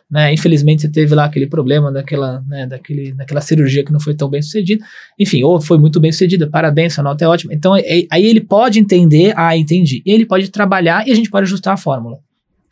né, 0.10 0.34
infelizmente 0.34 0.82
você 0.82 0.90
teve 0.90 1.14
lá 1.14 1.26
aquele 1.26 1.46
problema 1.46 1.92
daquela, 1.92 2.44
né, 2.48 2.66
daquele, 2.66 3.14
daquela 3.14 3.42
cirurgia 3.42 3.84
que 3.86 3.92
não 3.92 4.00
foi 4.00 4.16
tão 4.16 4.30
bem 4.30 4.42
sucedida, 4.42 4.84
enfim, 5.20 5.44
ou 5.44 5.62
foi 5.62 5.78
muito 5.78 6.00
bem 6.00 6.12
sucedida, 6.12 6.48
parabéns, 6.48 6.94
sua 6.94 7.04
nota 7.04 7.24
é 7.24 7.28
ótima. 7.28 7.54
Então, 7.54 7.76
é- 7.76 8.06
aí 8.10 8.26
ele 8.26 8.42
pode 8.42 8.80
entender, 8.80 9.34
ah, 9.38 9.56
entendi. 9.56 10.02
Ele 10.06 10.26
pode 10.26 10.50
trabalhar 10.50 11.08
e 11.08 11.12
a 11.12 11.16
gente 11.16 11.30
pode 11.30 11.46
ajustar 11.46 11.76
a 11.76 11.78
fórmula. 11.78 12.18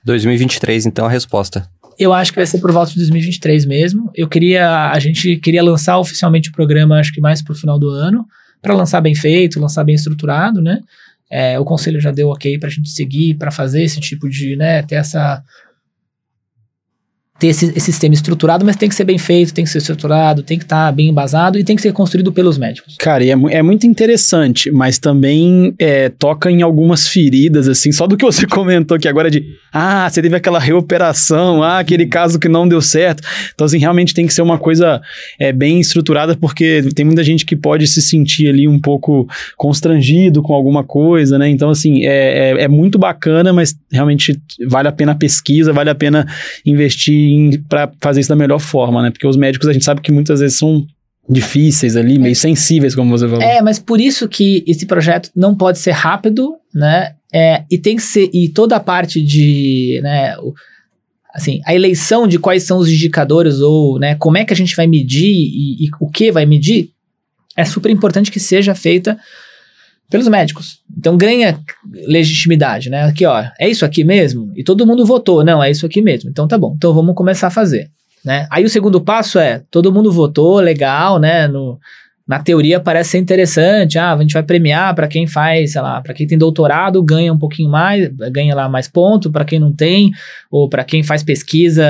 2023, 0.03 0.85
então, 0.85 1.05
a 1.05 1.09
resposta. 1.09 1.69
Eu 1.99 2.13
acho 2.13 2.31
que 2.31 2.37
vai 2.37 2.45
ser 2.45 2.59
por 2.59 2.71
volta 2.71 2.91
de 2.91 2.97
2023 2.97 3.65
mesmo. 3.65 4.11
Eu 4.15 4.27
queria, 4.27 4.91
a 4.91 4.99
gente 4.99 5.37
queria 5.37 5.63
lançar 5.63 5.97
oficialmente 5.97 6.49
o 6.49 6.53
programa, 6.53 6.99
acho 6.99 7.11
que 7.13 7.19
mais 7.19 7.41
pro 7.41 7.55
final 7.55 7.79
do 7.79 7.89
ano, 7.89 8.25
para 8.61 8.73
lançar 8.73 9.01
bem 9.01 9.15
feito, 9.15 9.59
lançar 9.59 9.83
bem 9.83 9.95
estruturado, 9.95 10.61
né? 10.61 10.79
É, 11.29 11.59
o 11.59 11.65
conselho 11.65 11.99
já 11.99 12.11
deu 12.11 12.29
ok 12.29 12.57
pra 12.57 12.69
gente 12.69 12.89
seguir, 12.89 13.33
para 13.35 13.51
fazer 13.51 13.83
esse 13.83 13.99
tipo 13.99 14.29
de, 14.29 14.55
né, 14.55 14.81
ter 14.83 14.95
essa 14.95 15.43
ter 17.39 17.47
esse, 17.47 17.65
esse 17.67 17.91
sistema 17.91 18.13
estruturado, 18.15 18.65
mas 18.65 18.75
tem 18.75 18.89
que 18.89 18.95
ser 18.95 19.03
bem 19.03 19.17
feito, 19.17 19.53
tem 19.53 19.63
que 19.63 19.69
ser 19.69 19.77
estruturado, 19.77 20.41
tem 20.41 20.57
que 20.57 20.65
estar 20.65 20.91
bem 20.91 21.09
embasado 21.09 21.59
e 21.59 21.63
tem 21.63 21.75
que 21.75 21.81
ser 21.81 21.93
construído 21.93 22.31
pelos 22.31 22.57
médicos. 22.57 22.95
Cara, 22.97 23.23
e 23.23 23.29
é, 23.29 23.35
é 23.51 23.61
muito 23.61 23.85
interessante, 23.85 24.71
mas 24.71 24.97
também 24.97 25.73
é, 25.77 26.09
toca 26.09 26.49
em 26.49 26.63
algumas 26.63 27.07
feridas, 27.07 27.67
assim, 27.67 27.91
só 27.91 28.07
do 28.07 28.17
que 28.17 28.25
você 28.25 28.45
comentou 28.47 28.95
aqui 28.95 29.07
agora 29.07 29.29
de, 29.29 29.45
ah, 29.71 30.09
você 30.09 30.21
teve 30.21 30.35
aquela 30.35 30.59
reoperação, 30.59 31.61
ah, 31.61 31.79
aquele 31.79 32.07
caso 32.07 32.39
que 32.39 32.49
não 32.49 32.67
deu 32.67 32.81
certo. 32.81 33.21
Então, 33.53 33.65
assim, 33.65 33.77
realmente 33.77 34.13
tem 34.13 34.25
que 34.25 34.33
ser 34.33 34.41
uma 34.41 34.57
coisa 34.57 34.99
é, 35.39 35.51
bem 35.51 35.79
estruturada, 35.79 36.35
porque 36.35 36.89
tem 36.95 37.05
muita 37.05 37.23
gente 37.23 37.45
que 37.45 37.55
pode 37.55 37.85
se 37.85 38.01
sentir 38.01 38.49
ali 38.49 38.67
um 38.67 38.79
pouco 38.79 39.27
constrangido 39.55 40.41
com 40.41 40.53
alguma 40.53 40.83
coisa, 40.83 41.37
né? 41.37 41.47
Então, 41.47 41.69
assim, 41.69 42.03
é, 42.03 42.51
é, 42.51 42.63
é 42.63 42.67
muito 42.67 42.97
bacana, 42.97 43.53
mas 43.53 43.75
realmente 43.91 44.39
vale 44.67 44.87
a 44.87 44.91
pena 44.91 45.11
a 45.11 45.15
pesquisa, 45.15 45.71
vale 45.71 45.89
a 45.89 45.95
pena 45.95 46.25
investir 46.65 47.26
para 47.69 47.91
fazer 48.01 48.19
isso 48.21 48.29
da 48.29 48.35
melhor 48.35 48.59
forma, 48.59 49.01
né? 49.01 49.11
Porque 49.11 49.27
os 49.27 49.37
médicos 49.37 49.67
a 49.67 49.73
gente 49.73 49.85
sabe 49.85 50.01
que 50.01 50.11
muitas 50.11 50.39
vezes 50.39 50.57
são 50.57 50.85
difíceis 51.29 51.95
ali, 51.95 52.17
meio 52.17 52.35
sensíveis, 52.35 52.95
como 52.95 53.09
você 53.17 53.27
falou. 53.27 53.41
É, 53.43 53.61
mas 53.61 53.79
por 53.79 53.99
isso 53.99 54.27
que 54.29 54.63
esse 54.65 54.85
projeto 54.85 55.29
não 55.35 55.55
pode 55.55 55.79
ser 55.79 55.91
rápido, 55.91 56.55
né? 56.73 57.13
É, 57.33 57.63
e 57.69 57.77
tem 57.77 57.97
que 57.97 58.01
ser 58.01 58.29
e 58.33 58.47
toda 58.49 58.77
a 58.77 58.79
parte 58.79 59.21
de, 59.21 59.99
né, 60.01 60.37
o- 60.39 60.53
assim, 61.35 61.59
a 61.65 61.75
eleição 61.75 62.25
de 62.25 62.39
quais 62.39 62.63
são 62.63 62.77
os 62.77 62.89
indicadores 62.89 63.59
ou, 63.59 63.99
né, 63.99 64.15
como 64.15 64.37
é 64.37 64.45
que 64.45 64.53
a 64.53 64.55
gente 64.55 64.73
vai 64.75 64.87
medir 64.87 65.27
e, 65.29 65.85
e 65.85 65.89
o 65.99 66.09
que 66.09 66.31
vai 66.31 66.45
medir 66.45 66.91
é 67.57 67.65
super 67.65 67.91
importante 67.91 68.31
que 68.31 68.39
seja 68.39 68.73
feita 68.73 69.17
pelos 70.09 70.27
médicos. 70.27 70.79
Então 70.97 71.17
ganha 71.17 71.59
legitimidade, 72.07 72.89
né? 72.89 73.03
Aqui, 73.03 73.25
ó, 73.25 73.43
é 73.59 73.69
isso 73.69 73.85
aqui 73.85 74.03
mesmo? 74.03 74.51
E 74.55 74.63
todo 74.63 74.85
mundo 74.85 75.05
votou, 75.05 75.43
não, 75.43 75.63
é 75.63 75.69
isso 75.69 75.85
aqui 75.85 76.01
mesmo. 76.01 76.29
Então 76.29 76.47
tá 76.47 76.57
bom. 76.57 76.73
Então 76.75 76.93
vamos 76.93 77.15
começar 77.15 77.47
a 77.47 77.51
fazer, 77.51 77.89
né? 78.23 78.47
Aí 78.49 78.63
o 78.63 78.69
segundo 78.69 79.01
passo 79.01 79.37
é, 79.39 79.63
todo 79.69 79.91
mundo 79.91 80.11
votou, 80.11 80.59
legal, 80.59 81.19
né? 81.19 81.47
No, 81.47 81.79
na 82.27 82.39
teoria 82.39 82.79
parece 82.79 83.11
ser 83.11 83.17
interessante. 83.19 83.97
Ah, 83.97 84.13
a 84.13 84.21
gente 84.21 84.33
vai 84.33 84.43
premiar 84.43 84.93
para 84.93 85.07
quem 85.07 85.25
faz, 85.25 85.71
sei 85.71 85.81
lá, 85.81 86.01
para 86.01 86.13
quem 86.13 86.27
tem 86.27 86.37
doutorado 86.37 87.01
ganha 87.01 87.31
um 87.31 87.37
pouquinho 87.37 87.69
mais, 87.69 88.09
ganha 88.31 88.53
lá 88.53 88.67
mais 88.67 88.87
ponto, 88.87 89.31
para 89.31 89.45
quem 89.45 89.59
não 89.59 89.71
tem, 89.71 90.11
ou 90.51 90.67
para 90.67 90.83
quem 90.83 91.03
faz 91.03 91.23
pesquisa, 91.23 91.85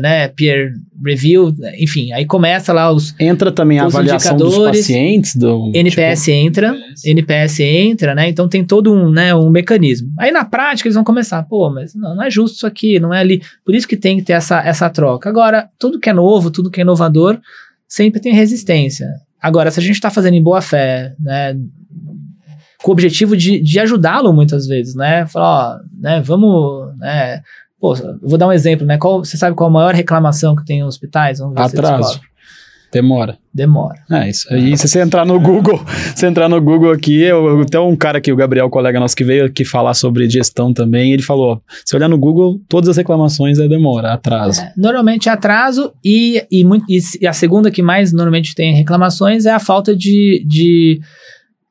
né, 0.00 0.28
peer 0.28 0.72
review, 1.02 1.54
enfim, 1.78 2.12
aí 2.12 2.26
começa 2.26 2.72
lá 2.72 2.92
os 2.92 3.14
Entra 3.18 3.50
também 3.50 3.78
a 3.78 3.86
Os 3.86 3.94
avaliação 3.94 4.36
dos 4.36 4.58
pacientes, 4.58 5.34
do 5.34 5.72
NPS 5.74 6.28
entra, 6.28 6.76
NPS 7.04 7.60
entra, 7.60 8.14
né? 8.14 8.28
Então 8.28 8.48
tem 8.48 8.64
todo 8.64 8.92
um, 8.92 9.10
né, 9.10 9.34
um 9.34 9.48
mecanismo. 9.48 10.12
Aí 10.18 10.30
na 10.30 10.44
prática 10.44 10.88
eles 10.88 10.94
vão 10.94 11.04
começar, 11.04 11.42
pô, 11.44 11.70
mas 11.70 11.94
não, 11.94 12.14
não 12.14 12.22
é 12.22 12.30
justo 12.30 12.56
isso 12.56 12.66
aqui, 12.66 13.00
não 13.00 13.14
é 13.14 13.20
ali. 13.20 13.42
Por 13.64 13.74
isso 13.74 13.88
que 13.88 13.96
tem 13.96 14.18
que 14.18 14.24
ter 14.24 14.34
essa, 14.34 14.60
essa 14.60 14.90
troca. 14.90 15.28
Agora, 15.28 15.68
tudo 15.78 15.98
que 15.98 16.10
é 16.10 16.12
novo, 16.12 16.50
tudo 16.50 16.70
que 16.70 16.80
é 16.80 16.82
inovador, 16.82 17.38
sempre 17.88 18.20
tem 18.20 18.34
resistência. 18.34 19.06
Agora, 19.40 19.70
se 19.70 19.80
a 19.80 19.82
gente 19.82 19.94
está 19.94 20.10
fazendo 20.10 20.34
em 20.34 20.42
boa 20.42 20.60
fé, 20.60 21.14
né? 21.18 21.56
Com 22.82 22.90
o 22.90 22.92
objetivo 22.92 23.36
de, 23.36 23.60
de 23.60 23.80
ajudá-lo 23.80 24.32
muitas 24.32 24.66
vezes, 24.66 24.94
né? 24.94 25.26
Falar, 25.26 25.76
ó, 25.76 25.78
né, 25.98 26.20
vamos, 26.20 26.96
né? 26.98 27.42
Pô, 27.78 27.94
vou 28.22 28.38
dar 28.38 28.48
um 28.48 28.52
exemplo, 28.52 28.86
né? 28.86 28.98
Qual, 28.98 29.24
você 29.24 29.36
sabe 29.36 29.56
qual 29.56 29.68
a 29.68 29.72
maior 29.72 29.94
reclamação 29.94 30.54
que 30.54 30.64
tem 30.64 30.80
em 30.80 30.84
hospitais? 30.84 31.38
Vamos 31.38 31.54
ver 31.54 31.64
se 31.64 31.70
você 31.70 31.78
Atraso. 31.78 32.20
Demora. 32.92 33.38
Demora. 33.52 33.96
É, 34.10 34.28
isso 34.28 34.52
aí, 34.52 34.76
se 34.76 34.88
você 34.88 35.00
entrar 35.00 35.24
no 35.24 35.38
Google, 35.38 35.84
se 36.14 36.26
entrar 36.26 36.48
no 36.48 36.60
Google 36.60 36.92
aqui, 36.92 37.20
eu, 37.22 37.64
tem 37.66 37.80
um 37.80 37.96
cara 37.96 38.18
aqui, 38.18 38.32
o 38.32 38.36
Gabriel, 38.36 38.68
colega 38.70 38.98
nosso, 38.98 39.16
que 39.16 39.24
veio 39.24 39.46
aqui 39.46 39.64
falar 39.64 39.94
sobre 39.94 40.28
gestão 40.28 40.72
também, 40.72 41.12
ele 41.12 41.22
falou, 41.22 41.54
ó, 41.54 41.58
se 41.84 41.94
olhar 41.96 42.08
no 42.08 42.18
Google, 42.18 42.60
todas 42.68 42.88
as 42.90 42.96
reclamações 42.96 43.58
é 43.58 43.68
demora, 43.68 44.12
atraso. 44.12 44.60
É, 44.60 44.72
normalmente 44.76 45.28
é 45.28 45.32
atraso 45.32 45.92
e, 46.04 46.44
e, 46.50 46.64
muito, 46.64 46.84
e, 46.88 46.98
e 47.20 47.26
a 47.26 47.32
segunda 47.32 47.70
que 47.70 47.82
mais 47.82 48.12
normalmente 48.12 48.54
tem 48.54 48.74
reclamações 48.74 49.46
é 49.46 49.50
a 49.50 49.60
falta 49.60 49.96
de, 49.96 50.44
de 50.46 51.00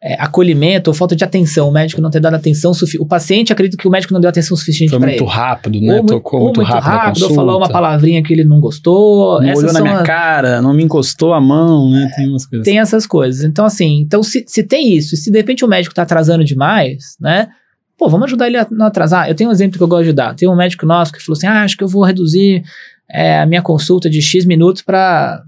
é, 0.01 0.13
acolhimento 0.21 0.89
ou 0.89 0.93
falta 0.93 1.15
de 1.15 1.23
atenção. 1.23 1.67
O 1.67 1.71
médico 1.71 2.01
não 2.01 2.09
ter 2.09 2.21
dado 2.21 2.33
atenção 2.33 2.73
suficiente. 2.73 3.03
O 3.03 3.05
paciente 3.05 3.51
acredita 3.51 3.81
que 3.81 3.87
o 3.87 3.91
médico 3.91 4.13
não 4.13 4.21
deu 4.21 4.29
atenção 4.29 4.55
suficiente 4.55 4.91
Foi 4.91 4.99
para 4.99 5.09
muito 5.09 5.23
ele. 5.23 5.29
rápido, 5.29 5.81
né? 5.81 5.99
Ou, 5.99 6.05
Tocou 6.05 6.39
ou 6.39 6.45
muito, 6.45 6.61
rápido, 6.61 6.89
rápido, 6.89 7.23
ou 7.23 7.33
falou 7.35 7.57
uma 7.57 7.69
palavrinha 7.69 8.23
que 8.23 8.31
ele 8.31 8.45
não 8.45 8.61
gostou. 8.61 9.41
Não 9.41 9.53
olhou 9.53 9.73
na 9.73 9.81
minha 9.81 10.03
cara, 10.03 10.61
não 10.61 10.73
me 10.73 10.83
encostou 10.83 11.33
a 11.33 11.41
mão, 11.41 11.89
né? 11.89 12.09
Tem 12.15 12.29
umas 12.29 12.45
coisas. 12.45 12.65
Tem 12.65 12.79
essas 12.79 13.05
coisas. 13.05 13.43
Então, 13.43 13.65
assim, 13.65 13.99
então 13.99 14.23
se, 14.23 14.45
se 14.47 14.63
tem 14.63 14.95
isso, 14.95 15.17
se 15.17 15.29
de 15.29 15.37
repente 15.37 15.65
o 15.65 15.67
médico 15.67 15.93
tá 15.93 16.03
atrasando 16.03 16.45
demais, 16.45 17.15
né? 17.19 17.49
Pô, 17.97 18.07
vamos 18.07 18.27
ajudar 18.27 18.47
ele 18.47 18.57
a 18.57 18.65
não 18.71 18.85
atrasar. 18.85 19.27
Eu 19.27 19.35
tenho 19.35 19.49
um 19.49 19.53
exemplo 19.53 19.77
que 19.77 19.83
eu 19.83 19.87
gosto 19.87 20.05
de 20.05 20.13
dar. 20.13 20.33
Tem 20.33 20.47
um 20.47 20.55
médico 20.55 20.85
nosso 20.85 21.11
que 21.11 21.21
falou 21.21 21.37
assim: 21.37 21.47
ah, 21.47 21.63
acho 21.63 21.75
que 21.75 21.83
eu 21.83 21.87
vou 21.89 22.05
reduzir 22.05 22.63
é, 23.11 23.41
a 23.41 23.45
minha 23.45 23.61
consulta 23.61 24.09
de 24.09 24.21
X 24.21 24.45
minutos 24.45 24.81
para. 24.81 25.43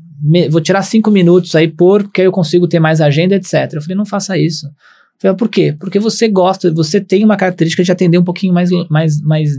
Vou 0.49 0.61
tirar 0.61 0.83
5 0.83 1.09
minutos 1.09 1.55
aí 1.55 1.67
por, 1.67 2.11
que 2.11 2.21
aí 2.21 2.27
eu 2.27 2.31
consigo 2.31 2.67
ter 2.67 2.79
mais 2.79 3.01
agenda, 3.01 3.35
etc. 3.35 3.73
Eu 3.73 3.81
falei, 3.81 3.95
não 3.97 4.05
faça 4.05 4.37
isso. 4.37 4.67
Eu 4.67 4.71
falei, 5.19 5.37
por 5.37 5.49
quê? 5.49 5.75
Porque 5.79 5.99
você 5.99 6.27
gosta, 6.27 6.71
você 6.71 7.01
tem 7.01 7.23
uma 7.25 7.37
característica 7.37 7.83
de 7.83 7.91
atender 7.91 8.17
um 8.17 8.23
pouquinho 8.23 8.53
mais, 8.53 8.69
mais, 8.89 9.21
mais 9.21 9.49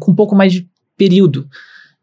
com 0.00 0.10
um 0.10 0.14
pouco 0.14 0.34
mais 0.34 0.52
de 0.52 0.66
período, 0.96 1.46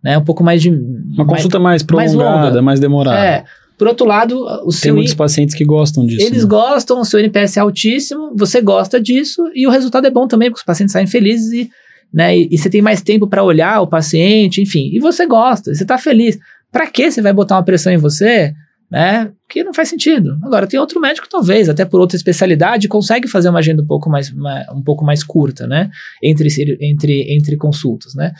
né? 0.03 0.17
Um 0.17 0.23
pouco 0.23 0.43
mais 0.43 0.61
de 0.61 0.69
Uma 0.69 1.25
consulta 1.25 1.59
mais 1.59 1.83
mais 1.83 1.83
prolongada, 2.13 2.47
longa. 2.49 2.61
mais, 2.61 2.79
demorada. 2.79 3.19
É. 3.19 3.43
Por 3.77 3.87
outro 3.87 4.05
lado, 4.05 4.37
o 4.39 4.69
Tem 4.69 4.71
seu 4.71 4.95
muitos 4.95 5.13
pacientes 5.13 5.55
que 5.55 5.65
gostam 5.65 6.05
disso. 6.05 6.21
eles 6.25 6.43
né? 6.43 6.49
gostam, 6.49 7.01
o 7.01 7.05
seu 7.05 7.19
NPS 7.19 7.57
é 7.57 7.59
altíssimo, 7.59 8.31
você 8.35 8.61
gosta 8.61 9.01
disso 9.01 9.41
e 9.53 9.67
o 9.67 9.71
resultado 9.71 10.05
é 10.05 10.11
bom 10.11 10.27
também, 10.27 10.49
porque 10.49 10.61
os 10.61 10.65
pacientes 10.65 10.93
saem 10.93 11.07
felizes 11.07 11.51
e, 11.51 11.69
né, 12.13 12.37
e, 12.37 12.47
e 12.51 12.57
você 12.57 12.69
tem 12.69 12.81
mais 12.81 13.01
tempo 13.01 13.27
para 13.27 13.43
olhar 13.43 13.81
o 13.81 13.87
paciente, 13.87 14.61
enfim, 14.61 14.89
e 14.93 14.99
você 14.99 15.25
gosta, 15.25 15.73
você 15.73 15.83
tá 15.83 15.97
feliz. 15.97 16.37
Para 16.73 16.87
que 16.91 17.09
você 17.09 17.21
vai 17.21 17.31
botar 17.31 17.55
uma 17.55 17.63
pressão 17.63 17.93
em 17.93 17.97
você, 17.97 18.53
né? 18.91 19.31
Que 19.47 19.63
não 19.63 19.73
faz 19.73 19.87
sentido. 19.89 20.37
Agora 20.43 20.67
tem 20.67 20.77
outro 20.79 20.99
médico 20.99 21.27
talvez, 21.29 21.69
até 21.69 21.85
por 21.85 22.01
outra 22.01 22.17
especialidade, 22.17 22.87
consegue 22.89 23.27
fazer 23.29 23.47
uma 23.49 23.59
agenda 23.59 23.81
um 23.81 23.87
pouco 23.87 24.09
mais, 24.09 24.29
ma- 24.31 24.65
um 24.75 24.81
pouco 24.83 25.05
mais 25.05 25.23
curta, 25.23 25.65
né? 25.67 25.89
Entre 26.21 26.49
entre 26.81 27.33
entre 27.37 27.55
consultas, 27.55 28.13
né? 28.15 28.33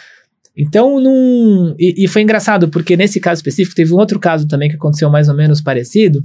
Então, 0.58 1.00
não. 1.00 1.76
E, 1.80 2.04
e 2.04 2.08
foi 2.08 2.22
engraçado, 2.24 2.68
porque 2.70 2.98
nesse 2.98 3.20
caso 3.20 3.40
específico, 3.40 3.76
teve 3.76 3.94
um 3.94 3.98
outro 3.98 4.20
caso 4.20 4.48
também 4.48 4.70
que 4.70 4.76
aconteceu 4.76 5.10
mais 5.10 5.30
ou 5.30 5.36
menos 5.36 5.62
parecido. 5.62 6.24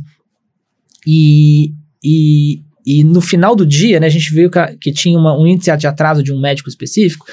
E, 1.06 1.72
e, 2.04 2.62
e 2.86 3.04
no 3.04 3.20
final 3.20 3.54
do 3.56 3.64
dia, 3.64 4.00
né, 4.00 4.06
a 4.06 4.10
gente 4.10 4.32
viu 4.34 4.50
que, 4.50 4.60
que 4.80 4.92
tinha 4.92 5.18
uma- 5.18 5.38
um 5.38 5.46
índice 5.46 5.74
de 5.76 5.86
atraso 5.86 6.22
de 6.22 6.32
um 6.32 6.40
médico 6.40 6.68
específico, 6.68 7.26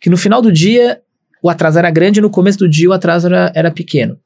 que 0.00 0.10
no 0.10 0.16
final 0.16 0.42
do 0.42 0.50
dia 0.52 1.00
o 1.44 1.50
atraso 1.50 1.78
era 1.78 1.90
grande 1.90 2.20
e 2.20 2.22
no 2.22 2.30
começo 2.30 2.58
do 2.58 2.66
dia 2.66 2.88
o 2.88 2.92
atraso 2.94 3.26
era, 3.26 3.52
era 3.54 3.70
pequeno. 3.70 4.16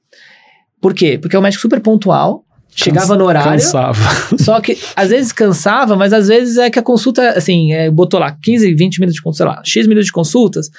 Por 0.81 0.95
quê? 0.95 1.19
Porque 1.21 1.35
é 1.35 1.39
um 1.39 1.43
médico 1.43 1.61
super 1.61 1.81
pontual, 1.81 2.45
chegava 2.73 3.17
no 3.17 3.25
horário, 3.25 3.61
Cansava. 3.61 3.99
só 4.39 4.61
que 4.61 4.79
às 4.95 5.11
vezes 5.11 5.33
cansava, 5.33 5.97
mas 5.97 6.13
às 6.13 6.29
vezes 6.29 6.57
é 6.59 6.71
que 6.71 6.79
a 6.79 6.83
consulta, 6.83 7.31
assim, 7.31 7.73
é, 7.73 7.91
botou 7.91 8.21
lá 8.21 8.37
15, 8.41 8.73
20 8.73 9.01
minutos 9.01 9.17
de 9.17 9.23
consulta, 9.23 9.37
sei 9.51 9.57
lá, 9.57 9.63
X 9.65 9.87
minutos 9.89 10.07
de 10.07 10.13
consultas, 10.13 10.71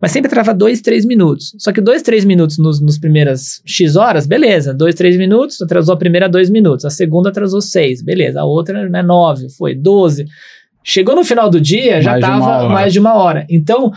mas 0.00 0.12
sempre 0.12 0.30
trava 0.30 0.54
2, 0.54 0.80
3 0.80 1.04
minutos. 1.04 1.56
Só 1.58 1.72
que 1.72 1.80
2, 1.80 2.02
3 2.02 2.24
minutos 2.24 2.56
nos, 2.56 2.80
nos 2.80 2.96
primeiras 2.96 3.60
X 3.66 3.96
horas, 3.96 4.28
beleza. 4.28 4.72
2, 4.72 4.94
3 4.94 5.16
minutos, 5.16 5.60
atrasou 5.60 5.92
a 5.92 5.98
primeira 5.98 6.28
2 6.28 6.50
minutos. 6.50 6.84
A 6.84 6.90
segunda 6.90 7.30
atrasou 7.30 7.60
6, 7.60 8.00
beleza. 8.02 8.40
A 8.40 8.44
outra, 8.44 8.88
né, 8.88 9.02
9, 9.02 9.48
foi 9.50 9.74
12. 9.74 10.24
Chegou 10.84 11.14
no 11.16 11.24
final 11.24 11.50
do 11.50 11.60
dia, 11.60 12.00
já 12.00 12.12
Mais 12.12 12.24
de 12.24 12.30
uma 12.30 12.40
tava 12.40 12.64
hora. 12.64 12.68
mais 12.72 12.92
de 12.92 12.98
uma 13.00 13.14
hora. 13.14 13.46
Então, 13.50 13.92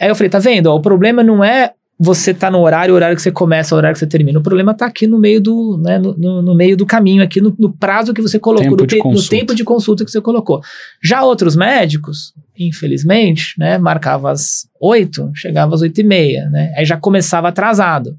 aí 0.00 0.08
eu 0.08 0.14
falei, 0.14 0.30
tá 0.30 0.38
vendo? 0.38 0.66
Ó, 0.66 0.76
o 0.76 0.80
problema 0.82 1.22
não 1.22 1.42
é 1.44 1.72
você 2.04 2.34
tá 2.34 2.50
no 2.50 2.58
horário, 2.60 2.92
o 2.92 2.96
horário 2.96 3.14
que 3.14 3.22
você 3.22 3.30
começa, 3.30 3.74
o 3.74 3.78
horário 3.78 3.94
que 3.94 4.00
você 4.00 4.06
termina. 4.08 4.36
O 4.40 4.42
problema 4.42 4.74
tá 4.74 4.86
aqui 4.86 5.06
no 5.06 5.20
meio 5.20 5.40
do, 5.40 5.78
né, 5.80 5.98
no, 6.00 6.12
no- 6.18 6.42
no 6.42 6.54
meio 6.54 6.76
do 6.76 6.84
caminho, 6.84 7.22
aqui 7.22 7.40
no, 7.40 7.54
no 7.56 7.72
prazo 7.72 8.12
que 8.12 8.20
você 8.20 8.40
colocou, 8.40 8.64
Tempo 8.86 9.04
no, 9.08 9.14
no 9.14 9.16
tempo 9.38 9.54
de 9.54 9.62
consulta 9.62 10.04
que 10.04 10.10
você 10.10 10.20
colocou. 10.20 10.60
Já 11.00 11.22
outros 11.22 11.54
médicos, 11.54 12.32
infelizmente, 12.58 13.54
né, 13.56 13.78
marcava 13.78 14.32
às 14.32 14.66
8, 14.80 15.30
chegava 15.34 15.74
às 15.74 15.80
8 15.82 16.00
e 16.00 16.04
meia, 16.04 16.48
né? 16.50 16.72
Aí 16.76 16.84
já 16.84 16.96
começava 16.96 17.48
atrasado. 17.48 18.16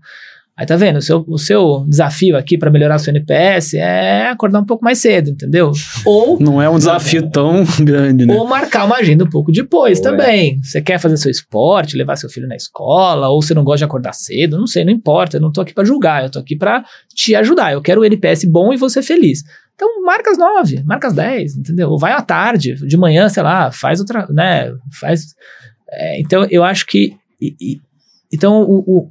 Aí 0.56 0.68
tá 0.68 0.76
vendo? 0.76 0.98
O 0.98 1.02
seu, 1.02 1.26
o 1.28 1.38
seu 1.40 1.84
desafio 1.90 2.38
aqui 2.38 2.60
para 2.60 2.70
melhorar 2.70 3.00
seu 3.00 3.10
NPS 3.12 3.74
é 3.74 4.28
acordar 4.28 4.60
um 4.60 4.66
pouco 4.66 4.86
mais 4.86 5.00
cedo, 5.00 5.32
entendeu? 5.32 5.72
Ou 6.06 6.38
Não 6.42 6.62
é 6.62 6.70
um 6.70 6.78
desafio 6.78 7.28
tão 7.32 7.64
grande, 7.80 8.24
né? 8.28 8.36
ou 8.36 8.48
marcar 8.48 8.86
uma 8.86 8.98
agenda 8.98 9.24
um 9.24 9.30
pouco 9.30 9.52
depois 9.52 9.98
Ou 9.98 10.04
também. 10.04 10.60
Você 10.62 10.80
quer 10.80 11.00
fazer 11.00 11.18
seu 11.18 11.32
esporte, 11.32 11.98
levar 11.98 12.18
seu 12.18 12.30
filho 12.30 12.48
na 12.48 12.56
escola, 12.56 13.30
ou 13.30 13.42
você 13.42 13.56
não 13.56 13.64
gosta 13.64 13.80
de 13.80 13.86
acordar 13.86 14.14
cedo, 14.14 14.60
não 14.60 14.68
sei, 14.68 14.86
não 14.86 14.92
importa. 14.94 15.38
Eu 15.38 15.42
não 15.42 15.52
tô 15.52 15.60
aqui 15.60 15.74
pra 15.74 15.84
julgar, 15.84 16.24
eu 16.24 16.30
tô 16.30 16.38
aqui 16.38 16.56
pra 16.56 16.84
te 17.16 17.34
ajudar. 17.36 17.74
Eu 17.74 17.82
quero 17.82 18.02
o 18.02 18.06
NPS 18.06 18.46
bom 18.46 18.72
e 18.72 18.78
você 18.78 19.02
feliz. 19.02 19.42
Então, 19.74 20.04
marca 20.06 20.30
às 20.30 20.38
nove, 20.38 20.84
marca 20.86 21.08
às 21.08 21.14
dez, 21.16 21.58
entendeu? 21.58 21.90
Ou 21.90 21.98
vai 21.98 22.12
à 22.12 22.22
tarde, 22.22 22.76
de 22.76 22.96
manhã, 22.96 23.28
sei 23.28 23.42
lá, 23.42 23.72
faz 23.72 24.00
outra, 24.00 24.28
né? 24.30 24.72
Faz. 25.00 25.34
é, 25.92 26.20
então, 26.22 26.46
eu 26.52 26.64
acho 26.64 26.86
que. 26.86 27.16
e- 27.42 27.56
e- 27.60 27.82
então, 28.34 28.64
o, 28.64 28.80
o- 28.86 29.08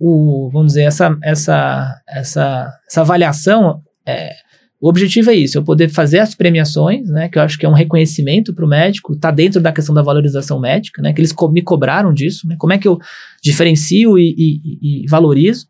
o- 0.46 0.50
vamos 0.50 0.68
dizer, 0.72 0.82
essa, 0.82 1.16
essa, 1.22 1.94
essa, 2.08 2.72
essa 2.88 3.00
avaliação. 3.00 3.80
é, 4.06 4.32
o 4.80 4.88
objetivo 4.88 5.30
é 5.30 5.34
isso, 5.34 5.56
eu 5.56 5.62
poder 5.62 5.88
fazer 5.88 6.18
as 6.18 6.34
premiações, 6.34 7.08
né, 7.08 7.28
que 7.28 7.38
eu 7.38 7.42
acho 7.42 7.56
que 7.56 7.64
é 7.64 7.68
um 7.68 7.72
reconhecimento 7.72 8.52
para 8.52 8.64
o 8.64 8.68
médico, 8.68 9.14
tá 9.16 9.30
dentro 9.30 9.60
da 9.60 9.70
questão 9.70 9.94
da 9.94 10.02
valorização 10.02 10.58
médica, 10.58 11.00
né, 11.00 11.12
que 11.12 11.20
eles 11.20 11.30
co- 11.32 11.48
me 11.48 11.62
cobraram 11.62 12.12
disso, 12.12 12.48
né, 12.48 12.56
como 12.58 12.72
é 12.72 12.78
que 12.78 12.88
eu 12.88 12.98
diferencio 13.40 14.18
e, 14.18 14.34
e- 14.36 15.04
e 15.04 15.06
valorizo, 15.08 15.66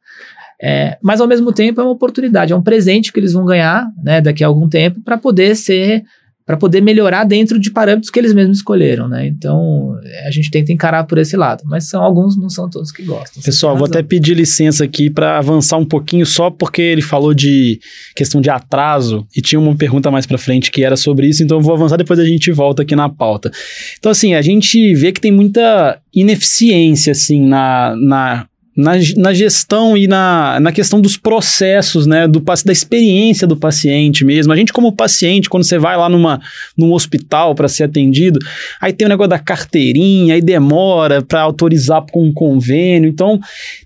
É, 0.64 0.96
mas 1.02 1.20
ao 1.20 1.26
mesmo 1.26 1.52
tempo 1.52 1.80
é 1.80 1.84
uma 1.84 1.92
oportunidade, 1.92 2.52
é 2.52 2.56
um 2.56 2.62
presente 2.62 3.12
que 3.12 3.18
eles 3.18 3.32
vão 3.32 3.44
ganhar, 3.44 3.84
né, 4.02 4.20
daqui 4.20 4.44
a 4.44 4.46
algum 4.46 4.68
tempo 4.68 5.02
para 5.02 5.18
poder 5.18 5.56
ser, 5.56 6.04
para 6.44 6.56
poder 6.56 6.80
melhorar 6.80 7.24
dentro 7.24 7.58
de 7.58 7.70
parâmetros 7.70 8.10
que 8.10 8.18
eles 8.18 8.32
mesmos 8.32 8.58
escolheram, 8.58 9.08
né, 9.08 9.26
então 9.26 9.96
a 10.26 10.30
gente 10.30 10.50
tenta 10.50 10.72
encarar 10.72 11.04
por 11.04 11.18
esse 11.18 11.36
lado, 11.36 11.62
mas 11.66 11.88
são 11.88 12.02
alguns, 12.02 12.36
não 12.36 12.48
são 12.48 12.68
todos 12.68 12.90
que 12.90 13.02
gostam. 13.02 13.42
Pessoal, 13.42 13.76
vou 13.76 13.86
até 13.86 14.02
pedir 14.02 14.34
licença 14.34 14.84
aqui 14.84 15.10
para 15.10 15.38
avançar 15.38 15.76
um 15.76 15.84
pouquinho, 15.84 16.26
só 16.26 16.50
porque 16.50 16.82
ele 16.82 17.02
falou 17.02 17.34
de 17.34 17.80
questão 18.14 18.40
de 18.40 18.50
atraso 18.50 19.26
e 19.36 19.40
tinha 19.40 19.58
uma 19.58 19.76
pergunta 19.76 20.10
mais 20.10 20.26
para 20.26 20.38
frente 20.38 20.70
que 20.70 20.84
era 20.84 20.96
sobre 20.96 21.28
isso, 21.28 21.42
então 21.42 21.58
eu 21.58 21.62
vou 21.62 21.74
avançar 21.74 21.96
depois 21.96 22.18
a 22.18 22.24
gente 22.24 22.50
volta 22.50 22.82
aqui 22.82 22.96
na 22.96 23.08
pauta. 23.08 23.50
Então, 23.98 24.10
assim, 24.10 24.34
a 24.34 24.42
gente 24.42 24.94
vê 24.94 25.12
que 25.12 25.20
tem 25.20 25.32
muita 25.32 25.98
ineficiência, 26.14 27.12
assim, 27.12 27.46
na. 27.46 27.94
na 27.96 28.46
na, 28.76 28.92
na 29.16 29.34
gestão 29.34 29.96
e 29.96 30.06
na, 30.06 30.58
na 30.60 30.72
questão 30.72 31.00
dos 31.00 31.16
processos, 31.16 32.06
né, 32.06 32.26
do, 32.26 32.40
da 32.40 32.72
experiência 32.72 33.46
do 33.46 33.56
paciente 33.56 34.24
mesmo. 34.24 34.52
A 34.52 34.56
gente, 34.56 34.72
como 34.72 34.92
paciente, 34.92 35.48
quando 35.48 35.64
você 35.64 35.78
vai 35.78 35.96
lá 35.96 36.08
numa, 36.08 36.40
num 36.76 36.92
hospital 36.92 37.54
para 37.54 37.68
ser 37.68 37.84
atendido, 37.84 38.38
aí 38.80 38.92
tem 38.92 39.06
o 39.06 39.08
negócio 39.08 39.30
da 39.30 39.38
carteirinha, 39.38 40.34
aí 40.34 40.40
demora 40.40 41.22
para 41.22 41.42
autorizar 41.42 42.02
com 42.10 42.24
um 42.24 42.32
convênio. 42.32 43.08
Então, 43.08 43.38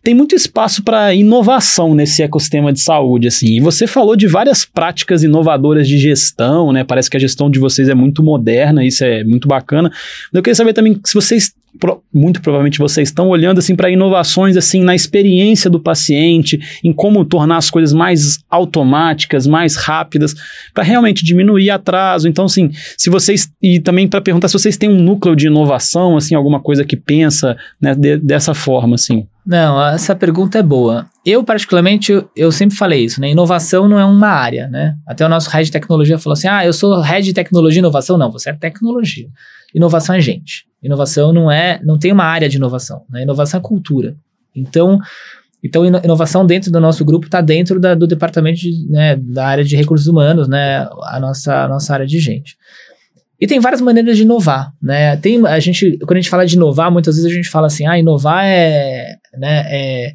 tem 0.02 0.14
muito 0.14 0.34
espaço 0.34 0.82
para 0.82 1.12
inovação 1.14 1.94
nesse 1.94 2.22
ecossistema 2.22 2.72
de 2.72 2.80
saúde, 2.80 3.26
assim. 3.28 3.56
E 3.56 3.60
você 3.60 3.86
falou 3.86 4.14
de 4.14 4.26
várias 4.26 4.64
práticas 4.64 5.22
inovadoras 5.22 5.88
de 5.88 5.98
gestão, 5.98 6.72
né? 6.72 6.84
Parece 6.84 7.10
que 7.10 7.16
a 7.16 7.20
gestão 7.20 7.50
de 7.50 7.58
vocês 7.58 7.88
é 7.88 7.94
muito 7.94 8.22
moderna, 8.22 8.84
isso 8.84 9.04
é 9.04 9.24
muito 9.24 9.48
bacana. 9.48 9.90
Eu 10.32 10.42
queria 10.42 10.54
saber 10.54 10.72
também 10.72 11.00
se 11.04 11.14
vocês 11.14 11.52
pro- 11.78 12.02
muito 12.12 12.40
provavelmente 12.42 12.78
vocês 12.78 13.08
estão 13.08 13.28
olhando 13.28 13.58
assim 13.58 13.76
para 13.76 13.90
inovações 13.90 14.56
assim 14.56 14.82
na 14.82 14.94
experiência 14.94 15.70
do 15.70 15.80
paciente, 15.80 16.58
em 16.82 16.92
como 16.92 17.24
tornar 17.24 17.56
as 17.58 17.70
coisas 17.70 17.92
mais 17.92 18.38
automáticas, 18.50 19.46
mais 19.46 19.76
rápidas, 19.76 20.34
para 20.74 20.84
realmente 20.84 21.24
diminuir 21.24 21.70
atraso. 21.70 22.28
Então, 22.28 22.44
assim, 22.44 22.70
se 22.96 23.08
vocês 23.10 23.48
e 23.62 23.80
também 23.80 24.06
para 24.08 24.20
perguntar 24.20 24.48
se 24.48 24.54
vocês 24.58 24.76
têm 24.76 24.88
um 24.90 25.00
núcleo 25.02 25.36
de 25.36 25.46
inovação, 25.46 26.16
assim, 26.16 26.34
alguma 26.34 26.60
coisa 26.60 26.84
que 26.84 26.96
pensa 26.96 27.56
né, 27.80 27.94
de- 27.94 28.18
dessa 28.18 28.54
forma, 28.54 28.94
assim. 28.94 29.26
Não, 29.46 29.80
essa 29.90 30.14
pergunta 30.16 30.58
é 30.58 30.62
boa. 30.62 31.06
Eu, 31.24 31.44
particularmente, 31.44 32.12
eu, 32.34 32.50
sempre 32.50 32.76
falei 32.76 33.04
isso, 33.04 33.20
né? 33.20 33.30
Inovação 33.30 33.88
não 33.88 33.98
é 33.98 34.04
uma 34.04 34.26
área, 34.28 34.66
né? 34.68 34.96
Até 35.06 35.24
o 35.24 35.28
nosso 35.28 35.48
head 35.50 35.66
de 35.66 35.70
tecnologia 35.72 36.18
falou 36.18 36.32
assim: 36.34 36.48
ah, 36.48 36.66
eu 36.66 36.72
sou 36.72 37.00
head 37.00 37.24
de 37.24 37.32
tecnologia 37.32 37.78
e 37.78 37.80
inovação. 37.80 38.18
Não, 38.18 38.30
você 38.32 38.50
é 38.50 38.52
tecnologia. 38.52 39.28
Inovação 39.72 40.16
é 40.16 40.20
gente. 40.20 40.64
Inovação 40.86 41.32
não 41.32 41.50
é, 41.50 41.80
não 41.84 41.98
tem 41.98 42.12
uma 42.12 42.24
área 42.24 42.48
de 42.48 42.56
inovação, 42.56 43.02
né? 43.10 43.22
Inovação 43.22 43.58
é 43.60 43.62
cultura. 43.62 44.16
Então, 44.54 44.98
então 45.62 45.84
ino- 45.84 46.00
inovação 46.02 46.46
dentro 46.46 46.70
do 46.70 46.80
nosso 46.80 47.04
grupo 47.04 47.26
está 47.26 47.40
dentro 47.40 47.78
da- 47.80 47.94
do 47.94 48.06
departamento 48.06 48.58
de, 48.60 48.86
né, 48.88 49.16
da 49.16 49.46
área 49.46 49.64
de 49.64 49.76
recursos 49.76 50.06
humanos, 50.06 50.48
né? 50.48 50.88
A 51.04 51.18
nossa, 51.20 51.64
a 51.64 51.68
nossa 51.68 51.92
área 51.92 52.06
de 52.06 52.18
gente. 52.18 52.56
E 53.38 53.46
tem 53.46 53.60
várias 53.60 53.82
maneiras 53.82 54.16
de 54.16 54.22
inovar, 54.22 54.72
né? 54.82 55.16
Tem 55.18 55.44
a 55.46 55.60
gente, 55.60 55.98
quando 55.98 56.12
a 56.12 56.20
gente 56.20 56.30
fala 56.30 56.46
de 56.46 56.56
inovar, 56.56 56.90
muitas 56.90 57.16
vezes 57.16 57.30
a 57.30 57.34
gente 57.34 57.50
fala 57.50 57.66
assim, 57.66 57.86
ah, 57.86 57.98
inovar 57.98 58.46
é, 58.46 59.16
né, 59.36 59.64
é, 59.68 60.12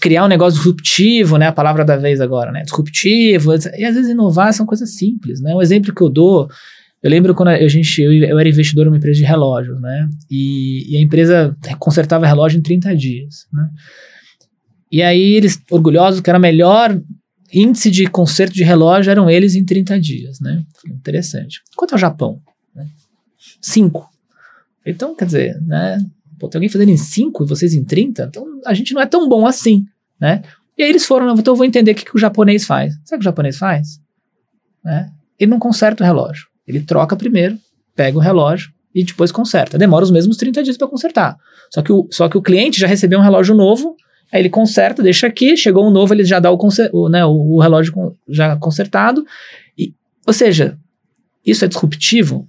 criar 0.00 0.24
um 0.24 0.28
negócio 0.28 0.56
disruptivo, 0.58 1.36
né? 1.36 1.48
A 1.48 1.52
palavra 1.52 1.84
da 1.84 1.96
vez 1.96 2.20
agora, 2.20 2.50
né? 2.50 2.62
Disruptivo. 2.62 3.52
E 3.52 3.84
às 3.84 3.94
vezes 3.94 4.08
inovar 4.08 4.54
são 4.54 4.64
coisas 4.64 4.94
simples, 4.94 5.40
né? 5.42 5.54
Um 5.54 5.60
exemplo 5.60 5.94
que 5.94 6.00
eu 6.02 6.08
dou, 6.08 6.48
eu 7.02 7.10
lembro 7.10 7.34
quando 7.34 7.48
a 7.48 7.68
gente, 7.68 8.02
eu, 8.02 8.12
eu 8.12 8.38
era 8.38 8.48
investidor 8.48 8.84
numa 8.84 8.96
empresa 8.96 9.18
de 9.18 9.24
relógios, 9.24 9.80
né? 9.80 10.08
E, 10.30 10.92
e, 10.92 10.96
a 10.98 11.00
empresa 11.00 11.56
consertava 11.78 12.26
relógio 12.26 12.58
em 12.58 12.62
30 12.62 12.94
dias, 12.94 13.46
né? 13.52 13.70
E 14.92 15.02
aí 15.02 15.34
eles, 15.34 15.60
orgulhosos, 15.70 16.20
que 16.20 16.28
era 16.28 16.38
o 16.38 16.42
melhor 16.42 17.00
índice 17.52 17.90
de 17.90 18.06
conserto 18.06 18.52
de 18.52 18.62
relógio, 18.62 19.10
eram 19.10 19.30
eles 19.30 19.54
em 19.54 19.64
30 19.64 19.98
dias, 19.98 20.40
né? 20.40 20.62
Interessante. 20.86 21.62
Quanto 21.74 21.92
ao 21.92 21.98
Japão? 21.98 22.40
Né? 22.74 22.86
Cinco. 23.62 24.08
Então, 24.84 25.16
quer 25.16 25.24
dizer, 25.24 25.60
né? 25.62 25.98
Pô, 26.38 26.48
tem 26.48 26.58
alguém 26.58 26.68
fazendo 26.68 26.90
em 26.90 26.96
5 26.96 27.44
e 27.44 27.46
vocês 27.46 27.72
em 27.72 27.84
30? 27.84 28.24
Então 28.24 28.44
a 28.66 28.74
gente 28.74 28.92
não 28.92 29.00
é 29.00 29.06
tão 29.06 29.28
bom 29.28 29.46
assim, 29.46 29.86
né? 30.20 30.42
E 30.76 30.82
aí 30.82 30.88
eles 30.88 31.06
foram, 31.06 31.34
então 31.34 31.52
eu 31.52 31.56
vou 31.56 31.66
entender 31.66 31.92
o 31.92 31.94
que, 31.94 32.04
que 32.04 32.16
o 32.16 32.18
japonês 32.18 32.64
faz. 32.66 32.94
Sabe 33.04 33.16
o 33.16 33.18
que 33.18 33.24
o 33.24 33.30
japonês 33.30 33.58
faz? 33.58 34.00
Né? 34.82 35.10
Ele 35.38 35.50
não 35.50 35.58
conserta 35.58 36.02
o 36.02 36.06
relógio. 36.06 36.49
Ele 36.70 36.80
troca 36.80 37.16
primeiro, 37.16 37.58
pega 37.94 38.16
o 38.16 38.20
relógio 38.20 38.70
e 38.94 39.04
depois 39.04 39.30
conserta. 39.30 39.78
Demora 39.78 40.04
os 40.04 40.10
mesmos 40.10 40.36
30 40.36 40.62
dias 40.62 40.76
para 40.76 40.88
consertar. 40.88 41.36
Só 41.72 41.82
que, 41.82 41.92
o, 41.92 42.08
só 42.10 42.28
que 42.28 42.36
o 42.36 42.42
cliente 42.42 42.80
já 42.80 42.86
recebeu 42.86 43.18
um 43.18 43.22
relógio 43.22 43.54
novo, 43.54 43.96
aí 44.32 44.40
ele 44.40 44.50
conserta, 44.50 45.02
deixa 45.02 45.26
aqui, 45.26 45.56
chegou 45.56 45.86
um 45.86 45.90
novo, 45.90 46.12
ele 46.12 46.24
já 46.24 46.40
dá 46.40 46.50
o, 46.50 46.58
o, 46.92 47.08
né, 47.08 47.24
o, 47.24 47.54
o 47.54 47.60
relógio 47.60 48.16
já 48.28 48.56
consertado. 48.56 49.24
E, 49.78 49.94
ou 50.26 50.32
seja, 50.32 50.76
isso 51.44 51.64
é 51.64 51.68
disruptivo? 51.68 52.48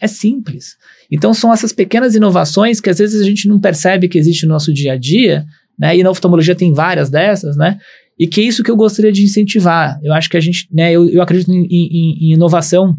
É 0.00 0.06
simples. 0.06 0.76
Então 1.10 1.32
são 1.32 1.52
essas 1.52 1.72
pequenas 1.72 2.14
inovações 2.14 2.80
que 2.80 2.90
às 2.90 2.98
vezes 2.98 3.20
a 3.20 3.24
gente 3.24 3.48
não 3.48 3.58
percebe 3.58 4.08
que 4.08 4.18
existe 4.18 4.46
no 4.46 4.52
nosso 4.52 4.72
dia 4.72 4.92
a 4.92 4.96
dia, 4.96 5.44
né? 5.78 5.96
E 5.96 6.02
na 6.02 6.10
oftalmologia 6.10 6.54
tem 6.54 6.72
várias 6.72 7.10
dessas, 7.10 7.56
né? 7.56 7.78
E 8.18 8.26
que 8.26 8.40
é 8.40 8.44
isso 8.44 8.62
que 8.62 8.70
eu 8.70 8.76
gostaria 8.76 9.12
de 9.12 9.24
incentivar. 9.24 9.98
Eu 10.02 10.12
acho 10.12 10.28
que 10.28 10.36
a 10.36 10.40
gente, 10.40 10.68
né? 10.72 10.92
Eu, 10.92 11.08
eu 11.08 11.22
acredito 11.22 11.50
em, 11.50 11.66
em, 11.66 12.28
em 12.28 12.32
inovação 12.32 12.96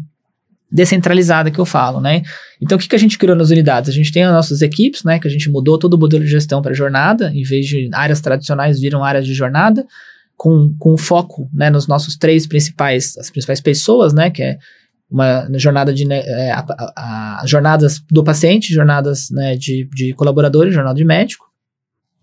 descentralizada 0.70 1.50
que 1.50 1.58
eu 1.58 1.64
falo, 1.64 2.00
né? 2.00 2.22
Então, 2.60 2.76
o 2.76 2.80
que, 2.80 2.88
que 2.88 2.96
a 2.96 2.98
gente 2.98 3.18
criou 3.18 3.36
nas 3.36 3.50
unidades? 3.50 3.90
A 3.90 3.92
gente 3.92 4.12
tem 4.12 4.22
as 4.22 4.32
nossas 4.32 4.62
equipes, 4.62 5.02
né? 5.02 5.18
Que 5.18 5.26
a 5.26 5.30
gente 5.30 5.50
mudou 5.50 5.78
todo 5.78 5.94
o 5.94 5.98
modelo 5.98 6.24
de 6.24 6.30
gestão 6.30 6.62
para 6.62 6.72
jornada, 6.72 7.32
em 7.34 7.42
vez 7.42 7.66
de 7.66 7.90
áreas 7.92 8.20
tradicionais 8.20 8.80
viram 8.80 9.02
áreas 9.02 9.26
de 9.26 9.34
jornada, 9.34 9.84
com, 10.36 10.74
com 10.78 10.96
foco, 10.96 11.50
né? 11.52 11.70
Nos 11.70 11.86
nossos 11.86 12.16
três 12.16 12.46
principais, 12.46 13.16
as 13.18 13.30
principais 13.30 13.60
pessoas, 13.60 14.12
né? 14.12 14.30
Que 14.30 14.42
é 14.42 14.58
uma 15.10 15.48
jornada 15.54 15.92
de 15.92 16.06
né, 16.06 16.22
é, 16.24 16.52
a, 16.52 16.64
a, 16.96 17.42
a, 17.42 17.46
jornadas 17.46 18.00
do 18.08 18.22
paciente, 18.22 18.72
jornadas 18.72 19.28
né, 19.30 19.56
de, 19.56 19.88
de 19.92 20.12
colaboradores, 20.14 20.72
jornada 20.72 20.96
de 20.96 21.04
médico. 21.04 21.49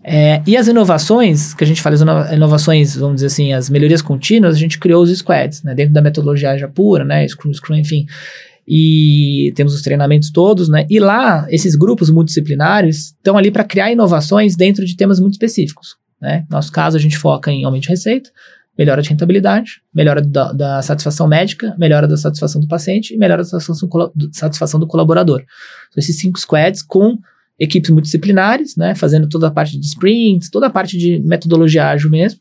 É, 0.03 0.41
e 0.45 0.55
as 0.55 0.67
inovações, 0.67 1.53
que 1.53 1.63
a 1.63 1.67
gente 1.67 1.81
fala, 1.81 1.95
as 1.95 2.31
inovações, 2.31 2.95
vamos 2.95 3.15
dizer 3.15 3.27
assim, 3.27 3.53
as 3.53 3.69
melhorias 3.69 4.01
contínuas, 4.01 4.55
a 4.55 4.59
gente 4.59 4.79
criou 4.79 5.03
os 5.03 5.15
squads, 5.17 5.63
né, 5.63 5.73
dentro 5.73 5.93
da 5.93 6.01
metodologia 6.01 6.57
já 6.57 6.67
pura, 6.67 7.03
né, 7.03 7.27
Scrum, 7.27 7.53
Scrum, 7.53 7.75
enfim. 7.75 8.05
E 8.67 9.51
temos 9.55 9.73
os 9.73 9.81
treinamentos 9.81 10.31
todos, 10.31 10.69
né, 10.69 10.85
e 10.89 10.99
lá, 10.99 11.47
esses 11.49 11.75
grupos 11.75 12.09
multidisciplinares 12.09 13.15
estão 13.17 13.37
ali 13.37 13.49
para 13.49 13.63
criar 13.63 13.91
inovações 13.91 14.55
dentro 14.55 14.85
de 14.85 14.95
temas 14.95 15.19
muito 15.19 15.33
específicos. 15.33 15.95
Né? 16.21 16.45
No 16.49 16.55
nosso 16.55 16.71
caso, 16.71 16.97
a 16.97 16.99
gente 16.99 17.17
foca 17.17 17.51
em 17.51 17.63
aumento 17.63 17.83
de 17.83 17.89
receita, 17.89 18.29
melhora 18.77 19.01
de 19.01 19.09
rentabilidade, 19.09 19.81
melhora 19.93 20.21
da, 20.21 20.51
da, 20.53 20.81
satisfação 20.81 21.27
médica, 21.27 21.75
melhora 21.77 22.07
da 22.07 22.15
satisfação 22.15 22.61
do 22.61 22.67
paciente 22.67 23.13
e 23.13 23.17
melhora 23.17 23.43
da 23.43 23.59
satisfação, 24.31 24.79
do 24.79 24.87
colaborador. 24.87 25.39
Então, 25.39 25.99
esses 25.99 26.19
cinco 26.19 26.39
squads 26.39 26.83
com 26.83 27.17
equipes 27.59 27.89
multidisciplinares, 27.89 28.75
né, 28.75 28.93
fazendo 28.95 29.27
toda 29.27 29.47
a 29.47 29.51
parte 29.51 29.77
de 29.77 29.85
sprints, 29.85 30.49
toda 30.49 30.67
a 30.67 30.69
parte 30.69 30.97
de 30.97 31.19
metodologia 31.19 31.87
ágil 31.87 32.09
mesmo. 32.09 32.39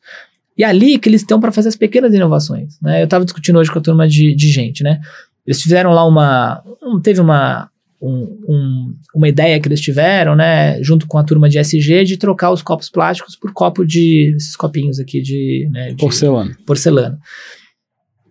E 0.56 0.64
ali 0.64 0.98
que 0.98 1.08
eles 1.08 1.20
estão 1.20 1.38
para 1.38 1.52
fazer 1.52 1.68
as 1.68 1.76
pequenas 1.76 2.14
inovações. 2.14 2.78
Né? 2.80 3.02
Eu 3.02 3.04
estava 3.04 3.24
discutindo 3.24 3.58
hoje 3.58 3.70
com 3.70 3.78
a 3.78 3.82
turma 3.82 4.08
de, 4.08 4.34
de 4.34 4.48
gente, 4.48 4.82
né? 4.82 5.00
Eles 5.46 5.62
fizeram 5.62 5.92
lá 5.92 6.04
uma. 6.04 6.62
Um, 6.82 6.98
teve 6.98 7.20
uma 7.20 7.70
um, 8.00 8.38
um, 8.48 8.94
uma 9.14 9.28
ideia 9.28 9.58
que 9.60 9.68
eles 9.68 9.80
tiveram, 9.80 10.36
né, 10.36 10.82
junto 10.82 11.06
com 11.06 11.18
a 11.18 11.24
turma 11.24 11.48
de 11.48 11.58
SG, 11.58 12.04
de 12.04 12.16
trocar 12.16 12.50
os 12.50 12.62
copos 12.62 12.90
plásticos 12.90 13.36
por 13.36 13.52
copo 13.52 13.84
de 13.84 14.34
esses 14.36 14.54
copinhos 14.54 14.98
aqui 15.00 15.20
de, 15.22 15.68
né, 15.70 15.90
de 15.90 15.96
porcelana. 15.96 16.56
porcelana. 16.66 17.18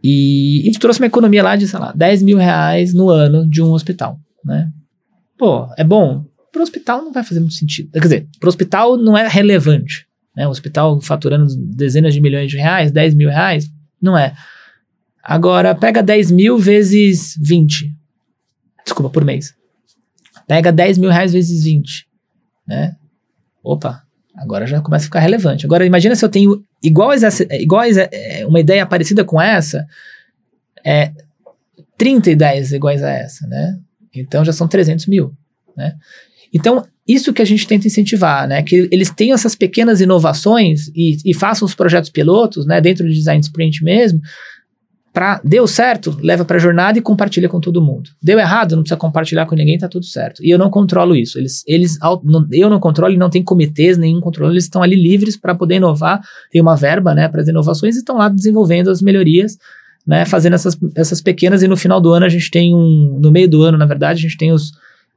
E, 0.04 0.70
e 0.70 0.72
trouxe 0.74 1.00
uma 1.00 1.08
economia 1.08 1.42
lá 1.42 1.56
de, 1.56 1.68
sei 1.68 1.80
lá, 1.80 1.92
10 1.94 2.22
mil 2.22 2.38
reais 2.38 2.94
no 2.94 3.10
ano 3.10 3.50
de 3.50 3.62
um 3.62 3.72
hospital, 3.72 4.20
né? 4.44 4.70
Pô, 5.38 5.68
é 5.78 5.84
bom. 5.84 6.24
Para 6.56 6.62
o 6.62 6.64
hospital 6.64 7.02
não 7.04 7.12
vai 7.12 7.22
fazer 7.22 7.42
muito 7.42 7.56
sentido. 7.56 7.92
Quer 7.92 8.00
dizer, 8.00 8.28
para 8.40 8.48
o 8.48 8.50
hospital 8.50 8.96
não 8.96 9.18
é 9.18 9.28
relevante. 9.28 10.08
Né? 10.34 10.48
O 10.48 10.52
hospital 10.52 11.02
faturando 11.02 11.54
dezenas 11.54 12.14
de 12.14 12.22
milhões 12.22 12.50
de 12.50 12.56
reais, 12.56 12.94
10 12.94 13.14
mil 13.14 13.28
reais, 13.30 13.70
não 14.02 14.18
é. 14.18 14.34
Agora, 15.22 15.76
pega 15.76 16.02
10 16.02 16.32
mil 16.32 16.58
vezes 16.58 17.38
20. 17.42 17.94
Desculpa, 18.86 19.10
por 19.10 19.26
mês. 19.26 19.54
Pega 20.48 20.72
10 20.72 20.98
mil 20.98 21.10
reais 21.10 21.34
vezes 21.34 21.66
20, 21.66 22.08
né? 22.66 22.96
Opa, 23.62 24.04
agora 24.34 24.66
já 24.66 24.80
começa 24.80 25.04
a 25.04 25.08
ficar 25.08 25.20
relevante. 25.20 25.66
Agora, 25.66 25.86
imagina 25.86 26.16
se 26.16 26.24
eu 26.24 26.30
tenho 26.30 26.64
iguais, 26.82 27.22
iguais 27.52 27.98
é, 27.98 28.46
uma 28.48 28.62
ideia 28.62 28.86
parecida 28.86 29.26
com 29.26 29.42
essa, 29.42 29.86
é 30.86 31.12
30 31.98 32.32
ideias 32.32 32.72
iguais 32.72 33.04
a 33.04 33.12
essa, 33.12 33.46
né? 33.46 33.78
Então 34.14 34.46
já 34.46 34.54
são 34.54 34.70
300 34.70 35.08
mil, 35.08 35.36
né? 35.76 35.94
Então, 36.54 36.86
isso 37.08 37.34
que 37.34 37.42
a 37.42 37.46
gente 37.46 37.68
tenta 37.68 37.88
incentivar, 37.88 38.48
né? 38.48 38.64
Que 38.64 38.88
eles 38.92 39.10
tenham 39.10 39.36
essas 39.36 39.56
pequenas 39.56 40.02
inovações 40.02 40.88
e, 40.96 41.18
e 41.26 41.34
façam 41.34 41.66
os 41.66 41.76
projetos 41.76 42.10
pilotos, 42.10 42.66
né? 42.66 42.80
Dentro 42.82 43.06
do 43.06 43.12
design 43.12 43.42
sprint 43.42 43.84
mesmo, 43.84 44.22
Pra, 45.16 45.40
deu 45.46 45.66
certo, 45.66 46.18
leva 46.22 46.44
para 46.44 46.58
a 46.58 46.60
jornada 46.60 47.00
e 47.00 47.02
compartilha 47.02 47.48
com 47.48 47.62
todo 47.62 47.82
mundo. 47.82 48.10
Deu 48.22 48.38
errado, 48.38 48.76
não 48.76 48.84
precisa 48.84 48.98
compartilhar 48.98 49.46
com 49.46 49.56
ninguém, 49.56 49.78
tá 49.78 49.88
tudo 49.88 50.06
certo. 50.06 50.44
E 50.44 50.50
eu 50.50 50.58
não 50.58 50.70
controlo 50.70 51.16
isso. 51.16 51.40
Eles, 51.40 51.64
eles 51.66 51.98
eu 52.52 52.70
não 52.70 52.82
controlo, 52.82 53.14
e 53.14 53.18
não 53.18 53.30
tem 53.30 53.42
comitês, 53.42 53.98
nenhum 53.98 54.20
controle, 54.20 54.52
eles 54.52 54.66
estão 54.66 54.84
ali 54.84 54.98
livres 54.98 55.38
para 55.38 55.56
poder 55.56 55.76
inovar, 55.76 56.20
tem 56.52 56.62
uma 56.62 56.76
verba, 56.76 57.16
né, 57.16 57.30
para 57.30 57.40
as 57.40 57.48
inovações 57.48 57.96
e 57.96 58.00
estão 58.00 58.18
lá 58.18 58.28
desenvolvendo 58.28 58.90
as 58.90 59.02
melhorias, 59.02 59.58
né, 60.06 60.26
fazendo 60.26 60.56
essas, 60.56 60.78
essas 60.98 61.22
pequenas 61.22 61.64
e 61.64 61.68
no 61.70 61.78
final 61.78 62.02
do 62.02 62.12
ano 62.12 62.26
a 62.26 62.30
gente 62.30 62.52
tem 62.52 62.76
um, 62.76 63.18
no 63.18 63.32
meio 63.32 63.48
do 63.48 63.64
ano, 63.64 63.78
na 63.78 63.86
verdade, 63.86 64.20
a 64.20 64.22
gente 64.22 64.38
tem 64.38 64.52
os, 64.52 64.74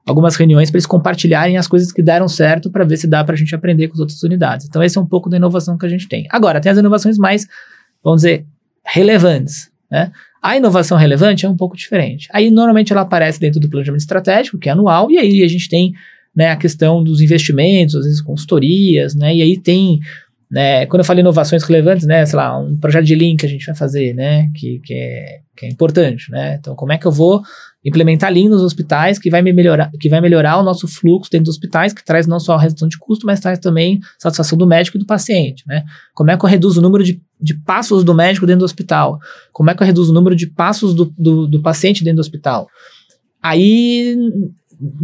algumas 0.09 0.35
reuniões 0.37 0.71
para 0.71 0.79
eles 0.79 0.87
compartilharem 0.87 1.59
as 1.59 1.69
coisas 1.69 1.93
que 1.93 2.03
deram 2.03 2.27
certo 2.27 2.71
para 2.71 2.85
ver 2.85 2.97
se 2.97 3.07
dá 3.07 3.23
para 3.23 3.35
a 3.35 3.39
gente 3.39 3.55
aprender 3.55 3.89
com 3.89 3.95
as 3.95 4.01
outras 4.01 4.23
unidades. 4.23 4.67
Então 4.67 4.83
esse 4.83 4.97
é 4.97 5.01
um 5.01 5.07
pouco 5.07 5.29
da 5.29 5.37
inovação 5.37 5.77
que 5.77 5.85
a 5.85 5.89
gente 5.89 6.09
tem. 6.09 6.27
Agora, 6.31 6.61
tem 6.61 6.73
as 6.73 6.79
inovações 6.79 7.19
mais, 7.19 7.47
vamos 8.03 8.23
dizer, 8.23 8.47
relevantes, 8.85 9.71
né? 9.91 10.11
A 10.43 10.57
inovação 10.57 10.97
relevante 10.97 11.45
é 11.45 11.49
um 11.49 11.57
pouco 11.57 11.77
diferente. 11.77 12.29
Aí, 12.33 12.51
normalmente, 12.51 12.93
ela 12.93 13.03
aparece 13.03 13.41
dentro 13.41 13.61
do 13.61 13.69
planejamento 13.69 14.01
estratégico, 14.01 14.57
que 14.57 14.69
é 14.69 14.73
anual, 14.73 15.11
e 15.11 15.19
aí 15.19 15.43
a 15.43 15.49
gente 15.49 15.69
tem 15.69 15.93
né, 16.35 16.51
a 16.51 16.57
questão 16.57 17.03
dos 17.03 17.21
investimentos, 17.21 17.97
às 17.97 18.05
vezes 18.05 18.21
consultorias, 18.21 19.15
né? 19.17 19.35
E 19.35 19.43
aí 19.43 19.59
tem, 19.59 19.99
né, 20.49 20.87
quando 20.87 21.01
eu 21.01 21.05
falo 21.05 21.19
inovações 21.19 21.65
relevantes, 21.65 22.07
né, 22.07 22.25
sei 22.25 22.37
lá, 22.37 22.57
um 22.57 22.77
projeto 22.77 23.05
de 23.05 23.17
link 23.17 23.41
que 23.41 23.47
a 23.47 23.49
gente 23.49 23.67
vai 23.67 23.75
fazer, 23.75 24.15
né, 24.15 24.49
que, 24.55 24.79
que, 24.85 24.95
é, 24.95 25.41
que 25.57 25.67
é 25.67 25.69
importante, 25.69 26.31
né? 26.31 26.57
Então, 26.61 26.77
como 26.77 26.93
é 26.93 26.99
que 26.99 27.07
eu 27.07 27.13
vou 27.13 27.43
implementar 27.85 28.33
Lean 28.33 28.49
nos 28.49 28.63
hospitais, 28.63 29.19
que 29.19 29.31
vai, 29.31 29.41
me 29.41 29.53
melhorar, 29.53 29.91
que 30.01 30.09
vai 30.09 30.21
melhorar 30.21 30.59
o 30.59 30.63
nosso 30.63 30.89
fluxo 30.89 31.31
dentro 31.31 31.45
dos 31.45 31.55
hospitais, 31.55 31.93
que 31.93 32.05
traz 32.05 32.27
não 32.27 32.41
só 32.41 32.55
a 32.55 32.61
redução 32.61 32.89
de 32.89 32.99
custo, 32.99 33.27
mas 33.27 33.41
traz 33.41 33.59
também 33.59 34.01
satisfação 34.19 34.59
do 34.59 34.67
médico 34.67 34.97
e 34.97 35.01
do 35.01 35.07
paciente, 35.07 35.65
né? 35.67 35.85
Como 36.15 36.31
é 36.31 36.37
que 36.37 36.45
eu 36.45 36.49
reduzo 36.49 36.81
o 36.81 36.83
número 36.83 37.05
de, 37.05 37.21
de 37.41 37.55
passos 37.55 38.03
do 38.03 38.15
médico 38.15 38.47
dentro 38.47 38.61
do 38.61 38.65
hospital? 38.65 39.19
Como 39.53 39.71
é 39.71 39.75
que 39.75 39.83
eu 39.83 39.87
reduzo 39.87 40.11
o 40.11 40.15
número 40.15 40.35
de 40.35 40.49
passos 40.49 40.95
do, 40.95 41.13
do, 41.17 41.47
do 41.47 41.63
paciente 41.63 42.03
dentro 42.03 42.17
do 42.17 42.21
hospital? 42.21 42.69
Aí 43.43 44.17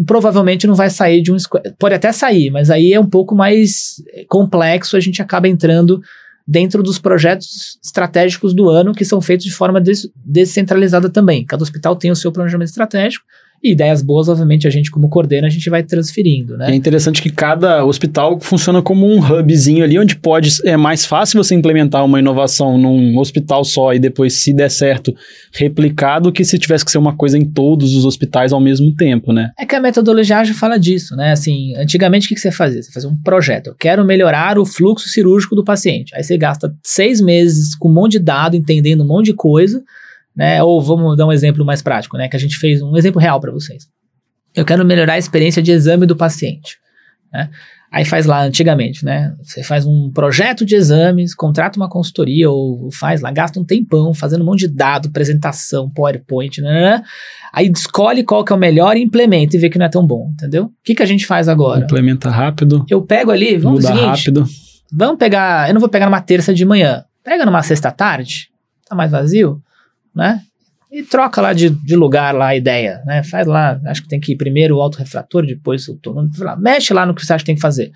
provavelmente 0.07 0.67
não 0.67 0.75
vai 0.75 0.91
sair 0.91 1.21
de 1.21 1.33
um 1.33 1.37
pode 1.79 1.95
até 1.95 2.13
sair, 2.13 2.51
mas 2.51 2.71
aí 2.71 2.93
é 2.93 3.01
um 3.01 3.09
pouco 3.09 3.35
mais 3.35 3.97
complexo, 4.29 4.97
a 4.97 5.01
gente 5.01 5.21
acaba 5.21 5.49
entrando 5.49 6.01
dentro 6.47 6.83
dos 6.83 6.99
projetos 6.99 7.79
estratégicos 7.83 8.55
do 8.55 8.69
ano, 8.69 8.93
que 8.93 9.05
são 9.05 9.21
feitos 9.21 9.47
de 9.47 9.53
forma 9.53 9.81
des 9.81 10.09
descentralizada 10.25 11.09
também. 11.09 11.45
Cada 11.45 11.63
hospital 11.63 11.97
tem 11.97 12.11
o 12.11 12.17
seu 12.17 12.31
planejamento 12.31 12.69
estratégico, 12.69 13.25
e 13.65 13.73
ideias 13.73 14.03
boas, 14.03 14.29
obviamente, 14.29 14.69
a 14.69 14.71
gente, 14.71 14.91
como 14.91 15.09
coordena, 15.09 15.47
a 15.47 15.51
gente 15.51 15.71
vai 15.71 15.83
transferindo, 15.83 16.55
né? 16.59 16.71
É 16.71 16.75
interessante 16.75 17.23
que 17.23 17.31
cada 17.31 17.83
hospital 17.83 18.39
funciona 18.39 18.83
como 18.83 19.07
um 19.07 19.19
hubzinho 19.19 19.83
ali, 19.83 19.99
onde 19.99 20.17
pode. 20.17 20.51
É 20.67 20.77
mais 20.77 21.07
fácil 21.07 21.43
você 21.43 21.55
implementar 21.55 22.05
uma 22.05 22.19
inovação 22.19 22.77
num 22.77 23.17
hospital 23.19 23.65
só 23.65 23.95
e 23.95 23.99
depois, 23.99 24.35
se 24.35 24.53
der 24.53 24.71
certo, 24.71 25.15
replicar 25.51 26.21
do 26.21 26.31
que 26.31 26.45
se 26.45 26.59
tivesse 26.59 26.85
que 26.85 26.91
ser 26.91 26.99
uma 26.99 27.17
coisa 27.17 27.39
em 27.39 27.45
todos 27.45 27.95
os 27.95 28.05
hospitais 28.05 28.53
ao 28.53 28.61
mesmo 28.61 28.95
tempo, 28.95 29.33
né? 29.33 29.51
É 29.59 29.65
que 29.65 29.75
a 29.75 29.81
metodologia 29.81 30.45
fala 30.53 30.79
disso, 30.79 31.17
né? 31.17 31.33
Assim, 31.33 31.75
antigamente 31.77 32.27
o 32.27 32.29
que, 32.29 32.35
que 32.35 32.41
você 32.43 32.51
fazia? 32.51 32.83
Você 32.83 32.93
fazia 32.93 33.09
um 33.09 33.17
projeto. 33.17 33.69
Eu 33.69 33.75
quero 33.75 34.05
melhorar 34.05 34.59
o 34.59 34.67
fluxo 34.67 35.09
cirúrgico 35.09 35.57
do 35.57 35.65
paciente. 35.65 36.15
Aí 36.15 36.23
você 36.23 36.37
gasta 36.37 36.75
seis 36.83 37.19
meses 37.21 37.75
com 37.75 37.89
um 37.89 37.95
monte 37.95 38.13
de 38.13 38.19
dado, 38.19 38.57
entendendo 38.57 39.03
um 39.03 39.07
monte 39.07 39.27
de 39.27 39.35
coisa 39.35 39.83
né? 40.37 40.63
Ou 40.63 40.81
vamos 40.81 41.17
dar 41.17 41.27
um 41.27 41.33
exemplo 41.33 41.65
mais 41.65 41.83
prático, 41.83 42.17
né? 42.17 42.29
Que 42.29 42.37
a 42.37 42.41
gente 42.41 42.57
fez 42.57 42.83
um 42.83 42.97
exemplo 42.97 43.21
real 43.21 43.41
para 43.41 43.53
vocês. 43.53 43.87
Eu 44.55 44.65
quero 44.65 44.85
melhorar 44.85 45.15
a 45.15 45.19
experiência 45.19 45.63
de 45.63 45.73
exame 45.73 46.07
do 46.07 46.17
paciente. 46.17 46.77
Né? 47.33 47.51
Aí 47.95 48.05
faz 48.05 48.27
lá 48.27 48.43
antigamente, 48.43 49.05
né? 49.05 49.35
Você 49.43 49.63
faz 49.63 49.87
um 49.87 50.11
projeto 50.11 50.65
de 50.65 50.75
exames, 50.75 51.33
contrata 51.33 51.79
uma 51.79 51.89
consultoria 51.89 52.51
ou 52.51 52.91
faz 52.93 53.21
lá, 53.21 53.31
gasta 53.31 53.61
um 53.61 53.65
tempão 53.65 54.13
fazendo 54.13 54.43
um 54.43 54.45
monte 54.45 54.67
de 54.67 54.69
dado, 54.69 55.09
apresentação, 55.09 55.89
PowerPoint, 55.89 56.61
né? 56.61 57.03
Aí 57.53 57.71
escolhe 57.73 58.25
qual 58.25 58.45
que 58.45 58.53
é 58.53 58.57
o 58.57 58.59
melhor 58.59 58.97
e 58.97 59.03
implementa 59.03 59.57
e 59.57 59.61
vê 59.61 59.71
que 59.71 59.79
não 59.79 59.87
é 59.87 59.89
tão 59.89 60.05
bom, 60.05 60.31
entendeu? 60.33 60.65
O 60.65 60.73
que, 60.83 60.95
que 60.95 61.05
a 61.05 61.07
gente 61.07 61.25
faz 61.25 61.49
agora? 61.49 61.85
Implementa 61.85 62.31
rápido. 62.31 62.85
Eu 62.91 63.01
pego 63.03 63.31
ali, 63.31 63.57
vamos 63.59 63.85
muda 63.85 63.95
seguinte, 63.95 64.07
rápido. 64.07 64.45
Vamos 64.93 65.19
pegar, 65.19 65.69
eu 65.69 65.75
não 65.75 65.81
vou 65.81 65.89
pegar 65.89 66.07
numa 66.07 66.21
terça 66.21 66.53
de 66.53 66.65
manhã. 66.65 67.05
Pega 67.23 67.47
numa 67.47 67.63
sexta 67.63 67.93
tarde, 67.93 68.49
tá 68.89 68.97
mais 68.97 69.13
vazio, 69.13 69.63
né? 70.15 70.41
E 70.91 71.03
troca 71.03 71.41
lá 71.41 71.53
de, 71.53 71.71
de 71.71 71.97
lugar 71.97 72.35
lá 72.35 72.49
a 72.49 72.57
ideia, 72.57 73.03
né? 73.05 73.23
Faz 73.25 73.47
lá, 73.47 73.81
acho 73.87 74.03
que 74.03 74.09
tem 74.09 74.21
que 74.21 74.33
ir 74.33 74.37
primeiro 74.37 74.77
o 74.77 74.81
autorrefrator, 74.81 75.45
depois 75.45 75.89
o 75.89 75.97
turno, 75.97 76.31
mexe 76.59 76.95
lá 76.95 77.05
no 77.05 77.15
que 77.15 77.25
você 77.25 77.33
acha 77.33 77.43
que 77.43 77.47
tem 77.47 77.57
que 77.57 77.61
fazer. 77.61 77.91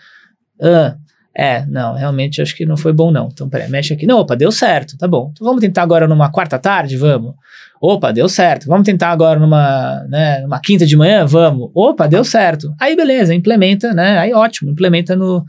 Ah, 0.61 0.97
é, 1.41 1.65
não, 1.67 1.95
realmente 1.95 2.43
acho 2.43 2.57
que 2.57 2.67
não 2.67 2.77
foi 2.77 2.93
bom 2.93 3.13
não. 3.13 3.29
Então, 3.33 3.49
peraí, 3.49 3.71
mexe 3.71 3.95
aqui. 3.95 4.05
Não, 4.05 4.19
opa, 4.19 4.35
deu 4.35 4.51
certo, 4.51 4.99
tá 4.99 5.07
bom. 5.07 5.31
Então 5.33 5.47
vamos 5.47 5.61
tentar 5.61 5.83
agora 5.83 6.09
numa 6.09 6.29
quarta 6.33 6.59
tarde? 6.59 6.97
Vamos. 6.97 7.35
Opa, 7.81 8.11
deu 8.11 8.29
certo. 8.29 8.67
Vamos 8.67 8.85
tentar 8.85 9.11
agora 9.11 9.39
numa, 9.39 10.05
né, 10.09 10.41
numa 10.41 10.59
quinta 10.59 10.85
de 10.85 10.97
manhã? 10.97 11.25
Vamos. 11.25 11.71
Opa, 11.73 12.09
deu 12.09 12.25
certo. 12.25 12.75
Aí 12.81 12.97
beleza, 12.97 13.33
implementa, 13.33 13.95
né? 13.95 14.19
Aí 14.19 14.35
ótimo, 14.35 14.73
implementa 14.73 15.15
no, 15.15 15.45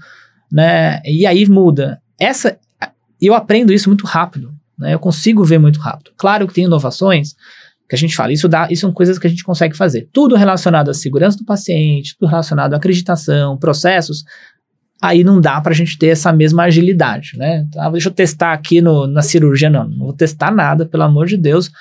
né? 0.51 1.01
E 1.03 1.25
aí 1.25 1.49
muda. 1.49 1.99
Essa, 2.19 2.59
eu 3.19 3.33
aprendo 3.33 3.73
isso 3.73 3.89
muito 3.89 4.05
rápido. 4.05 4.53
Né? 4.79 4.93
Eu 4.93 4.99
consigo 4.99 5.43
ver 5.43 5.59
muito 5.59 5.79
rápido. 5.79 6.11
Claro 6.17 6.47
que 6.47 6.53
tem 6.53 6.63
inovações 6.63 7.35
que 7.87 7.95
a 7.95 7.97
gente 7.97 8.15
fala, 8.15 8.31
isso, 8.31 8.47
dá, 8.47 8.67
isso 8.69 8.81
são 8.81 8.93
coisas 8.93 9.17
que 9.17 9.25
a 9.25 9.29
gente 9.29 9.43
consegue 9.43 9.75
fazer. 9.75 10.07
Tudo 10.13 10.35
relacionado 10.35 10.89
à 10.89 10.93
segurança 10.93 11.37
do 11.39 11.43
paciente, 11.43 12.15
tudo 12.17 12.29
relacionado 12.29 12.73
à 12.75 12.77
acreditação, 12.77 13.57
processos, 13.57 14.23
aí 15.01 15.23
não 15.23 15.39
dá 15.39 15.59
para 15.61 15.71
a 15.71 15.75
gente 15.75 15.97
ter 15.97 16.07
essa 16.07 16.31
mesma 16.31 16.63
agilidade, 16.63 17.37
né? 17.37 17.65
Ah, 17.77 17.89
deixa 17.89 18.09
eu 18.09 18.13
testar 18.13 18.53
aqui 18.53 18.81
no, 18.81 19.07
na 19.07 19.21
cirurgia, 19.21 19.69
não, 19.69 19.87
não 19.87 20.05
vou 20.05 20.13
testar 20.13 20.51
nada, 20.51 20.85
pelo 20.85 21.03
amor 21.03 21.25
de 21.25 21.37
Deus. 21.37 21.71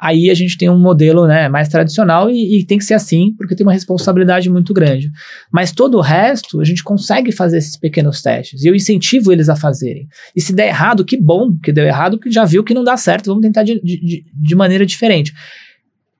Aí 0.00 0.30
a 0.30 0.34
gente 0.34 0.56
tem 0.56 0.70
um 0.70 0.78
modelo 0.78 1.26
né, 1.26 1.48
mais 1.48 1.68
tradicional 1.68 2.30
e, 2.30 2.60
e, 2.60 2.64
tem 2.64 2.78
que 2.78 2.84
ser 2.84 2.94
assim, 2.94 3.34
porque 3.36 3.56
tem 3.56 3.66
uma 3.66 3.72
responsabilidade 3.72 4.48
muito 4.48 4.72
grande. 4.72 5.10
Mas 5.50 5.72
todo 5.72 5.98
o 5.98 6.00
resto, 6.00 6.60
a 6.60 6.64
gente 6.64 6.84
consegue 6.84 7.32
fazer 7.32 7.58
esses 7.58 7.76
pequenos 7.76 8.22
testes. 8.22 8.62
E 8.62 8.68
eu 8.68 8.76
incentivo 8.76 9.32
eles 9.32 9.48
a 9.48 9.56
fazerem. 9.56 10.06
E 10.36 10.40
se 10.40 10.54
der 10.54 10.68
errado, 10.68 11.04
que 11.04 11.16
bom 11.16 11.52
que 11.60 11.72
deu 11.72 11.84
errado, 11.84 12.16
porque 12.16 12.30
já 12.30 12.44
viu 12.44 12.62
que 12.62 12.74
não 12.74 12.84
dá 12.84 12.96
certo, 12.96 13.26
vamos 13.26 13.42
tentar 13.42 13.64
de, 13.64 13.80
de, 13.82 14.24
de 14.32 14.54
maneira 14.54 14.86
diferente. 14.86 15.34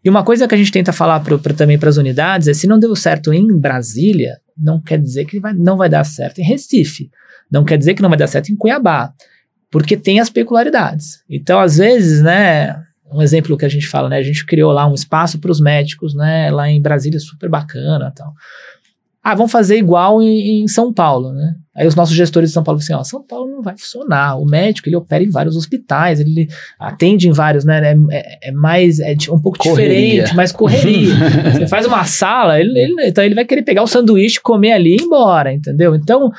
E 0.05 0.11
uma 0.11 0.25
coisa 0.25 0.49
que 0.49 0.55
a 0.57 0.59
gente 0.59 0.73
tenta 0.73 0.93
falar 0.93 1.21
pro, 1.21 1.39
pro, 1.39 1.55
também 1.55 1.79
para 1.79 1.89
as 1.89 1.97
unidades 1.97 2.49
é: 2.49 2.55
se 2.55 2.67
não 2.67 2.81
deu 2.81 2.97
certo 2.97 3.33
em 3.33 3.57
Brasília, 3.57 4.39
não 4.59 4.81
quer 4.81 4.99
dizer 4.99 5.25
que 5.25 5.39
vai, 5.39 5.53
não 5.55 5.77
vai 5.77 5.89
dar 5.89 6.05
certo 6.05 6.39
em 6.39 6.45
Recife. 6.45 7.11
Não 7.51 7.65
quer 7.65 7.79
dizer 7.79 7.95
que 7.95 8.03
não 8.03 8.09
vai 8.09 8.19
dar 8.19 8.27
certo 8.27 8.51
em 8.51 8.57
Cuiabá. 8.57 9.13
Porque 9.71 9.97
tem 9.97 10.21
as 10.21 10.31
peculiaridades. 10.31 11.23
Então, 11.29 11.61
às 11.61 11.77
vezes, 11.77 12.23
né, 12.23 12.83
um 13.13 13.23
exemplo 13.23 13.57
que 13.57 13.65
a 13.65 13.69
gente 13.69 13.87
fala, 13.87 14.09
né? 14.09 14.17
A 14.19 14.23
gente 14.23 14.45
criou 14.45 14.73
lá 14.73 14.87
um 14.87 14.95
espaço 14.95 15.39
para 15.39 15.51
os 15.51 15.61
médicos, 15.61 16.15
né? 16.15 16.51
Lá 16.51 16.69
em 16.69 16.81
Brasília, 16.81 17.19
super 17.19 17.49
bacana 17.49 18.13
tal. 18.15 18.33
Ah, 19.29 19.35
vamos 19.35 19.53
fazer 19.53 19.77
igual 19.77 20.23
em, 20.23 20.63
em, 20.63 20.69
São 20.69 20.91
Paulo, 20.91 21.35
né? 21.35 21.55
Aí 21.77 21.87
os 21.87 21.95
nossos 21.95 22.17
gestores 22.17 22.49
de 22.49 22.55
São 22.55 22.65
Paulo 22.65 22.81
falam 22.81 23.03
assim, 23.03 23.09
ó, 23.09 23.19
São 23.19 23.23
Paulo 23.23 23.51
não 23.51 23.61
vai 23.61 23.77
funcionar. 23.77 24.41
O 24.41 24.47
médico, 24.47 24.89
ele 24.89 24.97
opera 24.97 25.23
em 25.23 25.29
vários 25.29 25.55
hospitais, 25.55 26.19
ele 26.19 26.49
atende 26.81 27.29
em 27.29 27.33
vários, 27.33 27.63
né? 27.63 27.93
É, 27.93 28.17
é, 28.17 28.49
é 28.49 28.53
mais, 28.53 28.99
é 29.01 29.15
um 29.31 29.39
pouco 29.39 29.59
correria. 29.59 30.23
diferente, 30.23 30.35
mais 30.35 30.51
correria. 30.51 31.13
Você 31.53 31.67
faz 31.67 31.85
uma 31.85 32.05
sala, 32.05 32.59
ele, 32.59 32.71
ele, 32.79 33.07
então 33.07 33.23
ele 33.23 33.35
vai 33.35 33.45
querer 33.45 33.61
pegar 33.61 33.83
o 33.83 33.87
sanduíche, 33.87 34.41
comer 34.41 34.73
ali 34.73 34.93
e 34.93 34.97
ir 34.97 35.03
embora, 35.03 35.53
entendeu? 35.53 35.95
Então, 35.95 36.33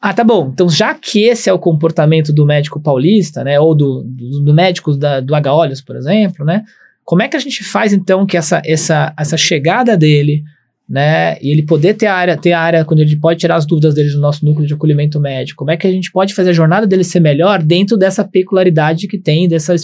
ah, 0.00 0.12
tá 0.12 0.24
bom. 0.24 0.50
Então, 0.52 0.68
já 0.68 0.94
que 0.94 1.22
esse 1.22 1.48
é 1.48 1.52
o 1.52 1.58
comportamento 1.60 2.32
do 2.32 2.44
médico 2.44 2.80
paulista, 2.80 3.44
né, 3.44 3.60
ou 3.60 3.76
do, 3.76 4.02
do, 4.02 4.44
do 4.44 4.52
médico 4.52 4.96
da, 4.96 5.20
do 5.20 5.36
H-Olhos, 5.36 5.80
por 5.80 5.94
exemplo, 5.94 6.44
né, 6.44 6.64
como 7.04 7.22
é 7.22 7.28
que 7.28 7.36
a 7.36 7.40
gente 7.40 7.62
faz, 7.62 7.92
então, 7.92 8.26
que 8.26 8.36
essa, 8.36 8.60
essa, 8.64 9.14
essa 9.16 9.36
chegada 9.36 9.96
dele, 9.96 10.42
né, 10.88 11.36
e 11.42 11.50
ele 11.50 11.62
poder 11.62 11.94
ter 11.94 12.06
a 12.06 12.14
área, 12.14 12.36
ter 12.36 12.52
a 12.52 12.60
área 12.60 12.84
quando 12.84 13.00
ele 13.00 13.14
pode 13.16 13.40
tirar 13.40 13.56
as 13.56 13.66
dúvidas 13.66 13.94
dele 13.94 14.10
do 14.10 14.20
nosso 14.20 14.44
núcleo 14.44 14.66
de 14.66 14.72
acolhimento 14.72 15.20
médico, 15.20 15.58
como 15.58 15.70
é 15.70 15.76
que 15.76 15.86
a 15.86 15.90
gente 15.90 16.10
pode 16.10 16.34
fazer 16.34 16.50
a 16.50 16.54
jornada 16.54 16.86
dele 16.86 17.04
ser 17.04 17.20
melhor 17.20 17.62
dentro 17.62 17.96
dessa 17.96 18.24
peculiaridade 18.24 19.06
que 19.06 19.18
tem, 19.18 19.46
dessa, 19.46 19.74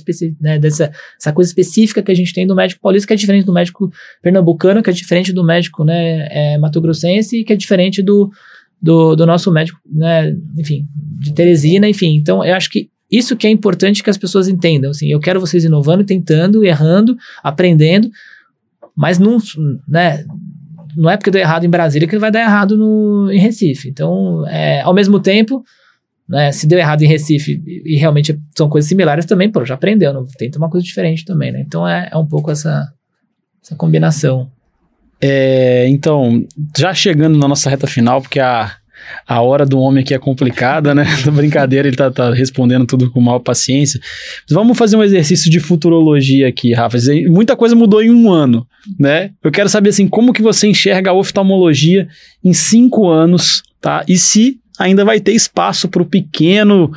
né, 0.41 0.59
dessa 0.59 0.91
essa 1.21 1.33
coisa 1.33 1.51
específica 1.51 2.03
que 2.03 2.11
a 2.11 2.15
gente 2.15 2.33
tem 2.33 2.47
do 2.47 2.55
médico 2.55 2.81
paulista, 2.81 3.07
que 3.07 3.13
é 3.13 3.17
diferente 3.17 3.45
do 3.45 3.53
médico 3.53 3.93
pernambucano, 4.23 4.83
que 4.83 4.89
é 4.89 4.93
diferente 4.93 5.31
do 5.33 5.45
médico, 5.45 5.85
né, 5.85 6.27
é, 6.31 6.59
mato-grossense, 6.59 7.41
e 7.41 7.45
que 7.45 7.53
é 7.53 7.57
diferente 7.57 8.03
do 8.03 8.31
do, 8.81 9.17
do 9.17 9.25
nosso 9.25 9.51
médico, 9.51 9.81
né, 9.91 10.37
enfim, 10.59 10.87
de 11.19 11.33
Teresina, 11.33 11.89
enfim. 11.89 12.17
Então, 12.17 12.45
eu 12.45 12.55
acho 12.55 12.69
que 12.69 12.91
isso 13.11 13.35
que 13.35 13.47
é 13.47 13.51
importante 13.51 14.03
que 14.03 14.11
as 14.11 14.19
pessoas 14.19 14.47
entendam, 14.47 14.91
assim, 14.91 15.09
eu 15.11 15.19
quero 15.19 15.41
vocês 15.41 15.65
inovando, 15.65 16.05
tentando, 16.05 16.63
errando, 16.63 17.17
aprendendo, 17.43 18.11
mas 18.95 19.19
não, 19.19 19.39
né, 19.89 20.25
não 20.97 21.11
é 21.11 21.17
porque 21.17 21.31
deu 21.31 21.41
errado 21.41 21.65
em 21.65 21.71
Brasília 21.71 22.09
que 22.09 22.19
vai 22.19 22.31
dar 22.31 22.41
errado 22.41 22.77
no, 22.77 23.31
em 23.31 23.39
Recife. 23.39 23.89
Então, 23.89 24.47
é, 24.49 24.81
ao 24.81 24.95
mesmo 24.95 25.21
tempo, 25.21 25.65
né, 26.29 26.53
se 26.53 26.67
deu 26.67 26.79
errado 26.79 27.03
em 27.03 27.07
Recife 27.07 27.63
e, 27.67 27.97
realmente 27.97 28.39
são 28.57 28.69
coisas 28.69 28.89
similares 28.89 29.27
também, 29.27 29.51
pô, 29.51 29.65
já 29.65 29.75
aprendeu, 29.75 30.13
não, 30.13 30.25
tenta 30.39 30.59
uma 30.59 30.71
coisa 30.71 30.85
diferente 30.85 31.25
também, 31.25 31.53
né? 31.53 31.63
Então, 31.67 31.87
é, 31.87 32.09
é 32.13 32.17
um 32.17 32.27
pouco 32.27 32.51
essa, 32.51 32.89
essa 33.63 33.77
combinação. 33.77 34.51
É, 35.21 35.87
então, 35.89 36.45
já 36.77 36.93
chegando 36.93 37.39
na 37.39 37.49
nossa 37.49 37.71
reta 37.71 37.87
final, 37.87 38.21
porque 38.21 38.41
a, 38.41 38.73
a 39.27 39.41
hora 39.41 39.65
do 39.65 39.79
homem 39.79 40.03
aqui 40.03 40.15
é 40.15 40.19
complicada, 40.19 40.95
né? 40.95 41.07
brincadeira, 41.33 41.89
ele 41.89 41.97
tá, 41.97 42.11
tá, 42.11 42.33
respondendo 42.33 42.87
tudo 42.87 43.11
com 43.11 43.21
maior 43.21 43.39
paciência. 43.39 44.01
vamos 44.51 44.77
fazer 44.77 44.97
um 44.97 45.03
exercício 45.03 45.51
de 45.51 45.61
futurologia 45.61 46.49
aqui, 46.49 46.73
Rafa. 46.73 46.99
Muita 47.29 47.57
coisa 47.57 47.75
mudou 47.75 48.03
em 48.03 48.11
um 48.11 48.31
ano, 48.31 48.67
né? 48.99 49.31
Eu 49.43 49.51
quero 49.51 49.69
saber, 49.69 49.91
assim, 49.91 50.09
como 50.09 50.33
que 50.33 50.43
você 50.43 50.67
enxerga 50.67 51.11
a 51.11 51.15
oftalmologia 51.15 52.09
em 52.43 52.53
cinco 52.53 53.09
anos, 53.09 53.63
tá? 53.81 54.05
E 54.09 54.17
se 54.17 54.61
ainda 54.79 55.05
vai 55.05 55.21
ter 55.21 55.33
espaço 55.33 55.89
para 55.89 56.03
o 56.03 56.07
pequeno 56.07 56.91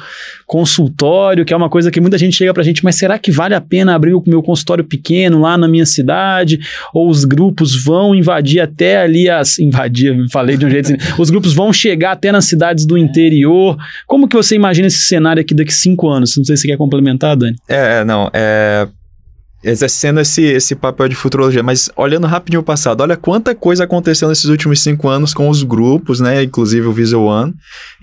consultório, 0.45 1.45
que 1.45 1.53
é 1.53 1.57
uma 1.57 1.69
coisa 1.69 1.91
que 1.91 2.01
muita 2.01 2.17
gente 2.17 2.35
chega 2.35 2.53
para 2.53 2.61
a 2.61 2.65
gente, 2.65 2.83
mas 2.83 2.95
será 2.95 3.19
que 3.19 3.31
vale 3.31 3.53
a 3.53 3.61
pena 3.61 3.93
abrir 3.93 4.13
o 4.13 4.23
meu 4.25 4.41
consultório 4.41 4.83
pequeno 4.83 5.41
lá 5.41 5.57
na 5.57 5.67
minha 5.67 5.85
cidade? 5.85 6.59
Ou 6.93 7.09
os 7.09 7.23
grupos 7.23 7.83
vão 7.83 8.15
invadir 8.15 8.59
até 8.59 8.97
ali 8.97 9.29
as... 9.29 9.59
Invadir, 9.59 10.15
falei 10.31 10.57
de 10.57 10.65
um 10.65 10.69
jeito 10.69 10.93
assim. 10.93 11.21
Os 11.21 11.29
grupos 11.29 11.53
vão 11.53 11.71
chegar 11.71 12.13
até 12.13 12.31
nas 12.31 12.45
cidades 12.45 12.85
do 12.85 12.97
interior. 12.97 13.77
Como 14.07 14.27
que 14.27 14.35
você 14.35 14.55
imagina 14.55 14.87
esse 14.87 15.01
cenário 15.01 15.41
aqui 15.41 15.53
daqui 15.53 15.73
cinco 15.73 16.09
anos? 16.09 16.35
Não 16.37 16.43
sei 16.43 16.55
se 16.55 16.63
você 16.63 16.67
quer 16.69 16.77
complementar, 16.77 17.35
Dani. 17.35 17.55
É, 17.67 18.03
não, 18.03 18.29
é 18.33 18.87
exercendo 19.63 20.19
esse, 20.19 20.43
esse 20.43 20.75
papel 20.75 21.09
de 21.09 21.15
futurologia, 21.15 21.63
mas 21.63 21.89
olhando 21.95 22.27
rapidinho 22.27 22.61
o 22.61 22.63
passado, 22.63 23.01
olha 23.01 23.17
quanta 23.17 23.55
coisa 23.55 23.83
aconteceu 23.83 24.29
nesses 24.29 24.45
últimos 24.45 24.81
cinco 24.81 25.09
anos 25.09 25.33
com 25.33 25.49
os 25.49 25.63
grupos, 25.63 26.19
né, 26.19 26.43
inclusive 26.43 26.85
o 26.85 26.93
Visual 26.93 27.25
One, 27.25 27.53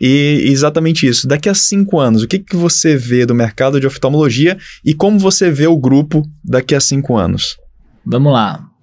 e 0.00 0.44
exatamente 0.46 1.06
isso. 1.06 1.28
Daqui 1.28 1.48
a 1.48 1.54
cinco 1.54 2.00
anos, 2.00 2.22
o 2.22 2.28
que, 2.28 2.38
que 2.38 2.56
você 2.56 2.96
vê 2.96 3.24
do 3.24 3.34
mercado 3.34 3.80
de 3.80 3.86
oftalmologia 3.86 4.58
e 4.84 4.94
como 4.94 5.18
você 5.18 5.50
vê 5.50 5.66
o 5.66 5.78
grupo 5.78 6.22
daqui 6.44 6.74
a 6.74 6.80
cinco 6.80 7.16
anos? 7.16 7.56
Vamos 8.04 8.32
lá. 8.32 8.73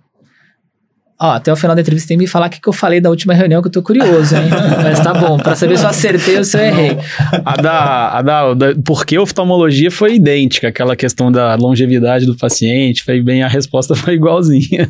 Ó, 1.22 1.34
até 1.34 1.53
o 1.53 1.56
final 1.56 1.76
da 1.76 1.81
entrevista 1.84 2.07
tem 2.07 2.18
que 2.18 2.23
me 2.23 2.27
falar 2.27 2.48
o 2.48 2.49
que, 2.49 2.60
que 2.60 2.68
eu 2.68 2.73
falei 2.73 2.99
da 2.99 3.07
última 3.07 3.35
reunião, 3.35 3.61
que 3.61 3.68
eu 3.68 3.72
tô 3.72 3.84
curioso, 3.84 4.35
hein? 4.35 4.49
Mas 4.81 4.99
tá 5.02 5.14
bom, 5.14 5.38
pra 5.38 5.56
saber 5.56 5.77
se 5.77 5.84
eu 5.84 5.89
acertei 5.89 6.35
ou 6.35 6.43
se 6.43 6.57
eu 6.57 6.64
errei. 6.64 6.98
A 7.45 7.57
da, 7.57 8.10
a 8.10 8.22
da, 8.23 8.53
da 8.56 8.76
porque 8.84 9.19
oftalmologia 9.19 9.91
foi 9.91 10.15
idêntica, 10.15 10.69
aquela 10.69 10.95
questão 10.95 11.31
da 11.31 11.53
longevidade 11.53 12.26
do 12.26 12.35
paciente, 12.35 13.03
foi 13.03 13.22
bem, 13.22 13.43
a 13.43 13.48
resposta 13.48 13.93
foi 13.93 14.15
igualzinha. 14.15 14.89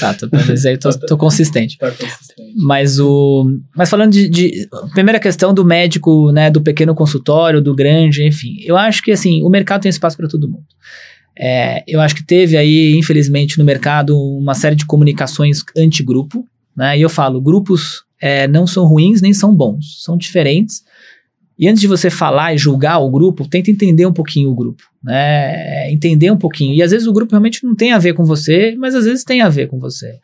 Tá, 0.00 0.14
tô, 0.14 0.28
mas 0.32 0.64
aí 0.64 0.78
tô, 0.78 0.88
tô 1.00 1.18
consistente. 1.18 1.76
Tá 1.76 1.90
consistente. 1.90 2.54
Mas 2.56 2.98
o. 2.98 3.46
Mas 3.76 3.90
falando 3.90 4.12
de, 4.12 4.30
de. 4.30 4.66
Primeira 4.94 5.20
questão 5.20 5.52
do 5.52 5.62
médico, 5.62 6.32
né? 6.32 6.50
Do 6.50 6.62
pequeno 6.62 6.94
consultório, 6.94 7.60
do 7.60 7.74
grande, 7.74 8.26
enfim. 8.26 8.56
Eu 8.64 8.78
acho 8.78 9.02
que 9.02 9.12
assim, 9.12 9.42
o 9.42 9.50
mercado 9.50 9.82
tem 9.82 9.90
espaço 9.90 10.16
para 10.16 10.26
todo 10.26 10.48
mundo. 10.48 10.64
É, 11.42 11.82
eu 11.88 12.02
acho 12.02 12.14
que 12.14 12.22
teve 12.22 12.54
aí, 12.54 12.94
infelizmente, 12.98 13.58
no 13.58 13.64
mercado 13.64 14.14
uma 14.14 14.52
série 14.52 14.76
de 14.76 14.84
comunicações 14.84 15.60
anti-grupo, 15.74 16.46
né? 16.76 16.98
E 16.98 17.00
eu 17.00 17.08
falo, 17.08 17.40
grupos 17.40 18.04
é, 18.20 18.46
não 18.46 18.66
são 18.66 18.84
ruins 18.84 19.22
nem 19.22 19.32
são 19.32 19.54
bons, 19.54 20.02
são 20.04 20.18
diferentes. 20.18 20.84
E 21.58 21.66
antes 21.66 21.80
de 21.80 21.86
você 21.86 22.10
falar 22.10 22.54
e 22.54 22.58
julgar 22.58 22.98
o 22.98 23.10
grupo, 23.10 23.48
tenta 23.48 23.70
entender 23.70 24.04
um 24.04 24.12
pouquinho 24.12 24.50
o 24.50 24.54
grupo, 24.54 24.82
né? 25.02 25.90
Entender 25.90 26.30
um 26.30 26.36
pouquinho. 26.36 26.74
E 26.74 26.82
às 26.82 26.90
vezes 26.90 27.06
o 27.06 27.12
grupo 27.12 27.30
realmente 27.32 27.64
não 27.64 27.74
tem 27.74 27.92
a 27.92 27.98
ver 27.98 28.12
com 28.12 28.24
você, 28.24 28.74
mas 28.78 28.94
às 28.94 29.06
vezes 29.06 29.24
tem 29.24 29.40
a 29.40 29.48
ver 29.48 29.68
com 29.68 29.78
você. 29.78 30.18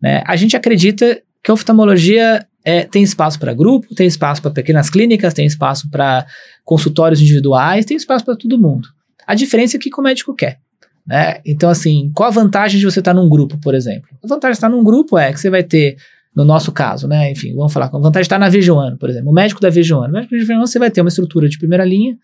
Né? 0.00 0.22
A 0.24 0.36
gente 0.36 0.56
acredita 0.56 1.20
que 1.42 1.50
a 1.50 1.54
oftalmologia 1.54 2.46
é, 2.64 2.84
tem 2.84 3.02
espaço 3.02 3.40
para 3.40 3.54
grupo, 3.54 3.92
tem 3.94 4.06
espaço 4.06 4.40
para 4.40 4.50
pequenas 4.52 4.88
clínicas, 4.88 5.34
tem 5.34 5.46
espaço 5.46 5.90
para 5.90 6.26
consultórios 6.64 7.20
individuais, 7.20 7.84
tem 7.84 7.96
espaço 7.96 8.24
para 8.24 8.36
todo 8.36 8.58
mundo. 8.58 8.88
A 9.30 9.34
diferença 9.34 9.76
é 9.76 9.78
o 9.78 9.80
que 9.80 9.90
o 9.96 10.02
médico 10.02 10.34
quer. 10.34 10.58
Né? 11.06 11.40
Então, 11.46 11.70
assim, 11.70 12.10
qual 12.14 12.28
a 12.28 12.32
vantagem 12.32 12.80
de 12.80 12.84
você 12.84 12.98
estar 12.98 13.14
num 13.14 13.28
grupo, 13.28 13.56
por 13.58 13.76
exemplo? 13.76 14.08
A 14.24 14.26
vantagem 14.26 14.52
de 14.52 14.56
estar 14.56 14.68
num 14.68 14.82
grupo 14.82 15.16
é 15.16 15.32
que 15.32 15.38
você 15.38 15.48
vai 15.48 15.62
ter 15.62 15.96
no 16.34 16.44
nosso 16.44 16.72
caso, 16.72 17.06
né? 17.06 17.30
Enfim, 17.30 17.54
vamos 17.54 17.72
falar 17.72 17.86
a 17.86 17.90
vantagem 17.90 18.22
de 18.22 18.34
estar 18.34 18.38
na 18.38 18.46
One, 18.46 18.98
por 18.98 19.08
exemplo. 19.08 19.30
O 19.30 19.32
médico 19.32 19.60
da 19.60 19.68
One. 19.68 20.08
O 20.08 20.12
médico 20.12 20.36
da 20.36 20.54
One, 20.54 20.66
você 20.66 20.78
vai 20.80 20.90
ter 20.90 21.00
uma 21.00 21.08
estrutura 21.08 21.48
de 21.48 21.58
primeira 21.58 21.84
linha, 21.84 22.16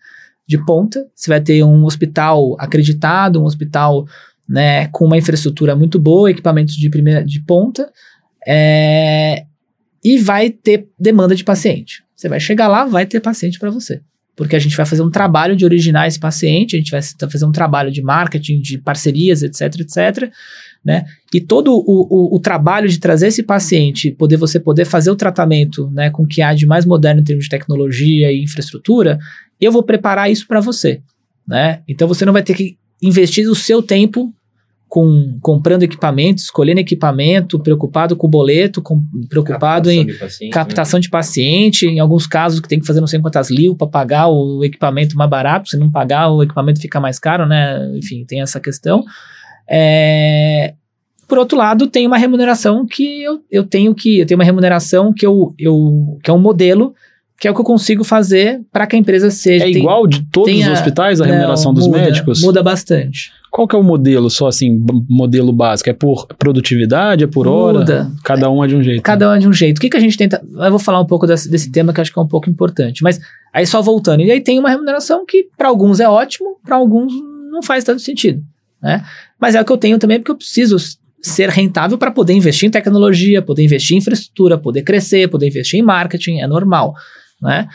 de 0.45 0.57
ponta, 0.65 1.05
você 1.15 1.29
vai 1.29 1.39
ter 1.39 1.63
um 1.63 1.85
hospital 1.85 2.57
acreditado, 2.59 3.41
um 3.41 3.45
hospital 3.45 4.05
né, 4.47 4.87
com 4.87 5.05
uma 5.05 5.17
infraestrutura 5.17 5.77
muito 5.77 5.97
boa, 5.99 6.29
equipamentos 6.29 6.75
de 6.75 6.89
primeira 6.89 7.23
de 7.23 7.41
ponta, 7.41 7.89
é, 8.45 9.45
e 10.03 10.17
vai 10.17 10.49
ter 10.49 10.89
demanda 10.99 11.35
de 11.35 11.43
paciente. 11.43 12.03
Você 12.15 12.27
vai 12.27 12.39
chegar 12.39 12.67
lá, 12.67 12.85
vai 12.85 13.05
ter 13.05 13.21
paciente 13.21 13.59
para 13.59 13.69
você. 13.69 14.01
Porque 14.37 14.55
a 14.55 14.59
gente 14.59 14.77
vai 14.77 14.85
fazer 14.85 15.01
um 15.01 15.09
trabalho 15.09 15.55
de 15.55 15.65
originar 15.65 16.07
esse 16.07 16.19
paciente, 16.19 16.75
a 16.75 16.79
gente 16.79 16.91
vai 16.91 17.01
fazer 17.01 17.45
um 17.45 17.51
trabalho 17.51 17.91
de 17.91 18.03
marketing, 18.03 18.61
de 18.61 18.77
parcerias, 18.77 19.41
etc, 19.41 19.81
etc. 19.81 20.31
Né? 20.85 21.03
E 21.33 21.41
todo 21.41 21.73
o, 21.73 21.81
o, 21.81 22.35
o, 22.35 22.39
trabalho 22.39 22.87
de 22.87 22.99
trazer 22.99 23.27
esse 23.27 23.41
paciente, 23.41 24.11
poder 24.11 24.37
você 24.37 24.59
poder 24.59 24.85
fazer 24.85 25.09
o 25.09 25.15
tratamento 25.15 25.89
né, 25.89 26.11
com 26.11 26.23
o 26.23 26.27
que 26.27 26.41
há 26.41 26.53
de 26.53 26.67
mais 26.67 26.85
moderno 26.85 27.19
em 27.19 27.23
termos 27.23 27.45
de 27.45 27.49
tecnologia 27.49 28.31
e 28.31 28.43
infraestrutura, 28.43 29.17
eu 29.59 29.71
vou 29.71 29.81
preparar 29.81 30.31
isso 30.31 30.47
para 30.47 30.61
você. 30.61 31.01
Né? 31.45 31.81
Então 31.87 32.07
você 32.07 32.23
não 32.23 32.31
vai 32.31 32.43
ter 32.43 32.53
que 32.53 32.77
investir 33.01 33.49
o 33.49 33.55
seu 33.55 33.81
tempo 33.81 34.33
com 34.87 35.37
comprando 35.41 35.83
equipamento, 35.83 36.41
escolhendo 36.41 36.79
equipamento, 36.79 37.59
preocupado 37.59 38.15
com 38.15 38.25
o 38.25 38.29
boleto, 38.29 38.81
com, 38.81 39.03
preocupado 39.29 39.89
captação 39.89 39.93
em 39.93 40.05
de 40.05 40.13
paciente, 40.13 40.51
captação 40.51 40.97
né? 40.97 41.01
de 41.01 41.09
paciente, 41.09 41.85
em 41.85 41.99
alguns 41.99 42.25
casos 42.25 42.59
que 42.59 42.69
tem 42.69 42.79
que 42.79 42.87
fazer 42.87 43.01
não 43.01 43.07
sei 43.07 43.19
quantas 43.19 43.49
mil 43.49 43.75
para 43.75 43.87
pagar 43.87 44.27
o 44.29 44.63
equipamento 44.63 45.17
mais 45.17 45.29
barato, 45.29 45.69
se 45.69 45.77
não 45.77 45.91
pagar 45.91 46.31
o 46.31 46.41
equipamento 46.41 46.79
fica 46.79 46.99
mais 46.99 47.19
caro, 47.19 47.45
né? 47.45 47.91
Enfim, 47.95 48.23
tem 48.25 48.41
essa 48.41 48.59
questão. 48.59 49.03
É, 49.69 50.73
por 51.27 51.37
outro 51.37 51.57
lado, 51.57 51.87
tem 51.87 52.07
uma 52.07 52.17
remuneração 52.17 52.85
que 52.85 53.21
eu, 53.21 53.41
eu 53.51 53.65
tenho 53.65 53.93
que 53.93 54.19
eu 54.19 54.25
tenho 54.25 54.39
uma 54.39 54.45
remuneração 54.45 55.11
que 55.13 55.25
eu, 55.25 55.53
eu 55.59 56.17
que 56.23 56.29
é 56.29 56.33
um 56.33 56.39
modelo 56.39 56.93
que 57.39 57.47
é 57.47 57.51
o 57.51 57.53
que 57.53 57.61
eu 57.61 57.65
consigo 57.65 58.03
fazer 58.03 58.61
para 58.71 58.87
que 58.87 58.95
a 58.95 58.99
empresa 58.99 59.29
seja. 59.29 59.65
É 59.65 59.69
igual 59.69 60.07
de 60.07 60.23
todos 60.31 60.51
tenha, 60.51 60.71
os 60.71 60.79
hospitais 60.79 61.21
a 61.21 61.25
remuneração 61.25 61.71
não, 61.71 61.75
dos 61.75 61.87
muda, 61.87 61.99
médicos? 61.99 62.41
Muda 62.41 62.63
bastante. 62.63 63.31
Qual 63.57 63.67
que 63.67 63.75
é 63.75 63.79
o 63.79 63.81
modelo, 63.81 64.29
só 64.29 64.45
assim, 64.45 64.85
modelo 65.09 65.51
básico? 65.51 65.89
É 65.89 65.93
por 65.93 66.27
produtividade, 66.27 67.23
é 67.23 67.27
por 67.27 67.47
hora? 67.47 67.79
Muda. 67.79 68.11
Cada 68.23 68.51
um 68.51 68.63
é 68.63 68.67
de 68.67 68.75
um 68.75 68.83
jeito. 68.83 69.01
Cada 69.01 69.31
um 69.31 69.33
é 69.33 69.39
de 69.39 69.47
um 69.47 69.51
jeito. 69.51 69.79
O 69.79 69.81
que, 69.81 69.89
que 69.89 69.97
a 69.97 69.99
gente 69.99 70.15
tenta... 70.15 70.39
Eu 70.53 70.69
vou 70.69 70.77
falar 70.77 71.01
um 71.01 71.07
pouco 71.07 71.25
desse, 71.25 71.49
desse 71.49 71.71
tema 71.71 71.91
que 71.91 71.99
eu 71.99 72.03
acho 72.03 72.13
que 72.13 72.19
é 72.19 72.21
um 72.21 72.27
pouco 72.27 72.51
importante. 72.51 73.01
Mas 73.01 73.19
aí 73.51 73.65
só 73.65 73.81
voltando. 73.81 74.21
E 74.21 74.29
aí 74.29 74.41
tem 74.41 74.59
uma 74.59 74.69
remuneração 74.69 75.25
que 75.25 75.47
para 75.57 75.69
alguns 75.69 75.99
é 75.99 76.07
ótimo, 76.07 76.57
para 76.63 76.75
alguns 76.75 77.11
não 77.51 77.63
faz 77.63 77.83
tanto 77.83 77.99
sentido. 77.99 78.43
Né? 78.79 79.03
Mas 79.41 79.55
é 79.55 79.61
o 79.61 79.65
que 79.65 79.71
eu 79.71 79.77
tenho 79.77 79.97
também 79.97 80.19
porque 80.19 80.29
eu 80.29 80.37
preciso 80.37 80.77
ser 81.19 81.49
rentável 81.49 81.97
para 81.97 82.11
poder 82.11 82.33
investir 82.33 82.67
em 82.67 82.71
tecnologia, 82.71 83.41
poder 83.41 83.63
investir 83.63 83.95
em 83.95 83.97
infraestrutura, 83.97 84.59
poder 84.59 84.83
crescer, 84.83 85.29
poder 85.29 85.47
investir 85.47 85.79
em 85.79 85.83
marketing, 85.83 86.41
é 86.41 86.47
normal. 86.47 86.93
Né? 87.41 87.67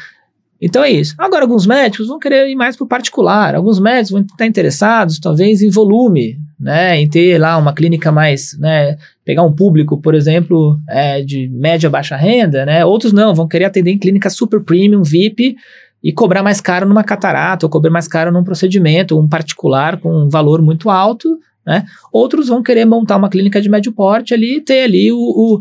Então 0.65 0.85
é 0.85 0.91
isso. 0.93 1.17
Agora, 1.19 1.43
alguns 1.43 1.67
médicos 1.67 2.07
vão 2.07 2.21
querer 2.21 2.49
ir 2.49 2.55
mais 2.55 2.77
para 2.77 2.85
o 2.85 2.89
particular, 2.89 3.57
alguns 3.57 3.81
médicos 3.81 4.11
vão 4.13 4.21
estar 4.21 4.47
interessados, 4.47 5.19
talvez, 5.19 5.61
em 5.61 5.69
volume, 5.69 6.39
né, 6.59 7.01
em 7.01 7.09
ter 7.09 7.37
lá 7.37 7.59
uma 7.59 7.73
clínica 7.73 8.13
mais, 8.13 8.57
né, 8.61 8.97
pegar 9.25 9.43
um 9.43 9.53
público, 9.53 10.01
por 10.01 10.15
exemplo, 10.15 10.79
é, 10.89 11.21
de 11.21 11.49
média 11.49 11.91
baixa 11.91 12.15
renda, 12.15 12.65
né, 12.65 12.85
outros 12.85 13.13
não, 13.13 13.35
vão 13.35 13.49
querer 13.49 13.65
atender 13.65 13.91
em 13.91 13.99
clínica 13.99 14.31
super 14.31 14.63
premium, 14.63 15.03
VIP, 15.03 15.57
e 16.05 16.13
cobrar 16.13 16.45
mais 16.45 16.61
caro 16.61 16.87
numa 16.87 17.03
catarata, 17.03 17.67
ou 17.67 17.71
cobrar 17.71 17.91
mais 17.91 18.07
caro 18.07 18.31
num 18.31 18.45
procedimento, 18.45 19.19
um 19.19 19.29
particular 19.29 19.99
com 19.99 20.11
um 20.11 20.29
valor 20.29 20.63
muito 20.63 20.89
alto, 20.89 21.41
né, 21.67 21.85
outros 22.13 22.47
vão 22.47 22.63
querer 22.63 22.85
montar 22.85 23.17
uma 23.17 23.29
clínica 23.29 23.61
de 23.61 23.69
médio 23.69 23.93
porte 23.93 24.33
ali, 24.33 24.61
ter 24.61 24.85
ali 24.85 25.11
o, 25.11 25.19
o 25.19 25.61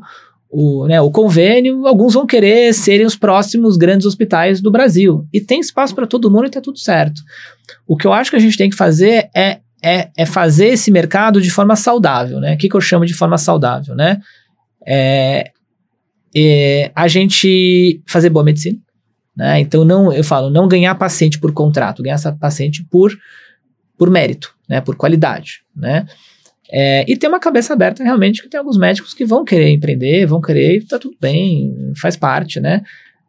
o, 0.52 0.86
né, 0.86 1.00
o 1.00 1.10
convênio, 1.10 1.88
alguns 1.88 2.14
vão 2.14 2.28
querer 2.28 2.74
serem 2.74 3.06
os 3.06 3.16
próximos 3.16 3.78
grandes 3.78 4.06
hospitais 4.06 4.60
do 4.60 4.70
Brasil. 4.70 5.26
E 5.32 5.40
tem 5.40 5.62
espaço 5.62 5.96
para 5.96 6.06
todo 6.06 6.30
mundo 6.30 6.44
e 6.44 6.48
está 6.48 6.60
tudo 6.60 6.78
certo. 6.78 7.22
O 7.88 7.96
que 7.96 8.06
eu 8.06 8.12
acho 8.12 8.30
que 8.30 8.36
a 8.36 8.40
gente 8.40 8.58
tem 8.58 8.70
que 8.70 8.76
fazer 8.76 9.30
é, 9.34 9.60
é, 9.82 10.10
é 10.16 10.26
fazer 10.26 10.68
esse 10.68 10.92
mercado 10.92 11.42
de 11.42 11.50
forma 11.50 11.78
saudável. 11.78 12.42
Né? 12.42 12.56
O 12.56 12.58
que, 12.58 12.68
que 12.68 12.76
eu 12.76 12.82
chamo 12.82 13.06
de 13.06 13.14
forma 13.14 13.38
saudável? 13.38 13.96
Né? 13.96 14.20
É, 14.86 15.52
é 16.36 16.92
a 16.94 17.08
gente 17.08 18.02
fazer 18.06 18.30
boa 18.30 18.44
medicina. 18.44 18.78
Né? 19.36 19.62
Então, 19.62 19.86
não, 19.86 20.12
eu 20.12 20.24
falo, 20.24 20.50
não 20.50 20.68
ganhar 20.68 20.94
paciente 20.96 21.40
por 21.40 21.54
contrato, 21.54 22.04
ganhar 22.04 22.16
essa 22.16 22.34
paciente 22.34 22.86
por, 22.92 23.18
por 23.98 24.10
mérito, 24.10 24.54
né? 24.68 24.82
por 24.82 24.98
qualidade. 24.98 25.62
Né? 25.74 26.06
É, 26.72 27.04
e 27.06 27.18
ter 27.18 27.28
uma 27.28 27.40
cabeça 27.40 27.74
aberta 27.74 28.02
realmente, 28.02 28.42
que 28.42 28.50
tem 28.50 28.58
alguns 28.58 28.78
médicos 28.78 29.14
que 29.14 29.26
vão 29.26 29.44
querer 29.44 29.70
empreender, 29.70 30.26
vão 30.26 30.40
querer, 30.40 30.86
tá 30.88 30.98
tudo 30.98 31.16
bem, 31.20 31.92
faz 32.00 32.16
parte, 32.16 32.62
né? 32.62 32.82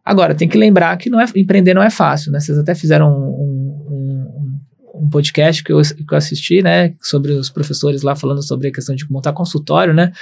Agora, 0.04 0.34
tem 0.34 0.48
que 0.48 0.56
lembrar 0.56 0.96
que 0.96 1.10
não 1.10 1.20
é, 1.20 1.24
empreender 1.34 1.74
não 1.74 1.82
é 1.82 1.90
fácil, 1.90 2.30
né? 2.30 2.38
Vocês 2.38 2.56
até 2.56 2.74
fizeram 2.74 3.08
um, 3.08 3.80
um, 3.90 5.04
um, 5.04 5.10
podcast 5.10 5.62
que 5.64 5.72
eu, 5.72 5.80
que 5.80 6.12
eu 6.12 6.18
assisti, 6.18 6.62
né? 6.62 6.94
Sobre 7.00 7.32
os 7.32 7.50
professores 7.50 8.02
lá 8.02 8.14
falando 8.14 8.42
sobre 8.46 8.68
a 8.68 8.72
questão 8.72 8.94
de 8.94 9.10
montar 9.10 9.32
consultório, 9.32 9.92
né? 9.92 10.12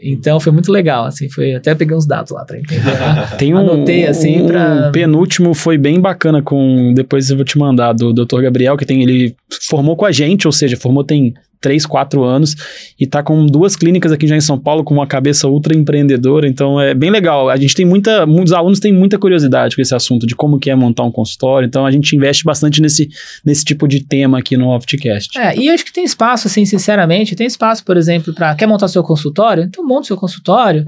Então 0.00 0.40
foi 0.40 0.52
muito 0.52 0.72
legal, 0.72 1.04
assim, 1.04 1.28
foi 1.28 1.54
até 1.54 1.74
peguei 1.74 1.94
uns 1.94 2.06
dados 2.06 2.32
lá 2.32 2.44
para 2.44 2.58
entender. 2.58 2.82
Né? 2.82 3.28
Tem 3.38 3.52
um, 3.52 3.58
Anotei 3.58 4.06
assim 4.06 4.40
um 4.40 4.46
para 4.46 4.90
penúltimo 4.90 5.52
foi 5.52 5.76
bem 5.76 6.00
bacana 6.00 6.40
com 6.40 6.94
depois 6.94 7.28
eu 7.28 7.36
vou 7.36 7.44
te 7.44 7.58
mandar 7.58 7.92
do 7.92 8.12
Dr. 8.12 8.40
Gabriel 8.40 8.76
que 8.76 8.86
tem 8.86 9.02
ele 9.02 9.36
formou 9.68 9.94
com 9.94 10.06
a 10.06 10.12
gente, 10.12 10.46
ou 10.46 10.52
seja, 10.52 10.78
formou 10.78 11.04
tem 11.04 11.34
3, 11.62 11.86
4 11.86 12.22
anos 12.22 12.54
e 13.00 13.04
está 13.04 13.22
com 13.22 13.46
duas 13.46 13.74
clínicas 13.74 14.12
aqui 14.12 14.26
já 14.26 14.36
em 14.36 14.40
São 14.40 14.58
Paulo 14.58 14.84
com 14.84 14.92
uma 14.92 15.06
cabeça 15.06 15.48
ultra 15.48 15.74
empreendedora, 15.74 16.46
então 16.46 16.80
é 16.80 16.92
bem 16.92 17.10
legal. 17.10 17.48
A 17.48 17.56
gente 17.56 17.74
tem 17.74 17.86
muita, 17.86 18.26
muitos 18.26 18.52
alunos 18.52 18.80
têm 18.80 18.92
muita 18.92 19.18
curiosidade 19.18 19.74
com 19.74 19.80
esse 19.80 19.94
assunto 19.94 20.26
de 20.26 20.34
como 20.34 20.58
que 20.58 20.68
é 20.68 20.74
montar 20.74 21.04
um 21.04 21.10
consultório, 21.10 21.66
então 21.66 21.86
a 21.86 21.90
gente 21.90 22.14
investe 22.14 22.44
bastante 22.44 22.82
nesse, 22.82 23.08
nesse 23.44 23.64
tipo 23.64 23.88
de 23.88 24.00
tema 24.00 24.38
aqui 24.38 24.56
no 24.56 24.74
Optcast. 24.74 25.38
É, 25.38 25.56
e 25.56 25.70
acho 25.70 25.84
que 25.84 25.92
tem 25.92 26.04
espaço, 26.04 26.48
assim, 26.48 26.66
sinceramente, 26.66 27.36
tem 27.36 27.46
espaço, 27.46 27.84
por 27.84 27.96
exemplo, 27.96 28.34
para 28.34 28.54
quer 28.54 28.66
montar 28.66 28.88
seu 28.88 29.02
consultório? 29.02 29.62
Então 29.62 29.86
monta 29.86 30.08
seu 30.08 30.16
consultório, 30.16 30.86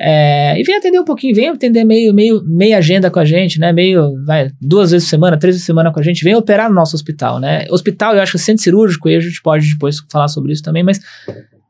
é, 0.00 0.58
e 0.58 0.62
vem 0.62 0.76
atender 0.76 0.98
um 0.98 1.04
pouquinho, 1.04 1.34
vem 1.34 1.48
atender 1.48 1.84
meio, 1.84 2.14
meio, 2.14 2.42
meia 2.46 2.78
agenda 2.78 3.10
com 3.10 3.18
a 3.18 3.24
gente, 3.24 3.58
né? 3.58 3.72
Meio, 3.72 4.14
vai, 4.24 4.50
duas 4.60 4.90
vezes 4.90 5.06
por 5.06 5.10
semana, 5.10 5.38
três 5.38 5.54
vezes 5.54 5.64
por 5.64 5.72
semana 5.72 5.92
com 5.92 6.00
a 6.00 6.02
gente, 6.02 6.24
vem 6.24 6.34
operar 6.34 6.68
no 6.68 6.74
nosso 6.74 6.96
hospital, 6.96 7.38
né? 7.38 7.66
Hospital, 7.70 8.14
eu 8.14 8.22
acho 8.22 8.32
que 8.32 8.38
é 8.38 8.40
centro 8.40 8.62
cirúrgico, 8.62 9.08
e 9.08 9.16
a 9.16 9.20
gente 9.20 9.40
pode 9.42 9.70
depois 9.70 9.96
falar 10.10 10.28
sobre 10.28 10.52
isso 10.52 10.62
também, 10.62 10.82
mas 10.82 11.00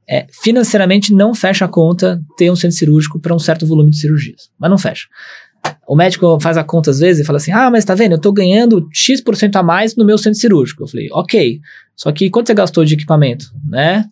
é, 0.08 0.26
financeiramente 0.42 1.12
não 1.12 1.34
fecha 1.34 1.64
a 1.64 1.68
conta 1.68 2.20
ter 2.36 2.50
um 2.50 2.56
centro 2.56 2.76
cirúrgico 2.76 3.18
para 3.18 3.34
um 3.34 3.38
certo 3.38 3.66
volume 3.66 3.90
de 3.90 3.98
cirurgias, 3.98 4.50
mas 4.58 4.70
não 4.70 4.78
fecha. 4.78 5.06
O 5.86 5.94
médico 5.94 6.38
faz 6.40 6.56
a 6.56 6.64
conta 6.64 6.90
às 6.90 6.98
vezes 6.98 7.22
e 7.22 7.24
fala 7.24 7.36
assim: 7.36 7.52
Ah, 7.52 7.70
mas 7.70 7.84
tá 7.84 7.94
vendo, 7.94 8.12
eu 8.12 8.20
tô 8.20 8.32
ganhando 8.32 8.88
X% 8.92 9.54
a 9.54 9.62
mais 9.62 9.94
no 9.94 10.04
meu 10.04 10.18
centro 10.18 10.40
cirúrgico. 10.40 10.82
Eu 10.82 10.88
falei, 10.88 11.08
ok. 11.12 11.60
Só 11.94 12.10
que 12.10 12.30
quanto 12.30 12.48
você 12.48 12.54
gastou 12.54 12.84
de 12.84 12.94
equipamento, 12.94 13.46
né? 13.68 14.06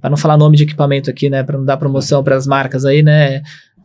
Para 0.00 0.10
não 0.10 0.16
falar 0.16 0.36
nome 0.36 0.56
de 0.56 0.64
equipamento 0.64 1.10
aqui, 1.10 1.30
né, 1.30 1.42
para 1.42 1.56
não 1.56 1.64
dar 1.64 1.76
promoção 1.76 2.22
para 2.22 2.36
as 2.36 2.46
marcas 2.46 2.84
aí, 2.84 3.02
né? 3.02 3.42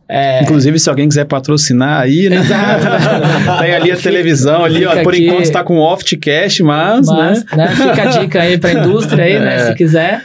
É... 0.08 0.42
Inclusive, 0.42 0.78
se 0.78 0.88
alguém 0.88 1.08
quiser 1.08 1.24
patrocinar 1.24 2.02
aí, 2.02 2.28
né? 2.28 2.36
Exato. 2.36 2.86
Tem 3.60 3.74
ali 3.74 3.90
a 3.90 3.96
televisão, 3.96 4.64
ali, 4.64 4.84
ó, 4.86 5.02
por 5.02 5.12
aqui... 5.12 5.26
enquanto 5.26 5.42
está 5.42 5.64
com 5.64 5.78
Oftcast, 5.78 6.62
mas, 6.62 7.08
mas 7.08 7.44
né? 7.46 7.56
né? 7.56 7.68
Fica 7.68 8.02
a 8.02 8.06
dica 8.06 8.40
aí 8.42 8.56
para 8.56 8.70
a 8.70 8.72
indústria 8.74 9.24
aí, 9.24 9.38
né? 9.38 9.56
É. 9.56 9.66
Se 9.66 9.74
quiser. 9.74 10.22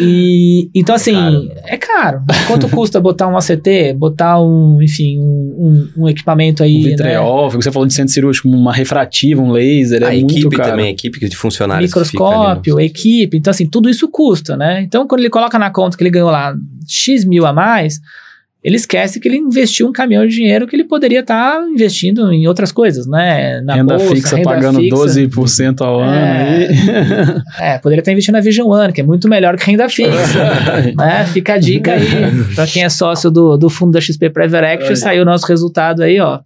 E 0.00 0.70
então 0.74 0.94
assim, 0.94 1.14
caro. 1.14 1.52
é 1.66 1.76
caro. 1.76 2.22
Quanto 2.48 2.68
custa 2.68 3.00
botar 3.00 3.28
um 3.28 3.36
ACT, 3.36 3.94
botar 3.96 4.40
um, 4.40 4.82
enfim, 4.82 5.18
um, 5.18 5.88
um, 5.96 6.02
um 6.02 6.08
equipamento 6.08 6.62
aí, 6.62 6.80
um 6.80 6.82
vitreol, 6.82 7.48
né? 7.48 7.56
você 7.56 7.70
falou 7.70 7.86
de 7.86 7.94
centro 7.94 8.12
cirúrgico, 8.12 8.48
uma 8.48 8.72
refrativa, 8.72 9.40
um 9.40 9.52
laser, 9.52 10.02
é 10.02 10.08
a 10.08 10.10
muito 10.10 10.38
equipe 10.38 10.56
caro. 10.56 10.70
também, 10.70 10.90
equipe 10.90 11.28
de 11.28 11.36
funcionários. 11.36 11.90
Microscópio, 11.90 12.80
equipe, 12.80 13.36
então 13.36 13.50
assim, 13.50 13.66
tudo 13.66 13.88
isso 13.88 14.08
custa, 14.08 14.56
né? 14.56 14.82
Então 14.82 15.06
quando 15.06 15.20
ele 15.20 15.30
coloca 15.30 15.58
na 15.58 15.70
conta 15.70 15.96
que 15.96 16.02
ele 16.02 16.10
ganhou 16.10 16.30
lá 16.30 16.54
X 16.88 17.24
mil 17.24 17.46
a 17.46 17.52
mais, 17.52 18.00
ele 18.64 18.76
esquece 18.76 19.20
que 19.20 19.28
ele 19.28 19.36
investiu 19.36 19.86
um 19.86 19.92
caminhão 19.92 20.26
de 20.26 20.34
dinheiro 20.34 20.66
que 20.66 20.74
ele 20.74 20.84
poderia 20.84 21.20
estar 21.20 21.60
tá 21.60 21.68
investindo 21.68 22.32
em 22.32 22.48
outras 22.48 22.72
coisas, 22.72 23.06
né? 23.06 23.60
Na 23.60 23.74
renda 23.74 23.98
bolsa, 23.98 24.14
fixa, 24.14 24.36
renda 24.36 24.50
pagando 24.50 24.80
fixa. 24.80 24.96
12% 24.96 25.82
ao 25.82 26.00
ano. 26.00 26.14
É, 26.14 27.42
é, 27.74 27.78
poderia 27.78 28.00
estar 28.00 28.10
investindo 28.10 28.36
na 28.36 28.40
Vision 28.40 28.66
One, 28.66 28.90
que 28.90 29.02
é 29.02 29.04
muito 29.04 29.28
melhor 29.28 29.58
que 29.58 29.70
renda 29.70 29.86
fixa. 29.90 30.44
né? 30.96 31.26
Fica 31.26 31.54
a 31.54 31.58
dica 31.58 31.92
aí, 31.92 32.08
para 32.54 32.66
quem 32.66 32.82
é 32.82 32.88
sócio 32.88 33.30
do, 33.30 33.58
do 33.58 33.68
fundo 33.68 33.92
da 33.92 34.00
XP 34.00 34.30
Private 34.30 34.64
Equity, 34.64 34.96
saiu 34.96 35.22
o 35.22 35.26
nosso 35.26 35.46
resultado 35.46 36.02
aí, 36.02 36.18
ó. 36.18 36.40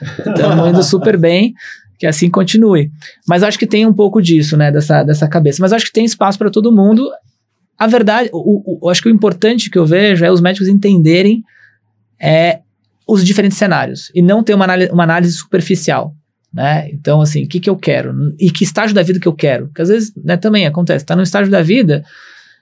Estamos 0.00 0.68
indo 0.68 0.82
super 0.84 1.16
bem 1.16 1.54
que 1.98 2.06
assim 2.06 2.30
continue. 2.30 2.92
Mas 3.26 3.42
acho 3.42 3.58
que 3.58 3.66
tem 3.66 3.84
um 3.84 3.92
pouco 3.92 4.22
disso, 4.22 4.56
né, 4.56 4.70
dessa, 4.70 5.02
dessa 5.02 5.26
cabeça. 5.26 5.58
Mas 5.60 5.72
acho 5.72 5.86
que 5.86 5.92
tem 5.92 6.04
espaço 6.04 6.38
para 6.38 6.50
todo 6.50 6.70
mundo. 6.70 7.10
A 7.76 7.88
verdade, 7.88 8.30
o, 8.32 8.86
o, 8.86 8.90
acho 8.90 9.02
que 9.02 9.08
o 9.08 9.12
importante 9.12 9.68
que 9.68 9.78
eu 9.78 9.84
vejo 9.84 10.24
é 10.24 10.30
os 10.30 10.40
médicos 10.40 10.68
entenderem 10.68 11.42
é 12.20 12.60
os 13.06 13.24
diferentes 13.24 13.58
cenários 13.58 14.10
e 14.14 14.22
não 14.22 14.42
ter 14.42 14.54
uma, 14.54 14.64
análise, 14.64 14.90
uma 14.90 15.04
análise 15.04 15.32
superficial. 15.34 16.14
Né? 16.52 16.88
Então, 16.90 17.20
assim, 17.20 17.44
o 17.44 17.48
que, 17.48 17.58
que 17.58 17.68
eu 17.68 17.76
quero? 17.76 18.34
E 18.38 18.50
que 18.50 18.64
estágio 18.64 18.94
da 18.94 19.02
vida 19.02 19.18
que 19.18 19.28
eu 19.28 19.34
quero? 19.34 19.66
Porque 19.66 19.82
às 19.82 19.88
vezes 19.88 20.12
né, 20.16 20.36
também 20.36 20.66
acontece, 20.66 21.04
tá 21.04 21.16
no 21.16 21.22
estágio 21.22 21.50
da 21.50 21.62
vida, 21.62 22.04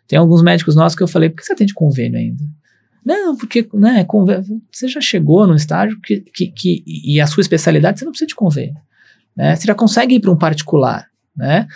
tem 0.09 0.19
alguns 0.19 0.43
médicos 0.43 0.75
nossos 0.75 0.97
que 0.97 1.03
eu 1.03 1.09
falei, 1.09 1.29
por 1.29 1.37
que 1.37 1.45
você 1.45 1.53
atende 1.53 1.75
convênio 1.75 2.19
ainda? 2.19 2.43
Não, 3.05 3.37
porque 3.37 3.69
né, 3.75 4.07
você 4.71 4.89
já 4.89 5.01
chegou 5.01 5.47
num 5.47 5.57
estágio 5.57 6.01
que, 6.01 6.21
que, 6.21 6.47
que, 6.49 6.85
e 6.87 7.21
a 7.21 7.27
sua 7.27 7.41
especialidade 7.41 7.99
você 7.99 8.05
não 8.05 8.13
precisa 8.13 8.29
de 8.29 8.35
convênio. 8.35 8.81
Né? 9.37 9.57
Você 9.57 9.67
já 9.67 9.75
consegue 9.75 10.15
ir 10.15 10.21
para 10.21 10.31
um 10.31 10.39
particular. 10.39 11.07
Né? 11.37 11.67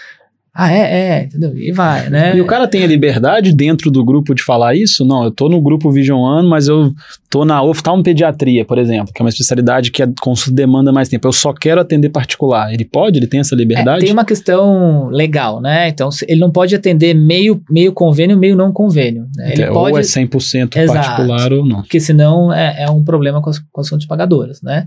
Ah, 0.59 0.73
é, 0.73 0.78
é, 0.81 1.24
entendeu? 1.24 1.55
E 1.55 1.70
vai, 1.70 2.09
né? 2.09 2.35
E 2.35 2.41
o 2.41 2.47
cara 2.47 2.66
tem 2.66 2.83
a 2.83 2.87
liberdade 2.87 3.53
dentro 3.53 3.91
do 3.91 4.03
grupo 4.03 4.35
de 4.35 4.43
falar 4.43 4.74
isso? 4.74 5.05
Não, 5.05 5.23
eu 5.24 5.31
tô 5.31 5.51
no 5.51 5.61
grupo 5.61 5.91
Vision 5.91 6.19
One, 6.19 6.49
mas 6.49 6.66
eu 6.66 6.95
tô 7.28 7.45
na 7.45 7.62
oftalmopediatria, 7.62 8.65
por 8.65 8.78
exemplo, 8.78 9.12
que 9.12 9.20
é 9.20 9.23
uma 9.23 9.28
especialidade 9.28 9.91
que 9.91 10.03
a 10.03 10.09
consulta 10.19 10.57
demanda 10.57 10.91
mais 10.91 11.11
tempo. 11.11 11.28
Eu 11.28 11.33
só 11.33 11.53
quero 11.53 11.78
atender 11.78 12.09
particular. 12.09 12.73
Ele 12.73 12.87
pode? 12.87 13.19
Ele 13.19 13.27
tem 13.27 13.41
essa 13.41 13.55
liberdade? 13.55 13.99
É, 13.99 14.07
tem 14.07 14.12
uma 14.15 14.24
questão 14.24 15.09
legal, 15.09 15.61
né? 15.61 15.89
Então, 15.89 16.09
ele 16.27 16.41
não 16.41 16.51
pode 16.51 16.74
atender 16.74 17.12
meio, 17.12 17.62
meio 17.69 17.93
convênio, 17.93 18.39
meio 18.39 18.57
não 18.57 18.73
convênio. 18.73 19.27
Né? 19.37 19.53
Ele 19.53 19.62
é, 19.62 19.66
pode... 19.66 19.93
Ou 19.93 19.99
é 19.99 20.03
100% 20.03 20.74
Exato, 20.74 20.99
particular 20.99 21.53
ou 21.53 21.66
não. 21.66 21.83
Porque 21.83 22.01
senão 22.01 22.51
é, 22.51 22.85
é 22.85 22.91
um 22.91 23.05
problema 23.05 23.43
com 23.43 23.51
as, 23.51 23.59
com 23.59 23.81
as 23.83 23.89
fontes 23.91 24.07
pagadoras, 24.07 24.62
né? 24.62 24.87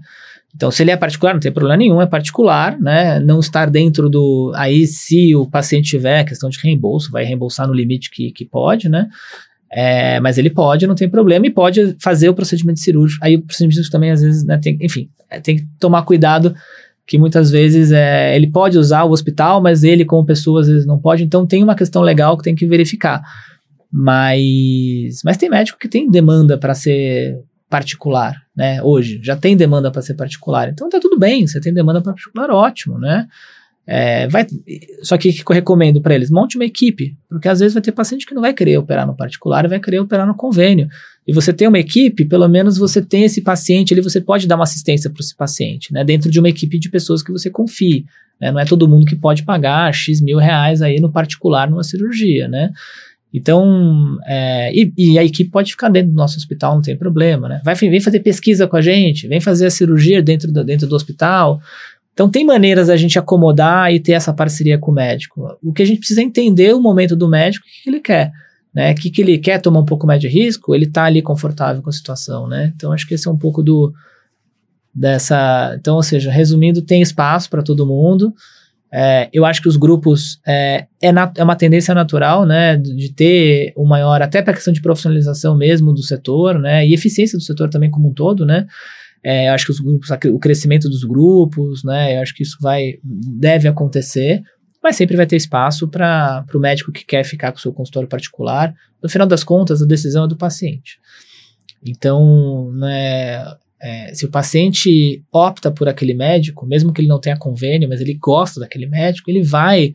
Então, 0.55 0.71
se 0.71 0.81
ele 0.81 0.91
é 0.91 0.97
particular, 0.97 1.33
não 1.33 1.39
tem 1.39 1.51
problema 1.51 1.77
nenhum, 1.77 2.01
é 2.01 2.07
particular, 2.07 2.79
né? 2.79 3.19
Não 3.19 3.39
estar 3.39 3.69
dentro 3.69 4.09
do. 4.09 4.51
Aí, 4.55 4.87
se 4.87 5.35
o 5.35 5.45
paciente 5.45 5.89
tiver 5.89 6.23
questão 6.23 6.49
de 6.49 6.59
reembolso, 6.59 7.11
vai 7.11 7.23
reembolsar 7.23 7.67
no 7.67 7.73
limite 7.73 8.09
que, 8.09 8.31
que 8.31 8.45
pode, 8.45 8.89
né? 8.89 9.07
É, 9.71 10.19
mas 10.19 10.39
ele 10.39 10.49
pode, 10.49 10.87
não 10.87 10.95
tem 10.95 11.07
problema, 11.07 11.45
e 11.45 11.51
pode 11.51 11.95
fazer 12.01 12.27
o 12.27 12.33
procedimento 12.33 12.79
cirúrgico. 12.79 13.23
Aí 13.23 13.35
o 13.35 13.41
procedimento 13.41 13.89
também, 13.91 14.09
às 14.09 14.21
vezes, 14.21 14.43
né, 14.43 14.57
tem, 14.57 14.77
enfim, 14.81 15.07
é, 15.29 15.39
tem 15.39 15.57
que 15.57 15.67
tomar 15.79 16.01
cuidado, 16.01 16.55
que 17.05 17.19
muitas 17.19 17.51
vezes 17.51 17.91
é, 17.91 18.35
ele 18.35 18.47
pode 18.47 18.79
usar 18.79 19.03
o 19.03 19.11
hospital, 19.11 19.61
mas 19.61 19.83
ele, 19.83 20.03
como 20.03 20.25
pessoa, 20.25 20.61
às 20.61 20.67
vezes 20.67 20.87
não 20.87 20.97
pode. 20.97 21.23
Então, 21.23 21.45
tem 21.45 21.63
uma 21.63 21.75
questão 21.75 22.01
legal 22.01 22.35
que 22.35 22.43
tem 22.43 22.55
que 22.55 22.65
verificar. 22.65 23.21
Mas, 23.91 25.21
mas 25.23 25.37
tem 25.37 25.49
médico 25.49 25.79
que 25.79 25.87
tem 25.87 26.09
demanda 26.09 26.57
para 26.57 26.73
ser 26.73 27.39
particular, 27.69 28.35
né? 28.55 28.81
Hoje 28.81 29.19
já 29.23 29.35
tem 29.35 29.55
demanda 29.55 29.91
para 29.91 30.01
ser 30.01 30.15
particular, 30.15 30.69
então 30.69 30.89
tá 30.89 30.99
tudo 30.99 31.17
bem. 31.17 31.45
Você 31.45 31.61
tem 31.61 31.73
demanda 31.73 32.01
para 32.01 32.13
particular, 32.13 32.49
ótimo, 32.49 32.97
né? 32.97 33.27
É, 33.91 34.27
vai, 34.27 34.45
só 35.01 35.17
que 35.17 35.29
o 35.29 35.33
que 35.33 35.41
eu 35.41 35.55
recomendo 35.55 35.99
para 35.99 36.13
eles? 36.13 36.29
Monte 36.29 36.57
uma 36.57 36.65
equipe, 36.65 37.17
porque 37.27 37.49
às 37.49 37.59
vezes 37.59 37.73
vai 37.73 37.81
ter 37.81 37.91
paciente 37.91 38.25
que 38.25 38.35
não 38.35 38.41
vai 38.41 38.53
querer 38.53 38.77
operar 38.77 39.07
no 39.07 39.15
particular 39.15 39.65
e 39.65 39.67
vai 39.67 39.79
querer 39.79 39.99
operar 39.99 40.27
no 40.27 40.35
convênio. 40.35 40.87
E 41.27 41.33
você 41.33 41.51
tem 41.51 41.67
uma 41.67 41.79
equipe, 41.79 42.25
pelo 42.25 42.47
menos 42.47 42.77
você 42.77 43.01
tem 43.01 43.23
esse 43.23 43.41
paciente 43.41 43.93
ali, 43.93 44.01
você 44.01 44.21
pode 44.21 44.47
dar 44.47 44.55
uma 44.55 44.63
assistência 44.63 45.09
para 45.09 45.21
esse 45.21 45.35
paciente, 45.35 45.91
né? 45.91 46.03
Dentro 46.03 46.29
de 46.29 46.39
uma 46.39 46.49
equipe 46.49 46.77
de 46.79 46.89
pessoas 46.89 47.23
que 47.23 47.31
você 47.31 47.49
confie. 47.49 48.05
Né? 48.39 48.51
Não 48.51 48.59
é 48.59 48.65
todo 48.65 48.87
mundo 48.87 49.05
que 49.05 49.15
pode 49.15 49.43
pagar 49.43 49.93
X 49.93 50.21
mil 50.21 50.37
reais 50.37 50.81
aí 50.81 50.99
no 50.99 51.11
particular 51.11 51.69
numa 51.69 51.83
cirurgia, 51.83 52.47
né? 52.47 52.71
Então, 53.33 54.17
é, 54.25 54.71
e, 54.73 54.91
e, 54.97 55.19
a 55.19 55.23
equipe 55.23 55.51
pode 55.51 55.71
ficar 55.71 55.89
dentro 55.89 56.11
do 56.11 56.15
nosso 56.15 56.37
hospital, 56.37 56.75
não 56.75 56.81
tem 56.81 56.97
problema, 56.97 57.47
né? 57.47 57.61
Vai, 57.63 57.75
vem 57.75 57.99
fazer 57.99 58.21
pesquisa 58.21 58.67
com 58.67 58.75
a 58.75 58.81
gente, 58.81 59.27
vem 59.27 59.39
fazer 59.39 59.67
a 59.67 59.71
cirurgia 59.71 60.21
dentro 60.21 60.51
do, 60.51 60.63
dentro 60.63 60.87
do 60.87 60.95
hospital. 60.95 61.61
Então, 62.11 62.27
tem 62.27 62.43
maneiras 62.43 62.87
da 62.87 62.97
gente 62.97 63.19
acomodar 63.19 63.93
e 63.93 63.99
ter 63.99 64.13
essa 64.13 64.33
parceria 64.33 64.79
com 64.79 64.91
o 64.91 64.93
médico. 64.93 65.57
O 65.63 65.71
que 65.71 65.83
a 65.83 65.85
gente 65.85 65.99
precisa 65.99 66.21
é 66.21 66.23
entender 66.23 66.73
o 66.73 66.81
momento 66.81 67.15
do 67.15 67.29
médico, 67.29 67.65
o 67.65 67.83
que, 67.83 67.89
ele 67.89 67.99
quer. 67.99 68.31
Né? 68.73 68.91
O 68.91 68.95
que, 68.95 69.11
que 69.11 69.21
ele 69.21 69.37
quer 69.37 69.61
tomar 69.61 69.79
um 69.79 69.85
pouco 69.85 70.07
mais 70.07 70.19
de 70.19 70.27
risco, 70.27 70.73
ele 70.73 70.85
está 70.85 71.05
ali 71.05 71.21
confortável 71.21 71.83
com 71.83 71.89
a 71.89 71.93
situação, 71.93 72.47
né? 72.47 72.73
Então, 72.75 72.91
acho 72.91 73.07
que 73.07 73.13
esse 73.13 73.27
é 73.27 73.31
um 73.31 73.37
pouco 73.37 73.61
do 73.61 73.93
dessa... 74.93 75.75
Então, 75.79 75.95
ou 75.95 76.03
seja, 76.03 76.31
resumindo, 76.31 76.81
tem 76.81 77.01
espaço 77.01 77.47
para 77.49 77.61
todo 77.61 77.85
mundo, 77.85 78.33
é, 78.91 79.29
eu 79.31 79.45
acho 79.45 79.61
que 79.61 79.67
os 79.67 79.77
grupos 79.77 80.39
é, 80.47 80.87
é, 81.01 81.09
é, 81.37 81.43
uma 81.43 81.55
tendência 81.55 81.93
natural, 81.93 82.45
né, 82.45 82.75
de 82.75 83.13
ter 83.13 83.71
o 83.75 83.85
maior, 83.85 84.21
até 84.21 84.41
para 84.41 84.51
a 84.51 84.55
questão 84.55 84.73
de 84.73 84.81
profissionalização 84.81 85.55
mesmo 85.55 85.93
do 85.93 86.01
setor, 86.01 86.59
né, 86.59 86.85
e 86.87 86.93
eficiência 86.93 87.37
do 87.37 87.43
setor 87.43 87.69
também 87.69 87.91
como 87.91 88.09
um 88.09 88.13
todo, 88.13 88.45
né. 88.45 88.65
É, 89.23 89.49
eu 89.49 89.53
acho 89.53 89.65
que 89.65 89.71
os 89.71 89.79
grupos, 89.79 90.09
o 90.09 90.39
crescimento 90.39 90.89
dos 90.89 91.03
grupos, 91.03 91.83
né, 91.83 92.17
eu 92.17 92.21
acho 92.21 92.33
que 92.33 92.43
isso 92.43 92.57
vai, 92.61 92.93
deve 93.03 93.67
acontecer, 93.67 94.41
mas 94.81 94.95
sempre 94.95 95.17
vai 95.17 95.25
ter 95.25 95.35
espaço 95.35 95.87
para 95.87 96.45
o 96.53 96.59
médico 96.59 96.91
que 96.91 97.05
quer 97.05 97.23
ficar 97.23 97.51
com 97.51 97.57
o 97.57 97.61
seu 97.61 97.73
consultório 97.73 98.07
particular. 98.07 98.73
No 99.03 99.09
final 99.09 99.27
das 99.27 99.43
contas, 99.43 99.81
a 99.81 99.85
decisão 99.85 100.23
é 100.23 100.27
do 100.27 100.37
paciente. 100.37 100.99
Então, 101.85 102.71
né, 102.73 103.43
é, 103.81 104.13
se 104.13 104.25
o 104.25 104.29
paciente 104.29 105.23
opta 105.31 105.71
por 105.71 105.87
aquele 105.87 106.13
médico, 106.13 106.65
mesmo 106.65 106.91
que 106.91 107.01
ele 107.01 107.07
não 107.07 107.19
tenha 107.19 107.37
convênio, 107.37 107.87
mas 107.87 108.01
ele 108.01 108.13
gosta 108.13 108.59
daquele 108.59 108.85
médico, 108.85 109.29
ele 109.29 109.41
vai 109.41 109.93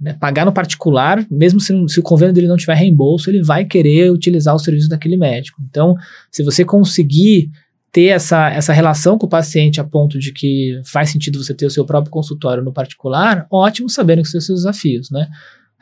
né, 0.00 0.12
pagar 0.12 0.46
no 0.46 0.52
particular, 0.52 1.26
mesmo 1.30 1.58
se, 1.58 1.74
se, 1.88 1.98
o 1.98 2.02
convênio 2.02 2.32
dele 2.32 2.46
não 2.46 2.56
tiver 2.56 2.74
reembolso, 2.74 3.28
ele 3.28 3.42
vai 3.42 3.64
querer 3.64 4.12
utilizar 4.12 4.54
o 4.54 4.58
serviço 4.58 4.88
daquele 4.88 5.16
médico. 5.16 5.60
Então, 5.68 5.96
se 6.30 6.44
você 6.44 6.64
conseguir 6.64 7.50
ter 7.90 8.06
essa, 8.06 8.50
essa 8.50 8.72
relação 8.72 9.18
com 9.18 9.26
o 9.26 9.30
paciente 9.30 9.80
a 9.80 9.84
ponto 9.84 10.18
de 10.18 10.32
que 10.32 10.80
faz 10.84 11.10
sentido 11.10 11.42
você 11.42 11.54
ter 11.54 11.66
o 11.66 11.70
seu 11.70 11.84
próprio 11.84 12.12
consultório 12.12 12.62
no 12.62 12.72
particular, 12.72 13.46
ótimo 13.50 13.88
sabendo 13.88 14.22
que 14.22 14.28
são 14.28 14.40
seus 14.40 14.60
desafios, 14.60 15.10
né? 15.10 15.26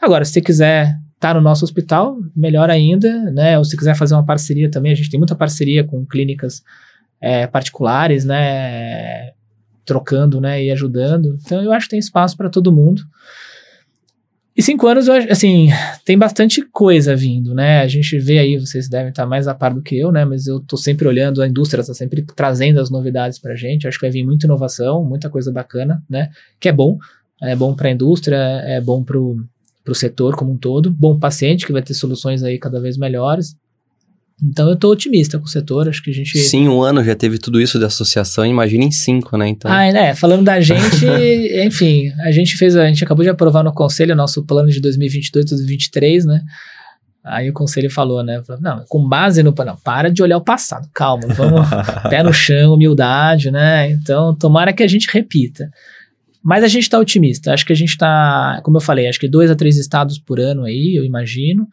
Agora, 0.01 0.25
se 0.25 0.33
você 0.33 0.41
quiser 0.41 0.85
estar 1.15 1.33
tá 1.33 1.35
no 1.35 1.41
nosso 1.41 1.65
hospital, 1.65 2.17
melhor 2.35 2.71
ainda, 2.71 3.31
né? 3.33 3.59
Ou 3.59 3.65
se 3.65 3.77
quiser 3.77 3.97
fazer 3.97 4.15
uma 4.15 4.25
parceria 4.25 4.71
também, 4.71 4.93
a 4.93 4.95
gente 4.95 5.11
tem 5.11 5.19
muita 5.19 5.35
parceria 5.35 5.83
com 5.85 6.07
clínicas 6.07 6.63
é, 7.21 7.47
particulares, 7.47 8.25
né, 8.25 9.33
trocando, 9.85 10.41
né, 10.41 10.63
e 10.65 10.71
ajudando. 10.71 11.39
Então 11.45 11.63
eu 11.63 11.73
acho 11.73 11.87
que 11.87 11.91
tem 11.91 11.99
espaço 11.99 12.37
para 12.37 12.51
todo 12.51 12.73
mundo. 12.73 13.03
E 14.57 14.63
cinco 14.63 14.87
anos, 14.87 15.07
assim, 15.07 15.69
tem 16.03 16.17
bastante 16.17 16.63
coisa 16.63 17.15
vindo, 17.15 17.55
né? 17.55 17.83
A 17.83 17.87
gente 17.87 18.19
vê 18.19 18.39
aí, 18.39 18.57
vocês 18.57 18.89
devem 18.89 19.11
estar 19.11 19.27
mais 19.27 19.47
a 19.47 19.55
par 19.55 19.75
do 19.75 19.83
que 19.83 19.99
eu, 19.99 20.11
né? 20.11 20.25
Mas 20.25 20.47
eu 20.47 20.61
tô 20.61 20.79
sempre 20.79 21.07
olhando, 21.07 21.43
a 21.43 21.47
indústria 21.47 21.83
está 21.83 21.93
sempre 21.93 22.25
trazendo 22.35 22.81
as 22.81 22.89
novidades 22.89 23.39
para 23.39 23.53
a 23.53 23.55
gente. 23.55 23.87
Acho 23.87 23.99
que 23.99 24.07
vai 24.07 24.11
vir 24.11 24.25
muita 24.25 24.47
inovação, 24.47 25.05
muita 25.05 25.29
coisa 25.29 25.53
bacana, 25.53 26.03
né? 26.09 26.31
Que 26.59 26.71
é 26.71 26.73
bom. 26.73 26.97
É 27.43 27.55
bom 27.55 27.75
para 27.75 27.89
a 27.89 27.93
indústria, 27.93 28.37
é 28.65 28.81
bom 28.81 29.05
para 29.05 29.19
o 29.19 29.95
setor 29.95 30.35
como 30.35 30.53
um 30.53 30.57
todo. 30.57 30.91
Bom 30.91 31.19
paciente, 31.19 31.67
que 31.67 31.73
vai 31.73 31.83
ter 31.83 31.93
soluções 31.93 32.43
aí 32.43 32.59
cada 32.59 32.81
vez 32.81 32.97
melhores. 32.97 33.55
Então 34.43 34.69
eu 34.69 34.75
estou 34.75 34.93
otimista 34.93 35.39
com 35.39 35.47
o 35.47 35.49
setor, 35.49 35.89
acho 35.89 36.03
que 36.03 36.11
a 36.11 36.15
gente... 36.15 36.39
Sim, 36.39 36.69
um 36.69 36.83
ano 36.83 37.03
já 37.03 37.15
teve 37.15 37.39
tudo 37.39 37.59
isso 37.59 37.79
de 37.79 37.87
associação, 37.87 38.45
imagina 38.45 38.85
em 38.85 38.91
cinco, 38.91 39.37
né? 39.39 39.49
Então... 39.49 39.71
Ah, 39.71 39.91
né, 39.91 40.15
falando 40.15 40.45
da 40.45 40.61
gente, 40.61 41.07
enfim, 41.65 42.13
a 42.21 42.31
gente 42.31 42.57
fez, 42.57 42.77
a 42.77 42.87
gente 42.87 43.03
acabou 43.03 43.23
de 43.23 43.31
aprovar 43.31 43.65
no 43.65 43.73
conselho 43.73 44.13
o 44.13 44.17
nosso 44.17 44.45
plano 44.45 44.69
de 44.69 44.81
2022, 44.81 45.47
2023, 45.47 46.27
né? 46.27 46.43
Aí 47.27 47.51
o 47.51 47.53
conselho 47.53 47.91
falou, 47.91 48.23
né? 48.23 48.41
Não, 48.61 48.85
com 48.89 49.09
base 49.09 49.43
no. 49.43 49.53
Não, 49.53 49.77
para 49.77 50.09
de 50.09 50.23
olhar 50.23 50.37
o 50.37 50.45
passado, 50.45 50.89
calma, 50.95 51.27
vamos. 51.35 51.67
pé 52.09 52.23
no 52.23 52.33
chão, 52.33 52.75
humildade, 52.75 53.51
né? 53.51 53.91
Então, 53.91 54.33
tomara 54.33 54.73
que 54.73 54.83
a 54.83 54.87
gente 54.87 55.09
repita. 55.13 55.69
Mas 56.41 56.63
a 56.63 56.69
gente 56.69 56.85
está 56.85 57.01
otimista. 57.01 57.53
Acho 57.53 57.67
que 57.67 57.73
a 57.73 57.77
gente 57.77 57.89
está, 57.89 58.61
como 58.63 58.77
eu 58.77 58.81
falei, 58.81 59.09
acho 59.09 59.19
que 59.19 59.27
dois 59.27 59.51
a 59.51 59.57
três 59.57 59.77
estados 59.77 60.21
por 60.21 60.39
ano 60.39 60.63
aí, 60.63 60.95
eu 60.95 61.05
imagino. 61.05 61.67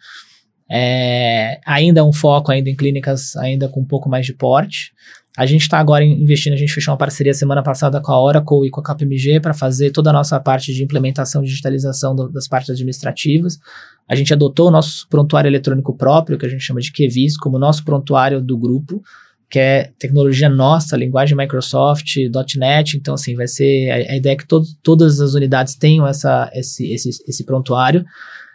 É, 0.69 1.59
ainda 1.65 1.99
é 1.99 2.03
um 2.03 2.13
foco 2.13 2.51
ainda 2.51 2.69
em 2.69 2.75
clínicas 2.75 3.35
ainda 3.35 3.67
com 3.67 3.81
um 3.81 3.85
pouco 3.85 4.09
mais 4.09 4.25
de 4.25 4.33
porte. 4.33 4.91
A 5.35 5.47
gente 5.47 5.61
está 5.61 5.79
agora 5.79 6.03
investindo, 6.03 6.53
a 6.53 6.57
gente 6.57 6.71
fechou 6.71 6.91
uma 6.91 6.97
parceria 6.97 7.33
semana 7.33 7.63
passada 7.63 7.99
com 7.99 8.11
a 8.11 8.21
Oracle 8.21 8.67
e 8.67 8.69
com 8.69 8.79
a 8.79 8.83
KPMG 8.83 9.39
para 9.39 9.53
fazer 9.53 9.91
toda 9.91 10.11
a 10.11 10.13
nossa 10.13 10.39
parte 10.39 10.71
de 10.71 10.83
implementação 10.83 11.41
e 11.41 11.47
digitalização 11.47 12.15
do, 12.15 12.29
das 12.29 12.47
partes 12.47 12.69
administrativas. 12.69 13.57
A 14.07 14.13
gente 14.15 14.31
adotou 14.31 14.67
o 14.67 14.71
nosso 14.71 15.07
prontuário 15.09 15.49
eletrônico 15.49 15.97
próprio, 15.97 16.37
que 16.37 16.45
a 16.45 16.49
gente 16.49 16.63
chama 16.63 16.79
de 16.79 16.91
QVIS, 16.91 17.35
como 17.37 17.57
nosso 17.57 17.83
prontuário 17.83 18.39
do 18.41 18.55
grupo, 18.55 19.01
que 19.49 19.57
é 19.57 19.91
tecnologia 19.97 20.49
nossa, 20.49 20.95
linguagem 20.95 21.35
Microsoft, 21.35 22.15
.NET, 22.55 22.97
então 22.97 23.15
assim, 23.15 23.35
vai 23.35 23.47
ser, 23.47 23.89
a, 23.89 24.13
a 24.13 24.15
ideia 24.15 24.33
é 24.33 24.35
que 24.35 24.47
to, 24.47 24.61
todas 24.83 25.19
as 25.19 25.33
unidades 25.33 25.75
tenham 25.75 26.05
essa, 26.05 26.49
esse, 26.53 26.91
esse, 26.93 27.09
esse 27.27 27.43
prontuário. 27.43 28.05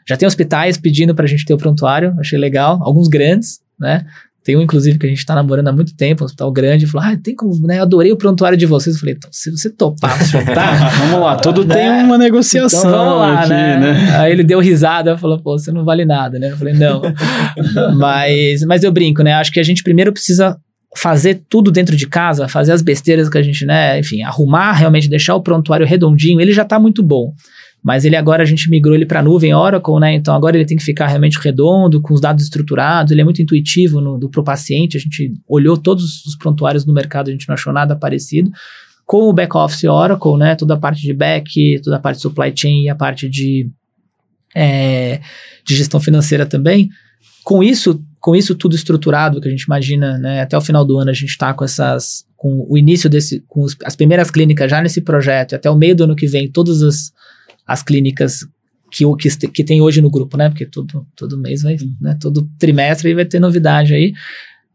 Já 0.09 0.17
tem 0.17 0.27
hospitais 0.27 0.79
pedindo 0.79 1.15
para 1.15 1.27
a 1.27 1.29
gente 1.29 1.45
ter 1.45 1.53
o 1.53 1.59
prontuário, 1.59 2.15
achei 2.19 2.39
legal, 2.39 2.81
alguns 2.83 3.09
grandes, 3.09 3.61
né? 3.79 4.07
Tem 4.43 4.57
um, 4.57 4.63
inclusive, 4.63 4.99
que 4.99 5.05
a 5.05 5.09
gente 5.11 5.19
está 5.19 5.35
namorando 5.35 5.69
há 5.69 5.73
muito 5.73 5.95
tempo, 5.95 6.23
um 6.23 6.25
hospital 6.25 6.51
grande, 6.51 6.87
falou: 6.87 7.07
Ah, 7.07 7.19
tem 7.23 7.37
como, 7.37 7.67
né? 7.67 7.79
Eu 7.79 7.83
adorei 7.83 8.11
o 8.11 8.17
prontuário 8.17 8.57
de 8.57 8.65
vocês. 8.65 8.97
Eu 8.97 9.01
falei, 9.01 9.15
então, 9.15 9.29
se 9.31 9.51
você 9.51 9.69
topar 9.69 10.25
juntar. 10.25 10.89
vamos 11.05 11.21
lá, 11.21 11.37
tudo 11.37 11.67
né? 11.67 11.75
tem 11.75 12.05
uma 12.05 12.17
negociação. 12.17 12.81
Então, 12.81 12.93
vamos 12.93 13.19
lá, 13.19 13.41
aqui, 13.41 13.51
né? 13.51 13.77
né? 13.77 14.17
Aí 14.17 14.33
ele 14.33 14.43
deu 14.43 14.59
risada 14.61 15.13
e 15.13 15.19
falou: 15.19 15.39
pô, 15.39 15.59
você 15.59 15.71
não 15.71 15.85
vale 15.85 16.07
nada, 16.07 16.39
né? 16.39 16.51
Eu 16.53 16.57
falei, 16.57 16.73
não. 16.73 17.03
mas, 17.99 18.63
mas 18.63 18.83
eu 18.83 18.91
brinco, 18.91 19.23
né? 19.23 19.35
Acho 19.35 19.53
que 19.53 19.61
a 19.61 19.65
gente 19.65 19.83
primeiro 19.83 20.15
precisa 20.15 20.57
fazer 20.97 21.43
tudo 21.51 21.71
dentro 21.71 21.95
de 21.95 22.07
casa, 22.07 22.49
fazer 22.49 22.73
as 22.73 22.81
besteiras 22.81 23.29
que 23.29 23.37
a 23.37 23.43
gente, 23.43 23.67
né? 23.67 24.01
Enfim, 24.01 24.23
arrumar, 24.23 24.73
realmente 24.73 25.11
deixar 25.11 25.35
o 25.35 25.43
prontuário 25.43 25.87
redondinho, 25.87 26.41
ele 26.41 26.55
já 26.55 26.63
está 26.63 26.79
muito 26.79 27.03
bom 27.03 27.35
mas 27.83 28.05
ele 28.05 28.17
agora 28.17 28.43
a 28.43 28.47
gente 28.47 28.69
migrou 28.69 28.95
ele 28.95 29.07
para 29.07 29.23
nuvem 29.23 29.55
Oracle, 29.55 30.01
né? 30.01 30.15
Então 30.15 30.35
agora 30.35 30.57
ele 30.57 30.65
tem 30.65 30.77
que 30.77 30.85
ficar 30.85 31.07
realmente 31.07 31.39
redondo, 31.39 32.01
com 32.01 32.13
os 32.13 32.21
dados 32.21 32.43
estruturados, 32.43 33.13
ele 33.13 33.21
é 33.21 33.25
muito 33.25 33.41
intuitivo 33.41 34.01
do, 34.19 34.29
pro 34.29 34.43
paciente, 34.43 34.97
a 34.97 35.01
gente 35.01 35.33
olhou 35.49 35.77
todos 35.77 36.25
os 36.25 36.37
prontuários 36.37 36.85
no 36.85 36.93
mercado, 36.93 37.29
a 37.29 37.33
gente 37.33 37.49
não 37.49 37.55
achou 37.55 37.73
nada 37.73 37.97
parecido. 37.97 38.51
Com 39.07 39.29
o 39.29 39.33
back-office 39.33 39.85
Oracle, 39.85 40.37
né? 40.37 40.55
Toda 40.55 40.75
a 40.75 40.77
parte 40.77 41.01
de 41.01 41.15
back, 41.15 41.81
toda 41.83 41.97
a 41.97 42.01
parte 42.01 42.17
de 42.17 42.23
supply 42.23 42.53
chain 42.55 42.83
e 42.83 42.89
a 42.91 42.95
parte 42.95 43.29
de, 43.29 43.71
é, 44.55 45.21
de 45.67 45.75
gestão 45.75 45.99
financeira 45.99 46.45
também. 46.45 46.91
Com 47.43 47.63
isso, 47.63 48.05
com 48.21 48.37
isso 48.37 48.55
tudo 48.55 48.77
estruturado, 48.77 49.41
que 49.41 49.49
a 49.49 49.51
gente 49.51 49.63
imagina, 49.63 50.19
né, 50.19 50.43
até 50.43 50.59
o 50.59 50.61
final 50.61 50.85
do 50.85 50.99
ano 50.99 51.09
a 51.09 51.15
gente 51.15 51.31
está 51.31 51.55
com 51.55 51.65
essas, 51.65 52.27
com 52.37 52.67
o 52.69 52.77
início 52.77 53.09
desse, 53.09 53.43
com 53.49 53.63
os, 53.63 53.75
as 53.85 53.97
primeiras 53.97 54.31
clínicas 54.31 54.71
já 54.71 54.83
nesse 54.83 55.01
projeto, 55.01 55.53
e 55.53 55.57
até 55.57 55.71
o 55.71 55.75
meio 55.75 55.97
do 55.97 56.05
ano 56.05 56.15
que 56.15 56.27
vem, 56.27 56.51
todas 56.51 56.83
as, 56.83 57.11
as 57.69 57.83
clínicas 57.83 58.47
que, 58.91 59.05
que, 59.17 59.49
que 59.49 59.65
tem 59.65 59.83
hoje 59.83 60.01
no 60.01 60.11
grupo, 60.11 60.37
né, 60.39 60.49
porque 60.49 60.65
todo, 60.65 61.07
todo 61.15 61.39
mês 61.39 61.63
vai, 61.63 61.77
né, 62.01 62.17
todo 62.19 62.49
trimestre 62.59 63.15
vai 63.15 63.27
ter 63.27 63.39
novidade 63.39 63.93
aí, 63.93 64.13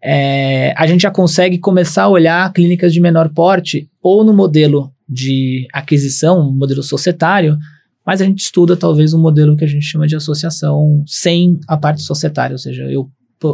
é, 0.02 0.74
a 0.78 0.86
gente 0.86 1.02
já 1.02 1.12
consegue 1.12 1.58
começar 1.58 2.04
a 2.04 2.10
olhar 2.10 2.54
clínicas 2.54 2.94
de 2.94 3.00
menor 3.00 3.30
porte 3.30 3.90
ou 4.02 4.24
no 4.24 4.34
modelo 4.34 4.92
de 5.10 5.66
aquisição, 5.74 6.52
modelo 6.52 6.84
societário, 6.84 7.58
mas 8.06 8.22
a 8.22 8.26
gente 8.26 8.40
estuda 8.40 8.76
talvez 8.76 9.14
um 9.14 9.22
modelo 9.22 9.56
que 9.56 9.64
a 9.64 9.68
gente 9.68 9.86
chama 9.86 10.06
de 10.06 10.16
associação 10.16 11.04
sem 11.08 11.58
a 11.68 11.78
parte 11.78 12.02
societária, 12.02 12.54
ou 12.54 12.60
seja, 12.60 12.84
eu, 12.84 13.10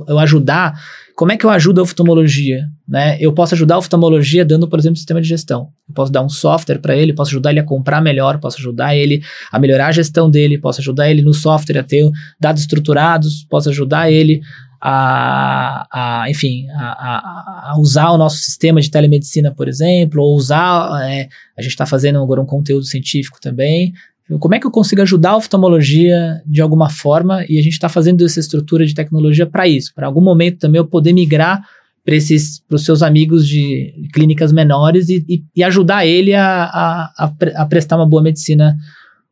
eu 0.07 0.19
ajudar, 0.19 0.79
como 1.15 1.31
é 1.31 1.37
que 1.37 1.45
eu 1.45 1.49
ajudo 1.49 1.79
a 1.79 1.83
oftalmologia? 1.83 2.65
Né? 2.87 3.17
Eu 3.19 3.33
posso 3.33 3.53
ajudar 3.53 3.75
a 3.75 3.79
oftalmologia 3.79 4.45
dando, 4.45 4.67
por 4.67 4.79
exemplo, 4.79 4.97
sistema 4.97 5.21
de 5.21 5.27
gestão. 5.27 5.69
Eu 5.87 5.93
posso 5.93 6.11
dar 6.11 6.21
um 6.21 6.29
software 6.29 6.79
para 6.79 6.95
ele, 6.95 7.13
posso 7.13 7.31
ajudar 7.31 7.51
ele 7.51 7.59
a 7.59 7.63
comprar 7.63 8.01
melhor, 8.01 8.39
posso 8.39 8.57
ajudar 8.57 8.95
ele 8.95 9.21
a 9.51 9.59
melhorar 9.59 9.87
a 9.87 9.91
gestão 9.91 10.29
dele, 10.29 10.57
posso 10.57 10.81
ajudar 10.81 11.09
ele 11.09 11.21
no 11.21 11.33
software 11.33 11.79
a 11.79 11.83
ter 11.83 12.09
dados 12.39 12.61
estruturados, 12.61 13.45
posso 13.49 13.69
ajudar 13.69 14.11
ele 14.11 14.41
a, 14.81 15.87
a 16.23 16.29
enfim, 16.29 16.67
a, 16.69 17.71
a, 17.71 17.79
usar 17.79 18.11
o 18.11 18.17
nosso 18.17 18.37
sistema 18.37 18.79
de 18.79 18.89
telemedicina, 18.89 19.53
por 19.53 19.67
exemplo, 19.67 20.21
ou 20.21 20.35
usar, 20.35 21.03
é, 21.03 21.27
a 21.57 21.61
gente 21.61 21.71
está 21.71 21.85
fazendo 21.85 22.19
agora 22.19 22.41
um 22.41 22.45
conteúdo 22.45 22.85
científico 22.85 23.39
também. 23.41 23.93
Como 24.37 24.53
é 24.53 24.59
que 24.59 24.67
eu 24.67 24.71
consigo 24.71 25.01
ajudar 25.01 25.31
a 25.31 25.37
oftalmologia 25.37 26.41
de 26.45 26.61
alguma 26.61 26.89
forma? 26.89 27.43
E 27.49 27.57
a 27.57 27.63
gente 27.63 27.73
está 27.73 27.89
fazendo 27.89 28.23
essa 28.23 28.39
estrutura 28.39 28.85
de 28.85 28.93
tecnologia 28.93 29.47
para 29.47 29.67
isso, 29.67 29.91
para 29.95 30.05
algum 30.05 30.21
momento 30.21 30.59
também 30.59 30.77
eu 30.77 30.85
poder 30.85 31.13
migrar 31.13 31.63
para 32.05 32.75
os 32.75 32.85
seus 32.85 33.01
amigos 33.01 33.47
de 33.47 34.09
clínicas 34.13 34.51
menores 34.51 35.09
e, 35.09 35.23
e, 35.27 35.43
e 35.55 35.63
ajudar 35.63 36.05
ele 36.05 36.33
a, 36.33 36.63
a, 36.63 37.33
a, 37.55 37.65
prestar 37.65 37.97
uma 37.97 38.05
boa 38.07 38.21
medicina 38.21 38.75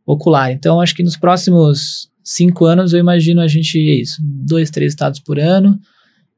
ocular. 0.05 0.51
Então, 0.51 0.79
acho 0.79 0.95
que 0.95 1.03
nos 1.03 1.17
próximos 1.17 2.09
cinco 2.23 2.65
anos, 2.65 2.93
eu 2.93 2.99
imagino 2.99 3.41
a 3.41 3.47
gente, 3.47 3.77
é 3.77 4.01
isso, 4.01 4.17
dois, 4.21 4.69
três 4.69 4.93
estados 4.93 5.19
por 5.19 5.39
ano, 5.39 5.79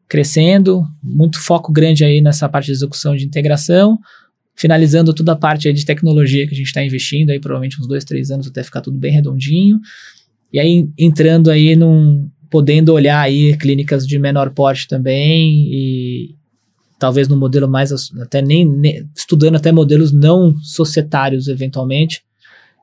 crescendo, 0.07 0.83
muito 1.03 1.39
foco 1.39 1.71
grande 1.71 2.03
aí 2.03 2.21
nessa 2.21 2.47
parte 2.47 2.67
de 2.67 2.71
execução 2.73 3.15
de 3.15 3.25
integração, 3.25 3.97
finalizando 4.59 5.13
toda 5.13 5.31
a 5.31 5.37
parte 5.37 5.71
de 5.71 5.85
tecnologia 5.85 6.45
que 6.45 6.53
a 6.53 6.57
gente 6.57 6.67
está 6.67 6.83
investindo, 6.83 7.29
aí 7.29 7.39
provavelmente 7.39 7.79
uns 7.79 7.87
dois, 7.87 8.03
três 8.03 8.29
anos 8.29 8.47
até 8.47 8.61
ficar 8.61 8.81
tudo 8.81 8.97
bem 8.97 9.13
redondinho, 9.13 9.79
e 10.51 10.59
aí 10.59 10.89
entrando 10.97 11.49
aí 11.49 11.77
num, 11.77 12.29
podendo 12.49 12.93
olhar 12.93 13.21
aí 13.21 13.55
clínicas 13.55 14.05
de 14.05 14.19
menor 14.19 14.49
porte 14.49 14.85
também 14.87 15.69
e 15.71 16.35
talvez 16.99 17.29
no 17.29 17.37
modelo 17.37 17.69
mais, 17.69 17.91
até 18.21 18.41
nem, 18.41 18.69
nem 18.69 19.07
estudando 19.15 19.55
até 19.55 19.71
modelos 19.71 20.11
não 20.11 20.57
societários 20.57 21.47
eventualmente, 21.47 22.21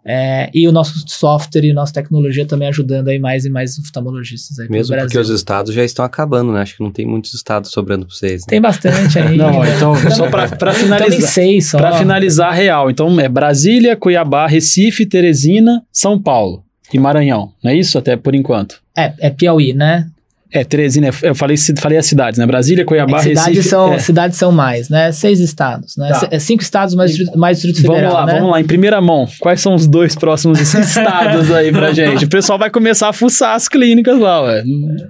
é, 0.08 0.48
e 0.54 0.68
o 0.68 0.72
nosso 0.72 1.04
software 1.08 1.64
e 1.64 1.72
nossa 1.72 1.92
tecnologia 1.92 2.46
também 2.46 2.68
ajudando 2.68 3.08
aí 3.08 3.18
mais 3.18 3.44
e 3.44 3.50
mais 3.50 3.76
oftalmologistas 3.76 4.56
aí 4.60 4.68
Mesmo 4.70 4.96
porque 4.96 5.18
os 5.18 5.28
estados 5.28 5.74
já 5.74 5.82
estão 5.82 6.04
acabando, 6.04 6.52
né? 6.52 6.60
Acho 6.60 6.76
que 6.76 6.82
não 6.82 6.92
tem 6.92 7.04
muitos 7.04 7.34
estados 7.34 7.72
sobrando 7.72 8.06
para 8.06 8.14
vocês. 8.14 8.42
Né? 8.42 8.46
Tem 8.48 8.60
bastante 8.60 9.18
aí. 9.18 9.36
não, 9.36 9.64
então, 9.64 9.94
só 10.12 10.28
para 10.28 10.72
finalizar. 10.72 11.28
seis 11.28 11.70
só. 11.70 11.78
Para 11.78 11.98
finalizar 11.98 12.54
real. 12.54 12.88
Então, 12.88 13.18
é 13.18 13.28
Brasília, 13.28 13.96
Cuiabá, 13.96 14.46
Recife, 14.46 15.04
Teresina, 15.06 15.82
São 15.90 16.22
Paulo 16.22 16.62
e 16.92 16.98
Maranhão. 17.00 17.52
Não 17.62 17.72
é 17.72 17.74
isso 17.74 17.98
até 17.98 18.16
por 18.16 18.34
enquanto? 18.34 18.80
É, 18.96 19.12
é 19.18 19.30
Piauí, 19.30 19.72
né? 19.72 20.08
É, 20.52 20.62
Teresina, 20.62 21.10
eu 21.22 21.34
falei, 21.34 21.56
falei 21.78 21.98
as 21.98 22.06
cidades, 22.06 22.38
né? 22.38 22.46
Brasília, 22.46 22.84
Cuiabá, 22.84 23.18
é 23.18 23.22
cidades 23.22 23.46
Recife. 23.48 23.68
São, 23.68 23.92
é. 23.92 23.98
Cidades 23.98 24.38
são 24.38 24.52
mais, 24.52 24.88
né? 24.88 25.10
Seis 25.10 25.40
estados, 25.40 25.96
né? 25.96 26.08
Tá. 26.10 26.28
É 26.30 26.38
cinco 26.38 26.62
estados 26.62 26.94
mais, 26.94 27.16
mais 27.34 27.60
Distrito 27.60 27.82
Federal, 27.82 28.12
Vamos 28.12 28.14
lá, 28.14 28.26
né? 28.26 28.34
vamos 28.34 28.50
lá. 28.52 28.60
Em 28.60 28.64
primeira 28.64 29.00
mão, 29.00 29.26
quais 29.40 29.60
são 29.60 29.74
os 29.74 29.86
dois 29.86 30.14
próximos 30.14 30.60
estados 30.72 31.50
aí 31.50 31.72
pra 31.72 31.92
gente? 31.92 32.24
O 32.24 32.28
pessoal 32.28 32.58
vai 32.58 32.70
começar 32.70 33.08
a 33.08 33.12
fuçar 33.12 33.54
as 33.54 33.68
clínicas 33.68 34.18
lá, 34.18 34.42
ué. 34.42 34.62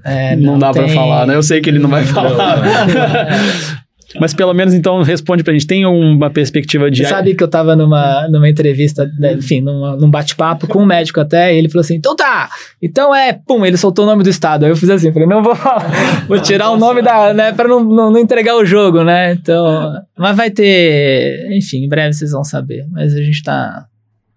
É, 0.05 0.37
não, 0.37 0.53
não, 0.53 0.59
dá 0.59 0.73
tem... 0.73 0.85
pra 0.85 0.95
falar, 0.95 1.27
né? 1.27 1.35
Eu 1.35 1.43
sei 1.43 1.61
que 1.61 1.69
ele 1.69 1.79
não 1.79 1.91
vai 1.91 2.05
falar. 2.07 2.63
Mas 4.21 4.33
pelo 4.33 4.55
menos 4.55 4.73
então 4.73 5.03
responde 5.03 5.43
pra 5.43 5.53
gente. 5.53 5.67
Tem 5.67 5.85
uma 5.85 6.31
perspectiva 6.31 6.91
de. 6.91 7.03
Você 7.03 7.11
sabe 7.11 7.35
que 7.35 7.43
eu 7.43 7.49
tava 7.49 7.75
numa, 7.75 8.29
numa 8.29 8.49
entrevista, 8.49 9.11
né, 9.19 9.35
enfim, 9.35 9.61
numa, 9.61 9.97
num 9.97 10.11
bate-papo 10.11 10.67
com 10.69 10.83
um 10.83 10.87
médico 10.87 11.21
até, 11.21 11.53
e 11.53 11.59
ele 11.59 11.69
falou 11.69 11.81
assim: 11.81 11.97
então 11.97 12.15
tá, 12.15 12.49
então 12.81 13.15
é, 13.15 13.33
pum, 13.33 13.67
ele 13.67 13.77
soltou 13.77 14.05
o 14.05 14.09
nome 14.09 14.23
do 14.23 14.31
estado. 14.31 14.65
Aí 14.65 14.71
eu 14.71 14.77
fiz 14.77 14.89
assim, 14.91 15.13
falei, 15.13 15.29
não 15.29 15.43
vou 15.43 15.57
vou 16.29 16.39
tirar 16.41 16.71
o 16.71 16.77
nome 16.77 17.03
da, 17.03 17.35
né, 17.35 17.53
pra 17.53 17.67
não, 17.67 17.83
não, 17.83 18.11
não, 18.11 18.21
entregar 18.21 18.57
o 18.57 18.65
jogo, 18.65 19.03
né? 19.03 19.33
Então, 19.33 19.93
mas 20.17 20.37
vai 20.37 20.51
ter, 20.51 21.51
enfim, 21.53 21.85
em 21.85 21.89
breve 21.89 22.13
vocês 22.13 22.31
vão 22.31 22.45
saber. 22.45 22.87
Mas 22.93 23.15
a 23.15 23.23
gente 23.23 23.43
tá 23.43 23.87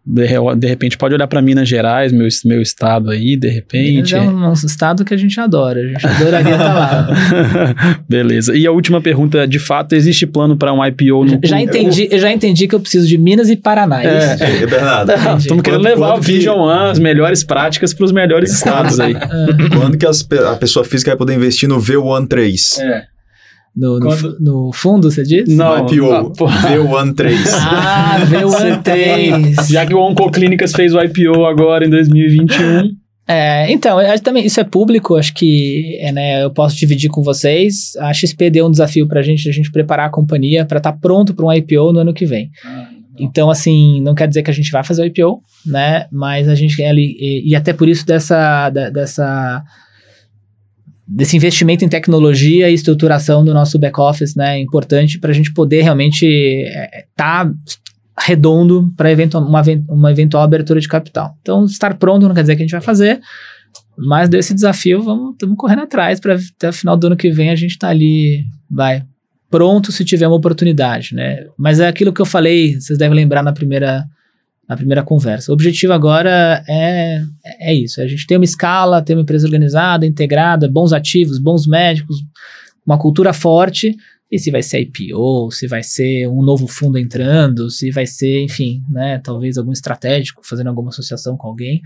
de, 0.06 0.26
de 0.58 0.68
repente 0.68 0.98
pode 0.98 1.14
olhar 1.14 1.28
para 1.28 1.42
Minas 1.42 1.68
Gerais, 1.68 2.12
meu, 2.12 2.28
meu 2.46 2.62
estado 2.62 3.12
aí, 3.12 3.38
de 3.38 3.50
repente. 3.50 4.14
Minas 4.14 4.14
é 4.14 4.22
um, 4.22 4.50
um 4.50 4.54
estado 4.54 5.06
que 5.06 5.14
a 5.14 5.18
gente 5.18 5.40
adora, 5.40 5.80
a 5.80 5.88
gente 5.88 6.08
adoraria 6.08 6.52
estar 6.52 6.66
tá 6.66 6.74
lá. 6.74 8.00
Beleza. 8.10 8.56
E 8.56 8.66
a 8.66 8.72
última 8.72 9.02
pergunta, 9.02 9.48
de 9.48 9.60
fato, 9.60 9.94
existe 9.94 10.26
plano 10.26 10.58
para 10.58 10.74
um 10.74 10.84
IPO 10.86 11.26
no 11.26 11.40
Já 11.44 11.62
entendi, 11.62 12.08
eu 12.12 12.20
já 12.20 12.32
entendi 12.32 12.68
que 12.68 12.76
eu 12.76 12.80
preciso 12.80 13.08
de 13.08 13.18
Minas 13.18 13.50
e 13.50 13.56
Paraná. 13.56 14.04
É, 14.04 14.38
é, 14.40 14.64
é 14.64 14.68
Bernardo. 14.68 15.12
Estamos 15.38 15.64
querendo 15.64 15.84
levar 15.84 16.16
o 16.16 16.22
Vision 16.22 16.58
One, 16.58 16.92
as 16.92 17.00
melhores 17.00 17.44
práticas 17.44 17.94
para 17.94 18.06
os 18.06 18.12
melhores 18.12 18.52
estados 18.52 19.00
aí. 19.00 19.14
Quando 19.78 19.98
que 19.98 20.06
as, 20.06 20.28
a 20.52 20.56
pessoa 20.56 20.84
física 20.86 21.12
vai 21.12 21.18
poder 21.18 21.36
investir 21.36 21.68
no 21.68 21.80
V1 21.80 22.28
3? 22.28 22.80
É. 22.80 23.19
No, 23.80 23.98
Quando... 23.98 24.38
no, 24.42 24.66
no, 24.66 24.74
fundo, 24.74 25.10
você 25.10 25.24
diz? 25.24 25.48
Não, 25.48 25.86
no 25.86 25.94
IPO. 25.94 26.34
V13. 26.34 27.38
Ah, 27.54 28.18
V13. 28.30 29.64
Já 29.72 29.86
que 29.86 29.94
o 29.94 30.00
Oncoclínicas 30.00 30.74
fez 30.74 30.94
o 30.94 31.02
IPO 31.02 31.46
agora 31.46 31.86
em 31.86 31.90
2021. 31.90 32.92
É, 33.26 33.72
então, 33.72 33.98
também 34.22 34.46
isso 34.46 34.60
é 34.60 34.66
público, 34.66 35.16
acho 35.16 35.34
que 35.34 35.98
é, 36.02 36.12
né, 36.12 36.44
eu 36.44 36.52
posso 36.52 36.76
dividir 36.76 37.10
com 37.10 37.22
vocês. 37.22 37.96
A 38.00 38.12
XP 38.12 38.50
deu 38.50 38.68
um 38.68 38.72
desafio 38.72 39.08
pra 39.08 39.22
gente, 39.22 39.48
a 39.48 39.52
gente 39.54 39.72
preparar 39.72 40.08
a 40.08 40.12
companhia 40.12 40.66
para 40.66 40.80
estar 40.80 40.92
tá 40.92 40.98
pronto 41.00 41.34
para 41.34 41.46
um 41.46 41.54
IPO 41.54 41.94
no 41.94 42.00
ano 42.00 42.14
que 42.14 42.26
vem. 42.26 42.50
Ah, 42.66 42.90
então, 43.18 43.50
assim, 43.50 44.02
não 44.02 44.14
quer 44.14 44.28
dizer 44.28 44.44
que 44.44 44.52
a 44.52 44.54
gente 44.54 44.72
vai 44.72 44.84
fazer 44.84 45.04
o 45.04 45.06
IPO, 45.06 45.42
né? 45.66 46.06
Mas 46.12 46.50
a 46.50 46.56
gente 46.56 46.76
quer 46.76 46.90
ali, 46.90 47.16
e, 47.18 47.52
e 47.52 47.56
até 47.56 47.72
por 47.72 47.88
isso 47.88 48.06
dessa, 48.06 48.70
da, 48.72 48.90
dessa 48.90 49.64
desse 51.12 51.36
investimento 51.36 51.84
em 51.84 51.90
tecnologia 51.90 52.70
e 52.70 52.74
estruturação 52.74 53.44
do 53.44 53.52
nosso 53.52 53.80
back-office, 53.80 54.36
né, 54.36 54.60
importante 54.60 55.18
para 55.18 55.32
a 55.32 55.34
gente 55.34 55.52
poder 55.52 55.82
realmente 55.82 56.26
estar 56.26 57.48
é, 57.48 57.52
tá 57.52 57.52
redondo 58.20 58.94
para 58.96 59.12
evento, 59.12 59.40
uma, 59.40 59.64
uma 59.88 60.12
eventual 60.12 60.44
abertura 60.44 60.80
de 60.80 60.88
capital. 60.88 61.36
Então, 61.42 61.66
estar 61.66 61.96
pronto 61.96 62.28
não 62.28 62.36
quer 62.36 62.42
dizer 62.42 62.56
que 62.56 62.62
a 62.62 62.66
gente 62.66 62.74
vai 62.74 62.82
fazer, 62.82 63.20
mas 63.98 64.30
desse 64.30 64.54
desafio, 64.54 65.02
vamos, 65.02 65.32
estamos 65.32 65.58
correndo 65.58 65.82
atrás 65.82 66.20
para 66.20 66.36
até 66.36 66.70
o 66.70 66.74
final 66.74 66.96
do 66.96 67.08
ano 67.08 67.18
que 67.18 67.32
vem 67.32 67.50
a 67.50 67.56
gente 67.56 67.80
tá 67.80 67.90
ali, 67.90 68.44
vai, 68.70 69.04
pronto 69.50 69.92
se 69.92 70.06
tiver 70.06 70.28
uma 70.28 70.38
oportunidade, 70.38 71.16
né? 71.16 71.48
Mas 71.58 71.80
é 71.80 71.88
aquilo 71.88 72.14
que 72.14 72.22
eu 72.22 72.26
falei, 72.26 72.80
vocês 72.80 73.00
devem 73.00 73.16
lembrar 73.16 73.42
na 73.42 73.52
primeira 73.52 74.06
na 74.70 74.78
primeira 74.78 75.02
conversa. 75.02 75.52
O 75.52 75.56
objetivo 75.56 75.94
agora 75.94 76.64
é, 76.70 77.24
é 77.60 77.74
isso: 77.74 78.00
é 78.00 78.04
a 78.04 78.08
gente 78.08 78.28
ter 78.28 78.38
uma 78.38 78.46
escala, 78.46 79.02
ter 79.02 79.14
uma 79.14 79.24
empresa 79.24 79.48
organizada, 79.48 80.06
integrada, 80.06 80.70
bons 80.70 80.94
ativos, 80.94 81.40
bons 81.40 81.66
médicos, 81.66 82.18
uma 82.86 83.00
cultura 83.00 83.34
forte. 83.34 83.98
E 84.32 84.38
se 84.38 84.52
vai 84.52 84.62
ser 84.62 84.82
IPO, 84.82 85.50
se 85.50 85.66
vai 85.66 85.82
ser 85.82 86.28
um 86.28 86.44
novo 86.44 86.68
fundo 86.68 87.00
entrando, 87.00 87.68
se 87.72 87.90
vai 87.90 88.06
ser, 88.06 88.44
enfim, 88.44 88.84
né, 88.88 89.20
talvez 89.24 89.58
algum 89.58 89.72
estratégico, 89.72 90.48
fazendo 90.48 90.68
alguma 90.68 90.90
associação 90.90 91.36
com 91.36 91.48
alguém. 91.48 91.82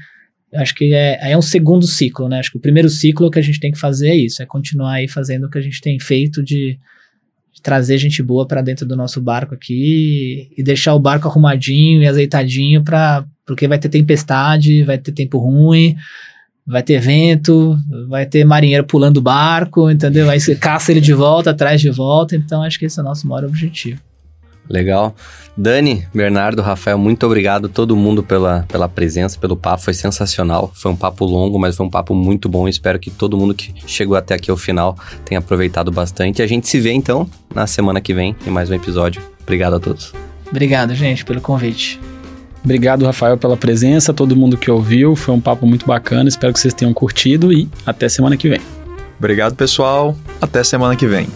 Acho 0.54 0.76
que 0.76 0.94
é, 0.94 1.32
é 1.32 1.38
um 1.38 1.42
segundo 1.42 1.88
ciclo, 1.88 2.28
né? 2.28 2.40
Acho 2.40 2.52
que 2.52 2.58
o 2.58 2.62
primeiro 2.62 2.90
ciclo 2.90 3.32
que 3.32 3.40
a 3.40 3.42
gente 3.42 3.62
tem 3.62 3.72
que 3.72 3.80
fazer 3.80 4.10
é 4.10 4.16
isso, 4.18 4.44
é 4.44 4.46
continuar 4.46 4.96
aí 4.96 5.08
fazendo 5.08 5.46
o 5.46 5.50
que 5.50 5.58
a 5.58 5.62
gente 5.62 5.80
tem 5.80 5.98
feito 6.02 6.44
de 6.44 6.78
trazer 7.64 7.98
gente 7.98 8.22
boa 8.22 8.46
para 8.46 8.62
dentro 8.62 8.86
do 8.86 8.96
nosso 8.96 9.22
barco 9.22 9.56
aqui 9.56 10.52
e 10.56 10.62
deixar 10.62 10.94
o 10.94 11.00
barco 11.00 11.28
arrumadinho 11.28 12.02
e 12.04 12.08
azeitadinho 12.08 12.84
para 12.84 13.26
porque 13.46 13.68
vai 13.68 13.80
ter 13.80 13.90
tempestade, 13.90 14.84
vai 14.84 14.98
ter 14.98 15.12
tempo 15.12 15.38
ruim, 15.38 15.96
vai 16.66 16.82
ter 16.84 17.00
vento, 17.00 17.78
vai 18.08 18.26
ter 18.26 18.46
marinheiro 18.46 18.86
pulando 18.86 19.18
o 19.18 19.22
barco, 19.22 19.90
entendeu? 19.90 20.30
Aí 20.30 20.40
você 20.40 20.56
caça 20.56 20.92
ele 20.92 21.02
de 21.02 21.14
volta, 21.14 21.54
traz 21.54 21.82
de 21.82 21.90
volta, 21.90 22.36
então 22.36 22.64
acho 22.64 22.80
que 22.80 22.86
esse 22.86 23.00
é 23.00 23.02
o 23.02 23.06
nosso 23.06 23.28
maior 23.28 23.46
objetivo. 23.46 24.00
Legal. 24.70 25.16
Dani, 25.56 26.08
Bernardo, 26.14 26.62
Rafael, 26.62 26.98
muito 26.98 27.26
obrigado 27.26 27.70
todo 27.70 27.96
mundo 27.96 28.24
pela, 28.24 28.66
pela 28.68 28.90
presença, 28.90 29.38
pelo 29.38 29.56
papo, 29.56 29.84
foi 29.84 29.94
sensacional. 29.94 30.72
Foi 30.74 30.92
um 30.92 30.96
papo 30.96 31.26
longo, 31.26 31.60
mas 31.60 31.76
foi 31.76 31.86
um 31.86 31.90
papo 31.90 32.16
muito 32.16 32.50
bom. 32.50 32.68
Espero 32.68 32.98
que 33.00 33.12
todo 33.12 33.38
mundo 33.38 33.54
que 33.54 33.74
chegou 33.86 34.16
até 34.16 34.34
aqui 34.34 34.50
ao 34.50 34.58
final 34.58 34.98
tenha 35.26 35.40
aproveitado 35.40 35.92
bastante. 35.92 36.42
A 36.42 36.48
gente 36.48 36.68
se 36.68 36.80
vê 36.80 36.92
então 36.92 37.30
na 37.54 37.68
semana 37.68 38.02
que 38.02 38.14
vem 38.14 38.36
em 38.48 38.50
mais 38.50 38.70
um 38.70 38.74
episódio. 38.74 39.22
Obrigado 39.44 39.76
a 39.76 39.80
todos. 39.80 40.14
Obrigado, 40.50 40.96
gente, 40.96 41.24
pelo 41.24 41.42
convite. 41.42 42.00
Obrigado, 42.64 43.06
Rafael, 43.06 43.38
pela 43.38 43.58
presença, 43.58 44.14
todo 44.14 44.36
mundo 44.36 44.58
que 44.58 44.72
ouviu. 44.72 45.16
Foi 45.16 45.36
um 45.36 45.42
papo 45.42 45.68
muito 45.68 45.86
bacana. 45.86 46.30
Espero 46.30 46.54
que 46.54 46.60
vocês 46.60 46.74
tenham 46.74 46.94
curtido 46.94 47.52
e 47.52 47.68
até 47.86 48.08
semana 48.08 48.38
que 48.38 48.48
vem. 48.48 48.62
Obrigado, 49.20 49.56
pessoal. 49.56 50.16
Até 50.42 50.64
semana 50.64 50.96
que 50.96 51.06
vem. 51.06 51.28